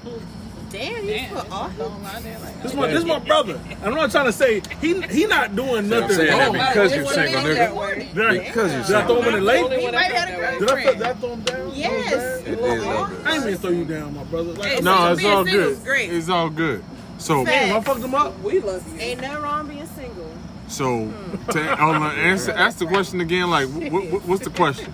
Damn, 0.70 1.04
you 1.06 1.10
Damn, 1.14 1.30
put 1.36 1.44
it's 1.46 1.52
all 1.54 1.70
going 1.70 1.92
on 2.06 2.24
there 2.24 2.40
like 2.40 2.62
This 2.62 2.74
my 2.74 2.88
this 2.88 3.06
my 3.06 3.20
brother. 3.20 3.60
I'm 3.84 3.96
not 3.96 4.12
trying 4.12 4.26
to 4.26 4.34
say 4.34 4.62
he 4.82 5.02
he 5.04 5.26
not 5.26 5.56
doing 5.56 5.88
nothing 5.88 6.10
saying 6.18 6.38
that 6.38 6.44
wrong. 6.48 6.54
because 6.54 6.96
you're 6.96 7.06
single, 7.06 7.42
wouldn't 7.42 7.48
be 7.48 7.54
that 7.56 7.72
nigga. 7.72 7.76
way. 7.78 8.10
Did 8.14 8.26
I, 8.26 8.38
Because 8.48 8.74
you're 8.74 8.84
did 8.84 8.96
I 8.96 9.06
throw 9.06 9.22
him 9.22 9.28
in 9.28 9.34
the 9.36 9.42
lake? 9.42 9.72
He 9.80 9.92
might 9.92 10.04
have 10.12 10.28
felt 10.28 10.30
a 10.30 10.42
that 10.42 10.60
Did. 10.60 10.70
I, 10.70 10.82
throw, 10.84 10.94
did 10.94 11.02
I 11.04 11.14
throw 11.14 11.30
him 11.30 11.42
down? 11.42 11.72
Yes. 11.74 12.42
Throw 12.44 12.54
him 12.54 12.58
down? 12.58 12.68
It 12.74 12.80
is 12.80 12.86
all 12.86 13.08
good. 13.08 13.26
I 13.28 13.36
ain't 13.36 13.46
mean 13.46 13.54
to 13.56 13.60
throw 13.62 13.70
you 13.72 13.86
down, 13.86 14.14
my 14.16 14.24
brother. 14.26 14.54
Like, 14.54 14.68
Hey, 14.72 14.82
No, 14.82 14.92
not- 14.96 15.12
it's 15.14 15.26
all 15.26 15.44
good. 15.46 15.84
great. 15.84 16.12
It's 16.14 16.30
all 16.30 16.50
good. 16.50 16.84
So, 17.18 17.46
Damn, 17.46 17.76
I 17.78 17.82
fucked 17.82 18.02
him 18.02 18.14
up. 18.16 18.40
We 18.42 18.60
love 18.60 18.86
you. 18.94 19.00
Ain't 19.00 19.22
nothing 19.22 19.42
wrong 19.42 19.68
being 19.68 19.88
single. 19.88 20.30
so 20.68 21.12
to 21.52 21.76
hold 21.78 21.96
on, 21.96 22.16
answer, 22.20 22.52
ask 22.52 22.78
the 22.80 22.86
question 22.86 23.22
again. 23.22 23.50
Like, 23.50 23.70
what, 23.70 23.92
what, 24.12 24.26
what's 24.28 24.44
the 24.44 24.50
question? 24.52 24.92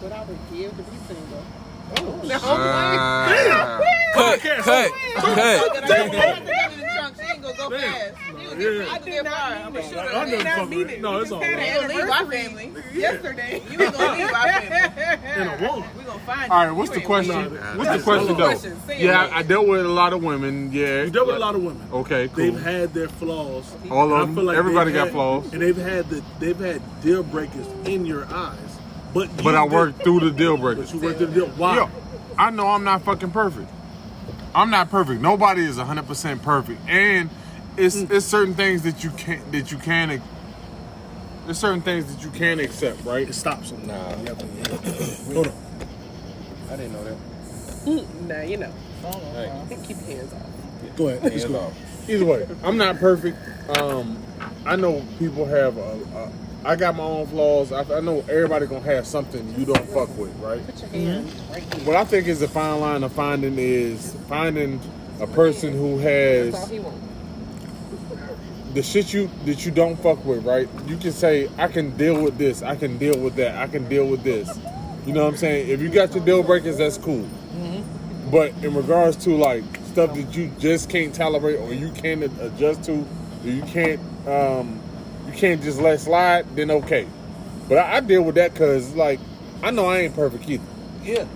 What 0.00 0.12
I 0.12 0.24
would 0.24 0.38
give 0.52 0.70
to 0.70 0.76
be 0.76 0.96
single. 1.08 1.44
Oh, 1.98 2.22
no. 2.24 2.34
Uh, 2.36 3.80
Cut, 4.14 4.40
cut, 4.40 4.58
cut. 4.64 4.90
She 7.16 7.22
ain't 7.24 7.42
gonna 7.42 7.56
go 7.56 7.70
fast. 7.70 8.14
Yeah. 8.28 8.54
get 8.58 8.88
I 8.88 8.98
get 8.98 9.26
far. 9.26 9.52
I'm 9.52 9.72
gonna 9.72 9.88
shoot 9.88 9.98
I 9.98 10.06
her. 10.06 10.12
never 10.12 10.30
You 10.36 10.40
fuck 10.42 10.68
with 10.70 10.90
it. 10.90 11.00
No, 11.00 11.18
it's 11.20 11.30
all 11.32 11.42
ain't 11.42 11.56
right. 11.56 11.80
gonna 11.80 11.94
leave 11.94 12.10
our 12.10 12.26
family. 12.30 12.72
Yesterday. 12.94 13.62
You 13.70 13.80
ain't 13.82 13.92
gonna 13.94 14.12
leave 14.18 14.32
our 14.32 14.52
family. 14.62 15.02
And 15.24 15.48
a 15.64 15.68
woman. 15.68 15.88
We 15.96 16.04
gonna 16.04 16.18
find 16.20 16.46
you. 16.48 16.52
all 16.52 16.66
right, 16.66 16.70
what's 16.72 16.90
the 16.90 17.00
question? 17.00 17.34
What's 17.78 17.90
the 17.96 18.02
question 18.02 18.36
though? 18.36 18.44
Question, 18.44 18.80
say 18.86 18.98
it. 18.98 19.04
Yeah, 19.04 19.28
I, 19.32 19.38
I 19.38 19.42
dealt 19.42 19.66
with 19.68 19.84
a 19.84 19.88
lot 19.88 20.12
of 20.12 20.22
women. 20.22 20.72
Yeah, 20.72 21.04
You 21.04 21.10
dealt 21.10 21.26
with 21.28 21.36
a 21.36 21.40
lot 21.40 21.54
of 21.54 21.62
women. 21.62 21.86
Okay, 21.92 22.28
cool. 22.28 22.36
They've 22.36 22.60
had 22.60 22.94
their 22.94 23.08
flaws. 23.08 23.72
All 23.90 24.06
of 24.06 24.10
And 24.12 24.14
I 24.22 24.24
them. 24.26 24.34
feel 24.34 24.44
like 24.44 24.56
Everybody 24.56 24.92
got 24.92 25.04
had- 25.06 25.12
flaws. 25.12 25.52
And 25.52 25.62
they've 25.62 25.76
had 25.76 26.08
the 26.10 26.22
they've 26.40 26.58
had 26.58 26.82
deal 27.02 27.22
breakers 27.22 27.66
in 27.84 28.06
your 28.06 28.24
eyes. 28.32 28.58
But 29.14 29.28
But 29.42 29.54
I 29.54 29.64
worked 29.64 30.02
through 30.02 30.20
the 30.20 30.30
deal 30.30 30.56
breakers. 30.56 30.90
But 30.92 30.98
you 31.00 31.04
worked 31.06 31.18
through 31.18 31.26
the 31.28 31.34
deal. 31.34 31.48
Why? 31.50 31.88
I 32.36 32.50
know 32.50 32.68
I'm 32.68 32.84
not 32.84 33.02
fucking 33.02 33.30
perfect. 33.30 33.68
I'm 34.54 34.70
not 34.70 34.90
perfect. 34.90 35.20
Nobody 35.20 35.64
is 35.64 35.76
100% 35.78 36.42
perfect. 36.42 36.80
And 36.88 37.30
it's 37.76 37.96
it's 37.96 38.26
certain 38.26 38.54
things 38.54 38.82
that 38.82 39.04
you 39.04 39.10
can't 39.10 39.52
that 39.52 39.70
you 39.70 39.78
can 39.78 40.10
ac- 40.10 40.22
there's 41.44 41.58
certain 41.58 41.80
things 41.80 42.12
that 42.12 42.22
you 42.24 42.30
can 42.30 42.58
accept, 42.60 43.04
right? 43.04 43.28
It 43.28 43.32
stops 43.34 43.70
them. 43.70 43.86
Nah, 43.86 43.94
Hold 45.32 45.46
on. 45.46 45.52
I 46.70 46.76
didn't 46.76 46.92
know 46.92 47.04
that. 47.04 48.26
Nah, 48.28 48.42
you 48.42 48.56
know. 48.58 48.72
Hey, 49.32 49.76
Keep 49.86 49.96
your 50.08 50.18
hands 50.18 50.32
off. 50.34 50.96
Go 50.96 51.08
ahead. 51.08 51.32
Hands 51.32 51.44
go. 51.46 51.58
off. 51.60 52.10
Either 52.10 52.24
way, 52.24 52.48
I'm 52.62 52.76
not 52.76 52.98
perfect. 52.98 53.38
Um, 53.78 54.22
I 54.66 54.76
know 54.76 55.02
people 55.18 55.44
have. 55.46 55.76
A, 55.78 55.80
a, 55.80 56.32
I 56.64 56.76
got 56.76 56.96
my 56.96 57.04
own 57.04 57.26
flaws. 57.28 57.72
I, 57.72 57.80
I 57.96 58.00
know 58.00 58.20
everybody 58.28 58.66
gonna 58.66 58.80
have 58.80 59.06
something 59.06 59.54
you 59.58 59.64
don't 59.64 59.88
fuck 59.90 60.14
with, 60.18 60.34
right? 60.40 60.64
Put 60.66 60.80
your 60.80 60.88
hand 60.90 61.32
right. 61.50 61.62
What 61.86 61.96
I 61.96 62.04
think 62.04 62.26
is 62.26 62.40
the 62.40 62.48
fine 62.48 62.80
line 62.80 63.04
of 63.04 63.12
finding 63.12 63.58
is 63.58 64.14
finding 64.28 64.80
a 65.20 65.26
person 65.26 65.72
who 65.72 65.98
has 65.98 66.52
That's 66.52 66.64
all 66.64 66.70
he 66.70 66.78
wants. 66.80 67.00
the 68.74 68.82
shit 68.82 69.12
you 69.14 69.30
that 69.46 69.64
you 69.64 69.70
don't 69.70 69.96
fuck 69.96 70.24
with, 70.24 70.44
right? 70.44 70.68
You 70.86 70.96
can 70.96 71.12
say, 71.12 71.48
I 71.58 71.68
can 71.68 71.96
deal 71.96 72.20
with 72.22 72.38
this, 72.38 72.62
I 72.62 72.76
can 72.76 72.98
deal 72.98 73.18
with 73.18 73.36
that, 73.36 73.56
I 73.56 73.68
can 73.68 73.88
deal 73.88 74.06
with 74.06 74.22
this. 74.24 74.48
You 75.06 75.12
know 75.14 75.24
what 75.24 75.34
I'm 75.34 75.36
saying? 75.38 75.68
If 75.68 75.80
you 75.80 75.88
got 75.88 76.14
your 76.14 76.24
deal 76.24 76.42
breakers, 76.42 76.76
that's 76.78 76.98
cool. 76.98 77.26
But 78.30 78.52
in 78.62 78.74
regards 78.74 79.16
to 79.24 79.30
like 79.30 79.64
stuff 79.86 80.14
that 80.14 80.34
you 80.36 80.52
just 80.58 80.90
can't 80.90 81.14
tolerate 81.14 81.58
or 81.60 81.72
you 81.72 81.90
can't 81.92 82.22
adjust 82.42 82.84
to, 82.84 82.92
or 83.44 83.48
you 83.48 83.62
can't 83.62 84.00
um, 84.28 84.77
can't 85.38 85.62
just 85.62 85.80
let 85.80 86.00
slide, 86.00 86.44
then 86.56 86.70
okay. 86.70 87.06
But 87.68 87.78
I, 87.78 87.96
I 87.96 88.00
deal 88.00 88.22
with 88.22 88.34
that 88.34 88.52
because 88.52 88.94
like 88.94 89.20
I 89.62 89.70
know 89.70 89.86
I 89.86 89.98
ain't 89.98 90.14
perfect 90.14 90.48
either. 90.48 90.64
Yeah. 91.02 91.26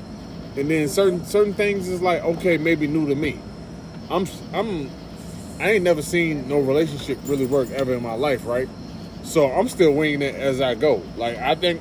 And 0.57 0.71
then 0.71 0.89
certain 0.89 1.25
certain 1.25 1.55
things 1.55 1.89
is 1.89 2.03
like 2.03 2.23
okay, 2.23 2.59
maybe 2.59 2.87
new 2.87 3.07
to 3.09 3.15
me. 3.15 3.39
I'm 4.11 4.27
I'm 4.53 4.91
I 5.61 5.73
ain't 5.73 5.85
never 5.85 6.03
seen 6.03 6.49
no 6.49 6.59
relationship 6.59 7.19
really 7.25 7.47
work 7.47 7.71
ever 7.71 7.95
in 7.95 8.03
my 8.03 8.15
life, 8.15 8.45
right? 8.45 8.69
So 9.23 9.51
I'm 9.51 9.69
still 9.69 9.93
winging 9.93 10.23
it 10.23 10.35
as 10.35 10.61
I 10.61 10.75
go. 10.75 11.03
Like 11.17 11.39
I 11.39 11.55
think 11.55 11.81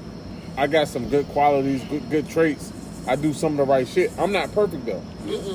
I 0.57 0.67
got 0.67 0.87
some 0.87 1.09
good 1.09 1.27
qualities, 1.29 1.83
good 1.85 2.09
good 2.09 2.29
traits. 2.29 2.71
I 3.07 3.15
do 3.15 3.33
some 3.33 3.53
of 3.53 3.57
the 3.57 3.71
right 3.71 3.87
shit. 3.87 4.11
I'm 4.19 4.31
not 4.31 4.51
perfect 4.53 4.85
though, 4.85 5.03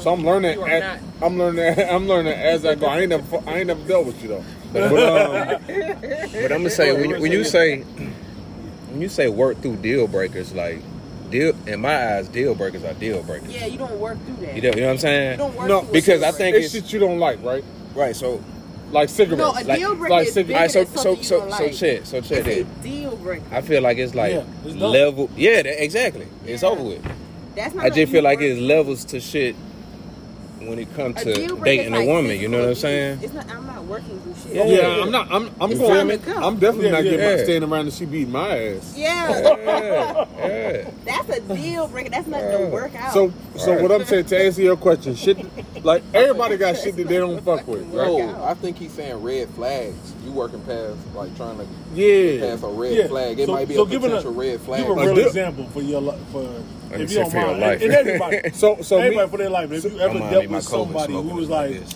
so 0.01 0.13
I'm 0.13 0.25
learning. 0.25 0.61
At, 0.65 1.01
I'm 1.23 1.39
learning. 1.39 1.79
I'm 1.89 2.09
learning 2.09 2.33
as 2.33 2.67
I 2.67 2.75
go. 2.75 2.87
I 2.87 3.01
ain't 3.01 3.11
never. 3.11 3.43
I 3.47 3.59
ain't 3.59 3.69
never 3.69 3.87
dealt 3.87 4.07
with 4.07 4.21
you 4.21 4.29
though. 4.29 4.45
But, 4.77 5.03
um, 5.03 5.63
But 6.33 6.53
I'm 6.53 6.59
gonna 6.59 6.71
say 6.71 6.93
when 6.93 7.11
you, 7.11 7.21
when 7.21 7.33
you 7.33 7.45
say 7.45 7.81
when 7.81 9.01
you 9.01 9.09
say 9.09 9.29
work 9.29 9.61
through 9.63 9.77
deal 9.77 10.07
breakers, 10.07 10.53
like 10.55 10.81
deal 11.31 11.55
in 11.67 11.81
my 11.81 12.17
eyes, 12.17 12.29
deal 12.29 12.55
breakers 12.55 12.85
are 12.85 12.95
deal 12.95 13.23
breakers. 13.23 13.51
Yeah, 13.55 13.67
you 13.67 13.79
don't 13.79 13.99
work 13.99 14.19
through 14.25 14.47
that. 14.47 14.55
You 14.57 14.63
know, 14.63 14.69
you 14.71 14.77
know 14.77 14.83
what 14.83 14.89
I'm 14.89 14.95
You 14.95 14.99
saying? 15.01 15.39
don't 15.39 15.57
work 15.57 15.69
No, 15.69 15.83
because 15.83 16.23
I 16.23 16.31
think 16.33 16.57
it's 16.57 16.75
it's 16.75 16.87
shit 16.87 16.93
you 16.95 17.01
don't 17.01 17.19
like, 17.19 17.43
right? 17.43 17.65
right. 17.95 18.15
So 18.15 18.43
Like 18.93 19.09
cigarettes. 19.09 19.39
No, 19.43 19.51
a 19.51 19.65
like- 19.65 19.79
deal 19.81 19.95
breaker 19.97 20.15
like 20.15 20.29
is 20.29 20.35
cig- 20.35 20.47
bigger 20.47 20.57
Alright, 20.59 20.71
so 20.71 20.85
than 20.85 20.97
so 20.97 21.03
something 21.03 21.19
you 21.19 21.25
so 21.25 21.41
don't 21.41 21.51
so 21.53 21.65
like. 21.65 21.75
check 21.75 22.07
so 22.07 22.21
check 22.21 22.47
It's 22.47 22.71
a 22.71 22.83
deal 22.83 23.17
breaker. 23.17 23.45
I 23.51 23.61
feel 23.61 23.83
like 23.83 23.99
it's 23.99 24.15
like 24.15 24.33
Yeah, 24.33 24.45
it's 24.65 24.75
level. 24.77 25.29
Yeah, 25.37 25.63
that, 25.63 25.83
exactly. 25.83 26.27
It's 26.47 26.63
over 26.63 26.83
with. 26.83 27.03
That's 27.57 27.75
not 27.75 27.85
I 27.87 27.91
just 27.91 28.13
feel 28.13 28.23
like 28.23 28.41
it's 28.41 28.61
levels 28.61 29.05
to 29.07 29.19
shit 29.21 29.57
when 30.61 30.79
it 30.79 30.93
comes 30.95 31.17
to 31.23 31.33
dating 31.65 31.95
is 31.95 32.01
a 32.01 32.07
woman. 32.07 32.39
You 32.39 32.49
know 32.49 32.61
what 32.61 32.69
I'm 32.71 32.75
saying? 32.77 33.19
It's 33.23 33.33
not. 33.35 33.49
I'm 33.51 33.67
not 33.67 33.85
working 33.85 34.19
through 34.21 34.26
shit. 34.26 34.26
Yeah, 34.53 34.65
Yeah. 34.65 35.03
I'm 35.03 35.11
not. 35.11 35.31
I'm. 35.31 35.51
I'm 35.61 35.71
You 35.71 35.79
going. 35.79 36.19
feel 36.19 36.39
I'm, 36.45 36.59
definitely 36.59 36.87
Yeah, 36.87 36.91
not 36.93 37.03
getting 37.03 37.19
yeah. 37.21 37.37
my 37.37 37.43
staying 37.45 37.63
around 37.65 37.81
and 37.87 37.93
she 37.93 38.05
beat 38.05 38.29
my 38.29 38.59
ass. 38.59 38.95
Yeah. 38.97 39.31
Yeah, 39.41 40.27
yeah. 40.39 40.91
That's 41.05 41.29
a 41.31 41.41
deal 41.55 41.89
breaker. 41.89 42.11
That's 42.11 42.27
nothing 42.27 42.51
to 42.67 42.67
work 42.69 42.95
out. 42.95 43.13
So, 43.13 43.33
so 43.57 43.73
Right. 43.73 43.83
what 43.83 43.93
I'm 43.93 44.05
saying 44.05 44.27
to 44.27 44.39
answer 44.45 44.63
your 44.63 44.77
question, 44.77 45.15
shit, 45.15 45.39
like 45.85 46.03
everybody 46.15 46.57
got 46.57 46.77
shit 46.77 46.97
that 46.97 47.09
they 47.09 47.19
don't 47.19 47.43
fuck 47.45 47.67
with, 47.67 47.83
right? 47.93 48.07
No, 48.07 48.45
I 48.45 48.55
think 48.55 48.79
he's 48.79 48.93
saying 48.93 49.23
red 49.23 49.49
flags. 49.51 49.97
You 50.25 50.33
working 50.33 50.61
past 50.63 50.97
like 51.15 51.35
trying 51.37 51.59
to 51.59 51.67
Yeah. 51.95 52.41
pass 52.51 52.63
a 52.63 52.69
red 52.69 52.93
Yeah. 52.93 53.07
flag. 53.09 53.39
It 53.39 53.47
So- 53.47 53.53
might 53.53 53.69
be 53.69 53.75
so 53.75 53.83
a 53.85 53.89
give 53.89 54.03
it 54.05 54.07
a- 54.07 54.09
potential 54.11 54.33
red 54.35 54.61
flag. 54.61 54.81
Give 54.87 54.91
a 54.91 54.93
A 55.01 55.05
real 55.07 55.15
deal- 55.15 55.27
example 55.27 55.67
for 55.73 55.83
your 55.83 56.01
life. 56.01 56.19
For 56.33 56.49
if 56.93 57.11
you 57.11 57.17
don't 57.19 57.35
mind, 57.35 57.61
life. 57.61 57.83
and, 57.83 57.93
and 57.93 57.93
everybody. 58.09 58.51
So, 58.55 58.81
so 58.83 58.97
me, 58.99 59.05
everybody 59.07 59.31
for 59.31 59.37
their 59.39 59.51
life. 59.51 59.71
If 59.73 59.85
you 59.85 59.99
ever 60.01 60.19
dealt 60.19 60.47
with 60.49 60.63
somebody 60.65 61.13
who 61.13 61.21
was 61.23 61.49
like 61.49 61.71
like, 61.71 61.81
this. 61.81 61.95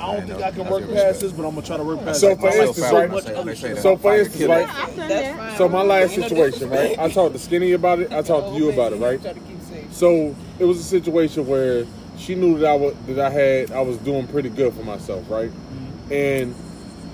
I 0.00 0.06
don't 0.06 0.16
I 0.16 0.26
think 0.26 0.28
know. 0.28 0.44
I 0.44 0.50
can 0.50 0.58
That's 0.58 0.70
work 0.70 0.80
respect. 0.82 1.06
past 1.06 1.20
this, 1.20 1.32
but 1.32 1.44
I'm 1.46 1.54
gonna 1.54 1.66
try 1.66 1.76
to 1.76 1.84
work 1.84 2.04
past. 2.04 2.20
So 2.20 2.30
it. 2.30 2.40
for 2.40 2.48
instance, 2.48 2.76
so 2.88 2.96
right- 2.98 3.10
much 3.10 3.24
They 3.24 3.34
other 3.34 3.54
say 3.54 3.60
shit. 3.68 3.74
that 3.76 3.82
so 3.82 3.92
I'm 3.92 3.98
for 3.98 4.16
instance, 4.16 4.44
right? 4.44 4.68
I've 4.68 4.96
done 4.96 5.08
That's 5.08 5.26
that. 5.28 5.36
fine. 5.36 5.56
So 5.58 5.68
my 5.68 5.82
last 5.82 6.14
situation, 6.14 6.70
right? 6.70 6.98
I 6.98 7.08
talked 7.10 7.32
to 7.34 7.38
Skinny 7.38 7.72
about 7.72 8.00
it. 8.00 8.12
I 8.12 8.22
talked 8.22 8.54
to 8.54 8.58
you 8.58 8.70
about 8.70 8.92
it, 8.92 8.96
right? 8.96 9.20
Try 9.20 9.32
to 9.34 9.40
keep 9.40 9.60
safe. 9.62 9.92
So 9.92 10.34
it 10.58 10.64
was 10.64 10.78
a 10.80 10.84
situation 10.84 11.46
where 11.46 11.84
she 12.16 12.34
knew 12.34 12.58
that 12.58 12.70
I 12.70 12.74
was 12.74 12.94
that 13.08 13.18
I 13.18 13.30
had 13.30 13.70
I 13.72 13.80
was 13.82 13.96
doing 13.98 14.26
pretty 14.26 14.48
good 14.48 14.72
for 14.74 14.82
myself, 14.84 15.24
right? 15.30 15.50
Mm-hmm. 15.50 16.12
And 16.12 16.54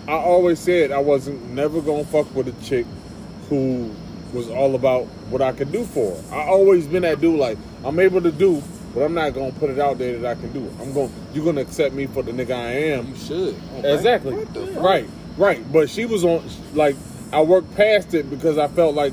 I 0.09 0.12
always 0.12 0.59
said 0.61 0.92
I 0.92 0.99
wasn't 0.99 1.51
never 1.51 1.81
gonna 1.81 2.05
fuck 2.05 2.33
with 2.35 2.49
a 2.49 2.64
chick 2.64 2.87
who 3.49 3.90
was 4.33 4.49
all 4.51 4.75
about 4.75 5.05
what 5.31 5.40
I 5.42 5.53
could 5.53 5.72
do 5.72 5.85
for 5.85 6.16
her. 6.16 6.35
I 6.37 6.46
always 6.49 6.87
been 6.87 7.03
that 7.03 7.20
dude 7.20 7.38
like 7.38 7.59
I'm 7.85 7.99
able 8.01 8.20
to 8.22 8.33
do, 8.33 8.62
but 8.96 9.02
I'm 9.04 9.12
not 9.12 9.35
gonna 9.35 9.52
put 9.52 9.68
it 9.68 9.78
out 9.78 9.98
there 9.98 10.18
that 10.20 10.38
I 10.38 10.40
can 10.40 10.50
do 10.54 10.64
it. 10.64 10.72
I'm 10.80 10.94
going 10.94 11.12
you're 11.35 11.44
gonna 11.44 11.61
accept 11.61 11.94
me 11.94 12.06
for 12.06 12.22
the 12.22 12.32
nigga 12.32 12.52
I 12.52 12.70
am. 12.94 13.09
You 13.09 13.16
should. 13.16 13.56
Exactly. 13.85 14.35
What 14.35 14.54
the 14.54 14.66
fuck? 14.68 14.82
Right, 14.82 15.09
right. 15.37 15.72
But 15.72 15.90
she 15.90 16.06
was 16.06 16.24
on 16.24 16.42
like 16.72 16.96
I 17.30 17.42
worked 17.42 17.74
past 17.76 18.14
it 18.14 18.30
because 18.30 18.56
I 18.56 18.68
felt 18.68 18.94
like 18.94 19.12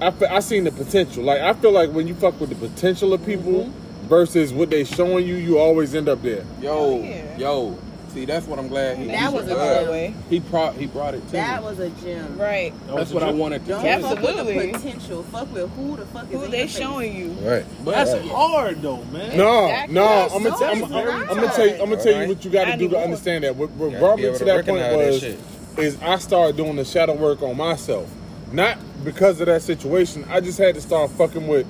I 0.00 0.12
fe- 0.12 0.26
I 0.26 0.38
seen 0.38 0.62
the 0.62 0.70
potential. 0.70 1.24
Like 1.24 1.40
I 1.40 1.52
feel 1.54 1.72
like 1.72 1.90
when 1.90 2.06
you 2.06 2.14
fuck 2.14 2.40
with 2.40 2.50
the 2.50 2.68
potential 2.68 3.12
of 3.12 3.26
people 3.26 3.64
mm-hmm. 3.64 4.06
versus 4.06 4.52
what 4.52 4.70
they 4.70 4.84
showing 4.84 5.26
you, 5.26 5.34
you 5.34 5.58
always 5.58 5.92
end 5.92 6.08
up 6.08 6.22
there. 6.22 6.44
Yo, 6.62 7.00
Yeah. 7.02 7.36
yo. 7.36 7.78
See, 8.14 8.24
that's 8.26 8.46
what 8.46 8.60
I'm 8.60 8.68
glad 8.68 8.96
he. 8.98 9.06
That 9.06 9.32
was 9.32 9.48
a 9.48 9.58
uh, 9.58 9.80
gem. 9.80 9.90
way. 9.90 10.14
He 10.30 10.38
brought 10.38 10.76
he 10.76 10.86
brought 10.86 11.14
it 11.14 11.26
to 11.26 11.32
That 11.32 11.62
me. 11.62 11.68
was 11.68 11.80
a 11.80 11.90
gem. 11.90 12.38
Right. 12.38 12.72
That's 12.86 13.10
what 13.10 13.24
I 13.24 13.32
wanted 13.32 13.64
to 13.64 13.70
Don't 13.72 13.82
tell 13.82 14.00
fuck 14.02 14.20
with 14.20 14.28
Absolutely. 14.28 14.66
the 14.70 14.78
potential. 14.78 15.22
Fuck 15.24 15.52
with 15.52 15.70
who 15.72 15.96
the 15.96 16.06
fuck 16.06 16.24
is 16.26 16.30
Who 16.30 16.46
they 16.46 16.58
your 16.60 16.68
face. 16.68 16.78
showing 16.78 17.16
you? 17.16 17.32
Right. 17.32 17.66
But 17.84 17.90
That's 17.96 18.12
But 18.12 18.22
hard 18.28 18.82
though, 18.82 19.02
man. 19.06 19.36
No, 19.36 19.64
Exactly. 19.66 19.94
no. 19.96 20.04
That's 20.04 20.34
I'm 20.34 20.42
gonna 20.44 20.56
so 20.56 20.64
I'm, 20.66 20.80
hard. 20.82 21.08
I'm, 21.08 21.26
gonna 21.26 21.52
tell 21.52 21.66
you 21.66 21.72
I'm 21.74 21.90
gonna 21.90 22.02
tell 22.04 22.22
you 22.22 22.28
what 22.28 22.44
you 22.44 22.50
got 22.52 22.64
to 22.66 22.76
do 22.76 22.88
to 22.90 22.98
understand 22.98 23.42
that. 23.42 23.56
What, 23.56 23.70
what 23.72 23.88
Gotta 23.90 23.98
brought 23.98 24.16
me 24.18 24.22
to 24.22 24.38
to 24.38 24.44
that 24.44 24.64
point 24.64 24.78
was 24.96 25.22
is 25.76 26.00
I 26.00 26.18
started 26.18 26.56
doing 26.56 26.76
the 26.76 26.84
shadow 26.84 27.14
work 27.14 27.42
on 27.42 27.56
myself, 27.56 28.08
not 28.52 28.78
because 29.02 29.40
of 29.40 29.46
that 29.46 29.62
situation. 29.62 30.24
I 30.30 30.40
just 30.40 30.58
had 30.58 30.76
to 30.76 30.80
start 30.80 31.10
fucking 31.10 31.48
with 31.48 31.66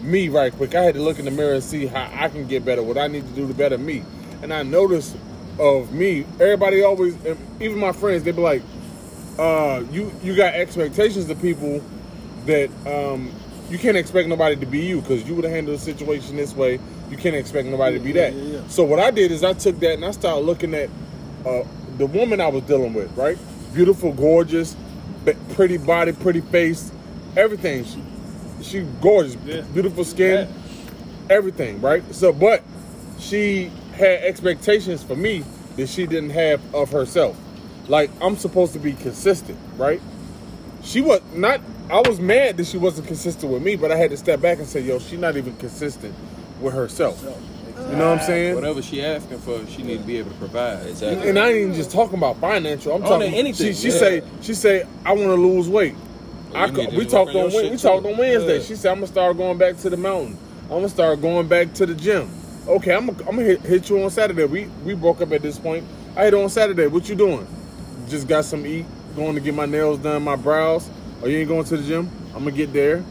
me 0.00 0.28
right 0.28 0.52
quick. 0.52 0.76
I 0.76 0.82
had 0.84 0.94
to 0.94 1.02
look 1.02 1.18
in 1.18 1.24
the 1.24 1.32
mirror 1.32 1.54
and 1.54 1.64
see 1.64 1.86
how 1.86 2.08
I 2.14 2.28
can 2.28 2.46
get 2.46 2.64
better, 2.64 2.84
what 2.84 2.96
I 2.98 3.08
need 3.08 3.26
to 3.26 3.32
do 3.34 3.48
to 3.48 3.54
better 3.54 3.76
me. 3.78 4.04
And 4.42 4.54
I 4.54 4.62
noticed 4.62 5.16
of 5.58 5.92
me, 5.92 6.24
everybody 6.40 6.82
always, 6.82 7.16
even 7.60 7.78
my 7.78 7.92
friends, 7.92 8.22
they 8.22 8.32
be 8.32 8.40
like, 8.40 8.62
uh, 9.38 9.82
"You 9.90 10.12
you 10.22 10.36
got 10.36 10.54
expectations 10.54 11.28
of 11.28 11.40
people 11.40 11.82
that 12.46 12.70
um, 12.86 13.32
you 13.70 13.78
can't 13.78 13.96
expect 13.96 14.28
nobody 14.28 14.56
to 14.56 14.66
be 14.66 14.80
you 14.80 15.00
because 15.00 15.26
you 15.28 15.34
would 15.34 15.44
have 15.44 15.52
handled 15.52 15.78
the 15.78 15.82
situation 15.82 16.36
this 16.36 16.54
way. 16.54 16.78
You 17.10 17.16
can't 17.16 17.36
expect 17.36 17.68
nobody 17.68 17.98
to 17.98 18.04
be 18.04 18.12
that." 18.12 18.32
Yeah, 18.32 18.42
yeah, 18.42 18.58
yeah. 18.60 18.68
So 18.68 18.84
what 18.84 18.98
I 18.98 19.10
did 19.10 19.32
is 19.32 19.44
I 19.44 19.52
took 19.52 19.78
that 19.80 19.94
and 19.94 20.04
I 20.04 20.10
started 20.12 20.44
looking 20.44 20.74
at 20.74 20.90
uh, 21.46 21.64
the 21.96 22.06
woman 22.06 22.40
I 22.40 22.48
was 22.48 22.62
dealing 22.64 22.94
with. 22.94 23.16
Right, 23.16 23.38
beautiful, 23.74 24.12
gorgeous, 24.12 24.76
pretty 25.54 25.78
body, 25.78 26.12
pretty 26.12 26.40
face, 26.40 26.92
everything. 27.36 27.84
She 27.84 28.02
she 28.62 28.80
gorgeous, 29.00 29.36
beautiful 29.36 30.04
skin, 30.04 30.48
everything. 31.30 31.80
Right. 31.80 32.02
So, 32.14 32.32
but 32.32 32.62
she 33.18 33.70
had 33.98 34.22
expectations 34.22 35.02
for 35.02 35.16
me 35.16 35.44
that 35.76 35.88
she 35.88 36.06
didn't 36.06 36.30
have 36.30 36.60
of 36.74 36.90
herself. 36.90 37.36
Like 37.88 38.10
I'm 38.20 38.36
supposed 38.36 38.72
to 38.74 38.78
be 38.78 38.92
consistent, 38.92 39.58
right? 39.76 40.00
She 40.82 41.00
was 41.00 41.20
not. 41.34 41.60
I 41.90 42.00
was 42.06 42.20
mad 42.20 42.56
that 42.58 42.66
she 42.66 42.76
wasn't 42.76 43.06
consistent 43.08 43.52
with 43.52 43.62
me, 43.62 43.76
but 43.76 43.90
I 43.90 43.96
had 43.96 44.10
to 44.10 44.16
step 44.16 44.40
back 44.40 44.58
and 44.58 44.66
say, 44.66 44.80
"Yo, 44.80 44.98
she's 44.98 45.18
not 45.18 45.36
even 45.36 45.56
consistent 45.56 46.14
with 46.60 46.74
herself." 46.74 47.22
You 47.90 47.96
know 47.96 48.10
what 48.10 48.18
I'm 48.20 48.26
saying? 48.26 48.54
whatever 48.54 48.82
she 48.82 49.02
asking 49.04 49.38
for, 49.38 49.64
she 49.68 49.82
need 49.82 50.00
to 50.00 50.04
be 50.04 50.18
able 50.18 50.30
to 50.30 50.36
provide. 50.36 50.86
Exactly. 50.86 51.28
And 51.28 51.38
I 51.38 51.48
ain't 51.48 51.58
even 51.58 51.74
just 51.74 51.90
talking 51.90 52.18
about 52.18 52.36
financial. 52.38 52.92
I'm 52.94 53.02
talking 53.02 53.32
anything, 53.32 53.68
She, 53.68 53.72
she 53.72 53.88
yeah. 53.88 53.98
say 53.98 54.22
she 54.42 54.54
say 54.54 54.86
I 55.04 55.12
want 55.12 55.28
to 55.28 55.34
lose 55.34 55.68
weight. 55.68 55.94
Well, 56.52 56.64
I 56.64 56.96
we 56.96 57.06
talked 57.06 57.30
on 57.34 57.46
on 57.46 57.52
we 57.52 57.70
too. 57.70 57.78
talked 57.78 58.04
on 58.04 58.16
Wednesday. 58.16 58.58
Yeah. 58.58 58.64
She 58.64 58.74
said 58.76 58.90
I'm 58.90 58.96
gonna 58.96 59.06
start 59.06 59.36
going 59.36 59.58
back 59.58 59.76
to 59.78 59.90
the 59.90 59.96
mountain. 59.96 60.36
I'm 60.64 60.68
gonna 60.68 60.88
start 60.88 61.20
going 61.22 61.48
back 61.48 61.72
to 61.74 61.86
the 61.86 61.94
gym. 61.94 62.30
Okay, 62.68 62.94
I'm 62.94 63.06
gonna, 63.06 63.18
I'm 63.20 63.36
gonna 63.36 63.42
hit, 63.44 63.60
hit 63.62 63.88
you 63.88 64.02
on 64.02 64.10
Saturday. 64.10 64.44
We 64.44 64.66
we 64.84 64.94
broke 64.94 65.20
up 65.22 65.32
at 65.32 65.40
this 65.42 65.58
point. 65.58 65.84
I 66.16 66.24
hit 66.24 66.34
on 66.34 66.48
Saturday. 66.50 66.86
What 66.86 67.08
you 67.08 67.14
doing? 67.14 67.46
Just 68.08 68.28
got 68.28 68.44
some 68.44 68.66
eat. 68.66 68.84
Going 69.16 69.34
to 69.34 69.40
get 69.40 69.54
my 69.54 69.66
nails 69.66 69.98
done, 69.98 70.22
my 70.22 70.36
brows. 70.36 70.88
Oh, 71.22 71.26
you 71.26 71.38
ain't 71.38 71.48
going 71.48 71.64
to 71.64 71.76
the 71.76 71.82
gym? 71.82 72.10
I'm 72.34 72.40
gonna 72.44 72.50
get 72.52 72.72
there. 72.72 73.02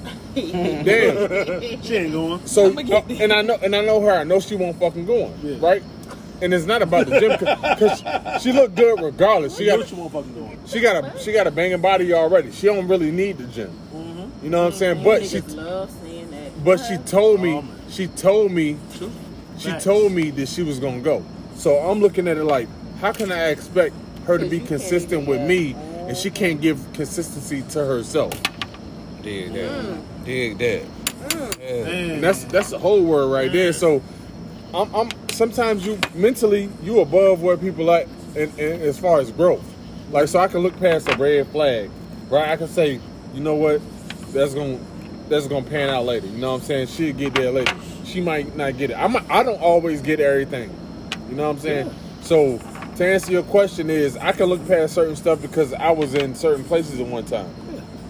Damn. 0.34 1.82
She 1.82 1.96
ain't 1.96 2.12
going. 2.12 2.46
So 2.46 2.66
uh, 2.76 3.02
and 3.10 3.32
I 3.32 3.42
know 3.42 3.58
and 3.62 3.76
I 3.76 3.84
know 3.84 4.00
her. 4.00 4.12
I 4.12 4.24
know 4.24 4.40
she 4.40 4.56
won't 4.56 4.78
fucking 4.78 5.04
going. 5.06 5.38
Yeah. 5.42 5.56
Right. 5.60 5.82
And 6.42 6.54
it's 6.54 6.64
not 6.64 6.80
about 6.80 7.06
the 7.06 7.20
gym 7.20 7.32
because 7.38 8.42
she 8.42 8.50
looked 8.52 8.74
good 8.74 8.98
regardless. 9.02 9.58
She 9.58 9.64
She 9.64 9.70
got 9.76 9.86
she 9.86 9.94
won't 9.94 10.10
fucking 10.12 10.34
going. 10.34 10.58
she 10.66 10.80
got 10.80 11.04
a 11.04 11.18
she 11.18 11.32
got 11.32 11.46
a 11.46 11.50
banging 11.50 11.82
body 11.82 12.12
already. 12.14 12.50
She 12.50 12.66
don't 12.66 12.88
really 12.88 13.10
need 13.10 13.36
the 13.38 13.44
gym. 13.44 13.70
You 14.42 14.48
know 14.48 14.62
what 14.64 14.72
I'm 14.72 14.78
saying? 14.78 15.04
But 15.04 15.26
she 15.26 15.40
Niggas 15.42 15.54
love 15.56 15.90
saying 16.02 16.30
that. 16.30 16.64
but 16.64 16.78
she 16.78 16.96
told 16.98 17.42
me 17.42 17.52
Oh, 17.56 17.62
man. 17.62 17.79
She 17.90 18.06
told 18.08 18.52
me 18.52 18.76
she 19.58 19.70
Facts. 19.70 19.84
told 19.84 20.12
me 20.12 20.30
that 20.30 20.48
she 20.48 20.62
was 20.62 20.78
gonna 20.78 21.00
go. 21.00 21.24
So 21.56 21.76
I'm 21.78 22.00
looking 22.00 22.28
at 22.28 22.38
it 22.38 22.44
like, 22.44 22.68
how 23.00 23.12
can 23.12 23.30
I 23.30 23.48
expect 23.48 23.94
her 24.26 24.38
to 24.38 24.46
be 24.46 24.60
consistent 24.60 25.26
with 25.26 25.40
have- 25.40 25.48
me 25.48 25.74
and 26.08 26.16
she 26.16 26.30
can't 26.30 26.60
give 26.60 26.80
consistency 26.94 27.62
to 27.70 27.84
herself? 27.84 28.32
Dig 29.22 29.52
that. 29.52 30.24
Dig 30.24 30.58
that. 30.58 30.82
Yeah. 31.60 31.66
And 31.68 32.22
that's 32.22 32.44
that's 32.44 32.70
the 32.70 32.78
whole 32.78 33.02
word 33.04 33.26
right 33.28 33.52
there. 33.52 33.72
So 33.72 34.02
I'm, 34.72 34.92
I'm 34.94 35.08
sometimes 35.30 35.84
you 35.84 35.98
mentally 36.14 36.70
you 36.82 37.00
above 37.00 37.42
where 37.42 37.56
people 37.58 37.90
at 37.90 38.08
in, 38.34 38.48
in, 38.58 38.80
as 38.82 38.98
far 38.98 39.20
as 39.20 39.30
growth. 39.30 39.62
Like 40.10 40.28
so 40.28 40.38
I 40.38 40.48
can 40.48 40.60
look 40.60 40.78
past 40.78 41.08
a 41.08 41.16
red 41.16 41.46
flag, 41.48 41.90
right? 42.30 42.48
I 42.48 42.56
can 42.56 42.68
say, 42.68 42.98
you 43.34 43.40
know 43.40 43.54
what, 43.54 43.82
that's 44.32 44.54
gonna 44.54 44.80
that's 45.30 45.46
gonna 45.46 45.64
pan 45.64 45.88
out 45.88 46.04
later. 46.04 46.26
You 46.26 46.38
know 46.38 46.52
what 46.52 46.62
I'm 46.62 46.66
saying? 46.66 46.88
She'll 46.88 47.14
get 47.14 47.34
there 47.34 47.50
later. 47.52 47.74
She 48.04 48.20
might 48.20 48.54
not 48.56 48.76
get 48.76 48.90
it. 48.90 48.94
I'm 48.94 49.16
I 49.30 49.42
don't 49.42 49.60
always 49.62 50.02
get 50.02 50.20
everything. 50.20 50.68
You 51.30 51.36
know 51.36 51.44
what 51.44 51.56
I'm 51.56 51.60
saying? 51.60 51.94
So 52.22 52.58
to 52.96 53.06
answer 53.06 53.32
your 53.32 53.44
question 53.44 53.88
is 53.88 54.16
I 54.16 54.32
can 54.32 54.46
look 54.46 54.66
past 54.66 54.94
certain 54.94 55.16
stuff 55.16 55.40
because 55.40 55.72
I 55.72 55.90
was 55.90 56.14
in 56.14 56.34
certain 56.34 56.64
places 56.64 57.00
at 57.00 57.06
one 57.06 57.24
time. 57.24 57.48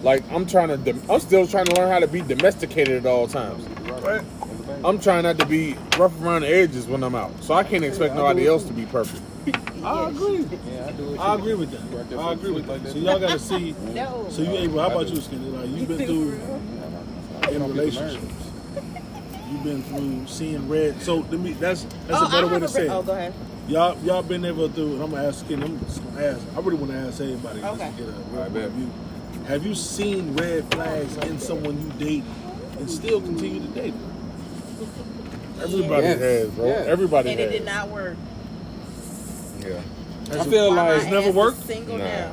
Like 0.03 0.29
I'm 0.31 0.47
trying 0.47 0.69
to, 0.69 0.77
dom- 0.77 1.03
I'm 1.09 1.19
still 1.19 1.45
trying 1.45 1.65
to 1.65 1.75
learn 1.75 1.89
how 1.91 1.99
to 1.99 2.07
be 2.07 2.21
domesticated 2.21 3.05
at 3.05 3.05
all 3.05 3.27
times. 3.27 3.63
Right? 4.03 4.23
I'm 4.83 4.99
trying 4.99 5.23
not 5.23 5.37
to 5.37 5.45
be 5.45 5.75
rough 5.99 6.19
around 6.21 6.41
the 6.41 6.47
edges 6.47 6.87
when 6.87 7.03
I'm 7.03 7.13
out, 7.13 7.31
so 7.43 7.53
I 7.53 7.63
can't 7.63 7.83
expect 7.85 8.15
nobody 8.15 8.47
else 8.47 8.63
to 8.63 8.73
be 8.73 8.87
perfect. 8.87 9.21
I 9.83 10.09
agree. 10.09 10.45
Yeah, 10.71 10.87
I 10.87 10.91
do 10.91 11.13
it. 11.13 11.19
I 11.19 11.35
agree 11.35 11.53
with 11.53 11.71
that. 11.71 12.17
I 12.17 12.33
agree 12.33 12.51
with 12.51 12.65
that. 12.67 12.83
that. 12.83 12.91
So 12.91 12.97
y'all 12.97 13.19
gotta 13.19 13.39
see. 13.39 13.75
No. 13.93 14.27
So 14.31 14.41
you 14.41 14.51
able? 14.51 14.79
How 14.79 14.87
about 14.87 15.09
you, 15.09 15.21
Skinny? 15.21 15.49
Like 15.49 15.69
you've 15.69 15.87
been 15.87 15.97
through 16.05 16.39
in 17.51 17.63
relationships. 17.67 18.25
You've 19.51 19.63
been 19.63 19.83
through 19.83 20.27
seeing 20.27 20.67
red. 20.69 21.01
So 21.01 21.17
let 21.17 21.31
me. 21.39 21.53
That's 21.53 21.83
that's 21.83 22.21
oh, 22.21 22.27
a 22.27 22.29
better 22.29 22.47
way 22.47 22.53
have 22.53 22.61
to 22.61 22.65
a 22.65 22.69
say 22.69 22.81
re- 22.83 22.87
it. 22.87 22.91
Oh, 22.91 23.03
go 23.03 23.11
ahead. 23.13 23.33
Y'all 23.67 23.97
y'all 24.03 24.23
been 24.23 24.45
able 24.45 24.69
through. 24.69 24.93
And 24.95 25.03
I'm 25.03 25.11
gonna 25.11 25.27
ask 25.27 25.45
Skinny. 25.45 25.63
I'm 25.63 25.79
just 25.85 26.03
gonna 26.03 26.25
ask. 26.25 26.41
I 26.55 26.59
really 26.61 26.77
want 26.77 26.91
to 26.91 26.97
ask 26.97 27.19
everybody. 27.21 27.59
just 27.61 27.79
to 27.79 27.85
Okay. 27.85 27.97
get 27.97 28.07
a 28.07 28.11
real 28.11 28.41
I 28.43 28.49
bet. 28.49 28.69
view. 28.71 28.89
Have 29.47 29.65
you 29.65 29.75
seen 29.75 30.35
red 30.35 30.71
flags 30.73 31.17
in 31.17 31.39
someone 31.39 31.81
you 31.81 32.05
date 32.05 32.23
and 32.79 32.89
still 32.89 33.19
continue 33.21 33.59
to 33.61 33.67
date? 33.67 33.93
Everybody 35.61 36.03
Yes. 36.07 36.19
has, 36.19 36.49
bro. 36.51 36.65
Yes. 36.67 36.87
Everybody 36.87 37.29
And 37.31 37.39
has. 37.39 37.49
it 37.49 37.51
did 37.51 37.65
not 37.65 37.89
work. 37.89 38.17
Yeah. 39.59 39.81
I 40.39 40.43
feel 40.45 40.73
like 40.73 41.01
It's 41.01 41.11
never 41.11 41.31
worked? 41.31 41.63
Single 41.65 41.97
Nah. 41.97 42.03
now. 42.05 42.31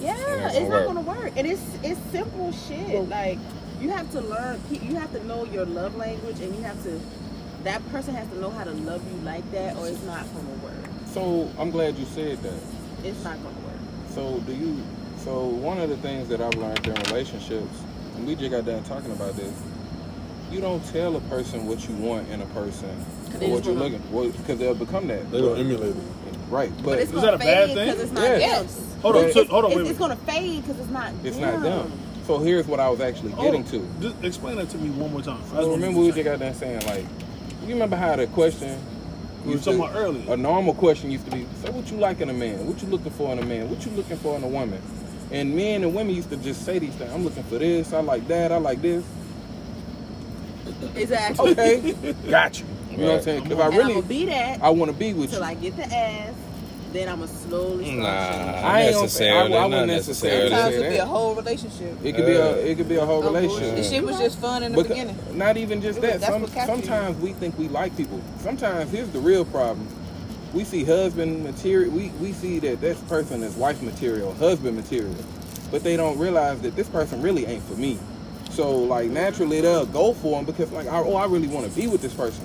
Yeah, 0.00 0.12
not 0.14 0.54
it's 0.54 0.60
not 0.60 0.68
work. 0.68 0.86
gonna 0.86 1.00
work, 1.00 1.32
and 1.36 1.46
it's 1.46 1.62
it's 1.82 2.00
simple 2.12 2.52
shit. 2.52 3.08
Like 3.08 3.38
you 3.80 3.90
have 3.90 4.10
to 4.12 4.20
learn. 4.20 4.60
You 4.70 4.96
have 4.96 5.12
to 5.12 5.24
know 5.24 5.44
your 5.44 5.64
love 5.66 5.96
language, 5.96 6.40
and 6.40 6.54
you 6.54 6.62
have 6.62 6.82
to. 6.84 7.00
That 7.64 7.86
person 7.90 8.14
has 8.14 8.28
to 8.28 8.38
know 8.40 8.50
how 8.50 8.64
to 8.64 8.70
love 8.72 9.02
you 9.12 9.18
like 9.24 9.48
that, 9.52 9.76
or 9.76 9.88
it's 9.88 10.02
not 10.04 10.24
gonna 10.34 10.62
work. 10.62 10.90
so. 11.12 11.48
I'm 11.58 11.70
glad 11.70 11.96
you 11.98 12.04
said 12.06 12.42
that. 12.42 12.60
It's 13.04 13.22
not 13.24 13.36
gonna 13.42 13.56
work. 13.66 13.80
So 14.14 14.40
do 14.46 14.52
you? 14.54 14.82
So 15.24 15.46
one 15.46 15.78
of 15.78 15.88
the 15.88 15.96
things 15.98 16.28
that 16.28 16.40
I've 16.40 16.54
learned 16.54 16.86
in 16.86 16.94
relationships, 16.94 17.82
and 18.16 18.26
we 18.26 18.34
just 18.36 18.50
got 18.50 18.64
done 18.64 18.82
talking 18.84 19.10
about 19.12 19.34
this. 19.36 19.52
You 20.52 20.60
don't 20.60 20.84
tell 20.92 21.16
a 21.16 21.20
person 21.22 21.66
what 21.66 21.88
you 21.88 21.94
want 21.96 22.28
in 22.28 22.40
a 22.40 22.46
person 22.46 22.88
They 23.40 23.50
what 23.50 23.64
you're 23.64 23.74
gonna- 23.74 23.86
looking, 23.86 24.02
well, 24.12 24.28
because 24.30 24.58
they'll 24.60 24.76
become 24.76 25.08
that. 25.08 25.28
They 25.32 25.40
don't 25.40 25.58
emulate 25.58 25.90
it. 25.96 26.02
Right, 26.48 26.70
But 26.76 26.84
but 26.84 26.98
Is 27.00 27.10
that 27.10 27.34
a 27.34 27.38
bad 27.38 27.66
thing? 27.74 27.86
because 27.86 28.00
it's 28.00 28.12
not 28.12 28.22
Yeah. 28.38 28.62
them. 28.62 28.66
Hold 29.02 29.16
on, 29.16 29.22
But- 29.24 29.32
so, 29.34 29.40
It's, 29.40 29.50
hold 29.50 29.64
on, 29.64 29.70
it's, 29.72 29.76
wait, 29.76 29.86
it's 29.90 29.90
wait. 29.90 29.98
gonna 29.98 30.16
fade 30.24 30.62
because 30.64 30.80
it's 30.80 30.90
not. 30.90 31.12
it's 31.24 31.36
them. 31.36 31.52
not 31.54 31.62
them. 31.64 31.92
So 32.26 32.38
here's 32.38 32.66
what 32.66 32.80
I 32.80 32.88
was 32.88 33.00
actually 33.00 33.32
oh, 33.36 33.42
getting 33.42 33.62
on. 33.62 33.70
to. 33.70 33.88
Just 34.00 34.24
explain 34.24 34.56
that 34.56 34.68
to 34.70 34.78
me 34.78 34.90
one 34.90 35.12
more 35.12 35.22
time. 35.22 35.40
I 35.54 35.60
So 35.60 35.70
remember 35.72 36.00
we 36.00 36.10
just 36.10 36.24
got 36.24 36.40
done 36.40 36.54
saying 36.54 36.84
like, 36.86 37.04
you 37.62 37.68
remember 37.74 37.96
how 37.96 38.16
the 38.16 38.26
question 38.28 38.78
We 39.42 39.46
were 39.48 39.52
used 39.52 39.64
talking 39.64 39.80
to- 39.80 39.86
about 39.86 39.96
earlier. 39.96 40.32
A 40.32 40.36
normal 40.36 40.74
question 40.74 41.10
used 41.10 41.24
to 41.26 41.30
be, 41.30 41.46
so 41.64 41.70
what 41.70 41.90
you 41.90 41.98
like 41.98 42.20
in 42.20 42.28
a 42.30 42.32
man? 42.32 42.66
What 42.66 42.82
you 42.82 42.88
looking 42.88 43.12
for 43.12 43.30
in 43.32 43.38
a 43.38 43.44
man? 43.44 43.70
What 43.70 43.84
you 43.86 43.92
looking 43.92 44.16
for 44.16 44.36
in 44.36 44.42
a 44.42 44.48
woman? 44.48 44.82
And 45.30 45.54
men 45.54 45.84
and 45.84 45.94
women 45.94 46.14
used 46.14 46.30
to 46.30 46.36
just 46.36 46.64
say 46.64 46.78
these 46.80 46.94
things. 46.94 47.12
I'm 47.12 47.24
looking 47.24 47.42
for 47.44 47.58
this. 47.58 47.92
I 47.92 48.00
like 48.00 48.26
that. 48.28 48.50
I 48.52 48.56
like 48.58 48.82
this. 48.82 49.04
Exactly. 50.94 51.50
Okay, 51.52 52.14
got 52.30 52.58
you. 52.58 52.66
You 52.90 52.96
know 52.98 53.06
what 53.08 53.16
I'm 53.18 53.22
saying? 53.22 53.42
Because 53.44 53.58
I 53.60 53.64
And 53.66 53.72
I'm 53.74 53.78
really, 53.78 53.94
gonna 53.94 54.06
be 54.06 54.26
that 54.26 54.62
I 54.62 54.70
want 54.70 54.90
to 54.90 54.96
be 54.96 55.12
with 55.14 55.30
till 55.30 55.40
you. 55.40 55.44
I 55.44 55.54
get 55.54 55.76
the 55.76 55.84
ass. 55.94 56.34
Then 56.92 57.08
I'm 57.08 57.16
gonna 57.20 57.28
slowly 57.28 57.84
start 57.84 57.98
Nah, 57.98 58.28
changing. 58.32 58.64
I 58.64 58.82
ain't 58.82 58.94
gonna 58.94 59.08
say- 59.08 59.30
I- 59.30 59.34
I 59.34 59.48
necessarily. 59.48 59.68
wouldn't 59.70 59.86
necessarily 59.88 60.50
necessarily. 60.50 60.50
Sometimes 60.50 60.74
it 60.74 60.82
could 60.82 60.90
be 60.90 60.96
a 60.98 61.06
whole 61.06 61.34
relationship. 61.34 61.98
It 62.04 62.12
could 62.16 62.26
be 62.26 62.32
a, 62.32 62.56
it 62.56 62.74
could 62.76 62.88
be 62.88 62.96
a 62.96 63.04
whole 63.06 63.18
Oh, 63.18 63.30
bullshit. 63.32 63.42
relationship. 63.50 63.76
The 63.76 63.82
shit 63.82 64.04
was 64.04 64.18
just 64.18 64.38
fun 64.38 64.62
in 64.62 64.72
the 64.72 64.76
But 64.76 64.88
beginning. 64.88 65.16
not 65.34 65.56
even 65.56 65.82
just 65.82 66.00
was- 66.00 66.10
that. 66.10 66.22
Some, 66.22 66.42
what 66.42 66.54
you. 66.54 66.62
sometimes 66.66 67.20
we 67.20 67.32
think 67.32 67.58
we 67.58 67.68
like 67.68 67.96
people. 67.96 68.20
Sometimes 68.42 68.90
here's 68.90 69.08
the 69.10 69.18
real 69.18 69.44
problem. 69.44 69.86
We 70.54 70.64
see 70.64 70.84
husband 70.84 71.44
material. 71.44 71.90
We, 71.92 72.10
we 72.20 72.32
see 72.32 72.60
that 72.60 72.80
this 72.80 72.98
person 73.00 73.42
is 73.42 73.54
wife 73.56 73.82
material, 73.82 74.32
husband 74.34 74.76
material, 74.76 75.14
but 75.70 75.82
they 75.82 75.96
don't 75.96 76.16
realize 76.18 76.60
that 76.60 76.76
this 76.76 76.88
person 76.88 77.20
really 77.20 77.44
ain't 77.46 77.64
for 77.64 77.74
me. 77.74 77.98
So 78.52 78.70
like 78.74 79.10
naturally 79.10 79.60
they'll 79.60 79.84
go 79.84 80.14
for 80.14 80.38
him 80.38 80.46
because 80.46 80.70
like 80.72 80.86
oh 80.88 81.14
I 81.16 81.26
really 81.26 81.48
want 81.48 81.68
to 81.68 81.76
be 81.78 81.88
with 81.88 82.00
this 82.00 82.14
person. 82.14 82.44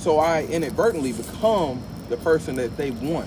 So 0.00 0.18
I 0.18 0.44
inadvertently 0.44 1.12
become 1.12 1.80
the 2.10 2.16
person 2.18 2.56
that 2.56 2.76
they 2.76 2.90
want, 2.90 3.26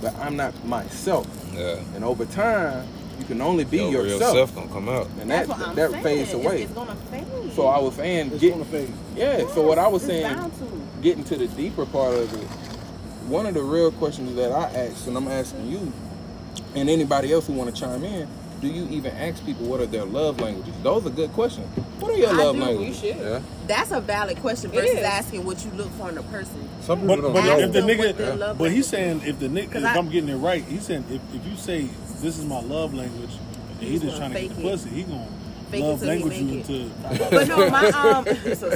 but 0.00 0.14
I'm 0.16 0.36
not 0.36 0.64
myself. 0.66 1.26
Yeah. 1.54 1.80
And 1.94 2.04
over 2.04 2.24
time, 2.26 2.86
you 3.18 3.24
can 3.24 3.40
only 3.40 3.64
be 3.64 3.78
Your 3.78 4.02
real 4.04 4.12
yourself, 4.12 4.34
self 4.34 4.54
gonna 4.54 4.68
come 4.68 4.88
out. 4.88 5.08
and 5.20 5.30
that 5.30 5.46
That's 5.46 5.48
what 5.48 5.68
I'm 5.68 5.74
that 5.76 5.90
saying. 5.90 6.02
fades 6.04 6.28
It's- 6.30 6.44
away. 6.46 6.62
It's, 6.62 6.72
gonna 6.72 6.94
fade. 7.10 7.24
So 7.54 7.66
I 7.66 7.78
was 7.80 7.94
saying, 7.94 8.30
It's 8.32 8.40
get, 8.40 8.52
gonna 8.52 8.64
fade. 8.66 8.92
yeah. 9.16 9.46
So 9.54 9.62
what 9.62 9.78
I 9.78 9.88
was 9.88 10.02
saying, 10.02 10.34
to. 10.36 10.50
getting 11.02 11.24
to 11.24 11.36
the 11.36 11.48
deeper 11.48 11.84
part 11.86 12.14
of 12.14 12.32
it, 12.32 12.46
one 13.28 13.46
of 13.46 13.54
the 13.54 13.62
real 13.62 13.90
questions 13.92 14.36
that 14.36 14.52
I 14.52 14.64
asked, 14.86 15.06
and 15.08 15.16
I'm 15.16 15.26
asking 15.28 15.68
you, 15.68 15.92
and 16.74 16.88
anybody 16.88 17.32
else 17.32 17.46
who 17.48 17.54
want 17.54 17.74
to 17.74 17.80
chime 17.80 18.04
in, 18.04 18.28
do 18.60 18.68
you 18.68 18.86
even 18.90 19.12
ask 19.16 19.44
people 19.46 19.66
what 19.66 19.80
are 19.80 19.86
their 19.86 20.04
love 20.04 20.40
languages? 20.40 20.74
Those 20.82 21.06
are 21.06 21.10
good 21.10 21.32
questions. 21.32 21.66
What 22.00 22.12
are 22.12 22.16
your 22.16 22.28
I 22.30 22.32
love 22.32 22.54
do. 22.56 22.60
You 22.60 22.66
languages? 22.66 22.98
should. 23.00 23.16
Yeah. 23.16 23.40
That's 23.66 23.90
a 23.92 24.00
valid 24.00 24.38
question 24.38 24.70
versus 24.70 24.90
is. 24.98 25.04
asking 25.04 25.44
what 25.44 25.64
you 25.64 25.70
look 25.72 25.90
for 25.92 26.08
in 26.08 26.18
a 26.18 26.22
person. 26.24 26.68
Some 26.80 27.00
people 27.00 27.16
But, 27.16 27.22
don't 27.22 27.32
but 27.34 27.44
know. 27.44 27.58
if 27.58 27.72
the 27.72 27.78
Ask 27.78 27.88
what 27.88 27.98
nigga, 27.98 28.16
their 28.16 28.36
love 28.36 28.58
but 28.58 28.70
he's 28.72 28.86
saying 28.86 29.22
if 29.24 29.38
the 29.38 29.48
nigga, 29.48 29.72
'Cause 29.72 29.82
if 29.82 29.88
I- 29.88 29.96
I'm 29.96 30.08
getting 30.10 30.30
it 30.30 30.36
right, 30.36 30.64
he's 30.64 30.82
saying 30.84 31.04
if, 31.10 31.20
if 31.34 31.46
you 31.46 31.56
say 31.56 31.88
this 32.20 32.38
is 32.38 32.44
my 32.44 32.60
love 32.60 32.94
language, 32.94 33.30
and 33.78 33.80
he 33.80 33.90
He's 33.90 34.02
just 34.02 34.16
trying 34.16 34.32
to 34.32 34.40
get 34.40 34.54
the 34.56 34.60
it. 34.60 34.70
pussy, 34.70 34.88
he 34.90 35.02
gonna 35.04 35.26
Fake 35.70 35.84
it 35.84 35.98
till 35.98 36.08
language 36.08 36.34
you 36.38 36.44
make 36.46 36.68
it. 36.70 36.70
into. 36.70 37.30
But 37.30 37.48
no, 37.48 37.70
my 37.70 37.86
um, 37.88 38.24
so 38.54 38.70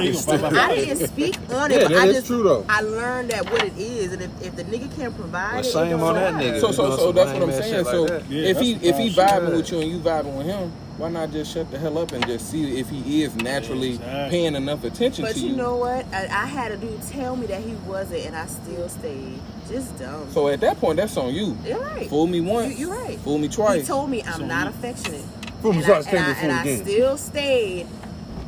he 0.00 0.12
gonna 0.12 0.38
bye, 0.38 0.50
bye, 0.50 0.58
I 0.58 0.74
didn't 0.76 1.08
speak 1.08 1.36
on 1.50 1.70
it, 1.70 1.80
Yeah, 1.82 1.88
but 1.88 1.96
I 1.96 2.06
is 2.06 2.14
just 2.16 2.26
true, 2.26 2.42
though. 2.42 2.66
I 2.68 2.80
learned 2.80 3.30
that 3.30 3.50
what 3.50 3.62
it 3.64 3.76
is, 3.78 4.12
and 4.12 4.22
if, 4.22 4.42
if 4.42 4.56
the 4.56 4.64
nigga 4.64 4.94
can 4.96 5.12
provide 5.14 5.50
Well, 5.54 5.60
it, 5.60 5.66
it 5.66 5.72
shame 5.72 5.90
don't 5.90 6.00
on 6.00 6.14
that 6.14 6.34
nigga. 6.34 6.60
So, 6.60 6.72
so, 6.72 6.96
so 6.96 7.12
that's 7.12 7.32
what 7.32 7.42
I'm 7.42 7.52
saying. 7.52 7.74
shit 7.74 7.86
So, 7.86 8.02
like. 8.04 8.24
Yeah, 8.28 8.42
if 8.48 8.58
he 8.60 8.72
if 8.74 8.96
he 8.98 9.12
problem. 9.14 9.52
vibing 9.52 9.56
with 9.56 9.70
you 9.72 9.80
and 9.80 9.90
you 9.90 9.98
vibing 10.00 10.36
with 10.36 10.46
him, 10.46 10.72
why 10.96 11.08
not 11.08 11.32
just 11.32 11.52
shut 11.52 11.68
the 11.72 11.78
hell 11.78 11.98
up 11.98 12.12
and 12.12 12.24
just 12.26 12.50
see 12.50 12.78
if 12.78 12.88
he 12.88 13.22
is 13.24 13.34
naturally 13.36 13.94
Exactly. 13.94 14.30
paying 14.30 14.54
enough 14.54 14.84
attention 14.84 15.24
But 15.24 15.34
to 15.34 15.40
you 15.40 15.46
But 15.48 15.50
you? 15.50 15.56
know 15.56 15.76
what? 15.76 16.06
I, 16.14 16.26
I 16.26 16.46
had 16.46 16.70
a 16.70 16.76
dude 16.76 17.02
tell 17.02 17.34
me 17.34 17.46
that 17.46 17.60
he 17.62 17.72
wasn't, 17.86 18.26
and 18.26 18.36
I 18.36 18.46
still 18.46 18.88
stayed. 18.88 19.40
Just 19.68 19.98
dumb. 19.98 20.30
So 20.30 20.46
at 20.48 20.60
that 20.60 20.78
point, 20.78 20.98
that's 20.98 21.16
on 21.16 21.34
you. 21.34 21.56
you're 21.64 21.80
right. 21.80 22.08
Fool 22.08 22.26
me 22.28 22.40
once, 22.40 22.78
You- 22.78 22.86
you're 22.88 22.96
right. 22.96 23.18
Fool 23.20 23.38
me 23.38 23.48
twice. 23.48 23.80
He 23.80 23.86
told 23.86 24.08
me 24.10 24.22
I'm 24.22 24.34
So 24.40 24.46
not 24.46 24.64
you- 24.66 24.70
affectionate. 24.70 25.24
Fool 25.64 25.72
and 25.72 25.82
twice, 25.82 26.06
I, 26.06 26.10
and, 26.10 26.18
I, 26.18 26.34
get 26.34 26.42
and 26.42 26.52
I 26.52 26.84
still 26.84 27.16
stayed 27.16 27.86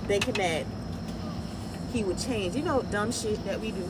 thinking 0.07 0.35
that 0.35 0.67
he 1.91 2.05
would 2.05 2.19
change. 2.19 2.55
You 2.55 2.62
know, 2.62 2.83
dumb 2.83 3.11
shit 3.11 3.43
that 3.47 3.59
we 3.59 3.71
do. 3.71 3.89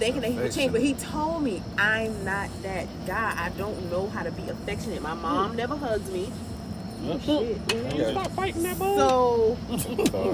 Thinking 0.00 0.22
that 0.22 0.32
he 0.32 0.38
would 0.40 0.50
change, 0.50 0.72
but 0.72 0.80
he 0.80 0.94
told 0.94 1.44
me 1.44 1.62
I'm 1.78 2.24
not 2.24 2.50
that 2.64 2.88
guy. 3.06 3.32
I 3.38 3.50
don't 3.50 3.88
know 3.92 4.08
how 4.08 4.24
to 4.24 4.32
be 4.32 4.48
affectionate. 4.48 5.00
My 5.02 5.14
mom 5.14 5.54
never 5.54 5.76
hugs 5.76 6.10
me. 6.10 6.32
Yep. 7.04 7.20
Shit. 7.20 7.58
Okay. 7.70 8.52
So 8.80 9.56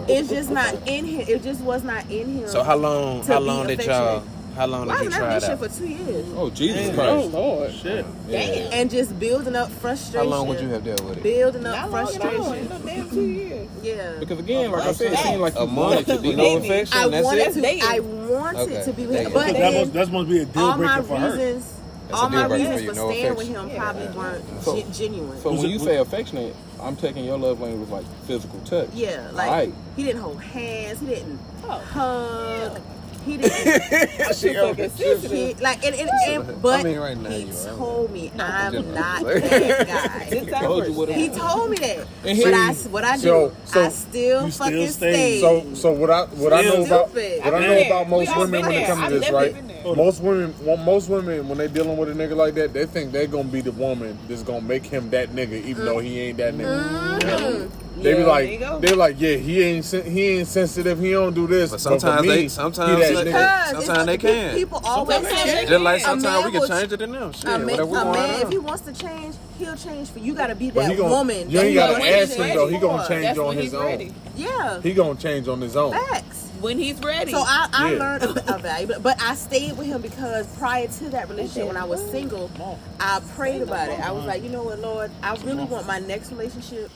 it's 0.09 0.31
just 0.31 0.49
not 0.49 0.89
in 0.89 1.05
him. 1.05 1.27
It 1.29 1.43
just 1.43 1.61
was 1.61 1.85
not 1.85 2.11
in 2.11 2.39
him. 2.39 2.49
So 2.49 2.63
how 2.63 2.77
long? 2.77 3.23
How 3.25 3.39
long 3.39 3.67
did 3.67 3.85
y'all? 3.85 4.25
How 4.59 4.67
long 4.67 4.89
Well, 4.89 4.97
I 4.97 4.99
did 4.99 5.07
was 5.07 5.17
you 5.17 5.23
in 5.23 5.29
that 5.31 5.41
try 5.41 5.51
it 5.53 5.59
relationship 5.59 5.63
out? 5.63 5.71
for 5.71 5.79
two 5.79 5.87
years. 6.13 6.27
Oh 6.37 6.51
Jesus 6.51 6.89
Damn. 6.89 6.99
Oh 7.01 7.25
Lord. 7.27 7.73
Shit. 7.75 8.05
Yeah. 8.29 8.39
And 8.39 8.91
just 8.91 9.19
building 9.21 9.55
up 9.55 9.71
frustration. 9.71 10.19
How 10.29 10.37
long 10.37 10.49
would 10.49 10.61
you 10.61 10.69
have 10.71 10.85
dealt 10.85 11.01
with 11.03 11.19
it? 11.19 11.23
Building 11.23 11.65
up 11.65 11.77
Not 11.77 11.91
long 11.93 12.07
frustration. 12.07 12.55
Ain't 12.55 12.71
no 12.71 12.79
damn 12.81 13.09
two 13.11 13.21
years. 13.23 13.69
Yeah. 13.83 14.17
Because 14.19 14.39
again, 14.41 14.73
like 14.73 14.83
I 14.83 14.93
said, 14.93 15.13
it 15.13 15.19
seemed 15.21 15.41
like 15.41 15.55
A 15.57 15.65
month 15.67 16.07
to 16.07 16.19
be 16.21 16.35
no 16.35 16.55
with 16.55 16.63
me. 16.65 16.69
affection. 16.71 16.99
I 16.99 17.09
That's 17.09 17.25
wanted 17.25 17.57
it. 17.57 17.81
to. 17.81 17.87
I 17.87 18.01
wanted 18.01 18.61
Okay. 18.63 18.85
to 18.85 18.93
be 18.93 19.07
with 19.07 19.21
him, 19.27 19.33
but. 19.33 19.53
That 19.53 19.75
must, 19.75 19.93
that 19.93 20.11
must 20.11 20.29
be 20.29 20.39
a 20.41 20.45
deal 20.45 20.63
all 20.65 20.77
my 20.77 20.95
breaker 20.97 21.03
for 21.05 21.17
her. 21.19 21.31
reasons, 21.37 21.75
That's 22.09 22.13
a 22.13 22.17
all 22.25 22.29
my 22.31 22.49
breaker 22.49 22.65
for 22.65 22.71
reasons 22.73 22.89
for 22.91 22.97
no 22.97 23.11
staying 23.13 23.35
with 23.37 23.49
affection. 23.51 23.71
him 23.71 23.79
probably 23.79 24.07
weren't 24.19 24.45
So- 24.65 24.77
gen- 24.81 24.93
genuine. 24.93 25.41
So 25.41 25.53
when 25.53 25.71
you 25.71 25.79
say 25.79 25.97
affectionate, 25.99 26.57
I'm 26.83 26.97
taking 26.97 27.25
your 27.25 27.39
love 27.39 27.61
language 27.61 27.91
like 27.91 28.05
physical 28.27 28.59
touch. 28.65 28.89
yeah, 28.93 29.31
like 29.33 29.49
Alright. 29.49 29.75
he 29.95 30.03
didn't 30.03 30.21
hold 30.23 30.43
hands, 30.43 30.99
he 30.99 31.07
didn't 31.07 31.39
Oh. 31.65 31.71
hug, 31.79 32.81
he 33.29 33.37
didn't. 33.37 34.35
She 34.39 34.55
fucking 34.55 34.91
sensitive. 34.91 35.31
He, 35.31 35.55
like 35.55 35.85
and, 35.85 35.95
and, 35.95 36.11
and 36.29 36.63
but 36.63 36.81
I 36.81 36.83
mean, 36.85 36.99
right 36.99 37.17
now 37.17 37.31
he 37.31 37.43
you 37.45 37.53
are. 37.53 37.77
told 37.77 38.11
me 38.13 38.31
I'm 38.39 38.73
general. 38.73 38.95
not 38.95 39.23
that 39.25 39.87
guy. 39.89 40.31
Good 40.31 40.49
Told 40.51 40.85
for 40.85 40.91
you 40.91 40.97
what 40.97 41.09
He 41.11 41.29
told 41.29 41.71
me 41.71 41.77
that, 41.79 42.07
And 42.25 42.39
but 42.43 42.55
I 42.55 42.73
what 42.91 43.05
I 43.05 43.17
do, 43.17 43.23
So- 43.23 43.53
so 43.65 43.81
I 43.83 43.89
still 43.89 44.51
still 44.51 44.51
fucking 44.51 44.89
stayed. 44.89 45.13
stayed. 45.13 45.41
So, 45.41 45.75
so 45.75 45.93
what 45.93 46.11
I 46.11 46.25
what 46.27 46.53
I 46.53 46.63
know 46.63 46.85
about 46.85 47.11
what 47.15 47.19
I 47.19 47.41
I've 47.45 47.61
know 47.63 47.87
about 47.87 48.09
most 48.09 48.37
women 48.37 48.51
been 48.51 48.67
when 48.67 48.83
it 48.83 48.87
comes 48.87 49.09
to 49.13 49.19
this, 49.21 49.31
right? 49.31 49.55
been 49.55 49.69
there. 49.69 49.83
Hold 49.83 49.99
on. 49.99 50.05
Most 50.05 50.23
women, 50.23 50.55
well, 50.63 50.77
most 50.77 51.09
women, 51.09 51.49
when 51.49 51.59
they 51.59 51.69
dealing 51.69 51.97
with 51.97 52.09
a 52.11 52.13
nigga 52.13 52.37
like 52.37 52.55
that, 52.55 52.73
they 52.73 52.87
think 52.87 53.13
they're 53.13 53.27
gonna 53.27 53.45
be 53.49 53.61
the 53.61 53.73
woman 53.73 54.19
that's 54.29 54.43
gonna 54.43 54.61
make 54.61 54.85
him 54.85 55.11
that 55.11 55.31
nigga, 55.31 55.63
even 55.65 55.85
though 55.85 55.99
he 55.99 56.21
ain't 56.21 56.39
that 56.39 56.55
nigga. 56.55 57.21
Mm-hmm. 57.21 57.88
They 58.03 58.15
be 58.15 58.21
Yeah, 58.21 58.25
there 58.59 58.71
like, 58.71 58.81
they 58.81 58.93
like, 58.95 59.17
yeah, 59.21 59.37
he 59.37 59.63
ain't, 59.63 59.85
sen- 59.85 60.05
he 60.11 60.29
ain't 60.29 60.49
sensitive, 60.49 60.99
he 61.01 61.11
don't 61.13 61.35
do 61.35 61.47
this. 61.47 61.71
But 61.71 61.77
for 61.77 61.83
sometimes 61.83 62.23
me, 62.23 62.29
they- 62.29 62.43
he 62.43 62.49
sometimes 62.49 63.01
that 63.01 63.15
they- 63.25 63.31
nigga. 63.31 63.69
Because 63.69 63.69
Sometimes 63.87 63.89
it's- 63.91 64.07
they 64.07 64.19
can. 64.19 64.55
People 64.57 64.81
always 64.85 65.17
Sometimes 65.17 65.41
say 65.43 65.55
they 65.65 65.67
Just 65.71 65.83
like 65.83 66.01
a 66.01 66.05
sometimes 66.05 66.45
man 66.45 66.53
we 66.53 66.59
can 66.59 66.69
change 66.69 66.93
it 66.93 67.03
in 67.03 67.13
them. 67.13 67.33
Shit, 67.33 67.45
a 67.45 67.59
man, 67.59 67.65
whatever 67.67 67.87
we 67.87 67.99
a 67.99 68.05
man, 68.05 68.41
to 68.41 68.47
if 68.47 68.49
he 68.53 68.59
wants 68.59 68.83
to 68.83 68.93
change, 68.93 69.35
he'll 69.59 69.77
change 69.77 70.09
for 70.11 70.19
you. 70.21 70.35
Got 70.35 70.47
to 70.49 70.55
be 70.55 70.71
But 70.71 70.83
that 70.83 70.91
he 70.91 70.97
gonna, 70.97 71.09
woman. 71.11 71.51
you 71.51 71.57
that 71.59 71.65
ain't 71.65 71.69
he 71.69 71.75
gotta 71.75 71.93
was 71.95 72.03
ask 72.05 72.33
him 72.35 72.41
ready 72.43 72.55
though. 72.57 72.67
He 72.69 72.79
gonna 72.79 73.03
for. 73.03 73.09
change 73.09 73.23
That's 73.25 73.39
on 73.39 73.47
when 73.47 73.57
his 73.57 73.65
he's 73.65 73.75
own. 73.75 73.85
ready. 73.87 74.15
Yeah, 74.37 74.81
He 74.83 74.93
gonna 74.95 75.15
change 75.19 75.49
on 75.49 75.61
his 75.61 75.77
own. 75.77 75.93
facts. 75.93 76.45
When 76.61 76.77
he's 76.77 76.99
ready. 77.01 77.31
So 77.31 77.39
I, 77.39 77.69
I 77.73 77.93
Yeah. 77.93 77.99
learned 78.01 78.23
a, 78.25 78.55
a 78.57 78.59
value, 78.59 78.87
but, 78.89 79.01
but 79.03 79.17
I 79.23 79.35
stayed 79.37 79.77
with 79.79 79.87
him 79.87 80.01
because 80.03 80.45
prior 80.59 80.89
to 80.89 81.09
that 81.11 81.29
relationship, 81.29 81.67
when 81.69 81.77
I 81.77 81.85
was 81.85 82.01
single, 82.11 82.51
I 82.99 83.21
prayed 83.37 83.63
about 83.63 83.89
it. 83.91 84.01
I 84.01 84.11
was 84.11 84.25
like, 84.25 84.43
you 84.43 84.49
know 84.49 84.65
what, 84.65 84.81
Lord, 84.81 85.11
I 85.23 85.35
really 85.45 85.63
want 85.65 85.87
my 85.87 86.01
next 86.01 86.31
relationship 86.33 86.91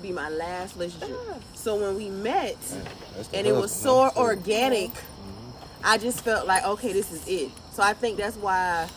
to 0.00 0.06
be 0.08 0.12
my 0.12 0.28
last 0.30 0.74
relationship. 0.76 1.16
So 1.54 1.76
when 1.76 1.96
we 1.96 2.08
met, 2.08 2.56
That's 3.16 3.28
and 3.32 3.46
it 3.46 3.52
was 3.52 3.72
hustle, 3.72 4.10
so 4.10 4.20
man. 4.20 4.26
organic, 4.26 4.90
I 5.84 5.98
just 5.98 6.22
felt 6.22 6.46
like, 6.46 6.64
okay, 6.64 6.92
this 6.92 7.12
is 7.12 7.26
it. 7.26 7.50
So 7.72 7.82
I 7.82 7.92
think 7.92 8.18
that's 8.18 8.36
why 8.36 8.88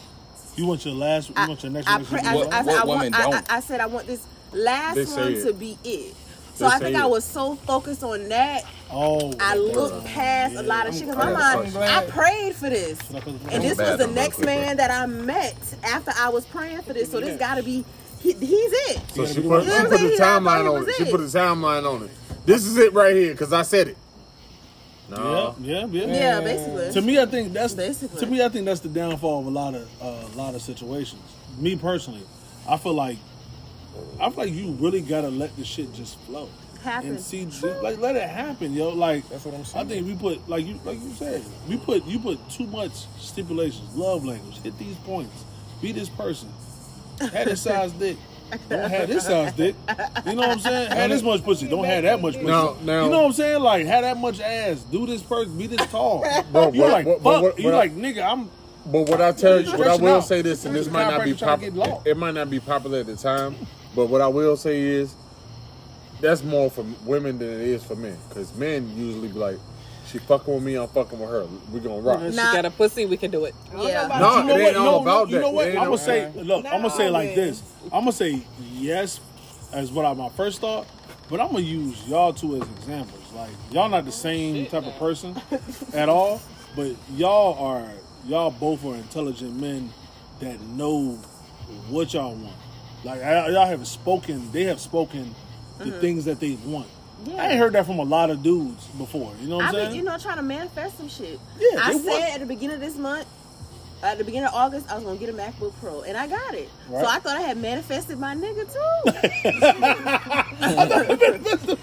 You 0.56 0.66
want 0.66 0.86
your 0.86 0.93
last, 0.95 1.30
you 1.30 1.36
I, 1.38 1.47
want 1.47 1.64
your 1.64 1.72
next 1.72 1.88
I, 1.88 1.97
relationship 1.97 2.26
I, 2.26 2.34
be 2.34 2.39
I, 2.39 2.43
last? 2.43 2.66
said, 2.66 2.76
I, 2.76 2.86
What 2.86 2.88
want, 2.88 3.16
I, 3.16 3.43
I, 3.49 3.60
said 3.60 3.82
I 3.82 3.86
want 3.86 4.08
this 4.08 4.26
last 4.51 5.18
one 5.18 5.34
it. 5.34 5.43
to 5.45 5.54
be 5.54 5.78
it. 5.84 6.16
So 6.56 6.70
They 6.70 6.76
I 6.76 6.80
think 6.80 6.95
it. 6.95 7.01
I 7.01 7.06
was 7.08 7.24
so 7.26 7.56
focused 7.56 8.04
on 8.04 8.30
that, 8.30 8.64
Oh, 8.91 9.34
I 9.39 9.58
okay. 9.58 9.74
looked 9.74 10.06
past 10.06 10.56
a 10.56 10.62
lot 10.62 10.88
of 10.88 10.93
shit. 10.93 11.08
Cause 11.08 11.16
my 11.16 11.24
I'm- 11.24 11.34
mind, 11.34 11.60
I'm 11.68 11.72
glad- 11.72 12.04
I 12.04 12.12
prayed 12.12 12.56
for 12.56 12.70
this, 12.70 12.99
and 13.49 13.64
this 13.64 13.78
was 13.80 13.97
the 13.97 14.06
next 14.08 14.39
man 14.39 14.78
that 14.78 14.91
I 14.91 15.08
met 15.08 15.56
after 15.84 16.12
I 16.16 16.30
was 16.30 16.45
praying 16.45 16.84
for 16.84 16.93
this. 16.93 17.10
So 17.10 17.20
this 17.20 17.39
got 17.39 17.56
to 17.56 17.64
be, 17.64 17.84
he, 18.24 18.34
he's 18.34 18.71
it. 18.74 19.01
So 19.13 19.26
she 19.26 19.41
put, 19.41 19.43
know 19.43 19.61
she 19.63 19.82
put 19.82 19.89
the 19.91 19.97
saying? 19.97 20.13
I 20.13 20.17
thought 20.17 20.41
timeline 20.41 20.74
on 20.74 20.80
was 20.80 20.88
it. 20.88 20.95
She 20.95 21.11
put 21.11 21.17
the 21.17 21.26
timeline 21.26 21.93
on 21.93 22.03
it. 22.03 22.11
This 22.45 22.65
is 22.65 22.78
it 22.78 22.93
right 22.93 23.15
here, 23.15 23.36
cause 23.36 23.53
I 23.53 23.61
said 23.61 23.89
it. 23.89 23.97
No. 25.09 25.55
Yeah, 25.61 25.86
yeah, 25.86 26.05
yeah. 26.05 26.13
Yeah, 26.13 26.41
basically. 26.41 26.91
To 26.93 27.01
me, 27.01 27.19
I 27.19 27.26
think 27.26 27.53
that's 27.53 27.74
Basically. 27.74 28.19
to 28.19 28.26
me. 28.26 28.41
I 28.43 28.49
think 28.49 28.65
that's 28.65 28.80
the 28.80 28.89
downfall 28.89 29.41
of 29.41 29.45
a 29.47 29.49
lot 29.49 29.76
of 29.76 29.88
uh, 30.01 30.05
a 30.34 30.36
lot 30.38 30.55
of 30.55 30.61
situations. 30.61 31.21
Me 31.59 31.76
personally, 31.76 32.24
I 32.67 32.78
feel 32.78 32.93
like 32.93 33.17
I 34.19 34.30
feel 34.30 34.45
like 34.45 34.53
you 34.53 34.71
really 34.71 35.01
gotta 35.01 35.30
let 35.30 35.55
the 35.57 35.65
shit 35.65 35.93
just 35.93 36.17
flow 36.21 36.49
Happen. 36.82 37.09
and 37.09 37.19
see, 37.21 37.45
like 37.82 37.99
let 37.99 38.15
it 38.15 38.30
happen, 38.30 38.74
yo. 38.74 38.89
Like 38.89 39.28
That's 39.30 39.45
what 39.45 39.53
I'm 39.55 39.65
saying. 39.65 39.86
I 39.86 39.89
think 39.89 40.07
we 40.07 40.15
put 40.15 40.49
like 40.49 40.65
you 40.65 40.80
like 40.86 40.99
you 41.01 41.11
said, 41.13 41.43
we 41.67 41.78
put 41.78 42.05
you 42.05 42.19
put 42.19 42.49
too 42.49 42.67
much 42.67 42.93
stipulations, 43.19 43.93
love 43.95 44.26
language, 44.26 44.57
hit 44.63 44.78
these 44.80 44.95
points, 44.97 45.43
be 45.82 45.91
this 45.91 46.09
person, 46.09 46.49
had 47.32 47.47
this 47.47 47.61
size 47.61 47.91
dick, 47.93 48.17
Don't 48.69 48.89
have 48.89 49.07
this 49.07 49.26
size 49.26 49.53
dick. 49.53 49.76
You 50.26 50.34
know 50.36 50.41
what 50.41 50.49
I'm 50.51 50.59
saying? 50.59 50.91
Have 50.91 51.09
this 51.09 51.21
much 51.24 51.43
pussy. 51.43 51.67
Don't 51.67 51.86
have 51.86 52.03
that 52.03 52.21
much 52.21 52.34
pussy. 52.36 52.45
Now- 52.45 52.76
now- 52.84 53.05
you 53.05 53.09
know 53.09 53.19
what 53.21 53.26
I'm 53.28 53.34
saying? 53.34 53.61
Like, 53.61 53.86
have 53.86 54.03
that 54.03 54.17
much 54.17 54.39
ass. 54.39 54.84
Do 54.91 55.05
this 55.05 55.21
person. 55.24 55.57
Be 55.57 55.67
this 55.67 55.86
tall. 55.88 56.26
Bro, 56.51 56.71
you 56.74 56.82
what- 56.82 56.91
like, 56.91 57.05
what- 57.05 57.21
fuck. 57.24 57.41
what- 57.41 57.59
you 57.59 57.71
like, 57.71 57.95
nigga, 57.95 58.24
I'm. 58.30 58.49
But 58.86 59.07
what 59.09 59.21
I 59.21 59.32
tell 59.32 59.61
you, 59.61 59.71
what 59.78 59.88
I 59.88 59.95
will 59.95 60.15
out. 60.17 60.26
say 60.26 60.41
this, 60.41 60.65
and 60.65 60.76
this 60.76 60.89
might 60.89 61.09
not 61.09 61.24
be 61.24 61.32
chiropractor 61.32 61.39
trying 61.39 61.59
to 61.59 61.65
get 61.65 61.76
popular. 61.76 61.95
low. 61.97 62.01
It 62.05 62.17
might 62.17 62.34
not 62.34 62.49
be 62.49 62.59
popular 62.59 62.99
at 62.99 63.05
the 63.05 63.15
time, 63.15 63.55
but 63.95 64.07
what 64.07 64.19
I 64.19 64.28
will 64.28 64.57
say 64.57 64.82
is, 64.82 65.15
that's 66.19 66.43
more 66.43 66.69
for 66.69 66.86
women 67.05 67.39
than 67.39 67.49
it 67.49 67.61
is 67.61 67.84
for 67.84 67.95
men. 67.95 68.17
Because 68.28 68.53
men 68.55 68.91
usually 68.97 69.30
be 69.30 69.39
like, 69.39 69.57
"She 70.14 70.20
fucking 70.20 70.53
with 70.53 70.64
me, 70.64 70.76
I'm 70.76 70.88
fucking 70.88 71.20
with 71.20 71.30
her. 71.30 71.45
We 71.74 71.82
gonna 71.82 71.99
rock." 71.99 72.22
Nah. 72.22 72.30
She 72.30 72.36
got 72.36 72.66
a 72.66 72.72
pussy, 72.72 73.05
we 73.05 73.18
can 73.18 73.32
do 73.32 73.43
it. 73.45 73.55
Yeah. 73.76 74.07
No, 74.07 74.38
you 74.38 74.43
know 74.45 74.55
it 74.55 74.59
ain't 74.59 74.64
what? 74.64 74.76
all 74.78 74.84
No, 74.86 75.01
about 75.01 75.30
no, 75.30 75.36
You 75.36 75.41
know 75.41 75.49
what? 75.51 75.68
I'm 75.68 75.76
gonna 75.76 75.97
say, 75.97 76.32
look, 76.36 76.66
I'm 76.66 76.72
gonna 76.82 76.89
say 76.91 77.09
like 77.09 77.28
man. 77.30 77.36
this. 77.36 77.64
I'm 77.86 78.01
gonna 78.01 78.11
say 78.14 78.41
yes, 78.72 79.20
as 79.74 79.91
what 79.91 80.05
I 80.05 80.14
my 80.14 80.30
first 80.30 80.61
thought, 80.61 80.88
but 81.30 81.41
I'm 81.41 81.47
gonna 81.47 81.59
use 81.61 82.07
y'all 82.07 82.32
two 82.32 82.55
as 82.55 82.61
examples. 82.70 83.22
Like 83.34 83.49
y'all 83.72 83.89
not 83.89 84.05
the 84.05 84.11
same 84.11 84.68
type 84.68 84.86
of 84.86 84.95
person 84.97 85.36
at 85.93 86.07
all, 86.07 86.39
but 86.76 86.91
y'all 87.16 87.55
are 87.66 87.89
y'all 88.26 88.51
both 88.51 88.86
are 88.86 88.95
intelligent 88.95 89.59
men 89.59 89.91
that 90.39 90.61
know 90.61 91.18
what 91.89 92.14
y'all 92.14 92.36
want. 92.36 92.55
Like 93.03 93.22
I, 93.22 93.49
y'all 93.49 93.66
have 93.66 93.86
spoken, 93.88 94.51
they 94.51 94.64
have 94.66 94.80
spoken 94.80 95.34
the 95.80 95.86
Mm-hmm. 95.86 95.99
things 96.01 96.26
that 96.26 96.39
they 96.39 96.55
want. 96.66 96.88
I 97.38 97.49
ain't 97.51 97.59
heard 97.59 97.74
that 97.74 97.86
from 97.86 97.99
a 97.99 98.03
lot 98.03 98.30
of 98.30 98.43
dudes 98.43 98.86
before. 98.97 99.34
You 99.39 99.47
know 99.47 99.55
what 99.57 99.66
I'm 99.66 99.70
I've 99.70 99.76
saying? 99.76 99.88
been, 99.89 99.95
you 99.97 100.03
know, 100.03 100.18
trying 100.18 100.38
to 100.38 100.43
manifest 100.43 100.97
some 100.97 101.07
shit. 101.09 101.39
Yeah, 101.57 101.80
I 101.82 101.97
said 101.97 102.34
at 102.34 102.39
the 102.41 102.45
beginning 102.45 102.76
of 102.76 102.82
this 102.82 102.97
month, 102.97 103.28
at 104.03 104.18
the 104.18 104.24
beginning 104.26 104.47
of 104.49 104.53
August, 104.53 104.91
I 104.91 104.95
was 104.95 105.03
gonna 105.05 105.18
get 105.18 105.30
a 105.30 105.34
MacBook 105.34 105.74
Pro, 105.80 106.01
and 106.01 106.18
I 106.18 106.28
got 106.28 106.53
it. 106.53 106.70
Right. 106.89 107.03
So 107.03 107.09
I 107.09 107.20
thought 107.20 107.38
I 107.38 107.41
had 107.41 107.57
manifested 107.57 108.20
my 108.20 108.36
nigga 108.36 108.72
too. 108.72 108.80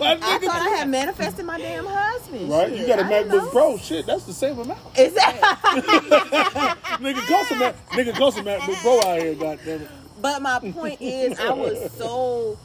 I 0.02 0.38
thought 0.38 0.62
I 0.62 0.74
had 0.76 0.88
manifested 0.88 1.46
my 1.46 1.58
damn 1.58 1.86
husband. 1.86 2.50
Right? 2.50 2.68
Shit, 2.68 2.80
You 2.80 2.86
got 2.86 2.98
a 2.98 3.04
I 3.06 3.10
MacBook 3.10 3.28
know. 3.28 3.50
Pro. 3.50 3.78
Shit, 3.78 4.04
that's 4.06 4.24
the 4.24 4.34
same 4.34 4.58
amount. 4.58 4.80
Is 4.98 5.14
that? 5.14 5.56
nigga 7.00 7.50
a 7.50 7.58
Mac, 7.58 7.88
nigga 7.90 8.14
cost 8.14 8.38
a 8.38 8.42
MacBook 8.42 8.76
Pro 8.82 9.00
out 9.00 9.18
here, 9.20 9.34
goddamn 9.34 9.82
it. 9.82 9.88
But 10.20 10.42
my 10.42 10.58
point 10.58 11.00
is, 11.00 11.38
I 11.40 11.50
was 11.52 11.90
so 11.92 12.58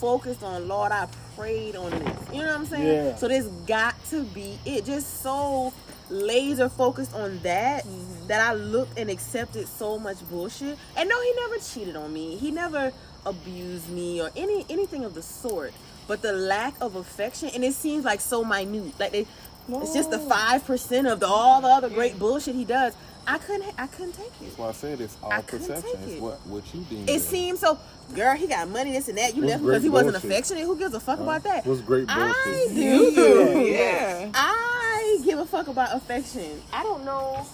focused 0.00 0.42
on 0.42 0.68
Lord, 0.68 0.92
I 0.92 1.08
prayed 1.36 1.76
on 1.76 1.90
this. 1.90 2.18
You 2.32 2.42
know 2.42 2.48
what 2.48 2.56
I'm 2.56 2.66
saying? 2.66 3.06
Yeah. 3.06 3.16
So 3.16 3.28
this 3.28 3.46
got 3.66 3.94
to 4.06 4.22
be 4.24 4.58
it. 4.64 4.84
Just 4.84 5.22
so 5.22 5.72
laser 6.10 6.68
focused 6.68 7.14
on 7.14 7.38
that 7.40 7.84
mm-hmm. 7.84 8.26
that 8.28 8.40
I 8.40 8.54
looked 8.54 8.98
and 8.98 9.10
accepted 9.10 9.68
so 9.68 9.98
much 9.98 10.16
bullshit. 10.28 10.78
And 10.96 11.08
no, 11.08 11.22
he 11.22 11.34
never 11.34 11.58
cheated 11.58 11.96
on 11.96 12.12
me. 12.12 12.36
He 12.36 12.50
never 12.50 12.92
abused 13.26 13.90
me 13.90 14.20
or 14.20 14.30
any 14.36 14.64
anything 14.70 15.04
of 15.04 15.14
the 15.14 15.22
sort. 15.22 15.72
But 16.06 16.22
the 16.22 16.32
lack 16.32 16.74
of 16.80 16.96
affection, 16.96 17.50
and 17.54 17.62
it 17.62 17.74
seems 17.74 18.04
like 18.04 18.20
so 18.20 18.42
minute. 18.42 18.98
Like 18.98 19.12
they, 19.12 19.26
it's 19.68 19.92
just 19.92 20.10
the 20.10 20.18
five 20.18 20.64
percent 20.64 21.06
of 21.06 21.20
the, 21.20 21.26
all 21.26 21.60
the 21.60 21.68
other 21.68 21.90
great 21.90 22.18
bullshit 22.18 22.54
he 22.54 22.64
does. 22.64 22.94
I 23.30 23.38
couldn't, 23.38 23.74
I 23.78 23.86
couldn't 23.86 24.12
take 24.12 24.26
it. 24.26 24.32
That's 24.40 24.58
why 24.58 24.68
I 24.68 24.72
said 24.72 25.00
it's 25.00 25.16
all 25.22 25.30
I 25.32 25.42
perception. 25.42 26.00
take 26.00 26.08
It's 26.12 26.20
what 26.20 26.44
what 26.46 26.74
you 26.74 26.80
deem. 26.88 27.04
It 27.08 27.16
as. 27.16 27.28
seems 27.28 27.60
so. 27.60 27.78
Girl, 28.14 28.34
he 28.34 28.46
got 28.46 28.68
money, 28.70 28.92
this 28.92 29.08
and 29.08 29.18
that. 29.18 29.36
You 29.36 29.42
What's 29.42 29.52
left 29.52 29.64
because 29.64 29.82
he 29.82 29.88
great 29.90 30.04
wasn't 30.06 30.16
affectionate. 30.24 30.64
Who 30.64 30.78
gives 30.78 30.94
a 30.94 31.00
fuck 31.00 31.20
about 31.20 31.42
that? 31.44 31.66
What's 31.66 31.82
great 31.82 32.06
I 32.08 32.32
bullshit? 32.44 32.74
do. 32.74 33.60
Yeah. 33.60 34.30
I 34.34 35.18
give 35.24 35.38
a 35.38 35.44
fuck 35.46 35.68
about 35.68 35.94
affection. 35.94 36.62
I 36.72 36.82
don't 36.82 37.04
know. 37.04 37.46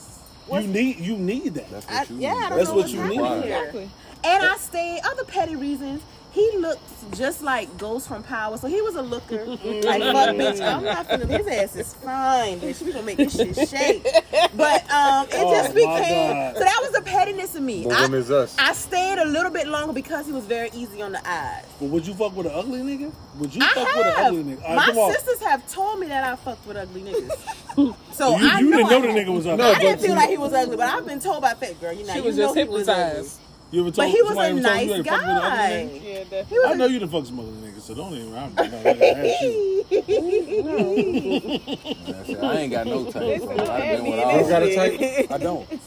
You 0.53 0.61
need 0.68 0.99
you 1.01 1.16
need 1.16 1.55
that. 1.55 1.70
That's 1.70 1.87
what 1.87 2.11
you. 2.11 2.16
yeah, 2.18 2.35
I 2.35 2.49
don't 2.51 2.59
That's 2.59 2.68
know 2.68 2.75
what 2.77 2.83
what's 2.83 2.93
you 2.93 3.05
need. 3.05 3.18
here. 3.18 3.37
Exactly. 3.43 3.91
And 4.25 4.45
I 4.45 4.57
stayed. 4.59 5.01
Other 5.05 5.25
petty 5.25 5.57
reasons. 5.57 6.03
He 6.35 6.51
looked 6.59 6.82
just 7.16 7.43
like 7.43 7.78
Ghost 7.78 8.09
from 8.09 8.24
Power, 8.24 8.59
so 8.59 8.66
he 8.66 8.82
was 8.82 8.97
a 8.97 9.03
looker. 9.03 9.45
like 9.47 9.57
fuck, 10.03 10.35
bitch. 10.35 10.61
I'm 10.61 10.82
not 10.85 11.09
finna. 11.09 11.28
His 11.28 11.47
ass 11.47 11.76
is 11.76 11.95
fine, 11.95 12.59
bitch. 12.59 12.82
We 12.82 12.93
gonna 12.93 13.07
make 13.07 13.18
this 13.18 13.37
shit 13.37 13.68
shake. 13.68 14.05
But 14.57 14.89
um, 14.91 15.26
it 15.28 15.35
Oh, 15.37 15.53
just 15.53 15.74
became. 15.74 16.55
So 16.55 16.61
that 16.61 16.78
was 16.82 16.93
the 16.93 17.03
pettiness 17.03 17.55
of 17.57 17.62
me. 17.62 17.85
But 17.85 17.93
I, 17.95 18.03
when 18.03 18.14
it's 18.20 18.30
us, 18.30 18.57
I 18.59 18.72
stayed 18.72 19.18
a 19.18 19.24
little 19.24 19.51
bit 19.51 19.66
longer 19.66 19.93
because 19.93 20.26
he 20.26 20.32
was 20.32 20.45
very 20.47 20.70
easy 20.74 21.03
on 21.03 21.12
the 21.12 21.28
eyes. 21.28 21.64
But 21.80 21.87
would 21.87 22.07
you 22.07 22.14
fuck 22.14 22.37
with 22.37 22.47
an 22.47 22.53
ugly 22.55 22.80
nigga? 22.80 23.12
Would 23.39 23.55
you 23.55 23.62
I 23.64 23.68
fuck 23.68 23.95
with 23.97 24.07
an 24.07 24.24
ugly 24.26 24.45
nigga? 24.45 24.62
All 24.62 24.68
right, 24.68 24.76
My 24.76 24.85
come 24.87 24.99
on. 24.99 25.12
sisters 25.12 25.41
have 25.43 25.66
told 25.68 25.99
me 26.01 26.07
that 26.09 26.22
I 26.24 26.37
fucked 26.37 26.66
with 26.66 26.76
ugly 26.76 27.03
niggas. 27.03 27.30
So 28.12 28.37
you 28.39 28.49
I 28.49 28.61
you 28.61 28.70
know 28.70 28.76
didn't 28.76 28.91
know 28.91 28.99
I 28.99 29.01
the 29.01 29.20
nigga 29.20 29.35
was 29.35 29.47
ugly. 29.49 29.57
No, 29.64 29.72
I 29.72 29.78
didn't 29.80 30.01
feel 30.01 30.14
like 30.14 30.28
he 30.30 30.37
was 30.37 30.53
ugly, 30.53 30.76
but 30.76 30.89
I've 30.89 31.05
been 31.05 31.18
told 31.18 31.43
by 31.43 31.55
fat 31.55 31.80
girl, 31.80 31.93
you 31.93 32.07
know, 32.07 32.12
She 32.12 32.18
you 32.20 32.24
was 32.24 32.37
know 32.37 32.45
just 32.55 32.57
he 32.59 32.64
was 32.64 32.89
ugly. 32.89 33.03
hypnotized. 33.05 33.41
You 33.71 33.81
ever 33.81 33.91
But 33.91 34.09
he 34.09 34.23
was 34.23 34.37
a 34.37 34.41
ever 34.41 34.55
you 34.57 34.61
nice 34.62 34.89
to 34.89 35.03
fuck 35.05 35.21
with 35.21 35.29
an 35.29 35.29
ugly 35.29 35.41
guy. 35.41 35.89
nigga? 35.91 36.05
Yeah, 36.05 36.15
definitely. 36.25 36.45
He 36.49 36.59
was 36.59 36.67
I 36.67 36.73
a 36.73 36.77
know 36.77 36.87
you 36.87 36.99
done 37.01 37.09
fuck 37.09 37.27
some 37.27 37.41
ugly 37.41 37.53
niggas, 37.71 37.81
so 37.83 37.95
don't 37.95 38.15
even. 38.15 38.35
I'm, 38.35 38.53
I'm, 38.57 38.75
I'm, 38.75 38.87
ask 38.87 39.43
you. 39.43 39.85
I 42.43 42.57
ain't 42.59 42.73
got 42.73 42.87
no 42.87 43.05
type. 43.05 43.15
Listen, 43.23 43.47
bro. 43.49 43.57
don't 43.57 43.69
I've 43.71 43.97
been 43.99 44.11
with 44.11 44.21
all. 44.21 44.39
You 44.41 44.49
got 44.49 44.62
a 44.62 44.75
type? 44.75 45.31
I 45.33 45.39
don't. 45.39 45.71
You 45.73 45.79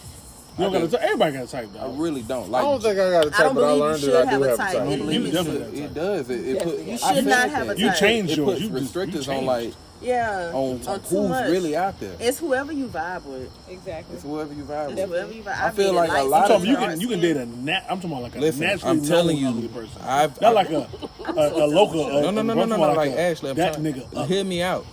don't 0.63 0.73
got 0.73 0.89
to. 0.89 1.03
Everybody 1.03 1.31
got 1.33 1.43
a 1.43 1.47
type, 1.47 1.69
I 1.79 1.85
really 1.91 2.21
don't. 2.23 2.53
I 2.53 2.61
don't 2.61 2.81
think 2.81 2.93
I 2.99 3.11
got 3.11 3.25
a 3.25 3.27
I 3.27 3.29
type, 3.29 3.37
don't 3.45 3.55
but 3.55 3.63
I 3.63 3.71
learned 3.71 4.01
that 4.03 4.27
I 4.27 4.35
do 4.37 4.41
have 4.43 4.53
a 4.53 4.57
type. 4.57 4.75
It 4.75 4.97
You 4.99 5.03
limits 5.03 5.33
definitely 5.35 5.59
have 5.61 5.73
a 5.73 5.83
it 5.85 5.93
does. 5.93 6.29
It, 6.31 6.47
it 6.47 6.63
put, 6.63 6.79
You 6.79 6.97
should 6.97 7.25
not 7.27 7.49
have 7.49 7.65
a 7.65 7.67
that. 7.69 7.79
You 7.79 7.87
type. 7.89 7.97
changed 7.99 8.31
It 8.31 8.37
yours. 8.37 8.49
puts 8.49 8.61
You 8.61 8.69
just- 8.69 8.95
you 8.95 9.01
restrictors 9.01 9.27
on 9.37 9.45
like 9.45 9.73
Yeah. 10.01 10.51
on, 10.53 10.79
on 10.81 10.87
on 10.87 10.99
who's 11.01 11.29
much. 11.29 11.49
really 11.49 11.75
out 11.75 11.99
there. 11.99 12.15
It's 12.19 12.37
whoever 12.39 12.71
you 12.71 12.87
vibe 12.87 13.23
with. 13.25 13.51
Exactly. 13.69 14.15
It's 14.15 14.23
whoever 14.23 14.53
you 14.53 14.63
vibe 14.63 14.91
It's 14.91 15.01
with. 15.01 15.09
whoever 15.09 15.31
you 15.33 15.41
vibe. 15.43 15.57
I 15.59 15.67
I've 15.67 15.75
feel 15.75 15.93
like 15.93 16.11
a 16.11 16.23
lot 16.23 16.51
of 16.51 16.65
you 16.65 16.75
can 16.75 16.99
you 17.01 17.07
can 17.07 17.19
date 17.19 17.37
a 17.37 17.45
nat. 17.45 17.85
I'm 17.89 17.97
talking 17.97 18.11
about 18.11 18.23
like 18.23 18.35
a 18.35 18.39
Listen, 18.39 18.61
naturally 18.67 18.99
I'm 18.99 19.03
telling 19.05 19.37
you, 19.37 19.69
person. 19.69 20.01
I've- 20.03 20.35
not 20.41 20.53
like 20.53 20.69
a 20.69 20.87
a, 21.25 21.65
a 21.65 21.67
local. 21.67 22.07
A, 22.07 22.21
No, 22.21 22.31
no, 22.31 22.41
no, 22.41 22.53
no, 22.53 22.65
no, 22.65 22.65
no. 22.65 22.75
about 22.75 22.97
Like 22.97 23.11
a- 23.11 23.19
Ashley, 23.19 23.49
I'm 23.49 23.55
that 23.57 23.73
trying, 23.73 23.85
nigga. 23.93 24.15
up. 24.17 24.27
hear 24.27 24.43
me 24.43 24.61
out. 24.61 24.85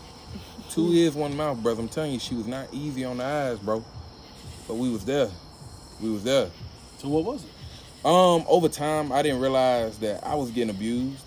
Two 0.70 0.92
ears, 0.92 1.14
one 1.14 1.36
mouth, 1.36 1.62
brother. 1.62 1.80
I'm 1.82 1.88
telling 1.88 2.12
you, 2.12 2.18
she 2.18 2.34
was 2.34 2.46
not 2.46 2.68
easy 2.72 3.04
on 3.04 3.18
the 3.18 3.24
eyes, 3.24 3.58
bro. 3.58 3.84
But 4.66 4.74
we 4.74 4.90
was 4.90 5.04
there. 5.04 5.28
We 6.00 6.10
was 6.10 6.24
there. 6.24 6.50
So 6.98 7.08
what 7.08 7.24
was 7.24 7.44
it? 7.44 7.50
Um, 8.06 8.44
over 8.48 8.68
time, 8.68 9.12
I 9.12 9.22
didn't 9.22 9.40
realize 9.40 9.98
that 9.98 10.26
I 10.26 10.34
was 10.34 10.50
getting 10.50 10.70
abused. 10.70 11.22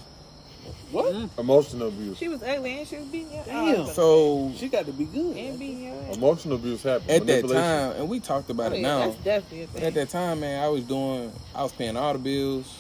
What? 0.92 1.14
Mm. 1.14 1.30
Emotional 1.40 1.88
abuse. 1.90 2.18
She 2.18 2.28
was 2.28 2.42
ugly 2.44 2.80
and 2.80 2.88
she 2.88 2.98
was 2.98 3.06
beating 3.08 3.34
your 3.34 3.44
Damn. 3.46 3.82
ass. 3.88 3.96
So 3.96 4.52
She 4.58 4.70
got 4.70 4.86
to 4.86 4.94
be 4.94 5.06
good. 5.06 5.36
And 5.38 5.60
beating 5.60 5.84
your 5.84 5.96
ass. 6.10 6.18
Emotional 6.18 6.56
abuse 6.56 6.84
happens. 6.84 7.10
at 7.10 7.20
that 7.20 7.26
Manipulation. 7.26 7.62
time, 7.64 7.92
and 7.98 8.10
we 8.10 8.20
talked 8.20 8.50
about 8.50 8.72
Oh, 8.72 8.76
it 8.76 8.80
yeah, 8.82 8.88
now. 8.88 9.00
that's 9.08 9.16
definitely 9.24 9.62
a 9.64 9.68
thing. 9.68 9.84
At 9.84 9.94
that 9.96 10.10
time, 10.10 10.40
man, 10.40 10.64
I 10.64 10.68
was 10.70 10.84
doing, 10.84 11.32
I 11.54 11.64
was 11.64 11.72
paying 11.74 11.98
all 11.98 12.14
the 12.14 12.20
bills. 12.20 12.74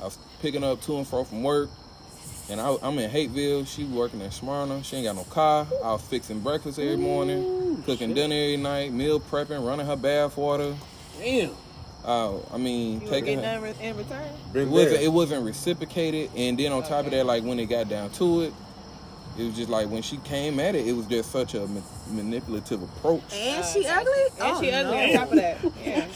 I 0.00 0.04
was 0.04 0.18
picking 0.42 0.62
up 0.64 0.80
to 0.82 0.96
and 0.98 1.06
fro 1.06 1.24
from 1.24 1.42
work. 1.42 1.70
And 2.48 2.60
I, 2.60 2.76
I'm 2.82 2.96
in 2.98 3.10
Hapeville. 3.10 3.64
She 3.66 3.84
working 3.84 4.20
in 4.20 4.30
Smyrna. 4.30 4.82
She 4.84 4.96
ain't 4.96 5.04
got 5.06 5.16
no 5.16 5.24
car. 5.24 5.66
I 5.82 5.92
was 5.92 6.02
fixing 6.02 6.40
breakfast 6.40 6.78
every 6.78 6.96
morning, 6.96 7.82
cooking 7.84 8.14
dinner 8.14 8.34
every 8.36 8.56
night, 8.56 8.92
meal 8.92 9.18
prepping, 9.18 9.66
running 9.66 9.86
her 9.86 9.96
bath 9.96 10.36
water. 10.36 10.74
Damn. 11.18 11.50
Uh, 12.06 12.38
I 12.54 12.58
mean, 12.58 13.00
You 13.00 13.08
taking 13.08 13.40
getting 13.40 13.44
her. 13.60 13.66
nothing 13.66 13.84
in 13.90 13.96
return? 13.96 14.28
It 14.54 14.68
wasn't, 14.68 15.02
it 15.02 15.08
wasn't 15.12 15.44
reciprocated. 15.44 16.30
And 16.36 16.56
then 16.58 16.70
on 16.72 16.82
top 16.84 17.04
of 17.06 17.10
that, 17.10 17.26
like 17.26 17.42
when 17.42 17.58
it 17.58 17.66
got 17.66 17.88
down 17.88 18.10
to 18.10 18.42
it, 18.42 18.54
it 19.38 19.44
was 19.44 19.56
just 19.56 19.68
like 19.68 19.90
when 19.90 20.00
she 20.02 20.16
came 20.18 20.58
at 20.60 20.74
it, 20.74 20.86
it 20.86 20.92
was 20.92 21.04
just 21.06 21.30
such 21.30 21.54
a 21.54 21.66
ma- 21.66 21.80
manipulative 22.10 22.80
approach. 22.82 23.22
And 23.34 23.62
Uh, 23.62 23.66
she 23.66 23.84
ugly? 23.86 24.12
And 24.40 24.40
oh, 24.40 24.60
she 24.62 24.70
ugly 24.70 24.96
no. 24.96 25.02
on 25.02 25.12
top 25.12 25.30
of 25.30 25.36
that. 25.36 25.58
Yeah. 25.84 26.06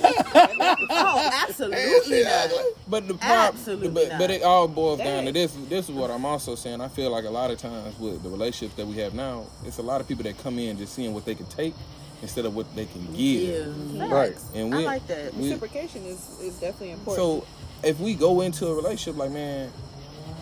Oh, 0.91 1.31
absolutely 1.49 2.23
not. 2.23 2.51
But 2.89 3.09
the 3.09 3.15
problem, 3.15 3.55
Absolutely 3.55 3.89
but, 3.91 4.09
not. 4.11 4.19
but 4.21 4.31
it 4.31 4.43
all 4.43 4.69
boils 4.69 4.99
down 5.01 5.25
to 5.27 5.33
this. 5.33 5.55
This 5.69 5.89
is 5.89 5.95
what 5.95 6.11
I'm 6.11 6.25
also 6.25 6.55
saying. 6.55 6.81
I 6.81 6.89
feel 6.89 7.11
like 7.11 7.25
a 7.25 7.31
lot 7.31 7.51
of 7.51 7.59
times 7.59 7.99
with 7.99 8.23
the 8.23 8.29
relationships 8.31 8.75
that 8.77 8.87
we 8.87 8.97
have 8.99 9.13
now, 9.15 9.45
it's 9.65 9.79
a 9.79 9.83
lot 9.83 10.01
of 10.01 10.09
people 10.09 10.25
that 10.25 10.39
come 10.39 10.59
in 10.59 10.79
just 10.79 10.95
seeing 10.95 11.13
what 11.13 11.25
they 11.25 11.35
can 11.35 11.47
take 11.47 11.75
instead 12.23 12.45
of 12.45 12.55
what 12.55 12.73
they 12.75 12.87
can 12.87 13.07
give. 13.15 13.67
Yeah. 13.95 14.07
Right. 14.07 14.33
Facts. 14.35 14.51
And 14.55 14.75
I 14.75 14.79
we- 14.79 14.85
like 14.85 15.07
that. 15.09 15.35
we- 15.35 15.49
Reciprocation 15.49 16.05
is, 16.05 16.39
is 16.41 16.55
definitely 16.61 16.93
important. 16.93 17.17
So 17.17 17.47
if 17.87 17.99
we 18.01 18.15
go 18.15 18.43
into 18.43 18.67
a 18.67 18.75
relationship 18.75 19.19
like, 19.19 19.31
man, 19.31 19.73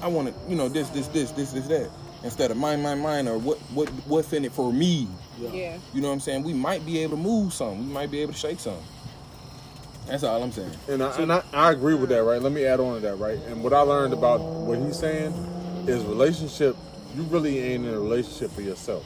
I 0.03 0.09
want 0.09 0.29
to, 0.29 0.51
you 0.51 0.57
know, 0.57 0.69
this, 0.69 0.89
this, 0.91 1.09
this, 1.09 1.31
this, 1.33 1.53
this, 1.53 1.67
that, 1.69 1.91
instead 2.25 2.51
of 2.51 2.57
mine, 2.57 2.83
mine, 2.83 3.01
mine, 3.01 3.29
or 3.29 3.39
what, 3.39 3.59
what, 3.73 3.89
what's 4.07 4.33
in 4.33 4.45
it 4.45 4.53
for 4.53 4.73
me. 4.73 5.09
yeah. 5.41 5.79
You 5.95 6.01
know 6.01 6.09
what 6.09 6.15
I'm 6.15 6.21
saying? 6.21 6.43
We 6.43 6.53
might 6.53 6.85
be 6.85 6.99
able 7.01 7.17
to 7.17 7.23
move 7.23 7.53
some. 7.53 7.79
We 7.87 7.93
might 7.93 8.11
be 8.11 8.21
able 8.21 8.33
to 8.33 8.39
shake 8.39 8.59
some. 8.61 8.79
That's 10.07 10.23
all 10.25 10.43
I'm 10.43 10.53
saying. 10.53 10.73
And 10.89 11.03
I, 11.03 11.17
and 11.21 11.33
I, 11.33 11.43
I 11.53 11.71
agree 11.71 11.95
with 11.95 12.09
that, 12.11 12.23
right? 12.25 12.41
Let 12.41 12.53
me 12.53 12.65
add 12.65 12.81
on 12.81 12.95
to 12.95 13.01
that, 13.01 13.17
right? 13.17 13.39
And 13.47 13.63
what 13.63 13.73
I 13.75 13.81
learned 13.81 14.15
about 14.15 14.41
what 14.41 14.79
he's 14.79 14.99
saying 14.99 15.33
is 15.87 16.03
relationship, 16.05 16.77
you 17.15 17.23
really 17.25 17.59
ain't 17.59 17.85
in 17.85 17.93
a 17.95 18.01
relationship 18.01 18.51
for 18.53 18.63
yourself. 18.63 19.05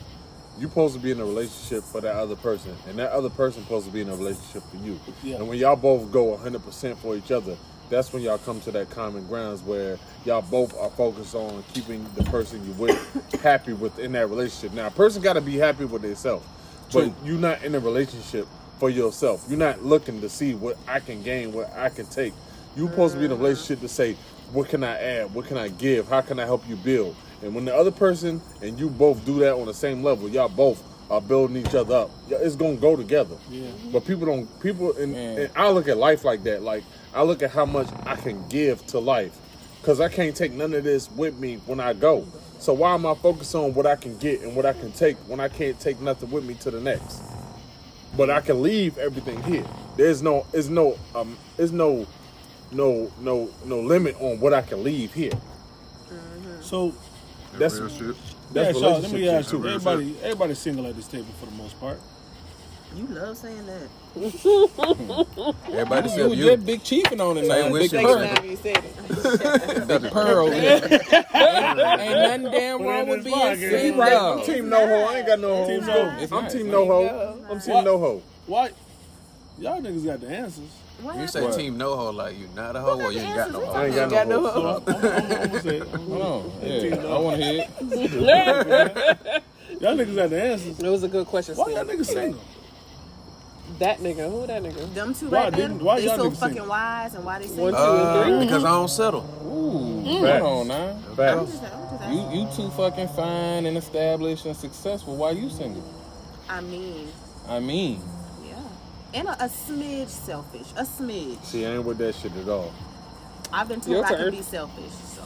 You're 0.59 0.69
supposed 0.69 0.95
to 0.95 1.01
be 1.01 1.11
in 1.11 1.21
a 1.21 1.25
relationship 1.25 1.83
for 1.85 2.01
that 2.01 2.15
other 2.15 2.37
person, 2.37 2.77
and 2.87 2.99
that 2.99 3.11
other 3.13 3.31
person 3.31 3.63
supposed 3.63 3.87
to 3.87 3.93
be 3.93 4.03
in 4.03 4.09
a 4.09 4.17
relationship 4.17 4.63
for 4.71 4.77
you. 4.77 5.01
Yeah. 5.23 5.37
And 5.37 5.49
when 5.49 5.59
y'all 5.59 5.77
both 5.77 6.13
go 6.13 6.37
100% 6.37 6.97
for 6.99 7.17
each 7.17 7.31
other, 7.31 7.57
that's 7.89 8.13
when 8.13 8.23
y'all 8.23 8.39
come 8.39 8.61
to 8.63 8.71
that 8.73 8.91
common 8.91 9.27
grounds 9.27 9.63
where 9.63 9.99
y'all 10.25 10.43
both 10.43 10.77
are 10.79 10.91
focused 10.91 11.35
on 11.35 11.63
keeping 11.75 12.07
the 12.17 12.25
person 12.25 12.65
you 12.67 12.73
with 12.73 13.41
happy 13.43 13.73
within 13.73 14.13
that 14.13 14.29
relationship. 14.29 14.75
Now, 14.75 14.87
a 14.87 14.91
person 14.91 15.23
got 15.23 15.35
to 15.35 15.41
be 15.41 15.57
happy 15.57 15.85
with 15.85 16.03
themselves, 16.03 16.47
but 16.93 17.11
you're 17.25 17.39
not 17.39 17.63
in 17.63 17.75
a 17.75 17.81
relationship 17.81 18.47
for 18.79 18.91
yourself. 18.91 19.45
You're 19.49 19.59
not 19.59 19.85
looking 19.85 20.21
to 20.23 20.29
see 20.29 20.55
what 20.55 20.77
I 20.89 21.01
can 21.01 21.23
gain, 21.23 21.53
what 21.53 21.73
I 21.75 21.89
can 21.89 22.07
take. 22.07 22.35
You're 22.77 22.91
supposed 22.91 23.15
to 23.15 23.21
be 23.21 23.27
in 23.27 23.33
a 23.33 23.37
relationship 23.37 23.81
to 23.81 23.89
say, 23.89 24.17
what 24.53 24.69
can 24.69 24.85
I 24.85 24.97
add? 24.99 25.35
What 25.35 25.47
can 25.47 25.57
I 25.57 25.69
give? 25.69 26.09
How 26.09 26.21
can 26.21 26.39
I 26.41 26.45
help 26.45 26.67
you 26.69 26.77
build? 26.77 27.17
And 27.43 27.55
when 27.55 27.65
the 27.65 27.75
other 27.75 27.91
person 27.91 28.41
and 28.61 28.79
you 28.79 28.89
both 28.89 29.25
do 29.25 29.41
that 29.41 29.55
on 29.55 29.67
the 29.67 29.75
same 29.75 30.03
level, 30.03 30.29
y'all 30.29 30.49
both 30.49 30.83
are 31.11 31.21
building 31.21 31.57
each 31.57 31.75
other 31.75 31.95
up. 31.95 32.11
It's 32.31 32.57
gonna 32.57 32.77
go 32.77 32.97
together. 32.97 33.37
Yeah. 33.51 33.71
But 33.93 34.07
people 34.07 34.27
don't. 34.27 34.61
People 34.63 34.97
and, 34.97 35.15
and 35.15 35.51
I 35.57 35.71
look 35.71 35.89
at 35.89 35.97
life 35.97 36.25
like 36.25 36.45
that. 36.45 36.63
Like 36.63 36.85
I 37.15 37.23
look 37.23 37.43
at 37.43 37.51
how 37.51 37.67
much 37.67 37.89
I 38.07 38.17
can 38.17 38.49
give 38.49 38.87
to 38.89 38.99
life, 38.99 39.37
because 39.81 40.01
I 40.01 40.09
can't 40.09 40.35
take 40.35 40.53
none 40.53 40.73
of 40.73 40.85
this 40.85 41.11
with 41.11 41.39
me 41.39 41.57
when 41.67 41.81
I 41.81 41.93
go. 41.93 42.27
So 42.61 42.73
why 42.73 42.95
am 42.95 43.05
I 43.05 43.15
focused 43.15 43.55
on 43.57 43.75
what 43.75 43.87
I 43.87 43.97
can 43.97 44.17
get 44.19 44.43
and 44.43 44.55
what 44.55 44.65
I 44.65 44.73
can 44.73 44.93
take 44.93 45.17
when 45.27 45.41
I 45.41 45.49
can't 45.49 45.79
take 45.81 46.01
nothing 46.01 46.31
with 46.31 46.45
me 46.45 46.55
to 46.55 46.71
the 46.71 46.81
next? 46.81 47.21
But 48.17 48.31
I 48.31 48.41
can 48.41 48.63
leave 48.63 48.99
everything 48.99 49.43
here. 49.43 49.65
There's 49.97 50.23
no, 50.23 50.47
there's 50.53 50.71
no, 50.71 50.97
um, 51.15 51.37
there's 51.57 51.73
no, 51.73 52.07
no, 52.71 53.11
no, 53.21 53.51
no 53.65 53.81
limit 53.81 54.17
on 54.21 54.39
what 54.39 54.55
I 54.55 54.63
can 54.63 54.85
leave 54.85 55.13
here. 55.13 55.33
So 56.61 56.95
That's 57.59 57.79
Real 57.79 57.89
shit. 57.89 58.17
that's 58.53 58.75
yeah, 58.79 58.81
Shaw, 58.81 58.99
let 58.99 59.13
me 59.13 59.29
ask 59.29 59.53
you. 59.53 59.59
Everybody, 59.67 60.17
everybody's 60.23 60.59
single 60.59 60.87
at 60.87 60.97
this 60.97 61.09
table 61.09 61.27
for 61.39 61.47
the 61.47 61.53
most 61.53 61.79
part. 61.81 61.99
You 62.97 63.07
love 63.09 63.37
saying 63.39 63.67
that. 63.67 63.89
Everybody 65.73 66.09
You 66.09 66.15
said 66.17 66.29
was 66.29 66.39
you. 66.39 66.45
just 66.45 66.67
big 66.67 66.83
chiefing 66.83 67.21
on 67.21 67.39
it 67.39 67.47
Say 67.47 67.63
now. 67.63 67.73
wish 67.73 67.91
Big 67.91 68.01
you 68.03 68.07
pearl. 68.07 68.45
you 68.45 68.57
said 68.57 68.85
it. 68.85 69.89
Big 69.89 70.11
pearl. 70.13 70.53
ain't, 70.53 70.93
ain't 71.35 72.21
nothing 72.45 72.51
damn 72.51 72.83
wrong 72.83 73.09
with 73.09 73.25
being 73.25 73.37
fine, 73.37 73.57
single. 73.59 74.01
right. 74.01 74.13
I'm 74.13 74.45
team 74.45 74.69
no 74.69 74.87
ho. 74.87 75.05
I 75.13 75.17
ain't 75.19 75.27
got 75.27 75.41
no 75.41 75.67
Team 75.67 75.83
hoes. 75.83 76.33
I'm 76.33 76.43
not. 76.43 76.51
team 76.51 76.71
no 76.71 76.87
ho. 76.87 77.39
I'm 77.51 77.61
team 77.61 77.75
What? 77.75 77.85
no 77.85 77.99
ho. 77.99 78.23
Why? 78.47 78.71
Y'all 79.59 79.81
niggas 79.81 80.05
got 80.05 80.21
the 80.21 80.29
answers. 80.29 80.82
What 81.03 81.17
You 81.19 81.27
say 81.27 81.43
What? 81.43 81.55
team 81.57 81.77
no 81.79 81.97
ho 81.97 82.11
like 82.11 82.39
you 82.39 82.49
not 82.55 82.77
a 82.77 82.81
hoe 82.81 83.01
or 83.01 83.13
you 83.13 83.21
ain't 83.21 83.35
got 83.37 83.51
no 83.53 83.65
I 83.65 83.87
ain't 83.87 83.95
hoe. 83.95 84.11
got 84.11 84.29
no 84.29 84.47
it. 84.47 84.53
Hold 84.53 84.89
on. 86.23 86.53
Yeah, 86.63 86.97
I 87.07 87.19
want 87.19 87.37
to 87.39 87.43
hear 87.45 87.63
it. 87.63 87.69
y'all 89.81 89.97
niggas 89.97 90.15
got 90.17 90.31
the 90.31 90.43
answers. 90.43 90.79
It 90.79 90.89
was 90.89 91.03
a 91.03 91.09
good 91.09 91.27
question. 91.27 91.57
Why 91.57 91.71
y'all 91.73 91.85
niggas 91.85 92.07
single? 92.07 92.41
That 93.79 93.99
nigga. 94.01 94.29
Who 94.31 94.47
that 94.47 94.63
nigga? 94.63 94.93
Them 94.95 95.15
two 95.15 95.29
Why 95.31 95.45
right 95.45 95.53
there, 95.53 95.69
didn't- 95.69 95.83
why 95.83 95.97
they 96.01 96.07
y'all 96.07 96.17
so 96.17 96.31
niggas 96.31 96.37
fucking 96.37 96.55
single? 96.57 96.69
wise 96.69 97.15
and 97.15 97.25
why 97.25 97.39
they 97.39 97.47
One, 97.47 97.55
single. 97.55 97.73
two, 97.73 97.77
Uh, 97.79 98.23
and 98.27 98.37
three. 98.39 98.47
because 98.47 98.65
I 98.65 98.69
don't 98.71 98.91
settle. 98.91 99.25
Ooh, 99.47 100.23
Facts. 100.23 100.43
hold 100.43 100.61
on 100.61 100.69
now. 100.69 100.97
Facts. 101.17 101.61
You 102.11 102.41
you 102.41 102.47
too 102.55 102.69
fucking 102.71 103.09
fine 103.09 103.67
and 103.67 103.77
established 103.77 104.45
and 104.47 104.57
successful. 104.57 105.17
Why 105.17 105.31
you 105.31 105.49
single? 105.49 105.83
I 106.49 106.61
mean, 106.61 107.09
I 107.49 107.61
mean, 107.61 108.01
yeah. 108.01 108.07
And 109.15 109.29
a, 109.29 109.45
a 109.45 109.49
smidge 109.49 110.09
selfish. 110.09 110.73
A 110.77 110.85
smidge. 110.85 111.43
See, 111.45 111.67
I 111.67 111.75
ain't 111.75 111.85
with 111.85 111.99
that 111.99 112.15
shit 112.15 112.35
at 112.37 112.49
all. 112.49 112.73
I've 113.53 113.69
been 113.69 113.81
told 113.81 113.97
Your 113.97 114.05
I 114.07 114.09
turn. 114.11 114.19
can 114.31 114.31
be 114.31 114.43
selfish, 114.43 114.93
so 115.15 115.23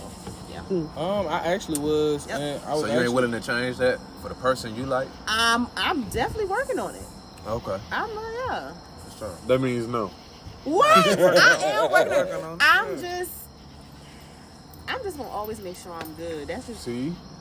yeah. 0.50 0.58
um, 0.96 1.28
I 1.28 1.42
actually 1.54 1.78
was, 1.78 2.26
Yep. 2.26 2.40
and 2.40 2.64
I 2.64 2.72
was 2.72 2.80
So 2.80 2.86
you 2.86 2.92
actually, 2.92 3.04
ain't 3.04 3.14
willing 3.14 3.30
to 3.32 3.40
change 3.40 3.76
that 3.76 4.00
for 4.20 4.28
the 4.28 4.34
person 4.34 4.74
you 4.74 4.84
like? 4.86 5.06
I'm 5.28 5.68
I'm 5.76 6.02
definitely 6.08 6.46
working 6.46 6.78
on 6.80 6.94
it. 6.96 7.04
Okay. 7.46 7.78
I'm 7.92 8.14
like, 8.16 8.24
yeah. 8.48 8.72
For 9.08 9.18
sure. 9.18 9.34
That 9.46 9.60
means 9.60 9.86
no. 9.86 10.10
What? 10.64 10.88
I 11.18 11.56
am 11.62 11.90
working 11.92 12.12
on 12.42 12.54
it. 12.56 12.62
I'm 12.62 12.98
just 13.00 13.30
I'm 14.88 15.00
just 15.04 15.16
gonna 15.16 15.28
always 15.28 15.60
make 15.60 15.76
sure 15.76 15.92
I'm 15.92 16.12
good. 16.14 16.48
That's 16.48 16.66
just 16.66 16.82
See, 16.82 16.90
I'm 17.08 17.14
gonna 17.14 17.14
always 17.14 17.35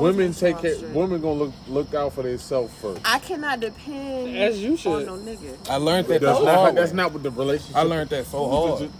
women 0.00 0.28
make 0.28 0.36
sure 0.36 0.48
take 0.48 0.56
I'm 0.56 0.62
care. 0.62 0.88
Women 0.94 1.20
gonna 1.20 1.34
look 1.34 1.54
look 1.68 1.94
out 1.94 2.12
for 2.14 2.22
themselves 2.22 2.72
first. 2.74 3.00
I 3.04 3.18
cannot 3.18 3.60
depend 3.60 4.36
As 4.36 4.62
you 4.62 4.76
should. 4.76 5.08
on 5.08 5.24
no 5.24 5.32
nigga. 5.32 5.56
I 5.68 5.76
learned 5.76 6.08
that 6.08 6.20
the 6.20 6.26
That's 6.26 6.40
not, 6.44 6.54
hard 6.54 6.76
that's 6.76 6.92
not 6.92 7.12
what 7.12 7.22
the 7.22 7.30
relationship. 7.30 7.76
I 7.76 7.82
learned 7.82 8.10
that 8.10 8.26
so 8.26 8.48
hard. 8.48 8.90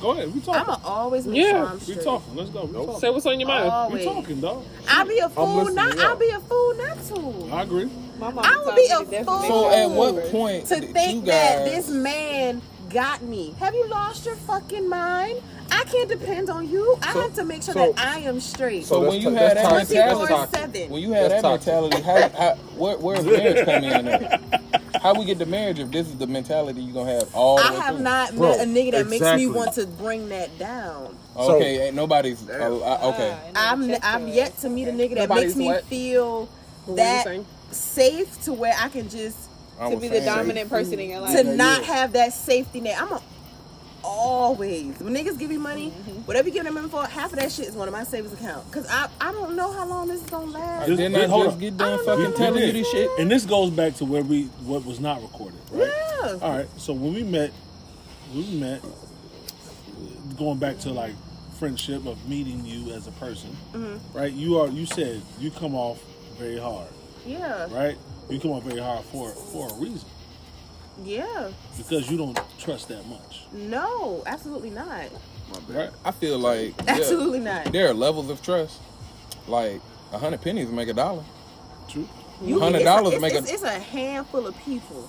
Go 0.00 0.10
ahead. 0.10 0.34
We 0.34 0.40
talking. 0.40 0.60
I'ma 0.60 0.78
always 0.84 1.26
make 1.26 1.40
Yeah, 1.42 1.50
sure 1.50 1.66
I'm 1.66 1.78
we 1.86 1.94
talking. 1.96 2.36
Let's 2.36 2.50
go. 2.50 2.64
We 2.66 2.72
Nope. 2.72 2.86
talking. 2.86 3.00
Say 3.00 3.10
what's 3.10 3.26
on 3.26 3.40
your 3.40 3.48
mind. 3.48 3.94
We 3.94 4.04
talking, 4.04 4.40
dog. 4.40 4.64
I'll 4.88 5.06
be 5.06 5.18
a 5.18 5.28
fool 5.30 5.70
not 5.72 5.92
to. 5.92 6.02
I'll 6.04 6.16
be 6.16 6.28
a 6.28 6.40
fool 6.40 6.74
not 6.76 7.04
to. 7.06 7.54
I 7.54 7.62
agree. 7.62 7.90
My 8.18 8.30
mama 8.30 8.42
I 8.44 8.62
would 8.64 8.76
be 8.76 9.16
a 9.16 9.24
fool. 9.24 9.42
So 9.42 9.70
at 9.70 9.90
what 9.90 10.14
make 10.16 10.30
point 10.30 10.66
to 10.66 10.80
think 10.80 11.24
you 11.24 11.30
that 11.30 11.64
this 11.64 11.88
man 11.88 12.60
got 12.90 13.22
me. 13.22 13.54
Have 13.58 13.74
you 13.74 13.88
lost 13.88 14.26
your 14.26 14.36
fucking 14.36 14.88
mind? 14.88 15.40
I 15.70 15.84
can't 15.84 16.08
depend 16.08 16.50
on 16.50 16.68
you. 16.68 16.96
I 17.02 17.12
So- 17.12 17.20
have 17.22 17.34
to 17.36 17.44
make 17.44 17.62
sure 17.62 17.74
so- 17.74 17.92
that 17.92 18.06
I 18.06 18.20
am 18.20 18.40
straight. 18.40 18.86
So 18.86 19.00
that's 19.00 19.10
when 19.12 19.20
you 19.22 19.30
to- 19.30 19.36
had 19.36 19.56
that 19.56 19.62
toxic. 19.64 19.96
mentality, 19.96 20.26
That's 20.34 20.50
toxic. 20.52 20.70
24/7. 20.72 20.90
when 20.90 21.02
you 21.02 21.12
had 21.12 21.30
that 21.30 21.42
mentality, 21.42 22.00
how, 22.02 22.28
how 22.36 22.54
where 22.76 22.96
where's 22.98 23.24
marriage 23.24 23.64
come 23.64 23.84
in? 23.84 24.08
At? 24.08 24.40
How 25.02 25.14
we 25.14 25.24
get 25.24 25.38
to 25.40 25.46
marriage 25.46 25.78
if 25.78 25.90
this 25.90 26.06
is 26.06 26.16
the 26.16 26.26
mentality 26.26 26.80
you're 26.82 26.94
gonna 26.94 27.12
have 27.20 27.34
all 27.34 27.56
the 27.56 27.62
I 27.64 27.70
way 27.70 27.76
have 27.76 27.94
through? 27.96 28.04
not 28.04 28.34
Bro, 28.36 28.48
met 28.50 28.60
a 28.60 28.64
nigga 28.64 28.90
that 28.92 29.00
exactly. 29.02 29.18
makes 29.20 29.36
me 29.36 29.46
want 29.48 29.72
to 29.74 29.86
bring 29.86 30.28
that 30.30 30.58
down. 30.58 31.16
So- 31.36 31.56
Okay, 31.56 31.86
ain't 31.86 31.96
nobody's. 31.96 32.38
Oh, 32.48 32.82
I- 32.82 33.02
okay. 33.08 33.34
I'm 33.56 33.94
I'm 34.02 34.28
yet 34.28 34.58
to 34.60 34.68
meet 34.70 34.88
a 34.88 34.92
nigga 34.92 35.10
that 35.16 35.28
Nobody's 35.28 35.44
makes 35.44 35.56
me 35.56 35.66
what? 35.66 35.84
feel 35.84 36.48
What 36.86 36.96
that 36.96 37.26
safe 37.70 38.42
to 38.44 38.52
where 38.52 38.74
I 38.80 38.88
can 38.88 39.08
just 39.08 39.36
To 39.80 39.96
be 39.96 40.08
the 40.08 40.16
saying- 40.20 40.24
dominant 40.26 40.70
person 40.70 40.98
in 41.00 41.10
your 41.10 41.20
life. 41.20 41.36
to 41.36 41.42
not 41.44 41.82
have 41.84 42.12
that 42.12 42.32
safety 42.32 42.80
net. 42.80 42.96
I'm 43.02 43.12
a 43.12 43.20
always 44.04 44.98
when 45.00 45.14
niggas 45.14 45.38
give 45.38 45.50
me 45.50 45.56
money, 45.56 45.90
Mm-hmm. 45.90 46.20
whatever 46.26 46.48
you 46.48 46.54
give 46.54 46.64
them 46.64 46.74
money 46.74 46.88
for, 46.88 47.04
half 47.06 47.32
of 47.32 47.38
that 47.38 47.50
shit 47.50 47.66
is 47.66 47.74
going 47.74 47.86
to 47.86 47.92
my 47.92 48.04
savings 48.04 48.32
account. 48.34 48.70
Cause 48.70 48.86
I 48.88 49.08
I 49.20 49.32
don't 49.32 49.56
know 49.56 49.72
how 49.72 49.86
long 49.86 50.08
this 50.08 50.22
is 50.22 50.30
gonna 50.30 50.50
last. 50.50 50.86
Just- 50.86 50.98
Didn't 50.98 51.16
I 51.16 51.20
just- 51.20 51.30
hold 51.30 51.44
just 51.46 51.54
on. 51.54 51.60
get 51.60 51.72
I 51.74 51.76
done 51.76 51.96
don't 51.96 52.06
fucking 52.06 52.30
We 52.30 52.36
telling 52.36 52.62
you 52.64 52.72
this 52.72 52.90
shit? 52.90 53.10
And 53.18 53.30
this 53.30 53.44
goes 53.46 53.70
back 53.70 53.94
to 53.96 54.04
where 54.04 54.22
we 54.22 54.44
what 54.64 54.84
was 54.84 55.00
not 55.00 55.22
recorded, 55.22 55.58
right? 55.72 55.88
Yeah. 56.22 56.38
All 56.42 56.56
right. 56.56 56.68
So 56.76 56.92
when 56.92 57.14
we 57.14 57.22
met, 57.22 57.50
we 58.34 58.44
met 58.58 58.82
going 60.38 60.58
back 60.58 60.78
to 60.80 60.90
like 60.90 61.14
friendship 61.58 62.04
of 62.06 62.28
meeting 62.28 62.64
you 62.64 62.92
as 62.92 63.06
a 63.06 63.12
person, 63.12 63.56
Mm-hmm. 63.72 64.16
right? 64.18 64.32
You 64.32 64.58
are 64.60 64.68
you 64.68 64.86
said 64.86 65.22
you 65.38 65.50
come 65.50 65.74
off 65.74 66.00
very 66.38 66.58
hard, 66.58 66.88
Yeah. 67.26 67.68
right? 67.72 67.96
You 68.28 68.40
come 68.40 68.50
off 68.52 68.64
very 68.64 68.80
hard 68.80 69.04
for 69.06 69.30
for 69.30 69.68
a 69.70 69.74
reason 69.74 70.08
Yeah. 71.02 71.50
because 71.76 72.10
you 72.10 72.16
don't 72.16 72.38
trust 72.58 72.88
that 72.88 73.04
much, 73.06 73.42
No, 73.52 74.22
absolutely 74.26 74.70
not. 74.70 75.06
right? 75.68 75.90
I 76.04 76.10
feel 76.12 76.38
like 76.38 76.74
yeah, 76.86 76.94
Absolutely 76.96 77.40
not. 77.40 77.72
there 77.72 77.88
are 77.90 77.94
levels 77.94 78.30
of 78.30 78.40
trust. 78.42 78.80
Like 79.48 79.80
a 80.12 80.18
hundred 80.18 80.40
pennies 80.42 80.68
make 80.70 80.88
a 80.88 80.94
dollar. 80.94 81.24
True. 81.88 82.08
You 82.42 82.58
$100 82.58 82.74
it's 83.06 83.12
it's, 83.14 83.20
make 83.20 83.34
a- 83.34 83.38
it's, 83.38 83.52
it's 83.52 83.62
a 83.62 83.78
handful 83.78 84.46
of 84.46 84.56
people. 84.64 85.08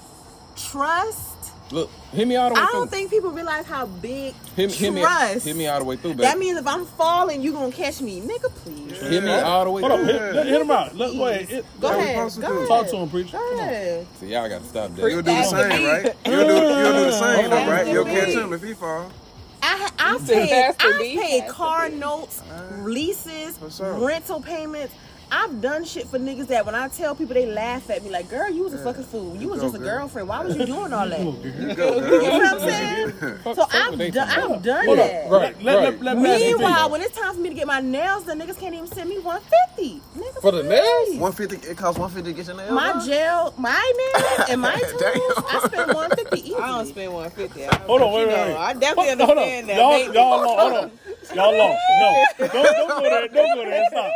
Trust. 0.56 1.35
Look, 1.72 1.90
hit 2.14 2.28
me 2.28 2.36
all 2.36 2.50
the 2.50 2.56
way 2.56 2.62
I 2.62 2.66
through. 2.68 2.80
don't 2.82 2.92
think 2.92 3.10
people 3.10 3.32
realize 3.32 3.66
how 3.66 3.88
big 3.88 4.36
hit, 4.56 4.72
hit 4.72 4.94
me, 4.94 5.02
trust. 5.02 5.46
hit 5.46 5.56
me 5.56 5.66
all 5.68 5.80
the 5.80 5.86
way 5.86 5.96
through, 5.98 6.12
baby. 6.12 6.22
that 6.22 6.38
means 6.38 6.60
if 6.60 6.68
I'm 6.68 6.86
falling, 6.86 7.42
you 7.42 7.52
gonna 7.54 7.72
catch 7.72 8.02
me, 8.02 8.22
nigga. 8.22 8.54
Please. 8.56 9.00
hit 9.02 9.24
me 9.24 9.32
all 9.32 9.64
the 9.66 9.72
way 9.72 9.82
Hold 9.82 9.94
on, 9.94 10.00
through. 10.06 10.14
hit, 10.14 10.36
let- 10.36 10.46
hit 10.48 10.62
him 10.62 10.72
out. 10.72 10.96
Let, 10.96 11.14
go 11.14 11.26
ahead. 11.28 11.46
Hit- 11.50 11.66
Go 11.82 11.90
go 11.90 12.00
ahead. 12.00 12.16
supposed 12.32 12.36
to 12.36 12.42
Go 12.42 12.54
ahead. 12.58 12.68
Talk 12.68 12.88
to 12.88 12.98
him, 12.98 13.10
preacher. 13.10 13.38
Go 13.38 13.54
ahead. 13.58 14.08
See, 14.20 14.28
y'all 14.28 14.48
got 14.48 14.62
to 14.62 14.68
stop 14.68 14.96
that. 14.96 15.02
You'll 15.10 15.22
do 15.22 15.24
the 15.24 15.44
same, 15.44 15.86
right? 15.86 16.16
You'll 16.26 16.48
do, 16.48 16.54
you'll 16.54 16.94
do 16.94 17.06
the 17.06 17.12
same, 17.12 17.50
though, 17.50 17.68
right? 17.68 17.86
the 17.86 17.92
You'll 17.92 18.06
catch 18.06 18.26
beat. 18.28 18.38
him 18.38 18.54
if 18.54 18.64
he 18.64 18.74
fall. 18.76 19.12
I 19.64 19.90
I 19.98 20.20
paid 20.28 20.50
Pastor 20.52 20.88
I 20.94 20.98
B, 21.00 21.18
paid 21.20 21.48
car 21.50 21.90
notes, 21.90 22.44
leases, 22.84 23.58
rental 23.82 24.40
payments. 24.40 24.94
I've 25.38 25.60
done 25.62 25.84
shit 25.84 26.08
for 26.08 26.18
niggas 26.18 26.48
that 26.48 26.66
when 26.66 26.76
I 26.76 26.88
tell 26.88 27.14
people 27.14 27.34
they 27.34 27.46
laugh 27.46 27.90
at 27.90 28.04
me 28.04 28.10
like, 28.10 28.30
"Girl, 28.30 28.50
you 28.50 28.64
was 28.64 28.74
a 28.74 28.78
fucking 28.78 29.04
fool. 29.04 29.36
You 29.36 29.50
was 29.50 29.62
just 29.62 29.76
a 29.76 29.80
girlfriend. 29.80 30.30
Why 30.30 30.42
was 30.42 30.56
you 30.56 30.66
doing 30.66 30.94
all 30.94 31.08
that?" 31.10 31.20
you 31.20 31.36
You 31.44 31.76
know 31.76 31.92
what 32.40 32.54
I'm 32.54 32.60
saying? 32.62 33.12
So 33.56 33.66
I've 33.72 33.98
done 33.98 34.30
I've 34.30 34.64
done 34.64 34.86
Hold 34.86 34.98
that. 35.00 35.26
up, 35.26 35.32
right, 35.32 35.64
Let, 35.64 35.76
right. 35.76 35.84
let, 35.86 36.02
let, 36.02 36.04
let 36.04 36.18
me 36.18 36.46
Meanwhile, 36.54 36.90
when 36.90 37.02
it's 37.02 37.18
time 37.18 37.34
for 37.36 37.40
me 37.42 37.50
to 37.50 37.56
get 37.56 37.68
my 37.68 37.80
nails 37.82 38.24
done, 38.26 38.40
niggas 38.40 38.60
can't 38.60 38.74
even 38.74 38.88
send 38.88 39.10
me 39.10 39.20
150. 39.20 40.02
Nigga, 40.18 40.42
For 40.42 40.52
the 40.52 40.64
nails? 40.64 41.20
150 41.20 41.68
it 41.70 41.78
costs 41.78 42.00
150 42.00 42.32
to 42.32 42.36
get 42.36 42.48
your 42.48 42.56
nails 42.58 42.72
My 42.72 42.94
done? 42.94 43.06
gel, 43.08 43.54
my 43.58 43.94
nails, 44.16 44.50
and 44.50 44.62
my 44.62 44.72
tools, 44.80 45.44
I 45.50 45.62
spend 45.68 45.94
150 45.94 46.40
easy. 46.40 46.56
I 46.60 46.68
don't 46.68 46.88
spend 46.88 47.14
150. 47.14 47.64
Hold 47.88 48.02
on, 48.02 48.14
wait, 48.14 48.28
wait, 48.28 48.36
wait. 48.38 48.56
I 48.56 48.74
definitely 48.74 49.06
Hold- 49.08 49.20
hold 49.20 49.38
on. 49.38 49.44
understand 49.44 49.70
that. 49.70 49.78
Y'all, 49.78 50.14
y'all, 50.14 50.48
hold 50.48 50.74
on. 50.74 50.92
Y'all 51.36 51.58
lost. 51.58 51.80
No, 52.40 52.48
don't, 52.48 52.54
don't 52.54 52.88
go 52.90 53.02
there. 53.02 53.28
Don't 53.28 53.56
go 53.56 53.66
there. 53.66 53.86
Stop. 53.90 54.12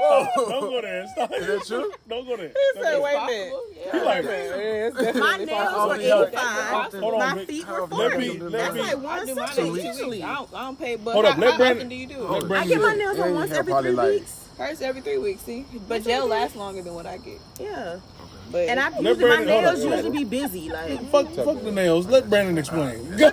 Stop. 0.00 0.34
Don't 0.36 0.60
go 0.60 0.80
there. 0.80 1.06
Stop. 1.08 1.32
Is 1.34 1.46
that 1.46 1.66
true? 1.66 1.92
Don't 2.08 2.26
go 2.26 2.36
there. 2.36 2.48
He 2.48 2.54
said, 2.74 2.82
Say, 2.82 2.92
go 2.92 3.02
wait 3.02 3.16
a 3.16 3.26
minute. 3.26 3.52
You 3.92 4.04
like, 4.04 5.14
My 5.14 5.36
nails 5.44 5.48
were 5.48 5.72
oh, 5.72 5.78
Hold 5.80 5.92
on, 5.92 6.00
85. 6.00 7.00
hold 7.00 7.14
on, 7.14 7.18
My 7.36 7.44
feet 7.44 7.68
were 7.68 7.80
Let 7.80 7.90
40. 8.12 8.18
me, 8.18 8.38
let 8.38 8.52
That's 8.52 8.74
me. 8.74 8.80
like 8.80 8.88
I 8.88 8.94
do 8.94 8.96
mine 9.00 9.26
160 9.26 9.62
every 9.62 9.80
two 9.80 9.86
usually. 9.86 10.10
weeks. 10.10 10.24
I 10.24 10.34
don't, 10.34 10.54
I 10.54 10.62
don't 10.64 10.78
pay, 10.78 10.96
but 10.96 11.12
Hold 11.12 11.24
how, 11.26 11.30
up, 11.32 11.38
let 11.38 11.50
how 11.52 11.56
Brandon- 11.58 11.76
often 11.78 11.88
do 11.88 11.94
you 11.96 12.06
do 12.06 12.22
it? 12.34 12.48
Brandon- 12.48 12.52
I 12.56 12.66
get 12.66 12.80
my 12.80 12.94
nails 12.94 13.16
Yeah, 13.18 13.24
done 13.24 13.34
once 13.34 13.52
every 13.52 13.72
three 13.82 13.90
like- 13.92 14.10
weeks. 14.10 14.36
First 14.56 14.82
every 14.82 15.00
three 15.00 15.16
weeks, 15.18 15.40
see? 15.42 15.64
But 15.72 15.88
That's 15.88 16.04
gel 16.06 16.22
okay. 16.24 16.30
lasts 16.30 16.56
longer 16.56 16.82
than 16.82 16.94
what 16.94 17.06
I 17.06 17.16
get. 17.16 17.38
Yeah. 17.58 17.98
But 18.50 18.68
And 18.68 18.80
I 18.80 18.88
Let 18.90 19.02
usually 19.02 19.16
my 19.28 19.36
Brandon- 19.36 19.48
hold 19.48 19.64
nails 19.64 19.84
on. 19.84 19.90
usually 19.92 20.10
be 20.18 20.24
busy. 20.24 20.68
Like, 20.70 21.10
Fuck, 21.10 21.28
fuck 21.30 21.62
the 21.62 21.70
mm. 21.70 21.74
nails. 21.74 22.06
Let 22.06 22.28
Brandon 22.28 22.58
explain. 22.58 23.14
I 23.14 23.30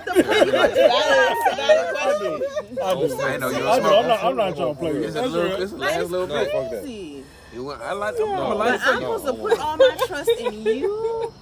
do. 2.20 2.42
I 2.82 2.94
do. 2.94 3.20
I 3.20 3.32
ain't 3.32 3.40
know 3.40 3.50
you 3.50 3.66
I 3.66 3.78
was 3.78 3.78
do. 3.78 3.94
I'm 3.94 4.06
not, 4.08 4.24
I'm 4.24 4.36
not 4.36 4.56
trying 4.56 4.74
to 4.74 4.80
play 4.80 4.90
It's 4.90 5.16
a 5.16 5.22
little, 5.22 5.62
it's 5.62 5.72
a 5.72 5.76
last 5.76 6.10
little 6.10 6.26
bit. 6.26 6.50
fuck 6.52 6.70
that. 6.70 6.82
crazy. 6.82 7.24
I 7.54 7.56
like, 7.92 8.14
I'm, 8.20 8.28
I'm 8.28 8.58
But 8.58 8.80
I'm 8.80 9.00
supposed 9.00 9.24
to 9.26 9.32
put 9.34 9.58
all 9.58 9.76
my 9.76 9.96
trust 10.06 10.30
in 10.38 10.62
you. 10.64 11.32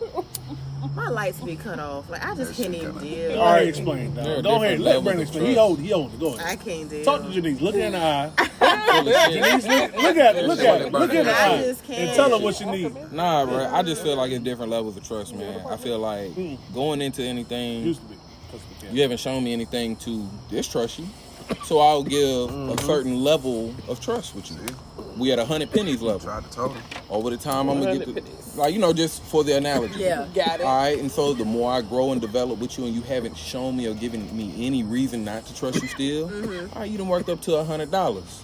My 0.95 1.09
lights 1.09 1.41
be 1.41 1.57
cut 1.57 1.79
off. 1.79 2.09
Like 2.09 2.24
I 2.24 2.35
just 2.35 2.57
That 2.57 2.62
can't 2.62 2.74
even 2.74 2.97
deal. 2.99 3.39
All 3.39 3.53
right, 3.53 3.68
explain. 3.68 4.14
Dog. 4.14 4.24
There 4.24 4.39
are 4.39 4.43
Go 4.43 4.62
ahead. 4.62 4.81
Let 4.81 5.03
Brandon 5.05 5.22
explain. 5.22 5.47
He 5.47 5.55
trust. 5.55 5.66
hold. 5.66 5.81
He 5.81 5.91
hold 5.91 6.14
it. 6.14 6.20
Go 6.20 6.35
ahead. 6.35 6.47
I 6.47 6.57
can't 6.57 6.89
deal. 6.89 7.05
Talk 7.05 7.22
to 7.22 7.31
Janice. 7.31 7.61
Look 7.61 7.74
her 7.74 7.81
in 7.83 7.93
the 7.93 7.99
eye. 7.99 8.31
Full 8.67 9.09
of 9.09 9.14
shit. 9.14 9.64
Look, 9.64 9.97
look 10.03 10.17
at 10.17 10.37
it. 10.37 10.45
Look 10.47 10.59
at 10.61 10.81
it. 10.83 10.93
Look 10.93 11.11
at 11.14 11.27
it. 11.27 11.35
I 11.35 11.59
just 11.59 11.81
And 11.89 11.97
can't. 11.97 12.17
tell 12.17 12.31
her 12.31 12.39
what 12.45 12.61
you 12.61 12.67
need. 12.67 13.12
Nah, 13.12 13.45
bro. 13.47 13.67
I 13.73 13.83
just 13.83 14.03
feel 14.03 14.17
like 14.17 14.31
it's 14.33 14.45
different 14.45 14.71
levels 14.71 14.97
of 14.97 15.07
trust, 15.07 15.35
man. 15.35 15.62
I 15.69 15.77
feel 15.77 15.99
like 15.99 16.33
going 16.75 17.01
into 17.03 17.23
anything, 17.23 17.85
Used 17.85 18.01
to 18.03 18.09
be. 18.09 18.14
'cause 18.51 18.61
we 18.69 18.81
can't. 18.81 18.95
you 18.95 19.03
haven't 19.03 19.19
shown 19.21 19.43
me 19.45 19.53
anything 19.53 19.97
to 19.97 20.29
distrust 20.51 20.99
you. 20.99 21.07
So 21.64 21.79
I'll 21.79 22.03
give 22.03 22.19
a 22.21 22.53
mm-hmm. 22.53 22.87
certain 22.87 23.23
level 23.23 23.73
of 23.89 24.01
trust 24.01 24.35
with 24.35 24.51
you. 24.51 24.59
We 25.17 25.31
at 25.33 25.39
a 25.39 25.45
hundred 25.45 25.71
pennies 25.71 26.03
level. 26.03 26.19
Tried 26.21 26.45
to 26.45 26.51
tell 26.51 26.69
him. 26.71 26.83
Over 27.09 27.31
the 27.31 27.37
time, 27.37 27.69
I'm 27.69 27.79
gonna 27.81 27.99
get 27.99 28.07
100 28.09 28.14
the, 28.17 28.21
pennies. 28.23 28.57
like 28.57 28.75
you 28.75 28.81
know 28.81 28.93
just 28.93 29.23
for 29.23 29.45
the 29.45 29.57
analogy. 29.57 30.01
Yeah. 30.01 30.27
Got 30.35 30.61
it. 30.61 30.64
All 30.67 30.77
right, 30.77 30.99
and 30.99 31.11
so 31.11 31.35
the 31.35 31.45
more 31.45 31.71
I 31.73 31.83
grow 31.83 32.11
and 32.11 32.21
develop 32.21 32.59
with 32.59 32.77
you, 32.77 32.87
and 32.87 32.95
you 32.95 33.01
haven't 33.03 33.37
shown 33.37 33.77
me 33.77 33.87
or 33.87 33.95
given 33.95 34.37
me 34.37 34.67
any 34.67 34.83
reason 34.83 35.25
not 35.25 35.47
to 35.47 35.55
trust 35.55 35.81
you 35.81 35.89
still, 35.89 36.29
mm-hmm. 36.29 36.73
all 36.75 36.81
right, 36.81 36.91
you 36.91 36.99
done 36.99 37.07
worked 37.09 37.29
up 37.29 37.41
to 37.43 37.55
a 37.57 37.64
hundred 37.64 37.93
dollars. 37.93 38.43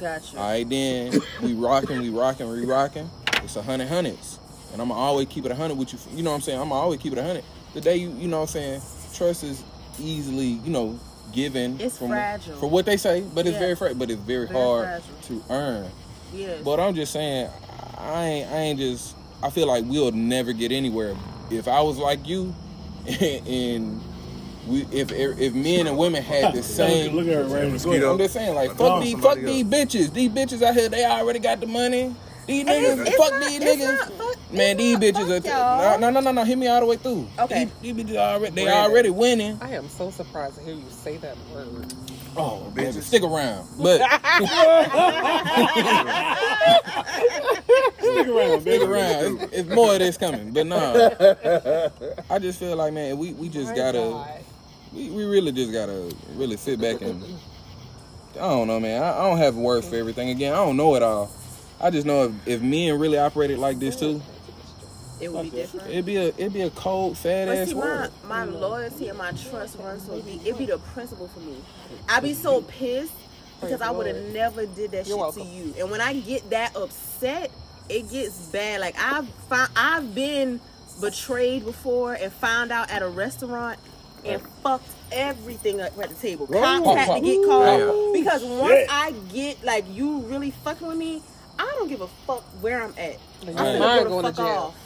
Gotcha. 0.00 0.36
All 0.38 0.48
right, 0.48 0.68
then 0.68 1.20
we 1.42 1.54
rocking, 1.54 2.00
we 2.00 2.10
rocking, 2.10 2.50
we 2.50 2.64
rocking. 2.64 3.08
It's 3.42 3.56
a 3.56 3.62
hundred 3.62 3.88
hundreds, 3.88 4.38
and 4.72 4.82
I'm 4.82 4.90
always 4.90 5.28
keep 5.28 5.44
it 5.44 5.52
a 5.52 5.54
hundred 5.54 5.76
with 5.78 5.92
you. 5.92 5.98
You 6.16 6.22
know 6.22 6.30
what 6.30 6.36
I'm 6.36 6.42
saying? 6.42 6.60
I'm 6.60 6.72
always 6.72 7.00
keep 7.00 7.12
it 7.12 7.18
a 7.18 7.22
hundred. 7.22 7.44
The 7.74 7.80
day 7.80 7.96
you, 7.96 8.10
you 8.12 8.28
know 8.28 8.38
what 8.40 8.54
I'm 8.56 8.80
saying, 8.80 8.82
trust 9.14 9.44
is 9.44 9.62
easily, 10.00 10.46
you 10.64 10.70
know, 10.70 10.98
given. 11.32 11.80
It's 11.80 11.98
from, 11.98 12.08
fragile. 12.08 12.56
For 12.56 12.68
what 12.68 12.86
they 12.86 12.96
say, 12.96 13.20
but 13.34 13.46
it's 13.46 13.54
Yeah. 13.54 13.60
very 13.60 13.76
fragile. 13.76 13.98
But 13.98 14.10
it's 14.10 14.20
very, 14.20 14.46
Very 14.46 14.58
hard 14.58 14.84
fragile. 14.86 15.14
to 15.28 15.44
earn. 15.50 15.90
Yes. 16.32 16.62
But 16.64 16.80
I'm 16.80 16.94
just 16.94 17.12
saying, 17.12 17.50
I 17.98 18.24
ain't, 18.24 18.50
I 18.50 18.56
ain't 18.56 18.78
just. 18.78 19.14
I 19.42 19.50
feel 19.50 19.66
like 19.68 19.84
we'll 19.86 20.10
never 20.12 20.52
get 20.52 20.72
anywhere 20.72 21.14
if 21.50 21.68
I 21.68 21.82
was 21.82 21.98
like 21.98 22.26
you, 22.26 22.54
and 23.20 24.00
we, 24.66 24.86
if 24.90 25.10
if 25.12 25.54
men 25.54 25.86
and 25.86 25.96
women 25.98 26.22
had 26.22 26.54
the 26.54 26.62
same. 26.62 27.14
Look 27.16 27.26
at 27.28 27.34
her 27.34 27.42
right 27.42 27.48
Go 27.50 27.54
ahead. 27.56 27.72
Mosquito. 27.72 28.12
I'm 28.12 28.18
just 28.18 28.34
saying, 28.34 28.54
like, 28.54 28.74
fuck 28.76 29.02
these, 29.02 29.12
somebody 29.12 29.40
fuck 29.42 29.46
these 29.46 29.64
bitches. 29.64 30.12
These 30.12 30.30
bitches 30.30 30.62
out 30.62 30.74
here, 30.74 30.88
they 30.88 31.04
already 31.04 31.38
got 31.38 31.60
the 31.60 31.66
money. 31.66 32.14
These 32.46 32.66
And 32.66 32.68
niggas, 32.68 32.92
it's- 32.92 33.08
it's 33.08 33.16
fuck 33.16 33.32
not- 33.32 33.48
these 33.48 33.60
it's 33.62 33.82
niggas. 33.82 33.98
not 33.98 34.12
fuck- 34.18 34.52
Man, 34.52 34.78
it's 34.78 34.78
these 34.78 34.96
bitches 34.98 35.42
fuck 35.42 35.54
are. 35.54 35.90
y'all. 35.92 35.98
No, 35.98 36.10
no, 36.10 36.20
no, 36.20 36.30
no. 36.30 36.44
Hear 36.44 36.56
me 36.58 36.66
all 36.68 36.80
the 36.80 36.86
way 36.86 36.96
through. 36.96 37.26
Okay. 37.38 37.68
These, 37.80 37.94
these 37.94 38.04
bitches 38.04 38.16
already, 38.16 38.54
they 38.54 38.64
Brandon. 38.64 38.90
already 38.90 39.10
winning. 39.10 39.58
I 39.62 39.70
am 39.70 39.88
so 39.88 40.10
surprised 40.10 40.56
to 40.56 40.62
hear 40.62 40.74
you 40.74 40.84
say 40.90 41.16
that 41.18 41.36
word. 41.54 41.94
Oh, 42.36 42.70
bitches, 42.74 43.02
stick 43.04 43.22
around. 43.22 43.66
But 43.80 44.00
Stick 47.98 48.26
around, 48.28 48.60
stick 48.60 48.82
around. 48.82 49.40
It's, 49.42 49.52
it's 49.52 49.68
more 49.74 49.92
of 49.94 49.98
this 50.00 50.16
coming. 50.16 50.52
But 50.52 50.66
nah, 50.66 50.92
I 52.30 52.38
just 52.38 52.58
feel 52.58 52.76
like 52.76 52.92
man, 52.92 53.16
we 53.18 53.32
we 53.32 53.48
just 53.48 53.70
My 53.70 53.76
gotta. 53.76 53.98
God. 53.98 54.40
We, 54.94 55.10
we 55.10 55.24
really 55.24 55.52
just 55.52 55.72
gotta 55.72 56.14
really 56.34 56.56
sit 56.56 56.80
back 56.80 57.00
and 57.02 57.22
I 58.34 58.38
don't 58.38 58.66
know, 58.68 58.80
man. 58.80 59.02
I, 59.02 59.18
I 59.18 59.28
don't 59.28 59.38
have 59.38 59.56
words 59.56 59.88
for 59.88 59.96
everything. 59.96 60.30
Again, 60.30 60.52
I 60.52 60.56
don't 60.56 60.76
know 60.76 60.94
it 60.96 61.02
all. 61.02 61.30
I 61.80 61.90
just 61.90 62.06
know 62.06 62.24
if, 62.24 62.48
if 62.48 62.62
men 62.62 62.98
really 62.98 63.18
operated 63.18 63.58
like 63.58 63.78
this 63.78 63.96
too, 63.96 64.22
it 65.20 65.32
would 65.32 65.44
be 65.44 65.50
different. 65.50 65.88
it'd 65.90 66.04
be 66.06 66.16
a 66.16 66.28
it'd 66.28 66.52
be 66.52 66.62
a 66.62 66.70
cold, 66.70 67.16
sad 67.16 67.48
But 67.48 67.58
ass 67.58 67.68
see, 67.68 67.74
my, 67.74 67.80
world. 67.80 68.10
my 68.24 68.44
loyalty 68.44 69.08
and 69.08 69.18
my 69.18 69.32
trust 69.32 69.78
runs 69.78 70.06
so 70.06 70.20
deep. 70.20 70.40
It'd 70.42 70.58
be 70.58 70.66
the 70.66 70.78
principle 70.78 71.28
for 71.28 71.40
me. 71.40 71.56
I'd 72.08 72.22
be 72.22 72.34
so 72.34 72.62
pissed 72.62 73.12
because 73.60 73.80
I 73.80 73.90
would 73.90 74.06
have 74.06 74.22
never 74.32 74.66
did 74.66 74.90
that 74.92 75.06
You're 75.06 75.16
shit 75.16 75.18
welcome. 75.18 75.42
to 75.42 75.48
you. 75.48 75.74
And 75.78 75.90
when 75.90 76.00
I 76.00 76.14
get 76.14 76.50
that 76.50 76.76
upset, 76.76 77.50
it 77.88 78.10
gets 78.10 78.46
bad. 78.48 78.80
Like 78.80 78.96
I've 78.98 79.28
found, 79.48 79.70
I've 79.76 80.14
been 80.14 80.60
betrayed 81.00 81.64
before 81.64 82.14
and 82.14 82.32
found 82.32 82.72
out 82.72 82.90
at 82.90 83.02
a 83.02 83.08
restaurant 83.08 83.78
and 84.24 84.42
fucked 84.62 84.96
everything 85.12 85.80
up 85.80 85.98
at 85.98 86.08
the 86.10 86.14
table. 86.16 86.46
Cops 86.48 86.92
had 86.92 87.12
to 87.12 87.20
get 87.20 87.42
called 87.42 88.12
because 88.12 88.44
once 88.44 88.70
Shit. 88.70 88.88
I 88.88 89.12
get 89.12 89.62
like 89.64 89.86
you 89.88 90.20
really 90.20 90.50
fucking 90.50 90.86
with 90.86 90.98
me, 90.98 91.22
I 91.58 91.64
don't 91.78 91.88
give 91.88 92.00
a 92.02 92.08
fuck 92.08 92.44
where 92.60 92.82
I'm 92.82 92.94
at. 92.98 93.20
I'm 93.46 93.54
Right. 93.56 93.72
gonna 93.72 93.80
Mine 93.80 94.04
go 94.04 94.04
going 94.06 94.24
the 94.24 94.32
to 94.32 94.32
fuck 94.32 94.36
jail. 94.36 94.46
off. 94.46 94.83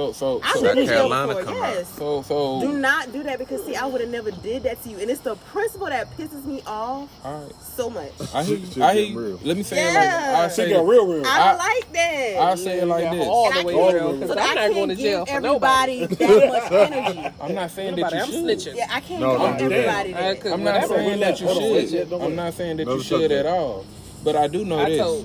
So 0.00 0.12
so 0.12 0.40
I've 0.42 0.54
so 0.56 0.62
been 0.62 0.78
in 0.78 0.86
jail 0.86 0.94
Carolina 1.10 1.26
before, 1.34 1.44
come 1.44 1.62
out. 1.62 1.74
yes. 1.74 1.94
so, 1.98 2.22
so 2.22 2.60
Do 2.62 2.72
not 2.72 3.12
do 3.12 3.22
that 3.24 3.38
because 3.38 3.62
see, 3.66 3.76
I 3.76 3.84
would 3.84 4.00
have 4.00 4.08
never 4.08 4.30
did 4.30 4.62
that 4.62 4.82
to 4.84 4.88
you, 4.88 4.96
and 4.98 5.10
it's 5.10 5.20
the 5.20 5.34
principle 5.52 5.88
that 5.88 6.10
pisses 6.16 6.42
me 6.46 6.62
off 6.66 7.10
all 7.22 7.42
right. 7.44 7.52
so 7.60 7.90
much. 7.90 8.10
I 8.34 8.42
hear 8.44 8.56
Shit 8.58 8.76
you. 8.78 8.82
I 8.82 8.94
hear 8.94 9.04
you. 9.04 9.20
real. 9.20 9.40
Let 9.44 9.56
me 9.58 9.62
say 9.62 9.76
it 9.76 9.92
Yeah. 9.92 10.00
like 10.00 10.38
I 10.38 10.46
Shit 10.48 10.56
say 10.56 10.70
got 10.72 10.86
real, 10.86 11.06
real. 11.06 11.26
I 11.26 11.28
I- 11.28 11.48
don't 11.50 11.58
like 11.58 11.92
that. 11.92 12.36
I 12.40 12.54
say 12.54 12.80
it 12.80 12.86
like 12.86 13.04
Yeah, 13.04 13.14
this. 13.14 13.26
all 13.26 13.52
the 13.52 13.60
I 13.60 13.64
way 13.64 13.74
can't- 13.74 13.98
so 14.00 14.12
because 14.14 14.30
I'm 14.30 14.54
not 14.54 14.70
going 14.74 14.88
to 14.88 14.96
jail 14.96 15.24
give 15.26 15.34
for 15.34 15.40
nobody. 15.42 16.02
everybody 16.02 16.24
that 16.38 16.48
much 16.48 16.72
energy. 16.72 17.34
I'm 17.42 17.54
not 17.54 17.70
saying 17.70 17.94
that 17.96 18.00
Nobody, 18.00 18.16
you 18.16 18.22
I'm 18.22 18.30
should. 18.30 18.44
snitching. 18.58 18.76
Yeah, 18.76 18.86
I 18.90 19.00
can't 19.00 19.20
No, 19.20 19.30
give 19.32 19.38
don't 19.40 19.58
do 19.58 19.68
that. 19.68 19.74
everybody 20.06 20.14
I 20.14 20.22
that. 20.32 20.40
could- 20.40 20.52
I'm 20.52 20.64
not 20.64 20.74
whatever. 20.76 20.94
saying 20.96 21.20
that 21.20 21.40
you 21.40 21.46
Hold 21.46 21.62
on, 21.62 21.72
wait, 21.72 21.88
should. 21.90 22.12
I'm 22.14 22.36
not 22.36 22.54
saying 22.54 22.76
that 22.78 22.86
you 22.86 23.02
should 23.02 23.32
at 23.32 23.44
all. 23.46 23.84
But 24.24 24.36
I 24.36 24.48
do 24.48 24.64
know 24.64 24.78
I 24.78 24.84
this. 24.90 25.24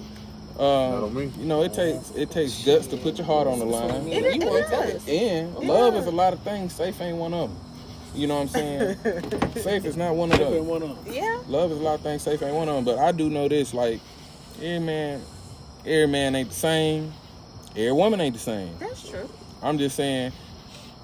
Told 0.58 1.18
Um, 1.18 1.34
you 1.40 1.46
know, 1.46 1.64
it 1.64 1.74
takes 1.74 2.12
it 2.12 2.32
takes 2.32 2.64
guts 2.66 2.88
to 2.88 2.98
put 2.98 3.18
your 3.18 3.26
heart 3.26 3.48
on 3.48 3.60
the 3.60 3.66
line. 3.66 4.08
you, 4.08 4.24
you 4.32 4.46
won't 4.46 4.68
tell 4.68 4.84
us. 4.84 5.08
And 5.08 5.54
love 5.60 5.96
is 5.96 6.06
a 6.08 6.12
lot 6.12 6.34
of 6.34 6.40
things. 6.42 6.74
Safe 6.74 7.00
ain't 7.02 7.18
one 7.18 7.34
of 7.34 7.50
them. 7.50 7.60
You 8.14 8.28
know 8.28 8.36
what 8.36 8.42
I'm 8.44 8.48
saying? 8.48 8.98
Safe 9.56 9.84
is 9.86 9.98
not 9.98 10.16
one 10.16 10.32
of 10.32 10.38
Put 10.38 10.50
those. 10.50 10.66
one 10.66 10.84
on. 10.84 10.98
Yeah, 11.06 11.42
Love 11.48 11.72
is 11.74 11.80
a 11.80 11.82
lot 11.84 11.96
of 11.96 12.02
things. 12.02 12.22
Safe 12.24 12.42
ain't 12.42 12.56
one 12.56 12.70
of 12.70 12.76
them. 12.76 12.86
But 12.86 12.98
I 12.98 13.12
do 13.12 13.30
know 13.30 13.50
this: 13.50 13.74
like, 13.74 14.00
every 14.62 14.80
man, 14.80 15.22
every 15.86 16.08
man 16.08 16.34
ain't 16.36 16.50
the 16.50 16.56
same. 16.56 17.12
Every 17.72 17.92
woman 17.92 18.22
ain't 18.22 18.34
the 18.36 18.40
same. 18.40 18.78
that's 18.80 19.10
true. 19.10 19.30
I'm 19.62 19.78
just 19.78 19.98
saying, 19.98 20.32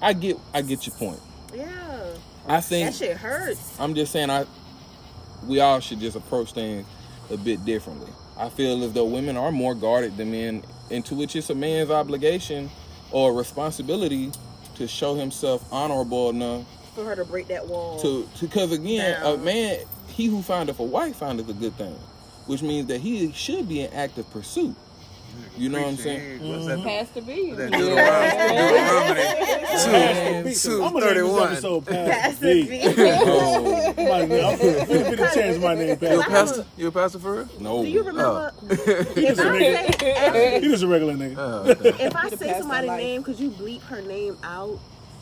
I 0.00 0.14
get 0.14 0.38
I 0.54 0.62
get 0.62 0.86
your 0.86 0.96
point. 0.96 1.20
Yeah, 1.54 1.68
I 2.46 2.62
think 2.62 2.90
that 2.90 2.94
shit 2.96 3.16
hurts. 3.18 3.78
I'm 3.78 3.94
just 3.94 4.10
saying 4.12 4.30
I 4.30 4.46
we 5.46 5.60
all 5.60 5.80
should 5.80 6.00
just 6.00 6.16
approach 6.16 6.52
things 6.52 6.86
a 7.30 7.36
bit 7.36 7.62
differently. 7.66 8.10
I 8.36 8.48
feel 8.48 8.82
as 8.84 8.92
though 8.92 9.04
women 9.04 9.36
are 9.36 9.52
more 9.52 9.74
guarded 9.74 10.16
than 10.16 10.30
men, 10.32 10.62
into 10.90 11.14
which 11.14 11.36
it's 11.36 11.50
a 11.50 11.54
man's 11.54 11.90
obligation 11.90 12.70
or 13.10 13.32
responsibility 13.32 14.30
to 14.76 14.88
show 14.88 15.14
himself 15.14 15.64
honorable 15.72 16.30
enough 16.30 16.64
For 16.94 17.04
her 17.04 17.16
to 17.16 17.24
break 17.24 17.48
that 17.48 17.66
wall. 17.68 17.98
to 18.00 18.28
because 18.40 18.72
again, 18.72 19.20
a 19.22 19.36
man 19.36 19.80
he 20.08 20.26
who 20.26 20.42
findeth 20.42 20.78
a 20.78 20.82
wife 20.82 21.16
findeth 21.16 21.48
a 21.48 21.52
good 21.54 21.74
thing, 21.76 21.96
which 22.46 22.62
means 22.62 22.86
that 22.86 23.00
he 23.00 23.32
should 23.32 23.68
be 23.68 23.80
in 23.82 23.92
active 23.92 24.30
pursuit. 24.30 24.74
You 25.56 25.68
know 25.68 25.80
what 25.80 25.88
I'm 25.88 25.96
saying? 25.96 26.48
What's 26.48 26.66
that? 26.66 26.78
Mm-hmm. 26.78 26.88
Has 26.88 27.10
to 27.10 27.20
be. 27.22 27.52
That 27.52 27.70
Man, 27.70 27.80
Deuteronomy 30.44 30.54
two 30.54 30.82
I'm 30.84 30.92
gonna 30.92 31.14
name 31.14 31.24
this 31.24 31.42
episode 31.42 31.84
That's 31.84 32.20
Past 32.20 32.40
the 32.40 32.66
B. 32.66 32.80
Oh, 32.84 33.94
My 33.96 34.24
name- 34.24 34.44
I'm 34.44 34.58
gonna 34.58 35.04
put 35.10 35.20
a 35.20 35.30
chance 35.34 35.58
my 35.58 35.74
name 35.74 35.98
You 36.00 36.20
a 36.20 36.24
pastor? 36.24 36.66
You 36.76 36.88
a 36.88 36.92
pastor 36.92 37.18
for 37.18 37.32
real? 37.34 37.48
no. 37.60 37.82
Do 37.82 37.88
you 37.88 38.02
remember? 38.02 38.52
Oh. 38.54 38.66
if, 38.70 39.38
I 39.38 39.58
say, 39.98 40.60
B. 40.60 40.66
He 40.66 40.68
just 40.72 40.82
a 40.82 40.88
regular 40.88 41.14
nigga. 41.14 41.34
Oh, 41.36 41.70
okay. 41.70 42.04
if 42.06 42.16
I 42.16 42.30
say 42.30 42.58
somebody's 42.58 42.90
name, 42.90 43.22
could 43.22 43.38
you 43.38 43.50
bleep 43.50 43.82
her 43.82 44.00
name 44.02 44.36
out? 44.42 44.78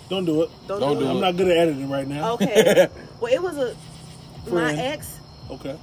Don't 0.08 0.24
do 0.24 0.42
it. 0.42 0.50
Don't, 0.66 0.80
Don't 0.80 0.94
do, 0.94 1.00
do 1.04 1.06
it. 1.06 1.10
I'm 1.10 1.20
not 1.20 1.36
good 1.36 1.48
at 1.48 1.56
editing 1.56 1.90
right 1.90 2.06
now. 2.06 2.32
Okay. 2.32 2.88
well, 3.20 3.32
it 3.32 3.42
was 3.42 3.56
a 3.56 3.76
my 4.50 4.74
ex 4.74 5.18
Okay. 5.50 5.78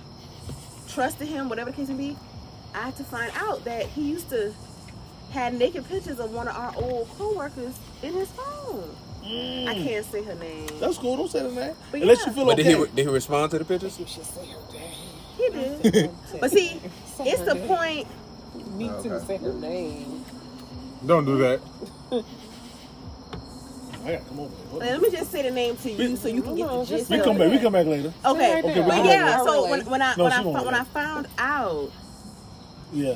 trusted 0.88 1.28
him, 1.28 1.50
whatever 1.50 1.72
the 1.72 1.78
case 1.78 1.90
may 1.90 1.96
be. 1.96 2.18
I 2.78 2.82
had 2.82 2.96
to 2.98 3.04
find 3.04 3.32
out 3.36 3.66
that 3.66 3.88
he 3.88 4.04
used 4.04 4.30
to 4.30 4.54
had 5.32 5.56
naked 5.56 5.88
pictures 5.90 6.20
of 6.20 6.32
one 6.32 6.48
of 6.48 6.56
our 6.56 6.74
old 6.78 7.10
coworkers 7.18 7.74
in 8.04 8.14
his 8.14 8.30
phone. 8.30 8.96
I 9.24 9.28
mm. 9.28 9.84
can't 9.84 10.06
say 10.06 10.24
her 10.24 10.36
name. 10.36 10.70
That's 10.80 10.98
cool. 10.98 11.18
Don't 11.18 11.30
say 11.30 11.42
the 11.42 11.52
name. 11.52 11.76
But 11.92 12.02
Unless 12.02 12.20
yeah. 12.20 12.26
you 12.28 12.32
feel 12.34 12.46
But 12.46 12.60
okay. 12.60 12.64
did 12.64 12.78
he 12.78 12.86
did 12.96 13.08
he 13.08 13.14
respond 13.14 13.52
to 13.52 13.60
the 13.60 13.66
pictures? 13.66 14.00
You 14.00 14.06
should 14.06 14.24
say 14.24 14.46
her 14.46 14.74
name. 14.74 14.92
He 15.38 15.50
did. 15.50 16.12
but 16.40 16.52
see, 16.52 16.80
it's 17.20 17.42
the 17.42 17.56
point. 17.68 18.08
Me 18.78 18.90
oh, 18.90 19.04
to 19.04 19.26
Say 19.26 19.38
her 19.38 19.54
name. 19.54 20.24
Don't 21.06 21.26
do 21.26 21.38
that. 21.40 21.60
I 24.06 24.22
come 24.28 24.40
over 24.40 24.56
on. 24.74 24.80
Let 24.80 25.02
me 25.02 25.12
just 25.12 25.32
say 25.32 25.42
the 25.42 25.52
name 25.52 25.76
to 25.78 25.92
you 25.92 26.16
so 26.16 26.30
you 26.30 26.42
can 26.42 26.56
get 26.56 26.70
the 26.70 26.86
gist. 26.86 27.10
We 27.10 27.20
come 27.20 27.38
back. 27.38 27.52
We 27.52 27.60
come 27.60 27.74
back 27.74 27.88
later. 27.88 28.14
Okay, 28.24 28.60
Okay, 28.60 28.82
but 28.82 29.04
yeah. 29.06 29.44
So 29.44 29.70
when, 29.70 29.86
when 29.86 30.02
I 30.02 30.16
No, 30.16 30.24
when 30.26 30.34
I 30.34 30.42
when 30.44 30.74
I 30.76 30.84
found 30.86 31.28
out, 31.38 31.92
Yeah. 32.94 33.16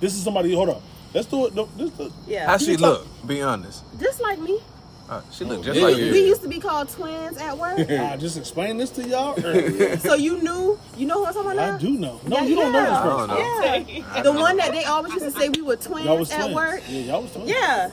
This 0.00 0.14
is 0.14 0.22
somebody. 0.22 0.54
Hold 0.54 0.70
up. 0.70 0.82
Let's 1.14 1.26
do 1.26 1.46
it. 1.46 1.54
No, 1.54 1.68
this 1.76 1.90
the, 1.92 2.12
yeah, 2.26 2.46
How 2.46 2.58
she 2.58 2.76
look? 2.76 3.06
Be 3.26 3.42
honest. 3.42 3.82
just 3.98 4.20
like 4.20 4.38
me. 4.38 4.60
Uh, 5.08 5.22
she 5.32 5.42
look 5.46 5.60
Oh, 5.60 5.62
just 5.62 5.80
yeah. 5.80 5.86
like 5.86 5.96
We, 5.96 6.02
you. 6.04 6.12
we 6.12 6.26
used 6.26 6.42
to 6.42 6.48
be 6.48 6.60
called 6.60 6.90
twins 6.90 7.38
at 7.38 7.56
work. 7.56 7.78
I 7.90 8.16
just 8.18 8.36
explained 8.36 8.78
this 8.78 8.90
to 8.90 9.08
y'all 9.08 9.42
earlier. 9.42 9.96
so 10.00 10.12
you 10.14 10.42
knew, 10.42 10.78
you 10.98 11.06
know 11.06 11.14
who 11.14 11.24
I'm 11.26 11.32
talking 11.32 11.52
about? 11.52 11.58
I 11.66 11.70
now? 11.72 11.78
do 11.78 11.90
know. 11.92 12.20
No, 12.26 12.36
Yeah, 12.36 12.42
you 12.44 12.54
don't 12.56 12.72
know 12.72 12.82
this 12.82 13.78
person. 13.78 14.04
Yeah, 14.14 14.22
the 14.22 14.32
one 14.34 14.58
that 14.58 14.72
they 14.72 14.84
always 14.84 15.14
used 15.14 15.24
to 15.24 15.30
say 15.30 15.48
we 15.48 15.62
were 15.62 15.76
twins 15.76 16.04
Y'all 16.04 16.18
was 16.18 16.30
at 16.30 16.40
twins. 16.42 16.54
work. 16.54 16.82
Yeah, 16.90 16.98
y'all 17.00 17.22
was 17.22 17.32
twins. 17.32 17.48
Yeah. 17.48 17.90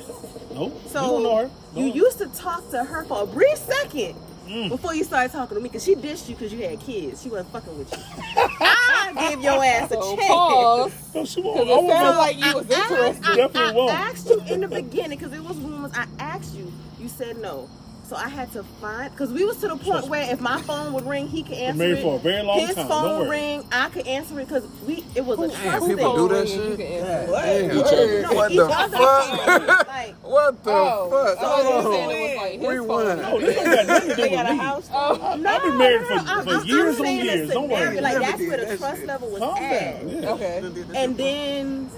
Nope. 0.53 0.81
So 0.89 1.01
you 1.01 1.07
don't 1.07 1.23
know 1.23 1.35
her. 1.37 1.49
you 1.79 1.87
No. 1.87 1.93
used 1.93 2.17
to 2.17 2.27
talk 2.27 2.69
to 2.71 2.83
her 2.83 3.05
for 3.05 3.23
a 3.23 3.25
brief 3.25 3.57
second 3.59 4.15
Mm. 4.45 4.69
before 4.69 4.93
you 4.93 5.03
started 5.03 5.31
talking 5.31 5.55
to 5.57 5.63
me 5.63 5.69
because 5.69 5.83
she 5.83 5.95
ditched 5.95 6.29
you 6.29 6.35
because 6.35 6.53
you 6.53 6.61
had 6.61 6.79
kids. 6.79 7.23
She 7.23 7.29
wasn't 7.29 7.51
fucking 7.51 7.79
with 7.79 7.91
you. 7.91 7.97
I 8.37 8.74
gave 9.15 9.41
your 9.41 9.63
ass 9.63 9.91
a 9.91 10.01
So 10.01 10.15
chance. 10.15 10.27
pause. 10.27 10.93
No, 11.15 11.25
she 11.25 11.41
won't. 11.41 11.57
Because 11.59 11.69
I 11.69 11.79
it 11.79 11.83
won't 11.83 12.17
like 12.17 12.37
you 12.37 12.53
was 12.53 12.69
I, 12.71 12.81
interested. 12.81 13.25
I, 13.25 13.35
Definitely 13.35 13.69
I 13.69 13.71
won't. 13.71 13.91
asked 13.91 14.29
you 14.29 14.41
in 14.47 14.61
the 14.61 14.67
beginning 14.67 15.17
because 15.17 15.33
it 15.33 15.43
was 15.43 15.57
rumors. 15.59 15.91
I 15.95 16.05
asked 16.19 16.55
you. 16.55 16.73
You 16.97 17.07
said 17.09 17.37
no. 17.37 17.69
So 18.07 18.15
I 18.15 18.29
had 18.29 18.51
to 18.53 18.61
find 18.79 19.09
because 19.11 19.31
we 19.33 19.43
was 19.45 19.57
to 19.61 19.67
the 19.67 19.77
point 19.77 20.07
where 20.09 20.31
if 20.31 20.39
my 20.39 20.61
phone 20.61 20.93
would 20.93 21.07
ring, 21.07 21.27
he 21.27 21.41
could 21.41 21.53
answer 21.57 21.77
married 21.79 21.97
it. 21.97 22.01
for 22.03 22.17
a 22.17 22.19
very 22.19 22.43
long 22.43 22.59
His 22.59 22.75
time, 22.75 22.87
phone 22.87 23.03
don't 23.09 23.19
worry. 23.21 23.29
ring, 23.31 23.63
I 23.71 23.89
could 23.89 24.05
answer 24.05 24.39
it 24.39 24.47
because 24.47 24.63
we 24.85 25.03
it 25.15 25.25
was 25.25 25.39
a 25.39 25.49
trust 25.63 25.87
people 25.87 25.95
thing. 25.95 26.15
do 26.15 26.27
that 26.35 26.47
shit. 26.47 26.77
can 26.77 26.85
answer. 26.85 27.31
Damn. 27.31 28.21
No, 28.21 28.33
What 28.33 28.51
the 28.51 28.67
fuck? 28.69 29.87
Like, 29.87 30.15
What 30.21 30.63
the 30.63 30.71
Oh, 30.71 31.09
fuck? 31.09 31.39
so 31.39 31.57
you 31.57 31.63
Hold 31.81 31.85
on. 31.87 32.11
it 32.11 32.29
was 32.29 32.37
like 32.37 32.51
his 32.59 32.69
Rewind. 32.69 33.21
No, 33.23 33.39
this 33.39 33.55
don't 33.55 33.65
got 33.65 33.87
nothing 33.87 34.09
to 34.09 34.15
do 34.15 34.21
They 34.21 34.29
with 34.29 34.31
got 34.39 34.45
a 34.49 34.53
me. 34.53 34.59
house. 34.59 34.89
Oh, 34.93 35.35
no, 35.39 35.49
I've 35.49 35.61
been 35.63 35.77
married 35.79 36.01
no, 36.01 36.07
for- 36.07 36.13
I'm- 36.29 36.43
for 36.45 36.53
I'm 36.53 36.65
years 36.67 36.99
on 36.99 37.05
years. 37.07 37.49
Don't 37.49 37.69
worry. 37.69 38.01
Like 38.01 38.19
that's 38.19 38.39
where 38.39 38.65
the 38.65 38.77
trust 38.77 39.03
level 39.05 39.29
was 39.31 39.41
at. 39.41 40.03
okay. 40.03 40.57
And 40.95 41.17
then 41.17 41.89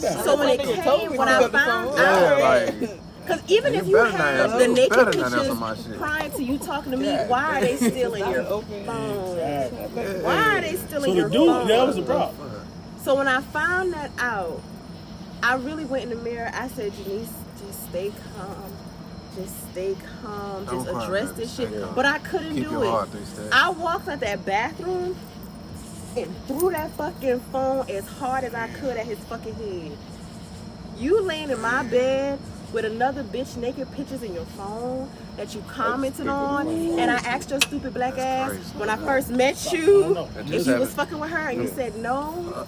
so 0.00 0.36
when 0.38 0.48
it 0.50 0.60
came, 0.60 1.16
when 1.16 1.28
I 1.28 1.48
found 1.48 1.90
phone. 1.90 1.98
Out, 2.00 2.40
like, 2.40 2.90
because 3.24 3.42
even 3.50 3.74
You 3.74 3.80
if 3.80 3.86
you 3.88 3.96
better 3.96 4.12
not 4.12 4.20
have 4.34 4.52
the 4.58 4.68
you 4.68 4.74
naked 4.74 4.92
pictures 5.12 5.32
answer 5.32 5.54
my 5.54 5.74
shit. 5.76 5.96
prior 5.98 6.28
to 6.30 6.42
you 6.44 6.58
talking 6.58 6.92
to 6.92 6.98
me, 6.98 7.06
God 7.06 7.28
why 7.30 7.58
are 7.58 7.60
they 7.60 7.76
still 7.76 8.14
in 8.14 8.30
your 8.30 8.42
open. 8.48 8.84
phone? 8.84 9.38
Exactly. 9.38 10.22
Why 10.22 10.58
are 10.58 10.60
they 10.60 10.76
still 10.76 11.02
So 11.02 11.10
in 11.10 11.10
the 11.10 11.16
your 11.16 11.28
dude, 11.30 11.46
phone? 11.46 11.68
yeah, 11.68 11.76
that 11.78 11.86
was 11.86 11.96
the 11.96 12.02
problem. 12.02 12.50
So 13.02 13.14
when 13.16 13.28
I 13.28 13.40
found 13.42 13.92
that 13.94 14.10
out, 14.18 14.62
I 15.42 15.54
really 15.56 15.84
went 15.84 16.04
in 16.04 16.10
the 16.10 16.16
mirror. 16.24 16.50
I 16.54 16.68
said, 16.68 16.92
Janice, 16.94 17.32
just 17.66 17.82
stay 17.90 18.12
calm. 18.36 18.72
Just 19.36 19.70
stay 19.72 19.96
calm. 20.22 20.64
Don't 20.64 20.84
Just 20.84 20.88
cry, 20.90 21.04
address 21.04 21.32
this 21.32 21.54
shit. 21.54 21.70
calm. 21.80 21.94
But 21.94 22.06
I 22.06 22.18
couldn't 22.20 22.54
Keep 22.54 22.64
do 22.68 22.82
it. 22.82 22.86
heart 22.88 23.08
three 23.10 23.24
steps. 23.24 23.48
I 23.52 23.70
walked 23.70 24.08
out 24.08 24.20
that 24.20 24.44
bathroom 24.46 25.16
and 26.16 26.34
threw 26.46 26.70
that 26.70 26.90
fucking 26.92 27.40
phone 27.52 27.88
as 27.90 28.06
hard 28.06 28.44
as 28.44 28.54
I 28.54 28.68
could 28.68 28.96
at 28.96 29.06
his 29.06 29.18
fucking 29.20 29.54
head. 29.54 29.98
You 30.98 31.22
laying 31.22 31.50
in 31.50 31.60
my 31.60 31.82
bed 31.84 32.38
with 32.74 32.84
another 32.84 33.22
bitch 33.22 33.56
naked 33.56 33.90
pictures 33.92 34.22
in 34.22 34.34
your 34.34 34.44
phone 34.44 35.08
that 35.36 35.54
you 35.54 35.62
commented 35.68 36.26
on, 36.26 36.68
and 36.68 37.10
I 37.10 37.16
asked 37.18 37.50
your 37.50 37.60
stupid 37.60 37.94
black 37.94 38.18
ass 38.18 38.50
crazy. 38.50 38.78
when 38.78 38.90
I 38.90 38.96
first 38.96 39.30
met 39.30 39.72
you 39.72 40.12
know. 40.14 40.28
That 40.34 40.50
if 40.50 40.66
you 40.66 40.74
was 40.74 40.92
fucking 40.92 41.18
with 41.18 41.30
her, 41.30 41.48
and 41.50 41.62
you 41.62 41.68
said 41.68 41.96
no. 41.96 42.66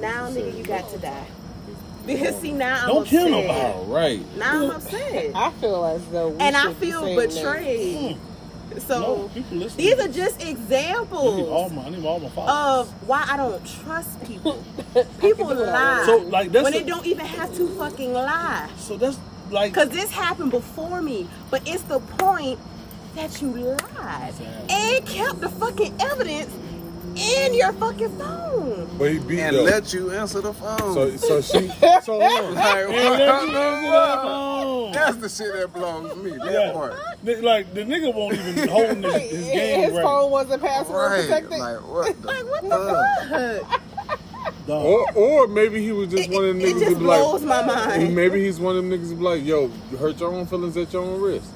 Now, 0.00 0.30
nigga, 0.30 0.56
you 0.56 0.64
got 0.64 0.88
to 0.90 0.98
die. 0.98 1.26
Because 2.06 2.40
see, 2.40 2.52
now 2.52 2.82
I'm 2.82 2.88
Don't 2.88 3.06
kill 3.06 3.26
upset. 3.34 3.46
nobody. 3.46 3.60
All 3.60 3.84
right. 3.86 4.36
Now 4.38 4.64
I'm 4.64 4.70
upset, 4.70 5.32
I 5.36 5.50
feel 5.52 5.84
as 5.84 6.06
though 6.06 6.28
we 6.30 6.38
and 6.40 6.56
I 6.56 6.72
feel 6.74 7.02
saying 7.02 7.18
that. 7.18 7.28
betrayed. 7.28 8.16
Hmm. 8.16 8.29
No, 8.88 9.28
So 9.28 9.28
people 9.34 9.68
these 9.76 9.98
are 9.98 10.08
just 10.08 10.42
examples 10.42 11.36
my, 11.72 11.82
I 11.82 11.90
all 12.06 12.20
my 12.20 12.28
of 12.78 12.88
why 13.08 13.26
I 13.28 13.36
don't 13.36 13.64
trust 13.84 14.22
people. 14.24 14.62
People 15.20 15.46
lie 15.54 16.02
So, 16.06 16.16
like, 16.18 16.52
that's 16.52 16.64
when 16.64 16.72
the- 16.72 16.80
they 16.80 16.84
don't 16.86 17.06
even 17.06 17.26
have 17.26 17.54
to 17.56 17.68
fucking 17.76 18.12
lie. 18.12 18.68
so 18.78 18.96
that's 18.96 19.18
like 19.50 19.74
Cause 19.74 19.88
this 19.88 20.10
happened 20.12 20.50
before 20.52 21.02
me, 21.02 21.26
but 21.50 21.62
it's 21.66 21.82
the 21.84 21.98
point 22.00 22.58
that 23.16 23.42
you 23.42 23.50
lied 23.50 24.32
and 24.70 25.06
kept 25.06 25.40
the 25.40 25.48
fucking 25.48 25.94
evidence 26.00 26.52
in 27.20 27.54
your 27.54 27.72
fucking 27.74 28.18
phone. 28.18 28.88
But 28.98 29.12
he 29.12 29.18
beat 29.18 29.40
And 29.40 29.56
though. 29.56 29.62
let 29.62 29.92
you 29.92 30.10
answer 30.12 30.40
the 30.40 30.52
phone. 30.52 30.94
So 30.94 31.16
so 31.16 31.40
she 31.40 31.68
so 32.02 32.20
hold. 32.20 32.54
Like, 32.54 32.88
And 32.88 32.92
let 32.92 33.18
you 33.18 33.56
answer 33.58 33.90
that 33.90 34.22
phone. 34.22 34.92
That's 34.92 35.16
the 35.18 35.28
shit 35.28 35.52
that 35.54 35.72
blows 35.72 36.16
me. 36.16 36.30
That 36.32 36.52
Yeah. 36.52 36.72
part. 36.72 36.94
Like 37.42 37.72
the 37.74 37.82
nigga 37.82 38.14
won't 38.14 38.34
even 38.34 38.68
hold 38.68 38.96
his, 39.04 39.30
his 39.30 39.46
game 39.52 39.80
His 39.84 39.92
right. 39.92 40.02
phone 40.02 40.30
wasn't 40.30 40.62
password 40.62 41.10
Right. 41.12 41.20
protected. 41.22 41.50
Like, 41.60 41.86
what 41.88 42.20
the 42.22 42.26
Like 42.26 42.44
what 42.44 42.60
fuck? 42.62 43.28
the 43.30 43.64
fuck? 43.68 43.80
Dog. 44.66 44.84
Or 44.86 45.06
or 45.14 45.46
maybe 45.48 45.82
he 45.82 45.92
was 45.92 46.08
just 46.08 46.28
It, 46.28 46.34
one 46.34 46.44
of 46.44 46.56
them 46.56 46.60
it 46.60 46.74
niggas 46.74 46.80
just 46.80 46.92
to 46.92 46.98
be 46.98 47.04
blows 47.04 47.42
like 47.44 47.66
my 47.66 47.74
mind. 47.96 48.14
maybe 48.14 48.44
he's 48.44 48.58
one 48.60 48.76
of 48.76 48.82
them 48.82 48.90
niggas 48.92 49.10
to 49.10 49.14
be 49.16 49.22
like, 49.22 49.44
yo, 49.44 49.70
you 49.90 49.96
hurt 49.96 50.18
your 50.20 50.32
own 50.32 50.46
feelings 50.46 50.76
at 50.76 50.92
your 50.92 51.02
own 51.02 51.20
risk. 51.20 51.50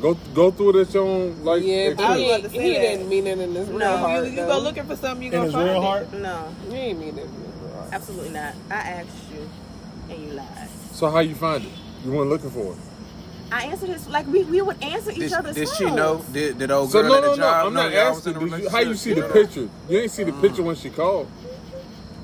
Go 0.00 0.14
go 0.34 0.50
through 0.50 0.78
it 0.78 0.88
at 0.88 0.94
your 0.94 1.04
own 1.04 1.42
like 1.44 1.62
yeah, 1.62 1.94
but 1.94 2.18
he, 2.18 2.26
about 2.30 2.42
to 2.44 2.50
say 2.50 2.62
he 2.62 2.74
didn't 2.74 3.08
mean 3.08 3.26
it 3.26 3.38
in 3.38 3.54
his 3.54 3.68
real 3.68 3.78
No. 3.78 3.96
heart. 3.96 4.24
You, 4.26 4.30
you 4.30 4.36
go 4.36 4.58
looking 4.60 4.84
for 4.84 4.96
something, 4.96 5.22
you 5.22 5.28
in 5.28 5.32
gonna 5.32 5.44
his 5.46 5.52
find 5.54 5.68
real 5.68 5.76
it. 5.82 5.86
heart. 5.86 6.12
No, 6.12 6.54
He 6.70 6.76
ain't 6.76 6.98
mean 7.00 7.18
it 7.18 7.24
in 7.24 7.28
his 7.28 7.54
real 7.62 7.72
heart. 7.74 7.88
absolutely 7.92 8.30
not. 8.30 8.54
I 8.70 8.74
asked 8.74 9.30
you, 9.32 9.48
and 10.10 10.22
you 10.22 10.32
lied. 10.34 10.68
So 10.92 11.10
how 11.10 11.20
you 11.20 11.34
find 11.34 11.64
it? 11.64 11.72
You 12.04 12.12
weren't 12.12 12.30
looking 12.30 12.50
for 12.50 12.72
it. 12.72 12.78
I 13.50 13.64
answered 13.66 13.90
his 13.90 14.06
like 14.08 14.26
we, 14.26 14.44
we 14.44 14.60
would 14.60 14.82
answer 14.82 15.12
each 15.12 15.18
Did, 15.18 15.32
other's 15.32 15.54
did 15.54 15.68
phones. 15.68 15.78
she 15.78 15.84
know? 15.86 16.24
Did, 16.32 16.58
did 16.58 16.70
old 16.70 16.90
So 16.90 17.00
girl 17.02 17.10
no 17.10 17.16
at 17.16 17.20
the 17.22 17.26
no 17.28 17.34
no, 17.36 17.36
job 17.42 17.66
I'm 17.68 17.74
not 17.74 17.92
asking. 17.94 18.34
in 18.34 18.36
a 18.36 18.40
Did 18.50 18.62
you, 18.64 18.68
how 18.70 18.78
you 18.80 18.94
see 18.94 19.14
the 19.14 19.22
picture? 19.28 19.68
You 19.88 19.98
ain't 20.00 20.10
see 20.10 20.24
the 20.24 20.32
picture 20.32 20.54
uh-huh. 20.54 20.62
when 20.64 20.76
she 20.76 20.90
called. 20.90 21.30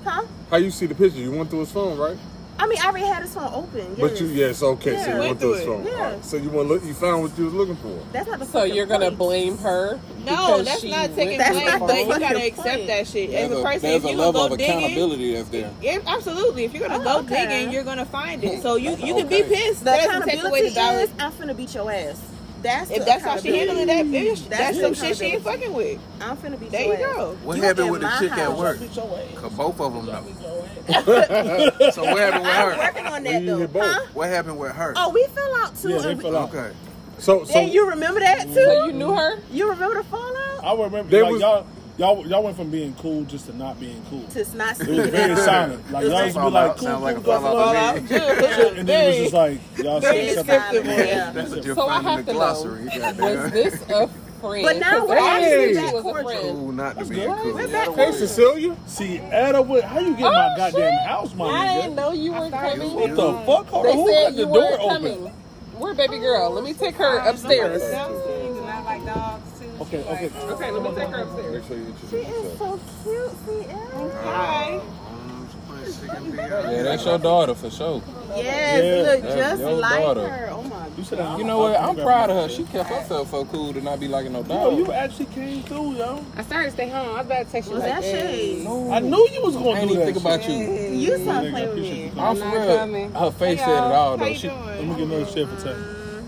Huh? 0.05 0.27
How 0.51 0.57
you 0.59 0.71
see 0.71 0.87
the 0.87 0.95
picture? 0.95 1.19
You 1.21 1.31
went 1.33 1.49
through 1.51 1.61
his 1.61 1.73
phone, 1.73 1.97
right? 1.99 2.19
I 2.63 2.67
mean, 2.69 2.79
I 2.81 2.87
already 2.87 3.07
had 3.07 3.25
this 3.25 3.35
phone 3.35 3.51
open. 3.53 3.97
But 3.99 4.21
you 4.21 4.27
yes. 4.29 4.37
yes, 4.61 4.63
okay. 4.63 4.97
so 5.03 5.07
you 5.11 5.19
Went 5.19 5.19
went 5.31 5.41
through 5.41 5.53
his 5.55 5.65
phone. 5.65 5.85
it. 5.87 5.91
Yeah. 5.91 6.05
Alright, 6.07 6.25
So 6.25 6.37
you 6.37 6.49
want 6.51 6.69
look? 6.69 6.85
You 6.85 6.95
found 6.95 7.23
what 7.23 7.37
you 7.37 7.45
was 7.47 7.55
looking 7.55 7.77
for. 7.77 7.99
That's 8.13 8.29
not 8.29 8.39
the 8.39 8.47
So 8.47 8.63
you're 8.63 8.87
gonna 8.87 9.07
point. 9.07 9.19
blame 9.19 9.59
her? 9.59 9.99
No, 10.25 10.63
that's 10.63 10.81
she 10.81 10.91
not 10.91 11.15
taking 11.17 11.39
went 11.39 11.39
That's 11.39 11.51
blame, 11.51 11.67
not 11.67 11.79
through 11.79 11.87
but 11.89 11.97
you 11.97 12.07
gotta 12.21 12.35
fucking 12.35 12.47
accept 12.53 12.77
point. 12.77 12.87
that 12.87 13.07
shit. 13.09 13.31
As 13.31 13.49
There's 13.49 13.51
a 13.51 13.61
a, 13.61 13.65
person, 13.65 13.83
there's 13.83 13.97
if 13.97 14.05
a 14.05 14.11
you 14.13 14.17
level 14.17 14.33
gonna 14.35 14.45
of 14.45 14.51
go 14.51 14.57
digging, 14.59 14.77
accountability 14.79 15.35
that's 15.35 15.49
there. 15.49 15.71
yeah, 15.83 15.99
absolutely. 16.07 16.65
If 16.65 16.73
you're 16.75 16.89
gonna 16.89 17.01
Oh, 17.01 17.05
go 17.05 17.19
okay. 17.27 17.47
digging, 17.49 17.73
you're 17.73 17.85
gonna 17.85 18.05
find 18.07 18.45
it. 18.45 18.63
So 18.63 18.77
you 18.77 18.91
you 18.93 19.15
can 19.15 19.27
be 19.27 19.43
pissed. 19.43 19.81
The 19.81 19.87
That 19.87 20.05
doesn't 20.07 20.29
take 20.29 20.45
away 20.45 20.67
accountability 20.69 20.69
the 20.71 21.03
is 21.03 21.11
I'm 21.19 21.33
finna 21.33 21.57
beat 21.57 21.75
your 21.75 21.91
ass. 21.91 22.21
That's 22.63 22.91
If 22.91 23.05
that's 23.05 23.25
how 23.25 23.37
she 23.39 23.57
handling 23.57 23.87
that, 23.89 24.01
accountability. 24.01 24.31
bitch, 24.43 24.49
that's, 24.49 24.81
some 24.81 24.95
shit 24.95 25.17
she 25.17 25.25
ain't 25.25 25.43
fucking 25.43 25.73
with. 25.73 25.99
I'm 26.21 26.37
finna 26.37 26.59
be. 26.61 26.67
There 26.69 26.83
your 26.85 26.93
you 26.99 27.15
go. 27.15 27.37
What 27.43 27.57
You 27.57 27.63
happened 27.65 27.91
with 27.91 28.01
the 28.03 28.07
my 28.07 28.19
chick 28.19 28.33
at 28.33 28.57
work? 28.57 28.79
Cause 28.79 29.53
both 29.55 29.81
of 29.81 29.95
them 29.95 30.07
know. 30.07 30.25
so 31.91 32.05
what 32.05 32.19
happened 32.19 32.43
with 32.45 32.53
I'm 32.53 32.71
her? 32.71 32.77
working 32.79 33.07
on 33.07 33.23
that 33.25 33.47
though. 33.47 33.67
both. 33.67 33.83
Huh? 33.85 34.07
What 34.15 34.29
happened 34.29 34.59
with 34.59 34.73
her? 34.73 34.95
Oh, 34.97 35.11
we 35.11 35.27
fell 35.29 35.55
out 35.57 35.77
too. 35.77 35.89
Yeah, 35.91 35.99
they 35.99 36.15
we- 36.15 36.23
fell 36.23 36.37
out. 36.37 36.55
Okay. 36.55 36.73
So 37.19 37.45
so 37.45 37.53
Hey, 37.53 37.71
you 37.71 37.89
remember 37.89 38.21
that 38.21 38.39
mm-hmm. 38.41 38.55
too? 38.55 38.65
So 38.65 38.87
you 38.87 38.93
knew 38.93 39.13
her? 39.13 39.39
You 39.53 39.71
remember 39.71 39.97
the 39.97 40.05
fallout? 40.05 40.65
I 40.65 40.73
remember 40.73 41.11
There 41.11 41.23
like 41.25 41.33
was- 41.33 41.41
y'all, 41.41 41.67
y'all, 41.99 42.27
y'all 42.27 42.43
went 42.43 42.57
from 42.57 42.71
being 42.71 42.95
cool 42.95 43.25
just 43.25 43.47
to 43.47 43.57
not 43.57 43.79
being 43.81 44.03
cool. 44.11 44.23
To 44.31 44.57
not 44.57 44.81
It 44.81 44.89
was 44.89 45.09
very 45.11 45.37
silent. 45.45 45.91
Like 45.93 46.07
y'all 46.07 46.25
used 46.25 46.37
to 46.37 46.43
be 46.45 46.51
like, 46.51 46.77
cool, 46.77 46.87
Sound 46.89 47.03
like 47.05 47.17
cool, 47.17 47.25
cool, 47.25 47.39
cool, 47.41 47.51
to 47.51 48.01
me. 48.03 48.09
Fallout. 48.09 48.77
and 48.79 48.89
then 48.89 49.05
it 49.05 49.07
was 49.09 49.17
just 49.17 49.33
like 49.35 49.61
y'all 49.79 50.01
Very 50.01 50.29
said 50.29 50.35
descriptive 50.47 50.85
something. 50.87 51.07
Yeah. 51.09 51.31
That's 51.33 51.51
what 51.51 51.65
you're 51.65 51.75
So 51.75 51.89
I 51.89 52.03
finding 52.03 52.11
in 52.13 52.17
have 52.17 52.27
the 52.27 52.33
to 52.33 52.39
glossary. 52.39 52.85
know. 52.85 53.43
Was 53.43 53.53
this 53.53 53.75
a 53.91 54.09
friend? 54.41 54.65
But 54.67 54.77
now 54.79 54.99
'Cause 55.01 55.09
we're 55.09 55.19
I 55.19 55.41
actually 55.41 55.67
knew 55.67 55.75
back 55.75 55.89
she 55.89 55.95
was 55.95 56.01
a 56.05 56.09
cordial. 56.11 56.25
friend. 56.41 56.59
Cool 56.59 56.73
not 56.73 56.99
to 56.99 57.05
be 57.05 57.15
good. 57.15 57.27
cool. 57.39 57.55
We're 57.55 57.69
back 57.69 57.95
hey 57.95 58.13
Cecilia. 58.13 58.77
See, 58.87 59.19
Ada, 59.19 59.63
what, 59.63 59.85
how 59.85 60.01
you 60.01 60.17
get 60.17 60.27
oh, 60.27 60.33
my 60.33 60.49
Oh, 60.53 60.57
goddamn 60.57 60.93
shit. 60.93 61.09
house, 61.09 61.35
my 61.35 61.45
I 61.47 61.75
didn't 61.83 61.95
know 61.95 62.13
you 62.13 62.33
were 62.33 62.51
coming. 62.51 62.95
What 62.95 63.11
the 63.17 63.33
fuck? 63.47 63.67
Hold 63.69 63.85
They 63.87 63.91
on, 63.91 63.97
who 63.99 64.09
said 64.09 64.25
got 64.25 64.33
the 64.33 64.39
you 64.41 64.45
door 64.47 64.55
weren't 64.55 64.81
open? 64.81 64.97
coming. 64.97 65.33
Where 65.79 65.95
baby 65.95 66.19
girl? 66.19 66.51
Let 66.51 66.65
me 66.65 66.75
take 66.75 66.95
her 66.97 67.19
upstairs. 67.19 67.83
Not 67.93 68.85
like 68.85 69.05
dogs 69.07 69.51
too. 69.51 69.52
Okay, 69.81 69.99
okay. 70.05 70.31
Okay, 70.51 70.71
let 70.71 70.83
me 70.83 70.89
take 70.95 71.09
her 71.09 71.23
upstairs. 71.23 71.53
Make 71.55 71.65
sure 71.67 71.77
you 71.77 71.95
She 72.11 72.17
introduce 72.17 72.37
is 72.37 72.45
yourself. 72.53 72.81
so 73.05 73.11
cute, 73.11 73.67
CL. 73.69 74.11
Hi. 74.23 74.81
Yeah, 76.71 76.83
that's 76.83 77.05
your 77.05 77.19
daughter 77.19 77.55
for 77.55 77.71
sure. 77.71 78.03
Yes, 78.37 78.85
Yeah. 78.85 79.11
look 79.11 79.23
That's 79.23 79.35
just 79.35 79.61
your 79.61 79.73
like 79.73 80.01
daughter. 80.01 80.29
her. 80.29 80.49
Oh 80.53 80.63
my 80.63 80.87
You 80.97 81.05
said 81.05 81.39
You 81.39 81.45
know 81.45 81.59
what? 81.59 81.75
I- 81.79 81.89
I'm 81.89 81.97
proud 81.97 82.31
of 82.31 82.37
her. 82.37 82.49
She 82.49 82.63
kept 82.65 82.89
herself 82.89 83.31
so 83.31 83.45
cool 83.47 83.73
to 83.73 83.81
not 83.81 83.99
be 84.01 84.09
liking 84.09 84.33
no 84.33 84.41
Yo, 84.41 84.47
dog. 84.71 84.79
you 84.79 84.93
actually 84.93 85.27
came 85.27 85.63
through, 85.65 85.93
yo. 85.95 86.25
I 86.37 86.43
started 86.43 86.67
to 86.67 86.71
stay 86.73 86.89
home. 86.89 87.09
I 87.11 87.13
was 87.19 87.27
about 87.27 87.47
to 87.47 87.53
text 87.53 87.69
you 87.71 87.75
Was 87.77 87.85
like 87.85 87.95
that 88.01 88.05
shade? 88.05 88.67
I 88.67 89.01
knew 89.01 89.29
you 89.33 89.43
was 89.43 89.57
I 89.57 89.63
gonna 89.63 89.71
ain't 89.81 89.89
do 89.89 89.95
even 89.95 89.99
that. 89.99 90.05
think 90.13 90.17
about 90.19 90.43
shit. 90.43 90.51
you. 90.59 90.99
You 90.99 91.19
stop 91.19 91.41
playing 91.41 91.69
with 91.69 91.79
me. 91.79 92.13
I'm 92.17 92.19
I'm 92.19 92.37
for 92.37 92.45
real. 92.47 93.09
Her 93.11 93.31
face 93.33 93.59
Hey, 93.61 93.65
said 93.67 93.69
it 93.69 93.89
y'all. 93.89 93.93
all 93.93 94.11
How 94.19 94.25
though. 94.25 94.31
you 94.31 94.35
She, 94.37 94.49
doing? 94.49 94.65
Let 94.65 94.85
me 94.85 94.95
get 94.95 95.01
another 95.01 95.27
shit 95.27 95.49
for 95.49 95.57
tech. 95.65 95.77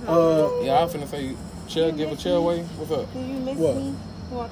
Uh, 0.09 0.49
yeah, 0.63 0.83
I'm 0.83 0.89
finna 0.89 1.09
say, 1.09 1.35
chill, 1.69 1.93
give 1.93 2.13
a 2.13 2.17
chair 2.17 2.37
away. 2.37 2.63
What's 2.63 2.91
up? 2.93 3.13
Do 3.13 3.19
you 3.21 3.27
miss 3.41 3.57
What? 3.59 3.77
me? 3.77 3.95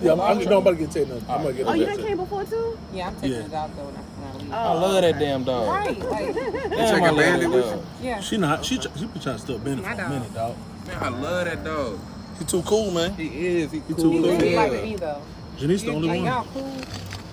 yeah, 0.01 0.13
I'm, 0.13 0.21
I'm, 0.21 0.39
you 0.41 0.47
know, 0.47 0.57
I'm 0.59 0.63
about 0.63 0.71
to 0.73 0.77
get 0.77 0.91
taken. 0.91 1.13
I'm 1.29 1.43
gonna 1.43 1.53
get 1.55 1.67
Oh, 1.67 1.73
you 1.73 1.87
that 1.87 1.97
done 1.97 2.07
came 2.07 2.17
before 2.19 2.45
too? 2.45 2.79
Yeah, 2.93 3.09
I'm 3.09 3.15
taking 3.17 3.33
Yeah. 3.37 3.43
the 3.43 3.49
dog 3.49 3.71
though 3.77 3.85
when 3.85 3.97
I, 3.97 4.01
when 4.01 4.29
I 4.31 4.37
leave. 4.39 4.53
Oh, 4.53 4.57
I 4.57 4.73
love 4.75 5.03
that 5.03 5.19
damn 5.19 5.45
dog. 5.45 5.69
Right, 5.69 5.99
like, 5.99 6.35
Damn, 6.35 6.71
take 6.71 6.81
I 7.03 7.09
a 7.09 7.13
love 7.13 7.17
bandit 7.17 7.51
with 7.51 7.65
dog. 7.65 7.85
yeah. 8.03 8.21
She 8.21 8.37
not. 8.37 8.65
She 8.65 8.79
tr- 8.79 8.89
she 8.97 9.07
been 9.07 9.21
trying 9.23 9.37
to 9.37 9.43
still 9.43 9.59
bend 9.59 9.81
it 9.81 9.83
for 9.83 9.89
My 9.89 9.95
a 9.95 9.97
dog. 9.97 10.11
minute, 10.11 10.35
dog. 10.35 10.57
Man, 10.87 10.99
I 11.03 11.09
love 11.09 11.45
that 11.47 11.65
dog. 11.65 11.99
He 12.39 12.45
too 12.45 12.63
cool, 12.63 12.91
man. 12.91 13.15
He 13.15 13.27
is. 13.47 13.73
He 13.73 13.79
He 13.81 13.95
cool. 13.95 13.97
too 13.97 14.11
He 14.13 14.19
cool. 14.19 14.31
as 14.31 14.41
really 14.43 14.53
hell. 14.55 14.73
like 14.73 14.83
me 14.83 14.97
though. 14.97 15.23
Janice 15.59 15.83
the 15.83 15.91
only 15.91 16.09
Like 16.09 16.17
one. 16.19 16.27
y'all 16.27 16.47
cool. 16.53 16.77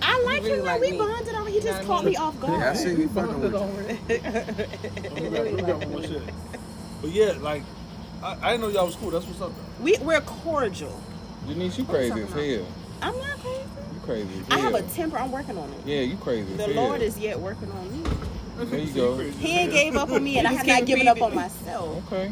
I 0.02 0.22
like 0.26 0.42
really 0.42 0.58
him. 0.58 0.64
Like 0.64 0.72
like 0.72 0.80
we 0.80 0.90
me. 0.92 0.98
bonded 0.98 1.34
over. 1.34 1.50
He 1.50 1.60
just 1.60 1.82
caught 1.86 2.04
me 2.04 2.16
off 2.16 2.34
Yeah, 2.42 2.70
I 2.70 2.74
see 2.74 2.90
you 2.90 3.08
fucking 3.14 3.40
with 3.40 3.52
you. 3.52 3.60
We 5.54 5.62
got 5.62 5.78
one 5.78 5.90
more 5.90 6.02
shit. 6.02 6.22
But 7.02 7.10
yeah, 7.10 7.32
like 7.40 7.62
I, 8.22 8.36
I 8.40 8.50
didn't 8.52 8.60
know 8.62 8.68
y'all 8.68 8.86
was 8.86 8.96
cool. 8.96 9.10
That's 9.10 9.26
what's 9.26 9.40
up. 9.40 9.52
Though. 9.54 9.84
We 9.84 9.96
we're 9.98 10.20
cordial. 10.20 11.00
You 11.46 11.54
Denise, 11.54 11.78
you 11.78 11.84
crazy 11.84 12.20
as 12.22 12.32
hell. 12.32 12.66
I'm 13.02 13.16
not 13.18 13.38
crazy. 13.40 13.60
You 13.94 14.00
crazy 14.04 14.40
as 14.40 14.50
I 14.50 14.58
have 14.58 14.74
a 14.74 14.82
temper. 14.82 15.18
I'm 15.18 15.32
working 15.32 15.56
on 15.56 15.70
it. 15.72 15.86
Yeah, 15.86 16.00
you 16.00 16.16
crazy 16.16 16.52
The 16.54 16.64
as 16.64 16.74
hell. 16.74 16.84
Lord 16.84 17.02
is 17.02 17.18
yet 17.18 17.38
working 17.40 17.70
on 17.72 18.02
me. 18.02 18.10
There 18.58 18.78
you 18.78 18.92
go. 18.92 19.18
He 19.18 19.58
ain't 19.58 19.72
gave 19.72 19.96
up 19.96 20.10
on 20.10 20.22
me, 20.22 20.38
and 20.38 20.46
I 20.46 20.52
have 20.52 20.66
not 20.66 20.84
given 20.84 21.08
up 21.08 21.22
on 21.22 21.34
myself. 21.34 22.04
Okay. 22.06 22.30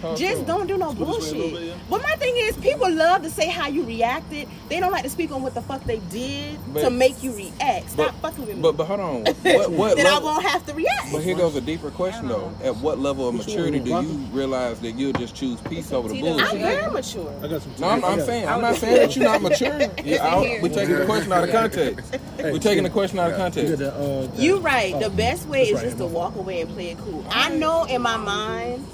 Talk 0.00 0.18
Just 0.18 0.46
don't 0.46 0.66
do 0.66 0.76
no 0.76 0.92
Put 0.92 0.98
this 0.98 1.08
way 1.32 1.38
a 1.38 1.42
little 1.42 1.50
bullshit. 1.50 1.54
bit, 1.54 1.68
yeah. 1.68 1.74
But 1.88 2.02
my 2.02 2.16
thing 2.16 2.34
is, 2.36 2.56
people 2.56 2.92
love 2.92 3.22
to 3.22 3.30
say 3.30 3.48
how 3.48 3.68
you 3.68 3.82
reacted. 3.84 4.48
They 4.68 4.80
don't 4.80 4.92
like 4.92 5.04
to 5.04 5.08
speak 5.10 5.30
on 5.30 5.42
what 5.42 5.54
the 5.54 5.62
fuck 5.62 5.84
they 5.84 5.98
did 6.10 6.58
But- 6.72 6.82
to 6.82 6.90
make 6.90 7.22
you 7.22 7.34
react. 7.34 7.90
Stop 7.90 8.14
but- 8.20 8.30
fucking 8.30 8.46
with 8.46 8.56
me. 8.56 8.62
But 8.62 8.76
but 8.76 8.86
hold 8.86 9.00
on. 9.00 9.24
What 9.24 9.70
what 9.70 9.96
then 9.96 10.06
I 10.06 10.18
won't 10.18 10.44
have 10.44 10.66
to 10.66 10.74
react. 10.74 11.12
But 11.12 11.22
here 11.22 11.36
goes 11.36 11.56
a 11.56 11.60
deeper 11.60 11.90
question 11.90 12.28
though. 12.28 12.52
At 12.62 12.76
what 12.76 12.98
level 12.98 13.28
of 13.28 13.34
maturity 13.34 13.80
do 13.80 13.90
you 13.90 14.02
realize 14.32 14.80
that 14.80 14.92
you'll 14.92 15.12
just 15.12 15.34
choose 15.34 15.60
peace 15.62 15.92
over 15.92 16.08
the 16.08 16.20
bullshit? 16.20 16.46
I'm 16.48 16.58
very 16.58 16.90
mature. 16.92 17.32
I 17.42 17.48
got 17.48 17.62
some. 17.62 17.72
No, 17.78 17.88
I'm, 17.88 18.04
I 18.04 18.08
I'm 18.08 18.20
saying 18.20 18.48
I'm 18.48 18.60
not 18.60 18.76
saying 18.76 18.96
that 18.96 19.16
you're 19.16 19.24
not 19.24 19.42
mature. 19.42 19.66
Yeah, 20.06 20.60
we're 20.62 20.68
taking 20.68 20.96
the 20.96 21.04
question 21.04 21.32
out 21.32 21.44
of 21.44 21.50
context. 21.50 22.16
We're 22.38 22.58
taking 22.58 22.84
the 22.84 22.90
question 22.90 23.18
out 23.18 23.30
of 23.30 23.36
context. 23.36 23.80
You're 24.36 24.58
uh, 24.58 24.60
right. 24.60 24.98
The 25.00 25.10
best 25.10 25.48
way 25.48 25.64
is 25.64 25.80
just 25.80 25.98
to 25.98 26.06
walk 26.06 26.36
away 26.36 26.60
and 26.60 26.70
play 26.70 26.90
it 26.90 26.98
cool. 26.98 27.24
I 27.30 27.50
know 27.50 27.84
in 27.84 28.02
my 28.02 28.16
mind 28.16 28.86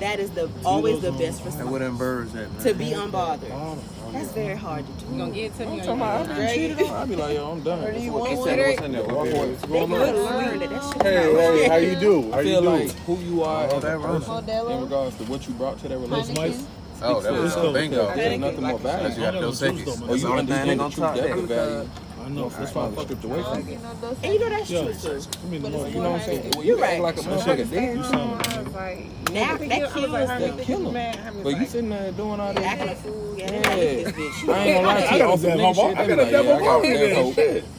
that 0.00 0.20
is 0.20 0.30
the 0.30 0.50
always 0.64 1.00
the 1.00 1.12
best 1.12 1.40
And 1.44 1.70
where 1.70 1.80
response. 1.80 1.80
them 1.80 1.96
birds 1.98 2.34
at, 2.34 2.52
man? 2.52 2.62
To 2.62 2.74
be 2.74 2.84
unbothered. 2.90 3.78
That's 4.12 4.32
very 4.32 4.54
hard 4.56 4.84
to 4.86 4.92
do. 4.92 5.06
You 5.06 5.12
do. 5.12 5.18
gonna 5.18 5.30
give 5.32 5.52
it 5.52 5.56
to 5.58 5.66
me? 5.66 5.66
I'm 5.66 5.72
or 5.72 5.84
talking 5.84 5.88
you 5.88 5.92
about 5.94 6.20
I've 6.20 6.26
gonna 6.28 6.28
been 6.28 6.36
drag 6.46 6.54
cheated 6.56 6.80
it? 6.80 6.86
on. 6.86 6.94
I'll 6.96 7.06
be 7.06 7.16
like, 7.16 7.34
yo, 7.34 7.50
I'm 7.52 7.60
done. 7.62 7.84
Or 7.84 7.92
do 7.92 7.98
you 8.00 8.12
What's 8.12 8.28
want 8.28 8.38
what's 8.38 8.80
in 8.82 8.92
there? 8.92 9.02
Walk 9.04 9.10
away. 9.28 9.48
What's 9.50 9.62
They 9.62 9.68
going 9.68 9.90
gotta 9.90 10.18
on? 10.18 10.36
learn 10.36 10.58
that 10.60 10.70
that 10.70 10.92
shit 10.92 11.02
Hey, 11.02 11.32
hey, 11.34 11.68
how 11.68 11.76
you 11.76 11.96
do? 11.96 12.30
How 12.30 12.38
I 12.38 12.40
you 12.42 12.48
feel 12.48 12.60
do? 12.62 12.68
like 12.70 12.90
who 12.92 13.16
you 13.18 13.42
are 13.42 13.64
as 13.66 13.72
a 13.72 13.80
person 13.80 14.48
in 14.70 14.80
regards 14.82 15.16
to 15.16 15.24
what 15.24 15.46
you 15.48 15.54
brought 15.54 15.78
to 15.80 15.88
that 15.88 15.98
relationship. 15.98 16.54
Oh, 17.02 17.20
that 17.20 17.32
was 17.32 17.54
Cool. 17.54 17.68
uh, 17.68 17.72
bingo. 17.74 18.14
There's 18.14 18.38
nothing 18.40 18.62
more 18.64 18.78
valuable. 18.78 19.10
You 19.10 19.20
got 19.22 19.28
I 19.28 19.30
know 19.36 19.40
those 19.42 19.60
the 19.60 19.66
tickets. 19.70 19.84
juice, 19.84 19.96
though, 19.96 20.06
man. 20.06 20.10
Or 20.10 20.16
you 20.16 20.22
the 20.22 20.28
only 20.28 20.46
thing 20.46 20.46
they 20.66 20.72
understand 20.72 20.78
gonna 20.78 20.88
the 20.88 20.94
true 20.94 21.04
top 21.04 21.14
that. 21.48 21.56
value. 21.76 21.88
I 22.26 22.28
know. 22.28 22.48
That's 22.48 22.74
why 22.74 22.88
it's 22.88 23.02
stripped 23.02 23.22
away 23.24 23.40
from 23.44 23.68
you. 23.68 23.78
And 24.24 24.32
you 24.34 24.40
know 24.40 24.48
that's 24.48 24.68
true 24.68 24.92
too. 24.92 25.28
I 25.44 25.46
mean, 25.48 25.62
You 25.64 25.86
you 25.86 25.94
know 26.00 26.10
what 26.10 26.20
I'm 26.20 26.26
saying? 26.26 26.52
Well, 26.56 26.64
You're 26.64 26.76
you 26.76 26.82
right. 26.82 27.00
like 27.00 27.18
a 27.18 27.20
motherfucker 27.20 27.70
dead. 27.70 27.96
You 27.98 28.02
sound 28.02 28.42
I 28.48 28.62
was 28.62 28.72
like, 28.74 29.30
Now 29.30 29.56
that 29.56 29.92
kills 29.92 30.12
That 30.12 30.56
the 30.56 30.64
kill 30.64 30.90
him. 30.90 31.42
But 31.44 31.50
you 31.60 31.66
sitting 31.66 31.90
there 31.90 32.10
doing 32.10 32.40
all 32.40 32.58
acting 32.58 32.64
a 32.82 32.86
that. 32.86 32.98
fool. 32.98 33.38
Yeah, 33.38 33.52
Yeah. 33.52 33.62
that 33.62 33.78
is 33.78 34.04
this 34.06 34.12
bitch. 34.12 34.52
I 34.52 34.58
ain't 34.66 34.84
gonna 34.84 34.88
lie 34.88 35.00
to 35.02 35.12
I 35.12 35.18
got 35.18 35.34
a 35.34 35.38
some 35.38 35.50
devil 35.50 35.72
nigga 35.72 35.74
shit, 35.74 35.98
I 35.98 36.06
they 36.06 36.06
got 36.06 36.06
be 36.06 36.12
a 36.12 36.16
like, 36.16 36.32
yeah, 36.32 36.42
devil 36.42 37.32
I 37.62 37.75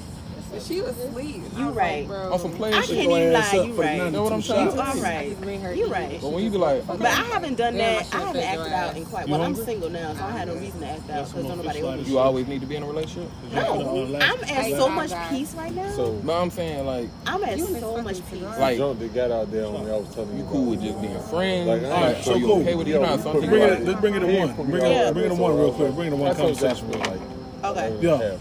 She 0.62 0.82
was 0.82 0.98
asleep. 0.98 1.44
You 1.58 1.70
right. 1.70 2.10
On 2.10 2.40
some 2.40 2.52
player 2.54 2.76
I 2.76 2.82
shit. 2.82 2.98
can't 2.98 3.12
even 3.12 3.36
ass 3.36 3.54
lie. 3.54 3.64
You 3.64 3.74
for 3.74 3.82
right. 3.82 3.96
You 3.98 4.12
know 4.12 4.24
what 4.24 4.34
I'm 4.34 4.40
92 4.40 4.54
trying 4.54 4.66
You 4.66 4.72
to 4.72 4.78
shots. 4.78 4.98
are 4.98 5.04
right. 5.04 5.78
You 5.78 5.88
right. 5.88 6.22
But 6.22 6.32
when 6.32 6.44
you 6.44 6.50
be 6.52 6.58
like, 6.58 6.88
But 6.88 7.02
I 7.02 7.10
haven't 7.10 7.56
done 7.56 7.76
Yeah, 7.76 7.94
that. 7.94 8.00
I 8.00 8.04
should've 8.04 8.16
I 8.16 8.20
haven't 8.20 8.42
fed 8.42 8.60
acted 8.60 8.74
out 8.74 8.98
in 8.98 9.06
quite. 9.06 9.30
Well, 9.30 9.42
I'm 9.42 9.56
single 9.56 9.90
now, 9.90 10.14
so 10.14 10.24
I 10.24 10.32
had 10.32 10.48
no 10.48 10.56
reason 10.56 10.80
to 10.82 10.88
act 10.88 11.10
out 11.10 11.28
because 11.28 11.44
nobody 11.44 11.70
fish 11.70 11.84
owns 11.84 12.10
you 12.10 12.18
always 12.20 12.48
need 12.48 12.62
to 12.62 12.68
be 12.68 12.76
in 12.76 12.84
a 12.84 12.88
relationship. 12.88 13.30
No, 13.54 14.16
I'm 14.20 14.44
at 14.44 14.72
so 14.72 14.90
much 14.90 15.12
peace 15.30 15.54
right 15.54 15.74
now. 15.74 15.92
So, 15.96 16.14
But 16.24 16.42
I'm 16.42 16.50
saying 16.50 16.86
like, 16.86 17.10
I'm 17.26 17.44
at 17.44 17.60
so 17.60 18.02
much 18.02 18.16
peace. 18.30 18.40
cigar. 18.40 18.60
like 18.60 18.78
junk 18.78 19.00
that 19.00 19.14
got 19.14 19.32
out 19.32 19.52
there 19.52 19.70
when 19.70 19.86
I 19.90 19.98
was 19.98 20.14
telling 20.16 20.32
you. 20.32 20.44
you 20.44 20.50
cool 20.50 20.66
with 20.72 20.82
just 20.82 21.00
being 21.02 21.20
friends. 21.24 21.68
Like, 21.68 21.82
Like, 21.84 21.92
alright, 21.92 22.24
so 22.24 22.36
you 22.36 22.46
cool. 22.48 22.62
okay 22.62 22.76
with 22.76 22.88
it? 22.88 22.92
Yo, 22.92 23.02
You 23.02 23.06
know, 23.08 23.16
we 23.16 23.22
some 23.22 23.40
Bring 23.40 23.52
like, 23.52 23.80
it. 23.80 23.86
Let's 23.86 24.02
bring 24.02 24.16
it 24.16 24.20
to 24.22 24.26
one. 24.28 24.56
Bring 24.56 24.76
it. 24.76 24.80
that, 24.82 25.14
Bring 25.14 25.26
it 25.26 25.30
to 25.30 25.36
one 25.36 25.58
real 25.58 25.74
quick. 25.74 25.94
Bring 25.94 26.08
it 26.08 26.12
to 26.12 26.16
one 26.16 26.32
I 26.32 26.34
told 26.34 26.58
conversation. 26.58 26.92
Joshua, 26.94 27.12
like, 27.12 27.22
Okay. 27.78 27.98
Yeah. 28.02 28.38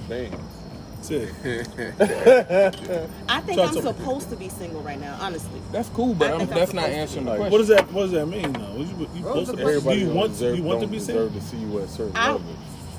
Have 1.03 1.43
bangs. 1.43 1.69
That's 1.99 2.81
it. 2.81 3.11
I 3.29 3.41
think 3.41 3.59
Try 3.59 3.67
I'm 3.69 3.75
to- 3.75 3.83
supposed 3.83 4.31
to 4.31 4.37
be 4.37 4.49
single 4.49 4.81
right 4.83 5.01
now, 5.01 5.17
honestly. 5.21 5.61
that's 5.73 5.89
cool, 5.91 6.15
but 6.15 6.31
I 6.31 6.33
I'm, 6.35 6.39
think 6.41 6.53
I'm 6.53 6.59
that's 6.59 6.73
not 6.73 6.85
supposed 6.85 6.95
to 6.95 7.01
answering 7.01 7.25
be. 7.25 7.31
the 7.33 7.39
Like, 7.39 7.41
What 7.41 7.59
question. 7.59 7.77
does 7.77 7.87
that? 7.87 7.93
What 7.93 8.03
does 8.03 8.11
that 8.13 8.27
mean? 8.27 8.53
though? 8.53 8.77
You, 8.77 9.09
you 9.15 9.23
supposed 9.23 9.55
to? 9.57 9.61
Everybody 9.61 9.97
do 9.97 10.01
you 10.01 10.07
don't 10.07 10.15
want? 10.17 10.33
deserve, 10.33 10.57
you 10.57 10.63
want 10.63 10.81
to 10.81 10.87
don't 10.87 10.93
be 10.93 10.99
deserve 10.99 11.33
single? 11.33 11.41
to 11.41 11.47
see 11.47 11.57
you 11.59 11.79
at 11.83 11.89
certain 11.91 12.17
I- 12.17 12.33
levels. 12.33 12.57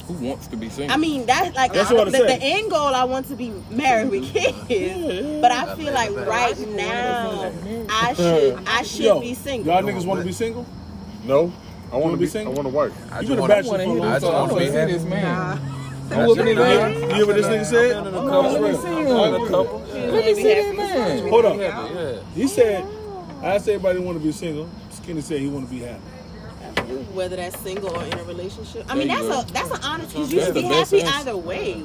Who 0.07 0.13
wants 0.25 0.47
to 0.47 0.55
be 0.55 0.69
single? 0.69 0.93
I 0.93 0.97
mean, 0.97 1.25
that's 1.25 1.53
like 1.53 1.73
That's 1.73 1.91
I- 1.91 1.93
what 1.93 2.07
I 2.07 2.11
the, 2.11 2.17
said. 2.19 2.39
the 2.39 2.45
end 2.45 2.71
goal. 2.71 2.79
I 2.95 3.03
want 3.03 3.27
to 3.27 3.35
be 3.35 3.51
married 3.69 4.09
with 4.09 4.31
kids, 4.33 5.41
but 5.41 5.51
I 5.51 5.75
feel 5.75 5.93
like 5.93 6.11
right 6.25 6.57
now 6.69 7.51
I 7.89 8.13
should 8.13 8.57
I 8.65 8.83
should 8.83 8.99
Yo, 9.01 9.19
be 9.19 9.33
single. 9.33 9.73
y'all 9.73 9.83
niggas 9.83 10.05
want 10.05 10.21
to 10.21 10.25
be 10.25 10.31
single? 10.31 10.65
No, 11.25 11.51
I 11.91 11.95
want 11.95 12.05
wanna 12.05 12.17
be 12.17 12.23
be. 12.23 12.27
single? 12.29 12.53
I 12.53 12.55
want 12.55 12.69
to 12.69 12.73
work. 12.73 12.93
I 13.11 13.19
You 13.19 13.27
just 13.27 13.29
been 13.31 13.37
a 13.37 13.41
wanna- 13.41 13.53
bachelor 13.55 13.77
for 13.79 13.83
a 13.83 13.87
long 13.87 14.01
I 14.07 14.11
just 14.13 14.21
So 14.21 14.31
time. 14.31 14.39
wanna 14.41 14.53
want 14.53 14.59
be 14.59 14.65
to 14.67 14.71
see 14.71 14.77
happy. 14.77 14.91
this 14.93 15.03
man. 15.03 15.59
I 16.11 16.25
Whooping 16.25 16.55
just- 16.55 16.59
it. 16.59 17.01
You 17.09 17.15
hear 17.15 17.25
what 17.27 17.35
this 17.35 17.45
nigga 17.47 17.65
said? 17.65 18.03
Let 18.05 18.61
me 18.61 18.73
see 18.75 20.05
Let 20.11 20.25
me 20.25 20.33
this 20.33 20.77
man. 20.77 21.27
Hold 21.29 21.45
up. 21.45 22.23
He 22.33 22.47
said, 22.47 22.85
I 23.41 23.55
asked 23.55 23.67
everybody 23.67 23.99
want 23.99 24.17
to 24.17 24.23
be 24.23 24.31
single. 24.31 24.69
Skinny 24.91 25.21
said 25.21 25.39
he 25.41 25.47
want 25.47 25.67
to 25.69 25.73
be 25.73 25.81
happy. 25.81 26.01
Whether 27.13 27.35
that's 27.35 27.59
single 27.59 27.89
or 27.95 28.03
in 28.03 28.13
a 28.17 28.23
relationship. 28.23 28.85
I 28.89 28.95
mean, 28.95 29.07
that's 29.09 29.21
go. 29.23 29.41
a 29.41 29.45
that's 29.51 29.71
an 29.71 29.79
honest. 29.83 30.13
Because 30.13 30.31
you 30.31 30.39
That's 30.39 30.47
should 30.47 30.55
be 30.55 30.61
happy 30.61 31.01
answer. 31.01 31.19
either 31.29 31.37
way. 31.37 31.83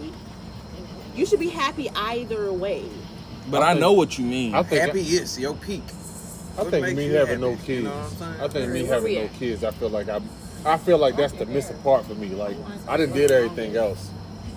You 1.16 1.26
should 1.26 1.40
be 1.40 1.48
happy 1.48 1.90
either 1.90 2.52
way. 2.52 2.84
But 3.50 3.62
I 3.62 3.74
know 3.74 3.92
what 3.92 4.18
you 4.18 4.24
mean. 4.24 4.54
I 4.54 4.62
think. 4.62 4.80
Happy 4.82 5.00
is 5.00 5.38
your 5.38 5.54
peak. 5.54 5.82
I 6.58 6.62
What 6.62 6.70
think 6.70 6.96
me 6.96 7.06
you 7.06 7.14
having 7.14 7.40
no 7.40 7.56
kids. 7.56 7.68
You 7.68 7.82
know 7.84 7.92
I'm 7.94 8.10
saying? 8.10 8.50
Think 8.50 8.72
me 8.72 8.84
having 8.84 9.14
no 9.14 9.28
kids. 9.38 9.64
I 9.64 9.70
feel 9.72 9.90
like 9.90 10.08
I'm. 10.08 10.28
I 10.64 10.76
feel 10.78 10.98
like 10.98 11.16
that's 11.16 11.32
the 11.32 11.46
missing 11.46 11.78
part 11.78 12.04
for 12.06 12.14
me. 12.14 12.28
Like 12.28 12.56
I 12.88 12.96
done 12.96 13.12
did 13.12 13.30
everything 13.30 13.76
else. 13.76 14.10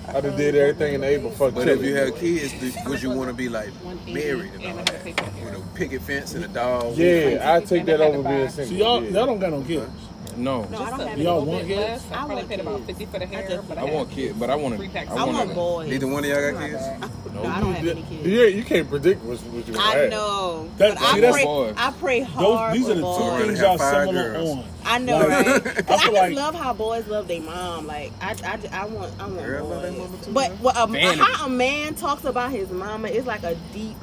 I 0.08 0.22
done 0.22 0.38
did 0.38 0.56
everything 0.56 0.93
in 0.95 1.01
the 1.01 1.08
able 1.08 1.32
fuck 1.32 1.56
But 1.56 1.68
if 1.68 1.82
you 1.82 1.93
chilling. 1.95 2.12
have 2.14 2.20
kids, 2.20 2.53
do, 2.60 2.89
would 2.89 3.01
you 3.01 3.10
want 3.10 3.30
to 3.30 3.34
be 3.34 3.49
like 3.49 3.70
married 4.08 4.53
and 4.53 4.66
all 4.80 4.86
that? 4.86 5.03
With 5.06 5.56
a 5.56 5.62
picket 5.74 6.01
fence 6.03 6.36
and 6.36 6.45
a 6.45 6.47
dog? 6.47 6.95
Yeah, 6.95 7.53
I 7.56 7.60
take 7.62 7.86
that 7.86 8.01
over 8.01 8.22
being 8.28 8.49
So 8.49 8.64
single. 8.66 8.78
y'all, 8.78 9.03
yeah. 9.03 9.10
y'all 9.12 9.26
don't 9.26 9.39
got 9.39 9.51
no 9.51 9.62
kids. 9.64 9.89
No, 10.38 10.64
No, 10.66 10.84
I 10.84 10.90
don't 10.90 11.08
have 11.08 11.18
Y'all 11.18 11.46
want 11.46 11.66
kids? 11.68 11.80
Less, 11.80 12.06
I 12.12 12.14
I 12.14 12.18
probably 12.18 12.36
want 12.36 12.50
paid 12.50 12.60
about 12.60 12.76
kids. 12.78 12.86
fifty 12.88 13.06
for 13.06 13.20
the 13.20 13.26
hair, 13.26 13.62
but 13.68 13.78
I 13.78 13.84
want 13.86 14.12
kids, 14.12 14.38
but 14.38 14.50
I 14.50 14.56
want 14.56 14.74
to. 14.74 14.78
Three 14.80 14.90
packs. 14.90 15.12
I 15.12 15.16
I 15.16 15.24
want 15.24 15.38
want 15.38 15.56
boys. 15.56 15.90
Neither 15.90 16.08
one 16.08 16.24
of 16.24 16.30
y'all 16.30 16.52
got 16.52 16.62
kids? 16.62 17.12
No, 17.36 17.44
I 17.44 17.60
don't 17.60 17.74
have 17.74 17.86
any 17.86 18.02
kids. 18.04 18.26
Yeah, 18.26 18.46
you 18.46 18.64
can't 18.64 18.90
predict 18.90 19.22
what, 19.26 19.38
what 19.38 19.68
you 19.68 19.78
I 19.78 19.96
have. 19.98 20.10
know. 20.10 20.70
That- 20.78 20.96
but 20.96 21.00
see, 21.00 21.06
I 21.06 21.20
that's- 21.20 21.34
pray. 21.34 21.44
Boys. 21.44 21.74
I 21.76 21.92
pray 21.92 22.20
Those, 22.22 22.30
hard 22.32 22.74
these 22.76 22.86
for 22.86 22.92
are 22.92 22.96
the 22.96 23.02
two 23.02 23.06
Alright, 23.08 23.46
things 23.46 23.60
have 23.60 23.68
y'all 23.68 23.78
five 23.78 24.08
similar 24.08 24.32
girls. 24.32 24.50
on. 24.52 24.66
I 24.86 24.98
know, 25.00 25.18
Like, 25.20 25.28
right? 25.28 25.48
I 25.48 25.52
'Cause 25.60 25.66
I, 25.68 25.84
feel 25.84 25.98
just 25.98 26.14
like- 26.14 26.36
love 26.38 26.56
how 26.56 26.74
boys 26.74 27.08
love 27.08 27.28
their 27.28 27.42
mom. 27.42 27.88
Like 27.88 28.14
I, 28.22 28.36
I, 28.46 28.60
I 28.72 28.86
want, 28.86 29.14
I 29.20 29.24
want 29.28 29.46
Girl 29.46 29.66
love 29.68 29.82
their 29.82 29.92
boys. 29.92 30.26
too, 30.26 30.32
But 30.32 30.50
man. 30.52 30.58
what 30.60 30.76
a, 30.78 30.88
Vanity. 30.88 31.20
how 31.20 31.46
a 31.46 31.50
man 31.50 31.96
talks 31.96 32.24
about 32.24 32.52
his 32.52 32.70
mama 32.72 33.10
is 33.10 33.26
like 33.26 33.44
a 33.44 33.56
deep 33.74 33.98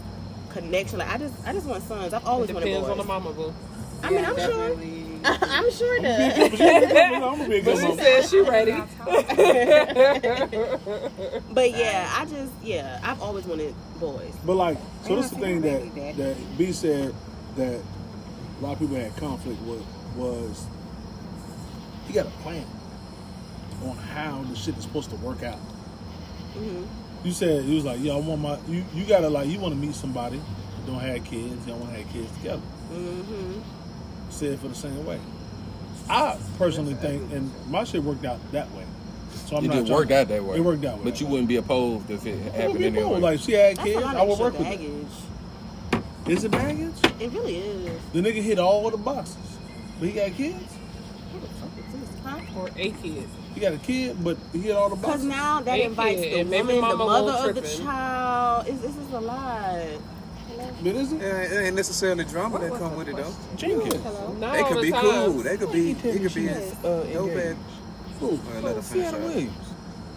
connection. 0.51 0.99
Like 0.99 1.09
I 1.09 1.17
just, 1.17 1.35
I 1.47 1.55
just 1.55 1.67
want 1.67 1.83
sons. 1.85 2.13
I've 2.13 2.27
always 2.27 2.53
wanted 2.53 2.67
Depends 2.67 2.83
boys. 2.87 2.91
on 2.93 2.99
the 2.99 3.05
mama 3.05 3.33
boo. 3.33 3.55
I 4.03 4.11
mean, 4.11 4.27
I'm 4.27 4.37
sure. 4.37 4.77
Definitely. 5.23 5.49
I'm 5.57 5.71
sure 5.73 5.97
it 5.99 6.03
does. 6.03 6.61
I'm 6.61 7.21
gonna 7.21 7.49
be 7.49 7.63
She 7.63 7.83
mama. 7.83 7.97
said 7.97 8.29
she 8.29 8.41
ready. 8.41 8.73
But 11.53 11.71
yeah, 11.73 12.09
I 12.19 12.25
just, 12.27 12.53
yeah, 12.63 12.99
I've 13.03 13.21
always 13.21 13.45
wanted 13.47 13.75
boys. 14.01 14.33
But 14.45 14.55
like, 14.57 14.79
so 15.05 15.17
this 15.17 15.27
is 15.27 15.31
the 15.33 15.39
thing 15.39 15.61
that 15.63 15.95
that- 15.95 16.17
that 16.17 16.37
B 16.59 16.73
said 16.73 17.15
that 17.57 17.81
a 17.81 18.63
lot 18.63 18.73
of 18.75 18.79
people 18.79 18.97
had 18.97 19.15
conflict 19.17 19.61
with 19.63 19.85
was 20.17 20.65
he 22.07 22.13
got 22.13 22.27
a 22.27 22.31
plan 22.43 22.65
on 23.85 23.97
how 23.97 24.43
the 24.49 24.55
shit 24.57 24.77
is 24.77 24.85
supposed 24.85 25.11
to 25.11 25.17
work 25.17 25.43
out. 25.43 25.59
hmm 26.55 26.85
You 27.25 27.33
said 27.33 27.65
he 27.65 27.75
was 27.75 27.85
like, 27.85 28.01
"Yo, 28.01 28.17
I 28.17 28.21
want 28.21 28.41
my 28.41 28.59
you. 28.69 28.85
You 28.95 29.05
gotta 29.05 29.29
like 29.29 29.49
you 29.49 29.59
want 29.61 29.75
to 29.75 29.81
meet 29.81 29.95
somebody 29.95 30.41
don't 30.87 30.99
have 31.01 31.25
kids. 31.25 31.67
Y'all 31.67 31.79
want 31.79 31.93
to 31.93 31.99
have 32.03 32.13
kids 32.13 32.31
together." 32.39 32.63
hmm 32.91 33.61
Said 34.33 34.59
for 34.59 34.69
the 34.69 34.75
same 34.75 35.05
way. 35.07 35.21
I 36.09 36.37
personally 36.59 36.95
think, 36.95 37.31
and 37.33 37.51
my 37.71 37.85
shit 37.85 38.03
worked 38.03 38.25
out 38.25 38.39
that 38.53 38.69
way. 38.73 38.85
So 39.47 39.57
I'm 39.57 39.65
It 39.65 39.69
not 39.69 39.75
did 39.75 39.87
trying- 39.87 39.99
work 39.99 40.11
out 40.11 40.29
that 40.29 40.45
way. 40.45 40.57
It 40.57 40.61
worked 40.61 40.85
out. 40.85 41.05
But 41.05 41.21
you 41.21 41.27
wouldn't 41.27 41.49
be 41.49 41.57
opposed 41.57 42.11
if 42.11 42.27
it 42.27 42.33
I 42.33 42.35
would 42.45 42.53
happened 42.55 42.79
be 42.79 42.87
anyway. 42.87 43.03
cool. 43.05 43.19
Like 43.19 43.41
she 43.41 43.53
had 43.53 43.77
That's 43.77 43.87
kids, 43.87 43.99
a 43.99 44.05
lot 44.05 44.17
I 44.17 44.21
of 44.21 44.29
would 44.29 44.33
extra 44.33 44.45
work 44.45 44.59
with 44.59 44.67
it. 44.69 44.79
baggage. 46.23 46.39
Is 46.39 46.45
it 46.45 46.51
baggage? 46.51 46.95
It 47.21 47.33
really 47.33 47.57
is. 47.59 48.01
The 48.13 48.21
nigga 48.23 48.43
hit 48.43 48.59
all 48.59 48.91
the 48.91 48.97
boxes, 48.97 49.37
but 50.01 50.09
he 50.09 50.15
got 50.15 50.33
kids. 50.35 50.57
What 51.31 51.43
the 51.43 51.49
fuck 51.49 51.71
is 51.79 52.01
this? 52.01 52.21
Huh? 52.55 52.61
Or 52.61 52.69
a 52.77 52.91
kid. 52.91 53.29
He 53.55 53.61
got 53.61 53.73
a 53.75 53.79
kid, 53.79 54.25
but 54.25 54.39
he 54.53 54.61
hit 54.61 54.77
all 54.77 54.89
the 54.89 54.97
boxes. 54.97 55.25
Because 55.25 55.27
boxes. 55.27 55.43
now 55.43 55.61
that 55.61 55.77
Hey, 55.77 55.85
invites 55.85 56.21
kid, 56.21 56.33
the 56.35 56.41
and 56.41 56.51
baby 56.51 56.67
woman, 56.75 56.91
the 56.91 56.97
mama 56.97 57.05
mother 57.05 57.33
won't 57.33 57.49
of 57.51 57.55
the 57.55 57.61
tripping. 57.61 57.85
child. 57.87 58.67
It's, 58.69 58.81
this 58.81 58.97
is 58.97 59.13
a 59.13 59.21
lot. 59.21 59.77
But 60.83 60.95
is 60.95 61.13
it? 61.13 61.21
Yeah, 61.21 61.43
it 61.43 61.67
ain't 61.67 61.77
necessarily 61.77 62.25
drama 62.25 62.59
that 62.59 62.73
come 62.75 62.97
with 62.97 63.09
it 63.09 63.17
though. 63.17 63.33
Jenkins. 63.57 64.03
Not 64.41 64.53
They 64.55 64.63
could 64.65 64.83
be 64.83 64.93
cool. 64.93 65.31
They 65.43 65.57
could 65.57 65.73
be. 65.73 65.91
It 65.93 66.23
could 66.23 66.35
be. 66.35 66.49
Uh, 66.49 66.55
No 66.85 67.29
engaged. 67.29 67.35
bad. 67.37 67.57
Cool. 68.19 68.41
Well, 68.53 68.63
let 68.63 68.77
her 68.77 68.83
finish. 68.83 69.09
Sienna 69.11 69.19
her. 69.19 69.25
Williams. 69.27 69.55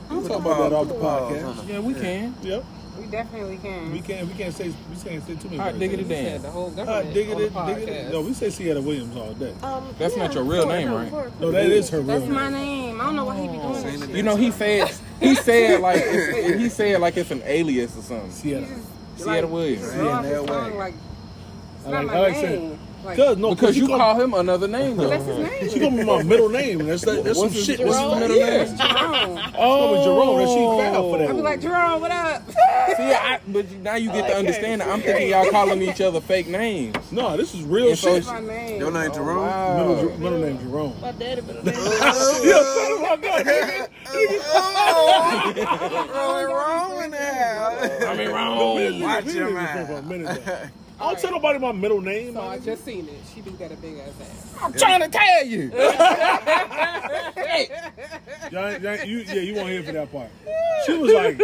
We'll 0.09 0.27
talk 0.27 0.39
about 0.41 0.69
that 0.69 0.73
off 0.75 0.87
the 0.87 0.93
podcast. 0.95 1.67
Yeah, 1.67 1.79
we 1.79 1.93
can. 1.95 2.35
Yep. 2.43 2.63
We 2.99 3.07
definitely 3.07 3.57
can. 3.57 3.91
We 3.91 3.99
can't. 4.01 4.27
We 4.27 4.33
can't 4.35 4.53
say. 4.53 4.69
We 4.69 4.95
can't 5.03 5.25
say 5.27 5.35
too 5.35 5.49
many. 5.49 5.59
All 5.59 5.65
right, 5.65 5.71
bad 5.73 5.79
diggity 5.79 6.03
things. 6.05 6.31
damn. 6.33 6.41
The 6.43 6.49
whole 6.51 6.69
Hot 6.69 6.75
government 6.77 7.13
diggity, 7.13 7.33
on 7.33 7.67
the 7.67 7.73
diggity. 7.73 7.91
podcast. 7.91 8.11
No, 8.11 8.21
we 8.21 8.33
say 8.33 8.49
Sierra 8.51 8.81
Williams 8.81 9.17
all 9.17 9.33
day. 9.33 9.53
Um, 9.63 9.93
That's 9.99 10.15
yeah, 10.15 10.23
not 10.27 10.33
your 10.35 10.43
real 10.45 10.65
name, 10.67 10.87
no, 10.87 10.97
right? 10.97 11.39
No, 11.41 11.51
that 11.51 11.65
is 11.65 11.89
her 11.89 11.97
real 11.97 12.07
That's 12.07 12.21
name. 12.23 12.33
my 12.33 12.49
name. 12.49 13.01
I 13.01 13.05
don't 13.05 13.15
know 13.17 13.25
why 13.25 13.35
he 13.41 13.47
be 13.47 13.53
doing 13.57 13.75
Seen 13.75 13.99
that 13.99 14.09
it 14.11 14.15
You 14.15 14.23
know, 14.23 14.35
he 14.37 14.49
said 14.51 14.91
he 15.19 15.35
said 15.35 15.81
like 15.81 15.97
he 16.57 16.69
said 16.69 17.01
like 17.01 17.17
it's 17.17 17.31
an 17.31 17.41
alias 17.45 17.97
or 17.97 18.01
something. 18.01 18.31
Sierra 19.15 19.41
like, 19.41 19.51
Williams. 19.51 19.91
Sierra 19.91 20.21
Williams. 20.43 20.75
Like, 20.75 20.93
it's 21.77 21.87
not 21.87 22.05
my 22.05 22.31
name. 22.31 22.79
Cause, 23.13 23.37
no, 23.37 23.53
because 23.53 23.77
you, 23.77 23.83
you 23.83 23.89
call 23.89 24.19
him 24.19 24.33
another 24.33 24.67
name 24.67 24.97
though. 24.97 25.09
That's 25.09 25.25
his 25.25 25.37
name. 25.37 25.69
She 25.69 25.79
gonna 25.79 25.97
be 25.97 26.03
my 26.03 26.23
middle 26.23 26.49
name. 26.49 26.79
That's 26.79 27.03
that, 27.05 27.23
that's 27.23 27.37
What's 27.37 27.53
some 27.53 27.63
shit. 27.63 27.77
Jerome? 27.77 27.89
What's 27.89 28.19
his 28.19 28.19
middle 28.19 28.37
yeah. 28.37 28.63
name? 28.63 28.77
Jerome. 28.77 29.53
Oh, 29.57 30.03
Jerome. 30.03 30.37
That 30.39 30.47
she 30.47 30.55
foul 30.55 31.11
for 31.11 31.17
that. 31.19 31.29
I 31.29 31.33
be 31.33 31.41
like 31.41 31.61
Jerome, 31.61 32.01
what 32.01 32.11
up? 32.11 32.47
See, 32.49 33.03
I, 33.03 33.39
but 33.47 33.71
now 33.71 33.95
you 33.95 34.11
get 34.11 34.21
like 34.21 34.31
to 34.31 34.37
understand. 34.37 34.81
That. 34.81 34.89
I'm 34.89 35.01
thinking 35.01 35.29
y'all 35.29 35.49
calling 35.51 35.81
each 35.81 36.01
other 36.01 36.19
fake 36.19 36.47
names. 36.47 37.11
No, 37.11 37.37
this 37.37 37.53
is 37.53 37.61
real 37.63 37.89
and 37.89 37.97
shit. 37.97 38.23
So 38.23 38.33
my 38.33 38.39
name. 38.39 38.79
Your 38.79 38.91
name 38.91 39.11
oh, 39.11 39.13
Jerome. 39.13 39.37
Wow. 39.37 39.77
Middle, 39.77 40.17
middle 40.17 40.39
name 40.39 40.59
Jerome. 40.59 41.01
My 41.01 41.11
daddy 41.11 41.41
middle 41.41 41.63
name. 41.63 41.75
Yo, 41.75 42.63
son 42.63 42.91
of 42.91 43.01
my 43.01 43.17
god 43.21 43.89
oh, 46.13 46.45
wrong 46.47 47.11
now. 47.11 47.77
I 48.07 48.15
mean, 48.15 48.29
wrong. 48.29 49.01
Watch 49.01 49.25
your 49.33 49.49
mouth. 49.51 50.71
I 50.97 51.03
don't 51.03 51.13
right. 51.13 51.21
tell 51.21 51.31
nobody 51.31 51.59
my 51.59 51.73
middle 51.73 51.99
name. 51.99 52.33
So 52.33 52.41
I 52.41 52.57
just 52.59 52.85
seen 52.85 53.07
it. 53.09 53.19
She 53.33 53.41
do 53.41 53.51
got 53.51 53.71
a 53.71 53.75
big 53.75 53.97
ass 53.97 54.13
ass. 54.21 54.55
I'm 54.61 54.73
trying 54.73 55.01
to 55.01 55.09
tell 55.09 55.45
you. 55.45 55.69
hey. 57.35 57.69
John, 58.49 58.81
John, 58.81 58.99
you, 59.05 59.17
yeah, 59.19 59.33
you 59.35 59.55
won't 59.55 59.69
hear 59.69 59.83
for 59.83 59.91
that 59.91 60.11
part. 60.11 60.29
She 60.85 60.93
was 60.93 61.11
like, 61.11 61.37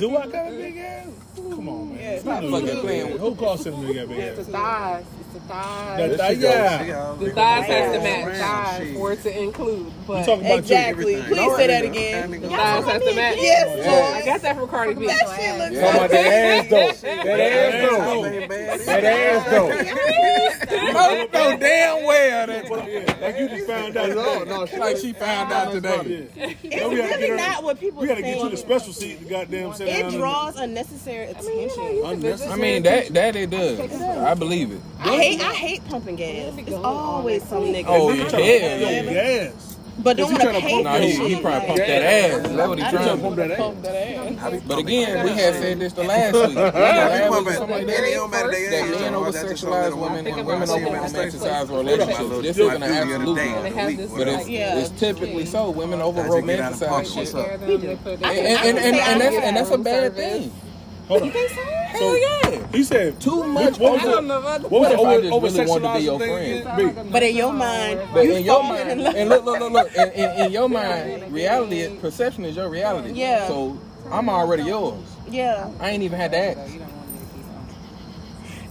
"Do 0.00 0.16
I 0.16 0.26
got 0.26 0.48
a 0.48 0.50
big 0.50 0.76
ass? 0.78 1.06
Come 1.36 1.68
on, 1.68 1.88
man. 1.90 1.98
Yeah, 1.98 2.10
it's 2.10 2.24
not 2.24 2.42
fucking 2.42 2.80
playing. 2.80 3.12
with. 3.12 3.20
Who 3.20 3.34
calls 3.34 3.66
him 3.66 3.86
to 3.86 3.92
get 3.92 4.08
big 4.08 4.18
ass? 4.18 4.38
It's 4.38 4.46
the 4.46 4.52
thighs. 4.52 5.04
It's 5.20 5.32
the 5.34 5.40
thighs. 5.40 6.10
The 6.10 6.18
thighs, 6.18 6.38
yeah. 6.38 7.16
The 7.18 7.30
thighs 7.30 7.66
has 7.66 7.96
to 7.96 8.02
match 8.02 8.38
thighs 8.38 8.96
for 8.96 9.12
it 9.12 9.22
to 9.22 9.42
include. 9.42 9.92
But 10.06 10.20
you 10.20 10.26
talking 10.26 10.46
about 10.46 10.58
exactly. 10.58 11.22
Please 11.22 11.36
no, 11.36 11.56
say 11.56 11.66
that 11.66 11.84
again. 11.84 12.30
The 12.30 12.48
thighs 12.48 12.84
has 12.84 13.02
to 13.02 13.14
match. 13.14 13.36
Yes, 13.38 13.86
Lord. 13.86 14.14
I 14.14 14.24
got 14.24 14.42
that 14.42 14.56
from 14.56 14.68
Cardi 14.68 14.94
B. 14.94 15.06
That 15.06 15.18
shit 15.36 15.58
looks. 15.58 15.80
Talking 15.80 15.96
about 15.96 16.10
that 16.10 16.26
ass 16.26 17.00
though. 17.00 17.24
That 17.24 17.40
ass 17.40 18.86
though. 18.86 18.87
That 18.88 19.04
ass 19.04 19.44
though. 19.50 19.68
Most 19.68 20.96
oh, 20.96 21.28
know 21.32 21.56
damn 21.58 22.04
well 22.04 22.46
that. 22.46 22.70
Like 23.20 23.38
you 23.38 23.48
just 23.48 23.66
found 23.66 23.96
out. 23.96 24.08
No, 24.10 24.44
no, 24.44 24.66
she 24.66 24.76
like 24.76 24.96
she 24.96 25.12
found 25.12 25.52
out 25.52 25.72
today. 25.72 26.28
It's 26.36 26.64
really 26.64 27.36
not 27.36 27.62
what 27.62 27.78
people. 27.78 28.02
We 28.02 28.08
had 28.08 28.16
to 28.16 28.22
get 28.22 28.38
you 28.38 28.48
the 28.48 28.56
special 28.56 28.92
seat. 28.92 29.20
The 29.20 29.26
goddamn. 29.28 29.72
It 29.80 30.10
draws 30.12 30.56
unnecessary 30.56 31.30
attention. 31.30 32.50
I 32.50 32.56
mean 32.56 32.82
that 32.82 33.08
that 33.14 33.36
it 33.36 33.50
does. 33.50 33.80
I 34.00 34.34
believe 34.34 34.72
it. 34.72 34.80
I 35.00 35.16
hate 35.16 35.40
I 35.40 35.54
hate 35.54 35.84
pumping 35.88 36.16
gas. 36.16 36.54
It's 36.56 36.72
always 36.72 37.44
some 37.44 37.64
nigga. 37.64 37.86
Oh 37.88 38.12
yeah, 38.12 39.02
gas 39.02 39.77
but 40.02 40.16
don't 40.16 40.30
want 40.32 40.42
to 40.42 40.60
pay 40.60 40.82
for 40.82 40.98
shit. 41.00 41.20
He, 41.20 41.34
he 41.34 41.40
probably 41.40 41.66
pumped 41.66 41.86
that 41.86 42.02
ass. 42.02 42.48
That's 42.48 42.68
what 42.68 42.78
he 42.78 42.84
trying 42.90 43.16
to 43.18 43.56
pump 43.56 43.82
that 43.82 43.96
ass. 43.96 44.62
But 44.66 44.78
again, 44.78 45.24
we 45.24 45.30
had 45.30 45.54
said 45.54 45.78
this 45.80 45.92
the 45.92 46.04
last 46.04 46.34
week. 46.34 46.56
yeah, 46.56 47.28
last 47.30 47.46
week 47.46 47.54
somebody 47.54 47.84
that 47.86 49.00
men 49.00 49.14
over 49.14 49.32
sexualize 49.32 49.96
women 49.98 50.26
and 50.26 50.46
women 50.46 50.68
over 50.68 50.86
romanticize 50.86 51.68
relationships. 51.68 52.42
This 52.42 52.58
isn't 52.58 52.82
an 52.82 52.90
absolute 52.90 53.36
rule, 53.36 54.16
but 54.16 54.28
it's 54.28 54.90
typically 55.00 55.46
so. 55.46 55.70
Women 55.70 56.00
over 56.00 56.22
romanticize 56.22 57.12
shit, 57.14 57.34
and 59.44 59.56
that's 59.56 59.70
a 59.70 59.78
bad 59.78 60.14
thing. 60.14 60.50
Hold 61.08 61.22
on. 61.22 61.26
You 61.26 61.32
think 61.32 61.50
so? 61.50 61.62
Hell 61.62 62.18
yeah. 62.18 62.66
He 62.70 62.84
said 62.84 63.18
too 63.18 63.44
much. 63.44 63.78
What, 63.78 63.92
was 63.94 64.02
the, 64.02 64.68
what 64.68 64.70
was 64.70 64.88
the 64.90 64.98
over, 64.98 65.46
over 65.46 65.48
sexualized 65.48 66.20
really 66.20 66.62
thing? 66.62 66.62
Friend? 66.62 67.12
But 67.12 67.22
in 67.22 67.34
your 67.36 67.52
mind, 67.52 68.00
but 68.12 68.24
you 68.24 68.34
in 68.34 68.44
your 68.44 68.62
mind, 68.62 68.90
in 68.90 69.06
and 69.06 69.28
look, 69.30 69.44
look, 69.46 69.58
look, 69.58 69.72
look. 69.72 69.94
In, 69.94 70.10
in, 70.12 70.46
in 70.46 70.52
your 70.52 70.68
mind, 70.68 71.32
reality, 71.32 71.96
perception 71.96 72.44
is 72.44 72.56
your 72.56 72.68
reality. 72.68 73.12
Yeah. 73.12 73.48
So 73.48 73.80
I'm 74.10 74.28
already 74.28 74.64
yours. 74.64 75.02
Yeah. 75.30 75.70
I 75.80 75.90
ain't 75.90 76.02
even 76.02 76.18
had 76.18 76.32
to 76.32 76.38
ask. 76.38 76.78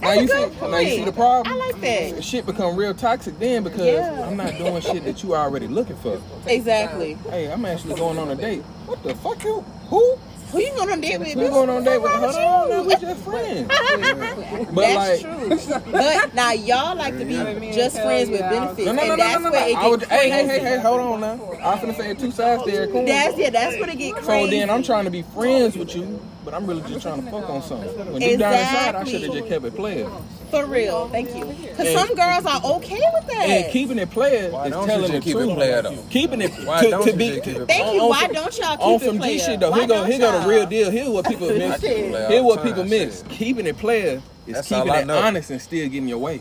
now 0.00 0.12
you, 0.12 0.28
see, 0.28 0.34
point. 0.34 0.70
now 0.70 0.78
you 0.78 0.90
see 0.90 1.04
the 1.04 1.12
problem. 1.12 1.52
I 1.52 1.56
like 1.56 1.80
that. 1.80 2.22
Shit 2.22 2.46
become 2.46 2.76
real 2.76 2.94
toxic 2.94 3.36
then 3.40 3.64
because 3.64 3.80
yeah. 3.80 4.28
I'm 4.28 4.36
not 4.36 4.56
doing 4.56 4.80
shit 4.80 5.04
that 5.04 5.24
you 5.24 5.34
already 5.34 5.66
looking 5.66 5.96
for. 5.96 6.22
Exactly. 6.46 7.14
Hey, 7.28 7.50
I'm 7.50 7.64
actually 7.64 7.96
going 7.96 8.16
on 8.16 8.30
a 8.30 8.36
date. 8.36 8.62
What 8.86 9.02
the 9.02 9.16
fuck 9.16 9.42
you? 9.42 9.62
Who? 9.88 10.18
Who 10.50 10.60
you 10.60 10.70
going 10.70 10.90
on 10.90 11.00
date 11.00 11.18
with? 11.18 11.28
You 11.28 11.48
going 11.48 11.68
on 11.68 11.84
date 11.84 11.98
with? 11.98 12.10
Hold 12.10 12.34
on, 12.34 12.70
you? 12.70 12.82
with 12.84 13.02
your 13.02 13.14
friends. 13.16 13.68
but 14.72 14.80
that's 14.80 15.22
like, 15.22 15.78
true. 15.78 15.92
but 15.92 16.34
now 16.34 16.52
y'all 16.52 16.96
like 16.96 17.18
to 17.18 17.24
be 17.24 17.72
just 17.72 18.00
friends 18.00 18.30
with 18.30 18.40
benefits, 18.40 18.86
no, 18.86 18.92
no, 18.92 19.04
no, 19.04 19.12
and 19.12 19.20
that's 19.20 19.42
no, 19.42 19.48
no, 19.48 19.50
where 19.50 19.74
no. 19.74 19.94
it 19.94 20.00
gets 20.00 20.10
Hey, 20.10 20.30
hey, 20.30 20.46
hey, 20.46 20.58
hey, 20.60 20.80
hold 20.80 21.00
on 21.00 21.20
now. 21.20 21.52
I'm 21.62 21.80
gonna 21.80 21.94
say 21.94 22.14
two 22.14 22.30
sides 22.30 22.64
there. 22.64 22.86
Cool. 22.86 23.04
That's 23.04 23.36
yeah. 23.36 23.50
That's 23.50 23.78
where 23.78 23.90
it 23.90 23.98
gets. 23.98 24.20
crazy. 24.20 24.50
So 24.50 24.50
then 24.50 24.70
I'm 24.70 24.82
trying 24.82 25.04
to 25.04 25.10
be 25.10 25.22
friends 25.22 25.76
with 25.76 25.94
you, 25.94 26.18
but 26.44 26.54
I'm 26.54 26.66
really 26.66 26.82
just 26.88 27.02
trying 27.02 27.22
to 27.22 27.30
fuck 27.30 27.48
on 27.50 27.62
something. 27.62 28.12
When 28.12 28.22
you 28.22 28.30
exactly. 28.30 28.38
down 28.38 28.54
inside, 28.54 28.94
I 28.94 29.04
should 29.04 29.22
have 29.22 29.32
just 29.32 29.48
kept 29.48 29.64
it 29.66 29.76
playing. 29.76 30.10
For 30.50 30.66
real. 30.66 31.08
Thank 31.08 31.34
you. 31.34 31.44
Because 31.44 31.92
some 31.92 32.14
girls 32.14 32.46
are 32.46 32.60
okay 32.76 33.00
with 33.14 33.26
that. 33.26 33.48
And 33.48 33.72
keeping 33.72 33.98
it 33.98 34.10
player 34.10 34.50
why 34.50 34.66
is 34.66 34.72
telling 34.72 35.12
the 35.12 35.20
keep 35.20 35.36
truth. 35.36 35.50
It 35.50 35.54
player, 35.54 35.82
though? 35.82 36.04
Keeping 36.10 36.40
it 36.40 36.52
why 36.64 36.82
to, 36.82 36.90
don't 36.90 37.06
to 37.06 37.16
be. 37.16 37.40
To, 37.40 37.66
thank 37.66 37.94
you. 37.94 38.08
Why 38.08 38.26
don't 38.28 38.58
y'all 38.58 38.76
keep 38.76 38.86
on 38.86 39.00
some? 39.00 39.20
G 39.20 39.38
shit 39.38 39.60
though. 39.60 39.72
he 39.72 39.80
here 39.80 39.88
go, 39.88 40.04
here 40.04 40.18
go 40.18 40.40
the 40.40 40.48
real 40.48 40.66
deal. 40.66 40.90
Here's 40.90 41.08
what 41.08 41.26
people 41.26 41.48
miss. 41.58 41.82
Here's 41.82 42.42
what 42.42 42.62
people 42.62 42.84
miss. 42.84 43.24
Keeping 43.28 43.66
it 43.66 43.76
player 43.78 44.22
is 44.46 44.66
keeping 44.66 44.94
it 44.94 45.10
honest 45.10 45.50
and 45.50 45.60
still 45.60 45.88
getting 45.88 46.08
your 46.08 46.18
way. 46.18 46.40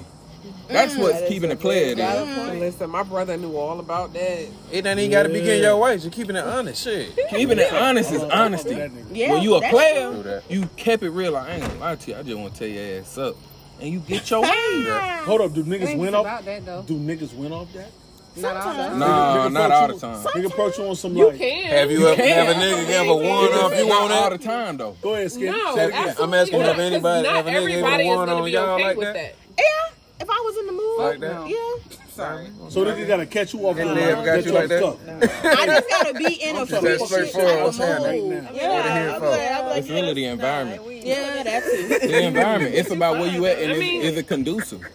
That's 0.68 0.95
mm, 0.95 1.01
what's 1.01 1.22
that 1.22 1.30
keeping 1.30 1.51
it 1.51 1.60
player 1.60 1.95
Mm. 1.95 2.60
Listen, 2.60 2.89
my 2.89 3.03
brother 3.03 3.38
knew 3.38 3.55
all 3.55 3.80
about 3.80 4.14
that. 4.14 4.47
It 4.72 4.86
ain't 4.86 4.99
even 4.99 5.12
got 5.12 5.24
to 5.24 5.30
be 5.30 5.41
getting 5.41 5.64
your 5.64 5.78
way. 5.78 5.95
You're 5.95 6.12
keeping 6.12 6.36
it 6.36 6.43
honest. 6.43 6.84
Shit. 6.84 7.18
keeping 7.30 7.58
it 7.58 7.72
honest 7.74 8.12
is 8.12 8.24
honesty. 8.24 8.89
Yeah, 9.12 9.32
when 9.32 9.43
you 9.43 9.55
a 9.55 9.62
player, 9.70 10.41
you 10.49 10.68
kept 10.76 11.03
it 11.03 11.10
real. 11.10 11.36
I 11.36 11.51
ain't 11.51 11.64
gonna 11.64 11.80
lie 11.80 11.95
to 11.95 12.12
you. 12.12 12.18
I 12.18 12.24
just 12.24 12.38
want 12.38 12.53
to 12.53 12.60
tell 12.60 12.68
your 12.68 12.99
ass 12.99 13.18
up 13.18 13.36
and 13.80 13.89
you 13.91 13.99
get 13.99 14.30
your 14.30 14.41
wave. 14.41 14.51
Hold 15.25 15.41
up, 15.41 15.53
do 15.53 15.63
niggas 15.63 15.97
win 15.97 16.15
off? 16.15 16.43
that 16.45 16.65
though. 16.65 16.84
Do 16.84 16.97
niggas 16.97 17.34
win 17.36 17.51
off 17.53 17.71
that? 17.73 17.89
Not 18.38 18.55
all 18.55 18.73
that. 18.73 18.91
Sometimes. 18.91 18.99
Nah, 18.99 19.49
not 19.49 19.71
all 19.71 19.88
the 19.88 19.97
time. 19.99 20.23
Nigga 20.25 20.45
approach 20.45 20.78
you 20.78 20.84
on 20.86 20.95
some 20.95 21.17
You 21.17 21.28
like. 21.30 21.38
can. 21.39 21.65
Have 21.71 21.91
you 21.91 22.07
ever 22.07 22.21
have 22.23 22.49
a 22.49 22.53
nigga 22.59 22.89
ever 22.89 23.15
won 23.15 23.53
off 23.53 23.75
you 23.78 23.91
on 23.91 24.11
all 24.11 24.30
the 24.30 24.38
time 24.38 24.78
though? 24.78 24.95
Go 25.01 25.15
ahead, 25.15 25.32
Skip. 25.32 25.49
No, 25.51 25.75
Say 25.75 25.86
it 25.86 25.89
again. 25.89 26.15
I'm 26.19 26.34
asking 26.36 26.59
not, 26.59 26.69
if 26.69 26.75
'cause 26.75 26.80
anybody- 26.86 27.23
not 27.28 27.36
a 27.36 27.49
nigga 27.49 27.53
ever 27.55 27.69
everybody 27.69 28.07
is 28.09 28.17
on 28.17 28.28
y'all 28.51 28.80
like 28.80 28.99
that? 28.99 29.13
that. 29.13 29.36
Yeah, 29.57 29.63
if 30.21 30.30
I 30.30 30.34
was 30.45 30.57
in 30.59 30.65
the 30.67 30.71
mood, 30.73 30.99
Like 30.99 31.19
that? 31.19 31.49
yeah 31.49 32.07
sorry. 32.18 32.47
So 32.70 32.84
they 32.84 32.95
just 32.95 33.07
gotta 33.07 33.26
catch 33.26 33.53
you 33.53 33.68
off 33.68 33.78
guard. 33.78 33.97
Got 34.26 34.45
like? 34.53 34.72
I 34.72 35.65
just 35.65 35.89
gotta 35.89 36.13
be 36.13 36.34
in 36.43 36.55
a 36.55 36.65
position. 36.65 37.41
mood. 38.30 38.47
Yeah, 38.53 39.13
I'm 39.15 39.22
like, 39.22 39.39
I'm 39.51 39.65
like, 39.68 39.78
It's 39.78 39.89
really 39.89 40.13
the 40.13 40.26
environment. 40.26 40.82
Yeah, 41.05 41.43
that's 41.43 41.68
it. 41.68 42.01
The 42.01 42.24
environment. 42.24 42.76
It's 42.76 42.91
about 42.91 43.20
where 43.20 43.32
you 43.32 43.45
at 43.45 43.59
and 43.59 43.72
is 43.82 44.18
it 44.18 44.28
conducive? 44.28 44.86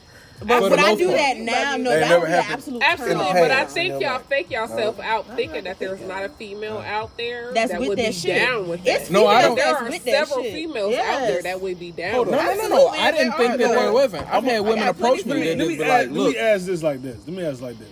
But 0.47 0.63
would 0.63 0.73
I 0.79 0.95
do 0.95 1.07
part. 1.07 1.19
that 1.19 1.39
now? 1.39 1.77
No, 1.77 1.91
that 1.91 2.21
would 2.21 2.27
be 2.27 2.33
absolute 2.33 2.83
Absolutely, 2.83 3.33
but 3.33 3.51
I 3.51 3.65
think 3.65 4.01
y'all 4.01 4.19
fake 4.19 4.51
yourself 4.51 5.01
out 5.01 5.27
thinking 5.37 5.65
that 5.65 5.79
there's 5.79 6.01
not 6.01 6.25
a 6.25 6.29
female 6.29 6.79
out 6.79 7.17
there 7.17 7.53
that's 7.53 7.73
that 7.73 7.81
with 7.81 7.91
would 7.91 7.99
that 7.99 8.09
be 8.09 8.13
shit. 8.13 8.37
down 8.37 8.69
with 8.69 8.85
that. 8.85 9.03
It's 9.03 9.11
no, 9.11 9.27
I 9.27 9.43
don't. 9.43 9.57
There 9.57 9.75
are 9.75 9.91
several 9.93 10.43
females 10.43 10.95
out 10.95 11.21
there 11.21 11.43
that 11.43 11.61
would 11.61 11.79
be 11.79 11.93
down. 11.93 12.13
No, 12.13 12.25
no, 12.25 12.55
no, 12.55 12.69
no. 12.69 12.89
I 12.89 13.13
didn't 13.13 13.33
think 13.35 13.59
that 13.59 13.69
there 13.69 13.93
wasn't. 13.93 14.29
I've 14.29 14.45
had 14.45 14.61
women 14.61 14.89
approach 14.89 15.25
me 15.25 15.53
and 15.53 15.61
be 15.61 15.79
like, 15.79 16.11
"Look." 16.11 16.35
Let 16.35 16.35
me 16.35 16.39
ask 16.39 16.67
this 16.67 16.83
like 16.83 17.03
this. 17.03 17.19
Let 17.27 17.37
me 17.37 17.45
ask 17.45 17.61
like 17.61 17.79
this. 17.79 17.89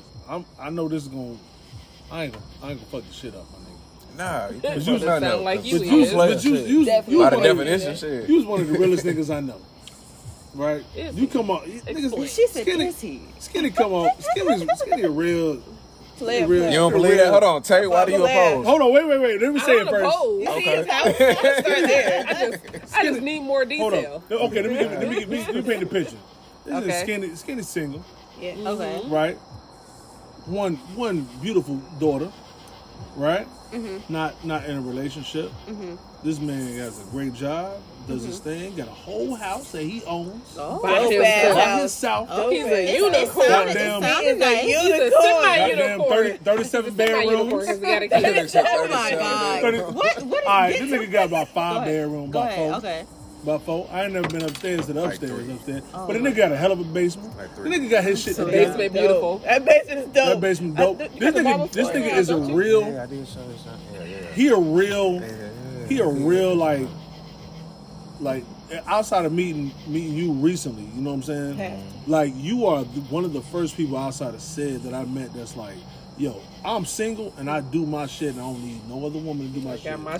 I 0.61 0.71
know 0.71 0.89
this 0.89 1.03
is 1.03 1.09
going. 1.09 1.39
I 2.11 2.25
ain't 2.25 2.33
gonna. 2.33 2.45
I 2.63 2.71
ain't 2.71 2.81
gonna 2.81 3.03
fuck 3.03 3.09
the 3.09 3.15
shit 3.15 3.35
up, 3.35 3.47
my 3.53 3.59
nigga. 3.59 4.17
Nah, 4.17 4.49
you, 4.51 4.61
but 4.61 4.77
you 4.77 4.99
sound 4.99 5.45
like 5.45 5.65
you. 5.65 5.77
is. 5.77 5.83
you, 5.83 6.17
but 6.17 6.45
you, 6.45 6.57
you, 6.57 6.61
you. 6.61 6.81
You 7.09 8.37
was 8.37 8.45
one 8.47 8.61
of 8.61 8.69
the 8.69 8.79
realest 8.79 9.05
niggas 9.05 9.35
I 9.35 9.41
know 9.41 9.61
right? 10.55 10.85
You 10.95 11.27
come 11.27 11.51
on, 11.51 11.63
niggas, 11.63 12.35
she 12.35 12.47
said, 12.47 12.63
skinny, 12.63 12.87
"Is 12.87 13.21
skinny?" 13.39 13.71
Come 13.71 13.93
on, 13.93 14.11
skinny, 14.21 14.67
skinny, 14.77 15.07
real. 15.09 15.63
Real, 16.21 16.51
you 16.51 16.73
don't 16.73 16.93
believe 16.93 17.13
real. 17.13 17.25
that? 17.25 17.31
Hold 17.31 17.45
on, 17.45 17.63
Tay. 17.63 17.87
Why 17.87 18.05
do 18.05 18.13
you 18.13 18.23
oppose? 18.23 18.67
Hold 18.67 18.83
on, 18.83 18.93
wait, 18.93 19.09
wait, 19.09 19.21
wait. 19.21 19.41
Let 19.41 19.55
me 19.55 19.61
say 19.61 19.79
it 19.79 19.89
first. 19.89 20.17
Okay. 20.19 20.85
See, 20.85 20.91
I, 20.91 22.25
I, 22.29 22.51
just. 22.51 22.95
I 22.95 23.03
just 23.05 23.23
need 23.23 23.41
more 23.41 23.65
detail. 23.65 24.23
Hold 24.29 24.43
on. 24.43 24.49
Okay, 24.49 24.63
let 24.63 24.71
me, 24.71 24.79
give, 24.79 24.93
let 24.93 25.09
me, 25.09 25.17
let 25.21 25.29
me, 25.31 25.39
let 25.39 25.55
me 25.55 25.63
paint 25.63 25.81
the 25.81 25.87
picture. 25.87 26.19
This 26.67 26.75
okay. 26.75 26.91
is 26.91 27.01
skinny, 27.01 27.35
skinny 27.37 27.63
single. 27.63 28.05
Yeah. 28.39 28.51
Okay. 28.51 29.01
Mm-hmm. 29.01 29.11
Right. 29.11 29.37
One, 30.47 30.77
one 30.95 31.27
beautiful 31.41 31.77
daughter. 31.99 32.31
Right. 33.17 33.47
Mm-hmm. 33.71 34.13
Not, 34.13 34.45
not 34.45 34.67
in 34.67 34.77
a 34.77 34.81
relationship. 34.83 35.51
Mm-hmm 35.67 35.97
this 36.23 36.39
man 36.39 36.77
has 36.79 37.01
a 37.01 37.05
great 37.11 37.33
job, 37.33 37.81
does 38.07 38.19
mm-hmm. 38.19 38.27
his 38.27 38.39
thing, 38.41 38.77
got 38.77 38.89
a 38.89 38.91
whole 38.91 39.35
house 39.35 39.73
that 39.73 39.85
he 39.85 40.05
owns 40.05 40.55
oh, 40.59 40.83
by, 40.83 41.01
himself. 41.01 41.55
by 41.55 41.79
himself. 41.81 42.29
Oh, 42.31 42.51
he's 42.51 42.67
a 42.67 42.97
unicorn. 42.97 43.49
Goddamn, 43.49 44.03
he's 44.03 44.43
a 44.43 45.89
unicorn. 45.89 46.09
30, 46.11 46.37
37 46.39 46.95
bedrooms. 46.97 47.53
oh 47.71 48.89
my 48.91 49.11
god! 49.13 49.63
30, 49.63 49.79
what? 49.79 50.23
What? 50.25 50.45
All 50.45 50.61
right, 50.61 50.79
this 50.79 50.91
nigga 50.91 51.11
got 51.11 51.29
about 51.29 51.49
five 51.49 51.87
bedrooms. 51.87 52.29
About 52.29 52.53
four. 52.53 52.75
Okay 52.75 53.07
by 53.45 53.59
four. 53.59 53.89
I 53.91 54.05
ain't 54.05 54.13
never 54.13 54.29
been 54.29 54.43
upstairs 54.43 54.87
to 54.87 55.03
upstairs, 55.03 55.49
like 55.49 55.57
upstairs. 55.57 55.83
Oh, 55.95 56.07
but 56.07 56.13
the 56.13 56.19
nigga 56.19 56.37
got 56.37 56.53
a 56.53 56.57
hell 56.57 56.73
of 56.73 56.81
a 56.81 56.85
basement. 56.85 57.37
Like 57.37 57.55
the 57.57 57.63
nigga 57.63 57.91
got 57.91 58.05
his 58.05 58.23
shit 58.23 58.37
so 58.37 58.45
together. 58.45 58.77
Basement 58.77 58.93
dope. 58.93 59.03
beautiful. 59.03 59.39
That 59.39 59.65
basement 59.65 59.99
is 59.99 60.07
dope. 60.09 60.27
That 60.27 60.41
basement 60.41 60.77
dope. 60.77 60.99
This 60.99 61.35
nigga, 61.35 61.73
this 61.73 61.89
nigga 61.89 62.17
is 62.17 62.31
a 62.31 62.37
real. 62.39 62.83
Yeah, 62.83 63.03
I 63.03 63.07
did 63.07 63.27
show 63.29 63.47
this. 63.49 63.65
Yeah, 63.65 64.05
yeah. 64.05 64.33
He 64.33 64.49
a 64.49 64.57
real. 64.57 65.15
Yeah, 65.15 65.27
yeah 65.27 65.50
he 65.91 65.99
a 66.01 66.09
real 66.09 66.55
like 66.55 66.87
like 68.21 68.45
outside 68.87 69.25
of 69.25 69.33
meeting 69.33 69.73
meeting 69.87 70.15
you 70.15 70.33
recently, 70.33 70.85
you 70.85 71.03
know 71.03 71.11
what 71.11 71.29
I'm 71.29 71.57
saying? 71.57 71.85
Like 72.07 72.33
you 72.37 72.67
are 72.67 72.85
one 72.85 73.25
of 73.25 73.33
the 73.33 73.43
first 73.43 73.77
people 73.77 73.97
outside 73.97 74.35
of 74.35 74.41
said 74.41 74.85
that 74.85 74.95
I 74.95 75.05
met 75.05 75.35
that's 75.35 75.57
like, 75.57 75.75
yo, 76.17 76.41
I'm 76.65 76.85
single 76.85 77.35
and 77.39 77.51
I 77.51 77.61
do 77.61 77.85
my 77.85 78.07
shit 78.07 78.35
and 78.35 78.41
I 78.41 78.45
don't 78.45 78.63
need 78.63 78.89
no 78.89 79.05
other 79.05 79.19
woman 79.19 79.53
to 79.53 79.59
do 79.59 79.67
my 79.67 79.73
I 79.73 79.77
shit. 79.77 79.99
My 79.99 80.15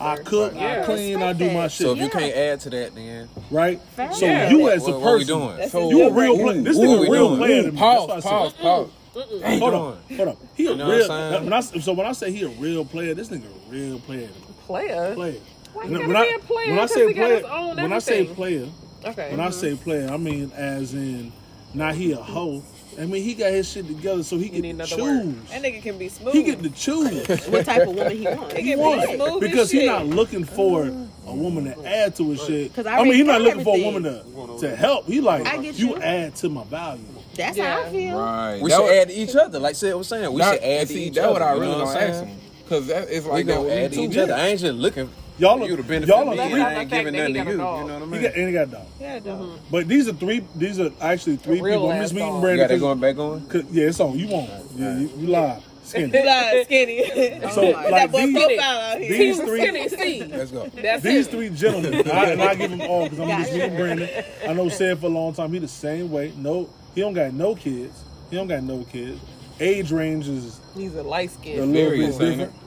I 0.00 0.16
cook, 0.16 0.54
yeah. 0.54 0.80
I 0.82 0.84
clean, 0.84 1.22
I 1.22 1.32
do 1.32 1.50
my 1.52 1.68
shit. 1.68 1.86
So 1.86 1.92
if 1.92 1.98
you 1.98 2.04
yeah. 2.04 2.10
can't 2.10 2.34
add 2.34 2.60
to 2.60 2.70
that, 2.70 2.94
then 2.96 3.28
right. 3.52 3.80
Fair. 3.80 4.12
So 4.12 4.26
yeah. 4.26 4.50
you 4.50 4.68
as 4.70 4.88
a 4.88 4.92
person, 4.92 5.38
what, 5.38 5.58
what 5.58 5.70
so 5.70 5.90
you 5.90 6.08
a 6.08 6.12
real 6.12 6.36
player. 6.36 6.62
This 6.62 6.78
nigga 6.78 7.06
a 7.06 7.10
real 7.10 7.36
player. 7.36 7.72
Pause, 7.72 8.24
pause, 8.24 8.52
pause. 8.54 8.90
Hold 9.14 9.74
on, 9.74 9.98
hold 10.16 10.28
on. 10.28 10.36
He 10.56 10.66
a 10.66 10.70
you 10.70 10.76
know 10.76 10.90
real. 10.90 11.44
When 11.44 11.52
I, 11.52 11.60
so 11.60 11.92
when 11.92 12.04
I 12.04 12.10
say 12.10 12.32
he 12.32 12.42
a 12.42 12.48
real 12.48 12.84
player, 12.84 13.14
this 13.14 13.28
nigga 13.28 13.44
a 13.44 13.70
real 13.70 14.00
player 14.00 14.28
to 14.66 14.72
me. 14.72 14.76
Player. 14.88 15.14
Player. 15.14 15.34
Why 15.72 15.82
When, 15.84 15.92
you 15.92 15.98
when 16.00 16.12
gotta 16.12 16.18
I, 16.18 16.28
be 16.28 16.34
a 16.34 16.38
player? 16.46 16.68
when 16.70 16.78
I 16.78 16.82
'Cause 16.82 16.94
say 16.94 17.14
player, 17.14 17.34
his 17.36 17.44
own 17.46 17.76
when 17.76 17.92
I 17.92 17.98
say 17.98 18.24
player, 18.26 18.68
Okay. 19.04 19.30
when 19.32 19.40
I 19.40 19.50
say 19.50 19.72
mm-hmm. 19.72 19.82
player, 19.82 20.08
I 20.10 20.16
mean 20.16 20.52
as 20.54 20.94
in 20.94 21.32
not 21.74 21.94
he 21.94 22.12
a 22.12 22.16
hoe. 22.16 22.62
I 22.96 23.06
mean 23.06 23.24
he 23.24 23.34
got 23.34 23.50
his 23.50 23.68
shit 23.68 23.88
together 23.88 24.22
so 24.22 24.36
he 24.38 24.48
can 24.48 24.60
get 24.60 24.62
need 24.76 24.78
to 24.86 24.94
another 24.94 25.02
word. 25.02 25.22
choose. 25.24 25.50
That 25.50 25.62
nigga 25.62 25.82
can 25.82 25.98
be 25.98 26.08
smooth. 26.08 26.32
He 26.32 26.42
get 26.44 26.62
to 26.62 26.70
choose. 26.70 27.26
What 27.48 27.66
type 27.66 27.88
of 27.88 27.94
woman 27.96 28.16
he 28.16 28.24
wants? 28.24 28.54
He 28.54 28.62
He 28.62 28.70
can 28.70 28.78
wants 28.78 29.06
be 29.08 29.16
smooth 29.16 29.40
because 29.40 29.60
as 29.62 29.70
he's 29.72 29.86
not 29.86 30.06
looking 30.06 30.44
for 30.44 30.84
mm. 30.84 31.08
a 31.26 31.34
woman 31.34 31.64
to 31.64 31.84
add 31.84 32.14
to 32.16 32.30
his 32.30 32.44
shit. 32.44 32.72
'Cause 32.72 32.86
I 32.86 32.92
I 32.92 32.98
mean, 32.98 33.06
already 33.06 33.16
he's 33.18 33.26
not 33.26 33.32
got 33.38 33.42
looking 33.42 33.64
for 33.64 33.76
a 33.76 33.82
woman 33.84 34.02
to, 34.04 34.58
to 34.60 34.76
help. 34.76 35.06
He 35.08 35.20
like 35.20 35.44
you 35.76 35.88
you. 35.88 35.96
add 35.96 36.36
to 36.36 36.48
my 36.48 36.62
value. 36.64 37.02
That's 37.34 37.56
Yeah. 37.58 37.82
how 37.82 37.88
I 37.88 37.90
feel. 37.90 38.16
Right. 38.16 38.60
We 38.62 38.70
That 38.70 38.76
should 38.80 38.92
add 38.92 39.08
to 39.08 39.14
each 39.14 39.34
other. 39.34 39.58
Like 39.58 39.74
said 39.74 39.92
was 39.96 40.06
saying, 40.06 40.32
we 40.32 40.40
that- 40.40 40.54
should 40.54 40.62
add 40.62 40.70
and 40.80 40.88
to 40.88 40.94
see, 40.94 41.04
each 41.06 41.14
That's 41.14 41.24
other. 41.24 41.32
what 41.32 41.42
I 41.42 41.54
you 41.54 41.60
really 41.60 41.72
know 41.72 41.78
gonna 41.84 41.94
what 41.94 42.02
ask 42.02 42.24
him. 42.24 42.38
Cause 42.68 42.86
that 42.88 43.08
it's 43.10 43.26
like 43.26 43.46
that 43.46 43.54
gonna 43.56 43.64
with 43.68 43.72
add 43.72 43.82
me 43.82 43.88
to 43.88 43.94
too. 43.94 44.10
each 44.12 44.16
other. 44.16 44.34
I 44.34 44.46
ain't 44.48 44.60
just 44.60 44.74
looking 44.74 45.10
Y'all 45.36 45.58
for 45.58 45.64
are, 45.64 45.68
you 45.68 45.76
to 45.76 45.82
benefit 45.82 46.08
y'all 46.08 46.24
me. 46.24 46.38
are 46.38 46.42
and 46.42 46.50
three. 46.52 46.60
I 46.62 46.80
ain't 46.80 46.90
giving 46.90 47.12
nothing 47.14 47.34
to 47.34 47.38
you. 47.52 47.56
dog. 47.58 47.80
You 47.80 47.86
know 47.88 47.94
what 47.94 48.02
I 48.02 48.04
He 48.04 48.10
mean? 48.12 48.22
got, 48.22 48.34
and 48.36 48.46
he 48.48 48.52
got 48.52 48.68
a 48.68 48.70
dog. 48.70 48.86
Yeah, 49.00 49.18
dog. 49.18 49.40
Uh-huh. 49.42 49.56
But 49.70 49.88
these 49.88 50.08
are 50.08 50.12
three. 50.12 50.44
These 50.54 50.80
are 50.80 50.90
actually 51.00 51.36
three 51.36 51.56
people. 51.60 51.90
I'm 51.90 51.96
ass 51.98 52.04
just 52.04 52.14
meeting 52.14 52.28
dog. 52.28 52.36
You 52.36 52.40
Brandon. 52.42 52.58
got 52.64 52.68
that 52.68 52.74
'cause- 52.74 52.80
going 52.80 53.00
back 53.00 53.18
on? 53.18 53.66
yeah, 53.72 53.86
it's 53.88 54.00
on. 54.00 54.18
You 54.18 54.28
won't. 54.28 54.50
Yeah, 54.76 54.98
you, 54.98 55.10
you 55.18 55.26
live. 55.28 55.62
Skinny. 55.84 56.12
Live 56.24 56.64
skinny. 56.64 57.40
So 57.52 57.60
oh 57.62 57.72
my. 57.74 57.88
like 57.90 58.10
these, 58.12 58.32
profile 58.32 58.60
out 58.80 59.00
here. 59.00 59.18
these 59.18 59.38
three, 59.40 59.60
skinny 59.60 59.88
C. 59.90 60.24
Let's 60.24 60.50
go. 60.50 60.66
That's 60.68 61.02
these 61.02 61.26
it. 61.26 61.30
three 61.30 61.50
gentlemen, 61.50 62.10
I, 62.10 62.30
and 62.30 62.42
I 62.42 62.54
give 62.54 62.70
them 62.70 62.80
all 62.82 63.04
because 63.04 63.20
I'm 63.20 63.28
just 63.28 63.50
Gotcha. 63.50 63.62
meeting 63.64 63.76
Brandon. 63.76 64.24
I 64.48 64.52
know 64.54 64.68
said 64.70 64.98
for 64.98 65.06
a 65.06 65.10
long 65.10 65.34
time 65.34 65.52
he 65.52 65.58
the 65.58 65.68
same 65.68 66.10
way. 66.10 66.32
No, 66.38 66.70
he 66.94 67.02
don't 67.02 67.12
got 67.12 67.34
no 67.34 67.54
kids. 67.54 68.02
He 68.30 68.36
don't 68.36 68.46
got 68.48 68.62
no 68.62 68.82
kids. 68.84 69.20
Age 69.60 69.92
range 69.92 70.26
is 70.26 70.58
He's 70.76 70.94
a 70.94 71.02
light 71.02 71.30
a 71.30 71.32
skin. 71.32 71.58
little 71.72 71.72
Various, 71.72 72.16
bit 72.18 72.28
ain't 72.28 72.38
different. 72.40 72.62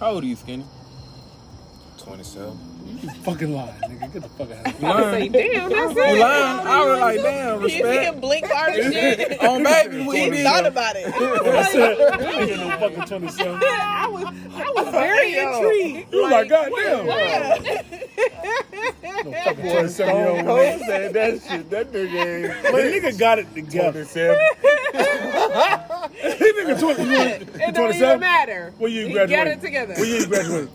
How 0.00 0.10
old 0.12 0.24
are 0.24 0.26
you, 0.26 0.36
Skinny? 0.36 0.64
27. 1.98 2.58
You 3.02 3.10
fucking 3.22 3.52
lying, 3.54 3.72
nigga. 3.82 4.12
Get 4.12 4.22
the 4.22 4.28
fuck 4.28 4.50
out 4.50 4.66
of 4.66 4.78
here. 4.78 4.88
I 4.90 5.10
say, 5.10 5.28
damn, 5.28 5.70
that's 5.70 5.94
You 5.94 6.20
lying? 6.20 6.66
I 6.66 6.84
was 6.84 7.00
like, 7.00 7.22
damn, 7.22 7.62
You 7.62 7.68
see 7.70 7.82
him 7.82 8.20
blink 8.20 8.46
hard 8.46 8.74
as 8.74 8.92
shit. 8.92 9.42
On 9.42 9.62
baby, 9.62 10.06
we 10.06 10.30
He 10.36 10.42
thought 10.42 10.66
about 10.66 10.96
it. 10.96 11.06
I 11.14 11.62
said, 11.70 11.96
you 11.98 12.54
ain't 12.54 12.60
no 12.60 12.70
fucking 12.78 13.04
27. 13.04 13.54
I 13.64 14.06
was, 14.08 14.24
I 14.24 14.72
was 14.76 14.88
very 14.90 15.38
intrigued. 15.38 16.12
You 16.12 16.30
like, 16.30 16.48
goddamn. 16.48 17.06
Yeah. 17.06 17.82
No 19.24 19.32
fucking 19.32 19.70
27 19.70 20.16
year 20.16 20.28
old 20.28 20.46
man. 20.46 20.78
said 20.80 21.12
that 21.14 21.42
shit. 21.42 21.70
That 21.70 21.92
nigga 21.92 22.52
ain't 22.52 22.62
The 22.62 23.08
nigga 23.08 23.18
got 23.18 23.38
it 23.38 23.54
together. 23.54 24.04
27. 24.04 24.36
He 26.74 26.80
20, 26.94 27.02
you 27.02 27.16
It 27.16 27.46
don't 27.46 27.60
even 27.60 27.74
27? 27.74 28.20
matter. 28.20 28.72
Where 28.78 28.90
you 28.90 29.06
he 29.06 29.12
graduated? 29.12 29.52
it 29.58 29.60
together. 29.60 29.94
Where 29.94 30.04
you 30.04 30.26
graduated? 30.26 30.70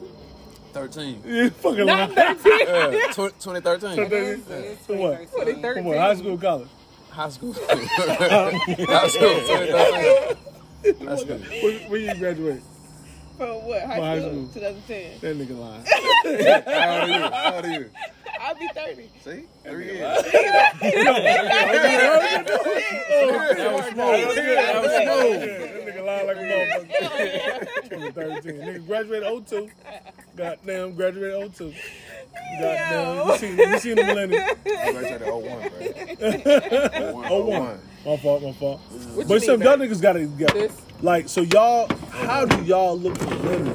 13. 0.74 1.24
You 1.26 1.50
fucking 1.50 1.86
Not 1.86 2.16
lying. 2.16 2.30
Uh, 2.30 2.34
13. 2.36 2.94
Yeah, 2.94 3.08
tw- 3.08 3.42
2013. 3.42 4.76
For 4.86 4.96
what? 4.96 5.30
For 5.30 5.40
2013. 5.46 5.84
what? 5.84 5.98
High 5.98 6.16
school, 6.16 6.38
college? 6.38 6.68
High 7.10 7.30
school. 7.30 7.54
High 7.68 9.08
school. 9.08 9.30
2013. 9.30 11.06
That's 11.06 11.24
good. 11.26 11.42
Where, 11.42 11.80
where 11.90 12.00
you 12.00 12.16
graduate? 12.16 12.62
From 13.40 13.64
what? 13.66 13.82
High 13.84 13.96
high 13.96 14.20
school? 14.20 14.50
school. 14.50 14.62
2010. 14.62 15.20
That 15.22 15.34
nigga 15.40 15.56
lying. 15.58 15.86
How 16.76 16.92
old 16.92 17.04
are 17.04 17.08
you? 17.08 17.24
How 17.32 17.56
old 17.56 17.66
are 17.66 17.72
you? 17.72 17.90
I'll 18.42 18.56
be 18.56 18.68
30. 18.76 19.10
See? 19.24 19.46
Three 19.64 19.86
years. 19.86 20.24
That 23.20 23.74
was 23.74 23.86
smooth. 23.86 24.36
That 24.36 24.76
was 24.84 24.92
smooth. 24.92 25.40
That 25.40 25.86
nigga 25.86 26.02
lying 26.06 26.28
like 26.28 26.38
a 26.38 26.40
motherfucker. 26.40 27.90
2013. 27.90 28.56
Nigga 28.56 28.88
graduated 28.88 29.48
02. 29.48 29.70
Goddamn, 30.36 30.96
graduated 30.96 31.56
02. 31.56 31.74
Goddamn. 32.60 33.28
You 33.28 33.38
seen, 33.38 33.58
you 33.58 33.80
seen 33.80 33.96
the 33.96 34.04
millennium. 34.04 34.44
I 34.66 34.92
graduated 34.92 35.28
01, 35.28 35.42
bro. 37.30 37.40
01. 37.46 37.80
My 38.06 38.18
fault, 38.18 38.44
my 38.44 38.52
fault. 38.54 38.80
What 39.16 39.28
But 39.28 39.42
some 39.44 39.60
need, 39.60 39.66
y'all 39.66 39.78
niggas 39.78 40.02
got 40.02 40.16
it 40.18 40.30
together. 40.30 40.54
This. 40.54 40.82
Like, 41.02 41.30
so 41.30 41.42
y'all, 41.42 41.88
how 42.12 42.46
do 42.46 42.62
y'all 42.64 42.98
look 42.98 43.18
for 43.18 43.38
women 43.38 43.74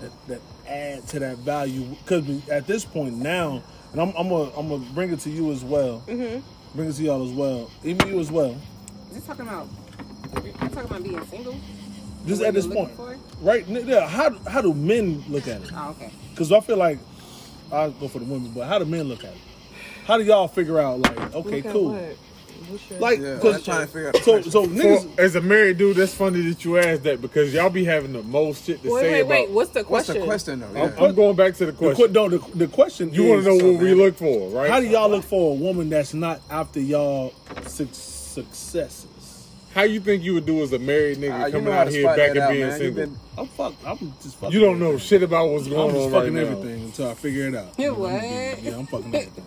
that, 0.00 0.28
that 0.28 0.40
add 0.66 1.06
to 1.08 1.18
that 1.18 1.38
value? 1.38 1.84
Because 2.02 2.48
at 2.48 2.66
this 2.66 2.84
point 2.84 3.14
now, 3.16 3.62
and 3.92 4.00
I'm, 4.00 4.08
I'm 4.16 4.28
gonna 4.28 4.50
I'm 4.56 4.68
gonna 4.68 4.84
bring 4.94 5.12
it 5.12 5.20
to 5.20 5.30
you 5.30 5.50
as 5.52 5.64
well. 5.64 6.02
Mm-hmm. 6.06 6.40
Bring 6.76 6.88
it 6.88 6.94
to 6.94 7.02
y'all 7.02 7.26
as 7.26 7.32
well. 7.32 7.70
Even 7.84 8.08
you 8.08 8.20
as 8.20 8.30
well. 8.30 8.56
Is 9.10 9.16
he 9.16 9.20
talking 9.22 9.46
about? 9.46 9.68
You 10.44 10.52
talking 10.52 10.78
about 10.80 11.02
being 11.02 11.26
single? 11.26 11.56
Just 12.26 12.42
at 12.42 12.52
this 12.54 12.66
point, 12.66 12.90
right? 13.40 13.66
Yeah. 13.68 14.06
How 14.06 14.30
how 14.48 14.60
do 14.60 14.74
men 14.74 15.24
look 15.28 15.48
at 15.48 15.62
it? 15.62 15.70
Oh, 15.74 15.90
okay. 15.90 16.10
Because 16.30 16.52
I 16.52 16.60
feel 16.60 16.76
like 16.76 16.98
I'll 17.72 17.90
go 17.92 18.08
for 18.08 18.18
the 18.18 18.24
women, 18.26 18.52
but 18.52 18.66
how 18.66 18.78
do 18.78 18.84
men 18.84 19.04
look 19.08 19.24
at 19.24 19.32
it? 19.32 19.40
How 20.04 20.16
do 20.18 20.24
y'all 20.24 20.48
figure 20.48 20.78
out 20.78 21.00
like 21.00 21.34
okay, 21.34 21.62
Look 21.62 21.72
cool, 21.72 21.92
what? 21.92 22.02
What's 22.02 22.18
your- 22.18 22.27
like 22.98 23.18
Yeah, 23.20 23.34
because 23.34 23.56
I'm 23.56 23.62
trying 23.62 23.86
to 23.86 23.92
figure 23.92 24.08
out 24.08 24.14
the 24.14 24.20
so 24.22 24.42
so 24.42 24.66
niggas. 24.66 25.14
For- 25.14 25.20
as 25.20 25.34
a 25.36 25.40
married 25.40 25.78
dude, 25.78 25.96
that's 25.96 26.14
funny 26.14 26.40
that 26.48 26.64
you 26.64 26.78
asked 26.78 27.02
that 27.04 27.20
because 27.22 27.52
y'all 27.54 27.70
be 27.70 27.84
having 27.84 28.12
the 28.12 28.22
most 28.22 28.64
shit 28.64 28.82
to 28.82 28.90
Wait, 28.92 29.00
say 29.00 29.12
wait, 29.12 29.20
about. 29.20 29.30
wait. 29.30 29.50
What's 29.50 29.70
the 29.70 29.84
question? 29.84 30.14
What's 30.26 30.44
the 30.44 30.54
question, 30.54 30.60
though? 30.60 30.82
I'm, 30.82 31.04
I'm 31.10 31.14
going 31.14 31.36
back 31.36 31.54
to 31.54 31.66
the 31.66 31.72
The, 31.72 31.78
question. 31.78 32.06
que- 32.06 32.12
no, 32.12 32.28
the, 32.28 32.38
the 32.56 32.68
question 32.68 33.12
you 33.12 33.28
want 33.28 33.44
to 33.44 33.48
know 33.48 33.72
what 33.72 33.82
we 33.82 33.94
look 33.94 34.16
for, 34.16 34.48
right? 34.50 34.70
How 34.70 34.80
do 34.80 34.86
y'all 34.86 35.08
look 35.10 35.24
for 35.24 35.52
a 35.52 35.54
woman 35.54 35.88
that's 35.88 36.14
not 36.14 36.40
after 36.50 36.80
y'all 36.80 37.32
suc 37.66 37.88
successes? 37.92 39.48
How 39.74 39.82
you 39.82 40.00
think 40.00 40.22
you 40.22 40.34
would 40.34 40.46
do 40.46 40.62
as 40.62 40.72
a 40.72 40.78
married 40.78 41.18
nigga 41.18 41.32
ah, 41.40 41.46
you 41.46 41.52
coming 41.52 41.72
out 41.72 41.88
here 41.88 42.04
back 42.16 42.30
and 42.30 42.38
out, 42.38 42.50
being 42.50 42.66
man. 42.66 42.80
You 42.80 42.86
single? 42.86 43.06
been- 43.06 43.18
I'm 43.36 43.46
fuck. 43.48 43.74
I'm 43.86 44.12
just 44.22 44.36
fucking. 44.38 44.52
You 44.52 44.64
don't 44.64 44.80
know 44.80 44.98
shit 44.98 45.22
about 45.22 45.48
what's 45.50 45.68
going 45.68 45.80
I'm 45.80 45.94
going 45.94 45.94
just 45.94 46.06
on 46.06 46.12
right 46.12 46.18
fucking 46.20 46.34
now. 46.34 46.40
everything 46.40 46.84
until 46.86 47.10
I 47.10 47.14
figure 47.14 47.46
it 47.48 47.54
out. 47.54 47.78
You 47.78 47.94
what? 47.94 48.10
Yeah, 48.62 48.76
I'm 48.76 48.86
fucking 48.86 49.14
everything. 49.14 49.44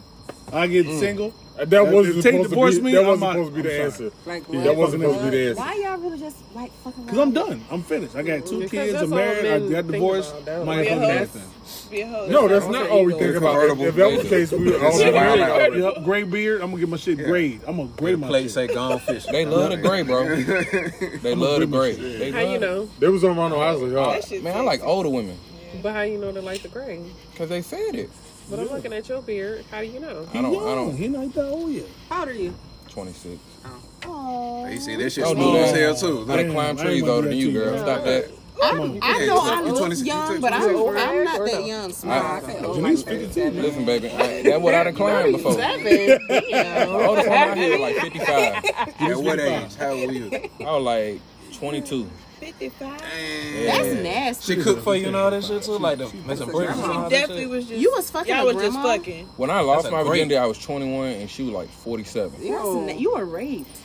I 0.53 0.67
get 0.67 0.85
mm. 0.85 0.99
single. 0.99 1.33
Uh, 1.61 1.65
That 1.65 1.87
wasn't 1.87 2.17
If 2.17 2.23
take 2.23 2.33
supposed 2.33 2.49
divorce 2.49 2.75
to 2.75 2.81
be. 2.81 2.85
me, 2.87 2.91
that 2.93 3.05
wasn't 3.05 3.21
not- 3.21 3.31
supposed 3.33 3.49
to 3.51 3.55
be 3.55 3.61
the 3.69 3.81
answer. 3.83 4.11
Like 4.25 4.43
Yeah, 4.49 4.55
what? 4.57 4.63
That 4.65 4.75
wasn't 4.75 5.01
supposed 5.03 5.19
to 5.19 5.25
be 5.25 5.29
the 5.37 5.49
answer. 5.49 5.61
Why 5.61 5.73
y'all 5.75 5.97
really 5.99 6.19
just 6.19 6.37
like 6.55 6.71
fucking? 6.83 7.05
Cause 7.05 7.17
I'm 7.17 7.31
done. 7.31 7.61
I'm 7.69 7.83
finished. 7.83 8.15
I 8.15 8.23
got 8.23 8.45
two 8.45 8.55
Because 8.61 8.71
kids. 8.71 8.91
that's 8.93 9.03
I'm 9.03 9.09
married. 9.11 9.45
I 9.45 9.69
got 9.69 9.87
divorced. 9.91 10.31
about, 10.33 10.45
don't 10.45 10.65
Might 10.65 10.75
they? 10.83 10.87
as 10.89 10.99
well 10.99 11.01
Yeah. 11.01 11.13
do 11.13 11.21
everything. 11.21 11.41
Be 11.91 12.01
a 12.01 12.07
hoe. 12.07 12.27
No, 12.27 12.47
that's 12.47 12.67
not 12.67 12.89
all 12.89 13.05
we 13.05 13.13
think 13.13 13.35
about. 13.35 13.77
If, 13.79 13.95
that 13.95 14.11
was 14.11 14.23
the 14.23 14.29
case, 14.29 14.51
we 14.51 14.57
would 14.71 14.81
all 14.81 14.97
be 14.97 15.11
married 15.11 16.03
gray 16.03 16.23
beard. 16.23 16.61
I'm 16.61 16.69
gonna 16.71 16.79
get 16.79 16.89
my 16.89 16.97
shit 16.97 17.17
grade. 17.17 17.61
I'm 17.67 17.77
gonna 17.77 17.89
grade 17.95 18.17
my 18.19 18.27
Plate 18.27 18.43
shit. 18.43 18.51
say 18.51 18.67
gone 18.67 18.99
fish. 18.99 19.25
They 19.25 19.45
love 19.45 19.69
the 19.71 19.77
gray, 19.77 20.01
bro. 20.01 20.23
They 21.21 21.35
love 21.35 21.59
the 21.59 21.67
gray. 21.67 21.93
They 21.93 22.31
How 22.31 22.39
you 22.39 22.59
know? 22.59 22.89
They 22.99 23.07
was 23.09 23.23
on 23.23 23.37
Ronald 23.37 23.61
Isley, 23.61 23.91
y'all. 23.91 24.19
Man, 24.41 24.57
I 24.57 24.61
like 24.61 24.81
older 24.83 25.09
women 25.09 25.37
But 25.83 25.93
how 25.93 26.01
you 26.01 26.17
know 26.17 26.31
they 26.31 26.41
like 26.41 26.63
the 26.63 26.69
gray? 26.69 27.01
because 27.31 27.49
they 27.49 27.61
said 27.61 27.95
it. 27.95 28.09
But 28.51 28.59
I'm 28.59 28.67
looking 28.67 28.91
at 28.91 29.07
your 29.07 29.21
beard. 29.21 29.63
How 29.71 29.79
do 29.79 29.87
you 29.87 30.01
know? 30.01 30.27
I 30.33 30.41
don't. 30.41 30.55
I 30.57 30.75
don't. 30.75 30.93
He 30.97 31.07
not 31.07 31.33
that 31.35 31.47
old 31.47 31.71
yet. 31.71 31.85
How 32.09 32.19
old 32.19 32.27
are 32.29 32.33
you? 32.33 32.53
26. 32.89 33.39
Oh. 34.05 34.67
You 34.67 34.77
see, 34.77 34.97
that 34.97 35.09
shit 35.09 35.23
Don't 35.23 35.35
smooth 35.37 35.55
as 35.55 35.71
hell, 35.71 35.95
too. 35.95 36.23
I 36.29 36.35
done 36.35 36.45
Damn, 36.47 36.51
climbed 36.53 36.79
I 36.79 36.81
ain't 36.81 36.89
trees 36.89 37.03
older 37.03 37.29
than 37.29 37.29
that 37.29 37.35
you, 37.37 37.45
to 37.47 37.51
you. 37.53 37.59
girl. 37.59 37.77
Stop 37.79 38.03
that. 38.03 38.31
I, 38.61 38.69
Come 38.71 38.81
on. 38.81 38.99
I 39.01 39.25
know 39.25 39.37
I 39.39 39.59
You 39.61 39.65
look 39.67 39.77
26, 39.77 40.07
young, 40.07 40.33
you 40.35 40.41
but 40.41 40.53
I'm, 40.53 40.75
I'm 40.75 41.23
not 41.23 41.45
that 41.45 41.65
young. 41.65 41.93
Smart. 41.93 42.25
I 42.25 42.45
said 42.45 42.65
old. 42.65 42.75
Janice 42.75 43.05
like 43.05 43.19
52. 43.19 43.51
Listen, 43.61 43.85
baby, 43.85 44.09
I, 44.09 44.41
that's 44.43 44.59
what 44.61 44.73
I 44.75 44.83
done 44.83 44.95
climbed 44.95 45.31
before. 45.31 45.53
The 45.53 45.61
Seven. 45.61 46.27
Damn. 46.51 46.89
oldest 46.89 47.29
one 47.29 47.37
out 47.37 47.57
here 47.57 47.79
like 47.79 47.95
55. 47.95 48.65
At 48.99 49.17
what 49.17 49.39
age? 49.39 49.75
How 49.75 49.91
old 49.91 50.07
were 50.07 50.11
you? 50.11 50.29
I 50.59 50.71
was 50.75 50.83
like 50.83 51.21
22. 51.53 52.09
55. 52.41 52.99
That's 52.99 54.03
nasty. 54.03 54.55
She 54.55 54.61
cooked 54.61 54.81
for 54.83 54.95
you 54.95 55.07
and 55.07 55.15
all 55.15 55.29
that 55.29 55.43
shit, 55.43 55.61
too? 55.61 55.77
Like 55.77 55.99
the 55.99 56.05
missing 56.25 56.49
breakfast 56.49 56.81
and 56.83 56.91
all 56.91 57.01
that 57.03 57.09
Definitely 57.11 57.43
shit? 57.43 57.49
was 57.51 57.67
just. 57.67 57.79
You 57.79 57.91
was 57.95 58.09
fucking 58.09 58.35
Y'all 58.35 58.45
was 58.45 58.55
just 58.55 58.71
grandma? 58.71 58.89
fucking. 58.97 59.25
When 59.37 59.49
I 59.51 59.61
lost 59.61 59.91
my 59.91 60.01
great- 60.01 60.09
virginity, 60.09 60.37
I 60.37 60.45
was 60.47 60.57
21 60.57 61.07
and 61.09 61.29
she 61.29 61.43
was 61.43 61.53
like 61.53 61.69
47. 61.69 62.31
That's 62.31 62.43
na- 62.43 62.93
you 62.93 63.13
were 63.13 63.25
raped. 63.25 63.77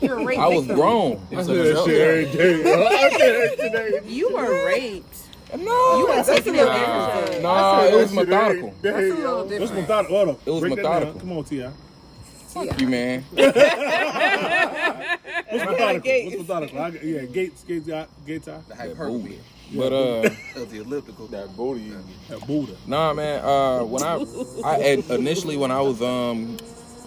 You're 0.00 0.18
a 0.18 0.24
rape 0.24 0.38
I 0.38 0.48
was 0.48 0.66
grown. 0.66 1.26
I 1.34 1.42
say 1.42 1.54
that 1.72 1.84
shit 1.86 2.00
every 2.00 2.24
day. 2.36 2.74
I 2.74 3.10
say 3.10 3.32
that 3.48 3.58
shit 3.58 3.74
every 3.74 4.00
day. 4.00 4.08
You 4.08 4.34
were 4.34 4.66
raped. 4.66 5.16
No, 5.56 5.98
You 5.98 6.06
were 6.08 6.22
taking 6.24 6.52
little 6.54 6.68
advantage 6.68 7.14
different. 7.14 7.36
of. 7.36 7.42
Nah, 7.42 7.84
it 7.84 7.94
was 7.94 8.10
that 8.12 8.26
methodical. 8.28 8.68
every 8.68 8.80
That's 8.82 8.96
a 8.96 9.14
little 9.24 9.48
different. 9.48 9.74
methodical? 9.76 10.40
It 10.44 10.50
was 10.50 10.60
Break 10.60 10.76
methodical. 10.76 11.20
Come 11.20 11.32
on, 11.32 11.44
Ti. 11.44 11.66
Fuck 12.54 12.80
you, 12.80 12.88
man. 12.88 13.22
What's 13.32 13.50
methodical? 15.52 16.24
What's 16.24 16.36
methodical? 16.38 16.78
I, 16.78 16.88
yeah, 17.02 17.24
gates, 17.24 17.64
gates, 17.64 17.88
gates. 18.26 18.48
uh, 18.48 18.60
The 18.68 18.76
hyperbole. 18.76 19.38
But 19.74 19.92
uh, 19.92 20.30
Of 20.56 20.70
the 20.70 20.78
elliptical. 20.82 21.26
That 21.28 21.56
booty. 21.56 21.92
That 22.28 22.46
Buddha. 22.46 22.76
nah, 22.86 23.12
man. 23.14 23.44
Uh, 23.44 23.84
when 23.84 24.02
I, 24.02 24.24
I 24.64 24.78
initially 25.14 25.56
when 25.56 25.70
I 25.72 25.80
was 25.80 26.00
um 26.02 26.56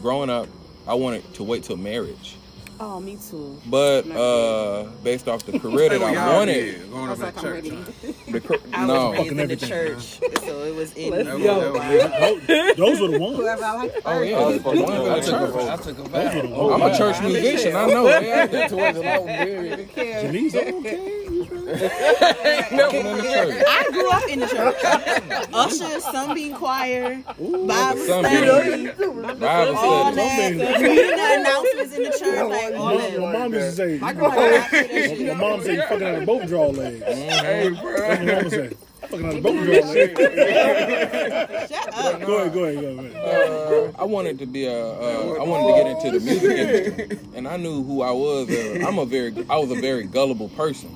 growing 0.02 0.30
up, 0.30 0.48
I 0.88 0.94
wanted 0.96 1.34
to 1.36 1.44
wait 1.44 1.64
till 1.64 1.78
marriage. 1.78 2.37
Oh, 2.80 3.00
me 3.00 3.18
too. 3.30 3.60
But 3.66 4.10
uh, 4.12 4.84
based 5.04 5.28
off 5.28 5.44
the 5.46 5.58
career 5.60 5.90
that 5.90 6.02
I 6.02 6.36
wanted, 6.38 6.90
Going 6.92 7.06
I 7.08 7.10
was 7.10 7.20
in 7.20 7.26
like, 7.26 7.38
I'm 7.44 7.52
ready. 7.52 7.70
church. 7.72 7.86
the, 8.30 8.42
car- 8.42 8.58
I 8.74 8.86
no. 8.86 9.10
was 9.10 9.20
raised 9.20 9.32
in 9.40 9.48
the 9.48 9.56
church, 9.56 10.02
so 10.46 10.64
it 10.64 10.76
was 10.76 10.94
in 10.96 11.12
Let's 11.12 11.30
me. 11.38 11.44
go. 11.44 11.74
Those, 11.74 12.76
those 12.78 13.02
were 13.02 13.08
the 13.08 13.20
ones. 13.20 13.38
Whoever 13.38 13.64
I 13.64 13.74
like 13.74 13.96
Oh 14.06 14.22
yeah, 14.22 14.36
Oh, 14.38 14.52
the 14.54 14.60
fuck 14.60 14.74
ones 14.76 14.88
no, 14.90 15.06
in 15.06 15.12
I 15.12 15.20
took 15.20 15.28
a 15.28 15.40
church. 15.40 15.52
vote. 15.54 15.70
I 15.70 15.76
took 15.78 15.98
a 16.00 16.02
Those 16.04 16.36
were 16.36 16.42
vow. 16.50 16.68
the 16.68 16.74
I'm 16.74 16.82
a 16.94 16.98
church 16.98 17.22
musician. 17.24 17.76
I 17.76 17.86
know. 17.88 18.04
They 18.06 18.32
out 18.34 18.52
there 18.52 18.70
towards 18.70 18.98
the 18.98 19.04
Lord. 19.04 19.90
Janice, 19.96 20.56
okay. 20.56 21.27
Nothing 21.42 23.06
in 23.06 23.18
the 23.18 23.24
church. 23.34 23.64
I 23.68 23.88
grew 23.92 24.10
up 24.12 24.28
in 24.30 24.40
the 24.40 24.48
church. 24.48 24.76
Usher, 25.54 26.00
Sunbeam 26.00 26.56
Choir, 26.56 27.24
Bible 27.28 28.00
Sunbeam. 28.02 28.38
study, 28.44 28.88
Bible 29.40 29.78
all 29.78 30.12
study. 30.14 30.58
that. 30.58 30.82
Reading 30.82 31.16
the 31.18 31.36
announcements 31.40 31.94
in 31.96 32.04
the 32.04 32.10
church, 32.18 32.50
like 32.50 32.76
all 32.76 32.96
My, 32.96 32.98
that. 33.10 33.20
my 33.20 33.34
mom 33.34 33.54
used 33.54 33.70
to 33.70 33.72
say, 33.76 33.98
My 34.00 34.14
my, 34.14 34.20
grandma 34.20 34.36
got 34.36 34.70
through 34.70 34.80
that 34.80 34.92
my 34.92 35.16
shit. 35.16 35.38
mom 35.38 35.62
said, 35.62 35.76
you 35.76 35.82
fucking 35.84 36.08
out 36.08 36.16
of 36.16 36.26
both 36.26 36.48
draw 36.48 36.68
legs. 36.68 37.04
Hey, 37.06 37.70
That's 37.70 37.82
bro. 37.82 37.92
what 37.92 38.20
my 38.20 38.26
mama 38.36 38.50
said. 38.50 38.78
Fucking 39.02 39.26
out 39.28 39.36
of 39.36 39.44
both 39.44 39.64
draw 39.66 39.74
legs. 39.92 40.20
Shut 41.70 41.94
up. 41.94 42.22
Go 42.22 42.38
ahead, 42.38 42.54
go 42.54 42.64
ahead, 42.66 42.82
go 42.82 42.88
ahead. 43.04 43.16
Uh, 43.18 43.92
I 44.02 44.04
wanted 44.04 44.40
to 44.40 44.46
be 44.46 44.66
a. 44.66 44.86
Uh, 44.86 45.38
I 45.40 45.44
wanted 45.44 45.68
to 45.68 45.74
get 45.84 45.88
into 46.06 46.20
the 46.20 46.26
music 46.26 46.58
industry, 46.58 47.20
and 47.36 47.48
I 47.48 47.58
knew 47.58 47.84
who 47.84 48.02
I 48.02 48.12
was. 48.12 48.50
Uh, 48.50 48.84
I'm 48.88 48.98
a 49.00 49.06
very. 49.06 49.34
I 49.50 49.58
was 49.58 49.72
a 49.72 49.76
very 49.82 50.04
gullible 50.06 50.50
person. 50.50 50.90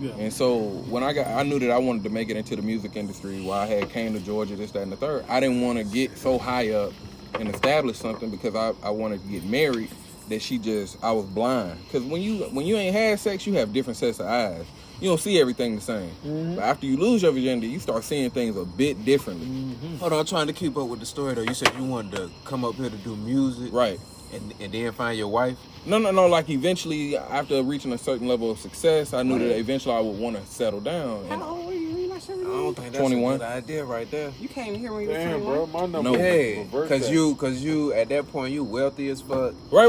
Yeah. 0.00 0.12
And 0.12 0.32
so 0.32 0.58
when 0.58 1.02
I 1.02 1.12
got, 1.12 1.26
I 1.26 1.42
knew 1.42 1.58
that 1.58 1.70
I 1.70 1.78
wanted 1.78 2.04
to 2.04 2.10
make 2.10 2.30
it 2.30 2.36
into 2.36 2.56
the 2.56 2.62
music 2.62 2.96
industry. 2.96 3.40
While 3.40 3.60
I 3.60 3.66
had 3.66 3.90
came 3.90 4.12
to 4.14 4.20
Georgia, 4.20 4.56
this, 4.56 4.70
that, 4.72 4.82
and 4.82 4.92
the 4.92 4.96
third. 4.96 5.24
I 5.28 5.40
didn't 5.40 5.60
want 5.60 5.78
to 5.78 5.84
get 5.84 6.16
so 6.16 6.38
high 6.38 6.70
up 6.70 6.92
and 7.34 7.48
establish 7.48 7.98
something 7.98 8.30
because 8.30 8.54
I, 8.54 8.72
I 8.86 8.90
wanted 8.90 9.22
to 9.22 9.28
get 9.28 9.44
married. 9.44 9.90
That 10.28 10.42
she 10.42 10.58
just, 10.58 11.02
I 11.02 11.10
was 11.12 11.24
blind. 11.24 11.82
Because 11.84 12.02
when 12.02 12.20
you 12.20 12.44
when 12.52 12.66
you 12.66 12.76
ain't 12.76 12.94
had 12.94 13.18
sex, 13.18 13.46
you 13.46 13.54
have 13.54 13.72
different 13.72 13.96
sets 13.96 14.20
of 14.20 14.26
eyes. 14.26 14.66
You 15.00 15.08
don't 15.08 15.20
see 15.20 15.40
everything 15.40 15.76
the 15.76 15.80
same. 15.80 16.10
Mm-hmm. 16.10 16.56
But 16.56 16.64
after 16.64 16.84
you 16.84 16.96
lose 16.98 17.22
your 17.22 17.32
virginity, 17.32 17.68
you 17.68 17.78
start 17.78 18.04
seeing 18.04 18.28
things 18.30 18.56
a 18.56 18.64
bit 18.66 19.04
differently. 19.06 19.46
Mm-hmm. 19.46 19.96
Hold 19.96 20.12
on, 20.12 20.18
I'm 20.18 20.26
trying 20.26 20.48
to 20.48 20.52
keep 20.52 20.76
up 20.76 20.88
with 20.88 21.00
the 21.00 21.06
story 21.06 21.32
though. 21.34 21.42
You 21.42 21.54
said 21.54 21.72
you 21.78 21.84
wanted 21.84 22.12
to 22.16 22.30
come 22.44 22.64
up 22.64 22.74
here 22.74 22.90
to 22.90 22.96
do 22.98 23.16
music, 23.16 23.72
Right. 23.72 23.98
And 24.32 24.54
and 24.60 24.72
then 24.72 24.92
find 24.92 25.16
your 25.18 25.28
wife. 25.28 25.56
No, 25.86 25.98
no, 25.98 26.10
no. 26.10 26.26
Like 26.26 26.50
eventually, 26.50 27.16
after 27.16 27.62
reaching 27.62 27.92
a 27.92 27.98
certain 27.98 28.28
level 28.28 28.50
of 28.50 28.58
success, 28.58 29.14
I 29.14 29.22
knew 29.22 29.38
that 29.38 29.56
eventually 29.58 29.94
I 29.94 30.00
would 30.00 30.18
want 30.18 30.36
to 30.36 30.44
settle 30.46 30.80
down. 30.80 31.24
And 31.30 31.40
How 31.40 31.48
old 31.56 31.66
were 31.66 31.72
you? 31.72 31.88
You 31.88 32.08
not 32.08 32.22
sure 32.22 32.34
I 32.36 32.42
don't 32.44 32.74
think 32.74 32.92
that's 32.92 32.98
21. 32.98 33.34
a 33.34 33.38
good 33.38 33.44
idea 33.46 33.84
right 33.84 34.10
there. 34.10 34.32
You 34.38 34.48
came 34.48 34.74
here 34.74 34.92
when 34.92 35.02
you 35.04 35.08
were 35.08 35.14
Damn, 35.14 35.40
21. 35.40 35.54
bro. 35.54 35.66
My 35.66 35.80
number 35.86 36.02
No. 36.02 36.10
was 36.12 36.20
Hey, 36.20 36.66
cause 36.88 37.10
you, 37.10 37.34
cause 37.36 37.62
you 37.62 37.92
at 37.94 38.08
that 38.10 38.30
point 38.30 38.52
you 38.52 38.64
wealthy 38.64 39.08
as 39.08 39.22
fuck. 39.22 39.30
Right, 39.38 39.54
right, 39.70 39.88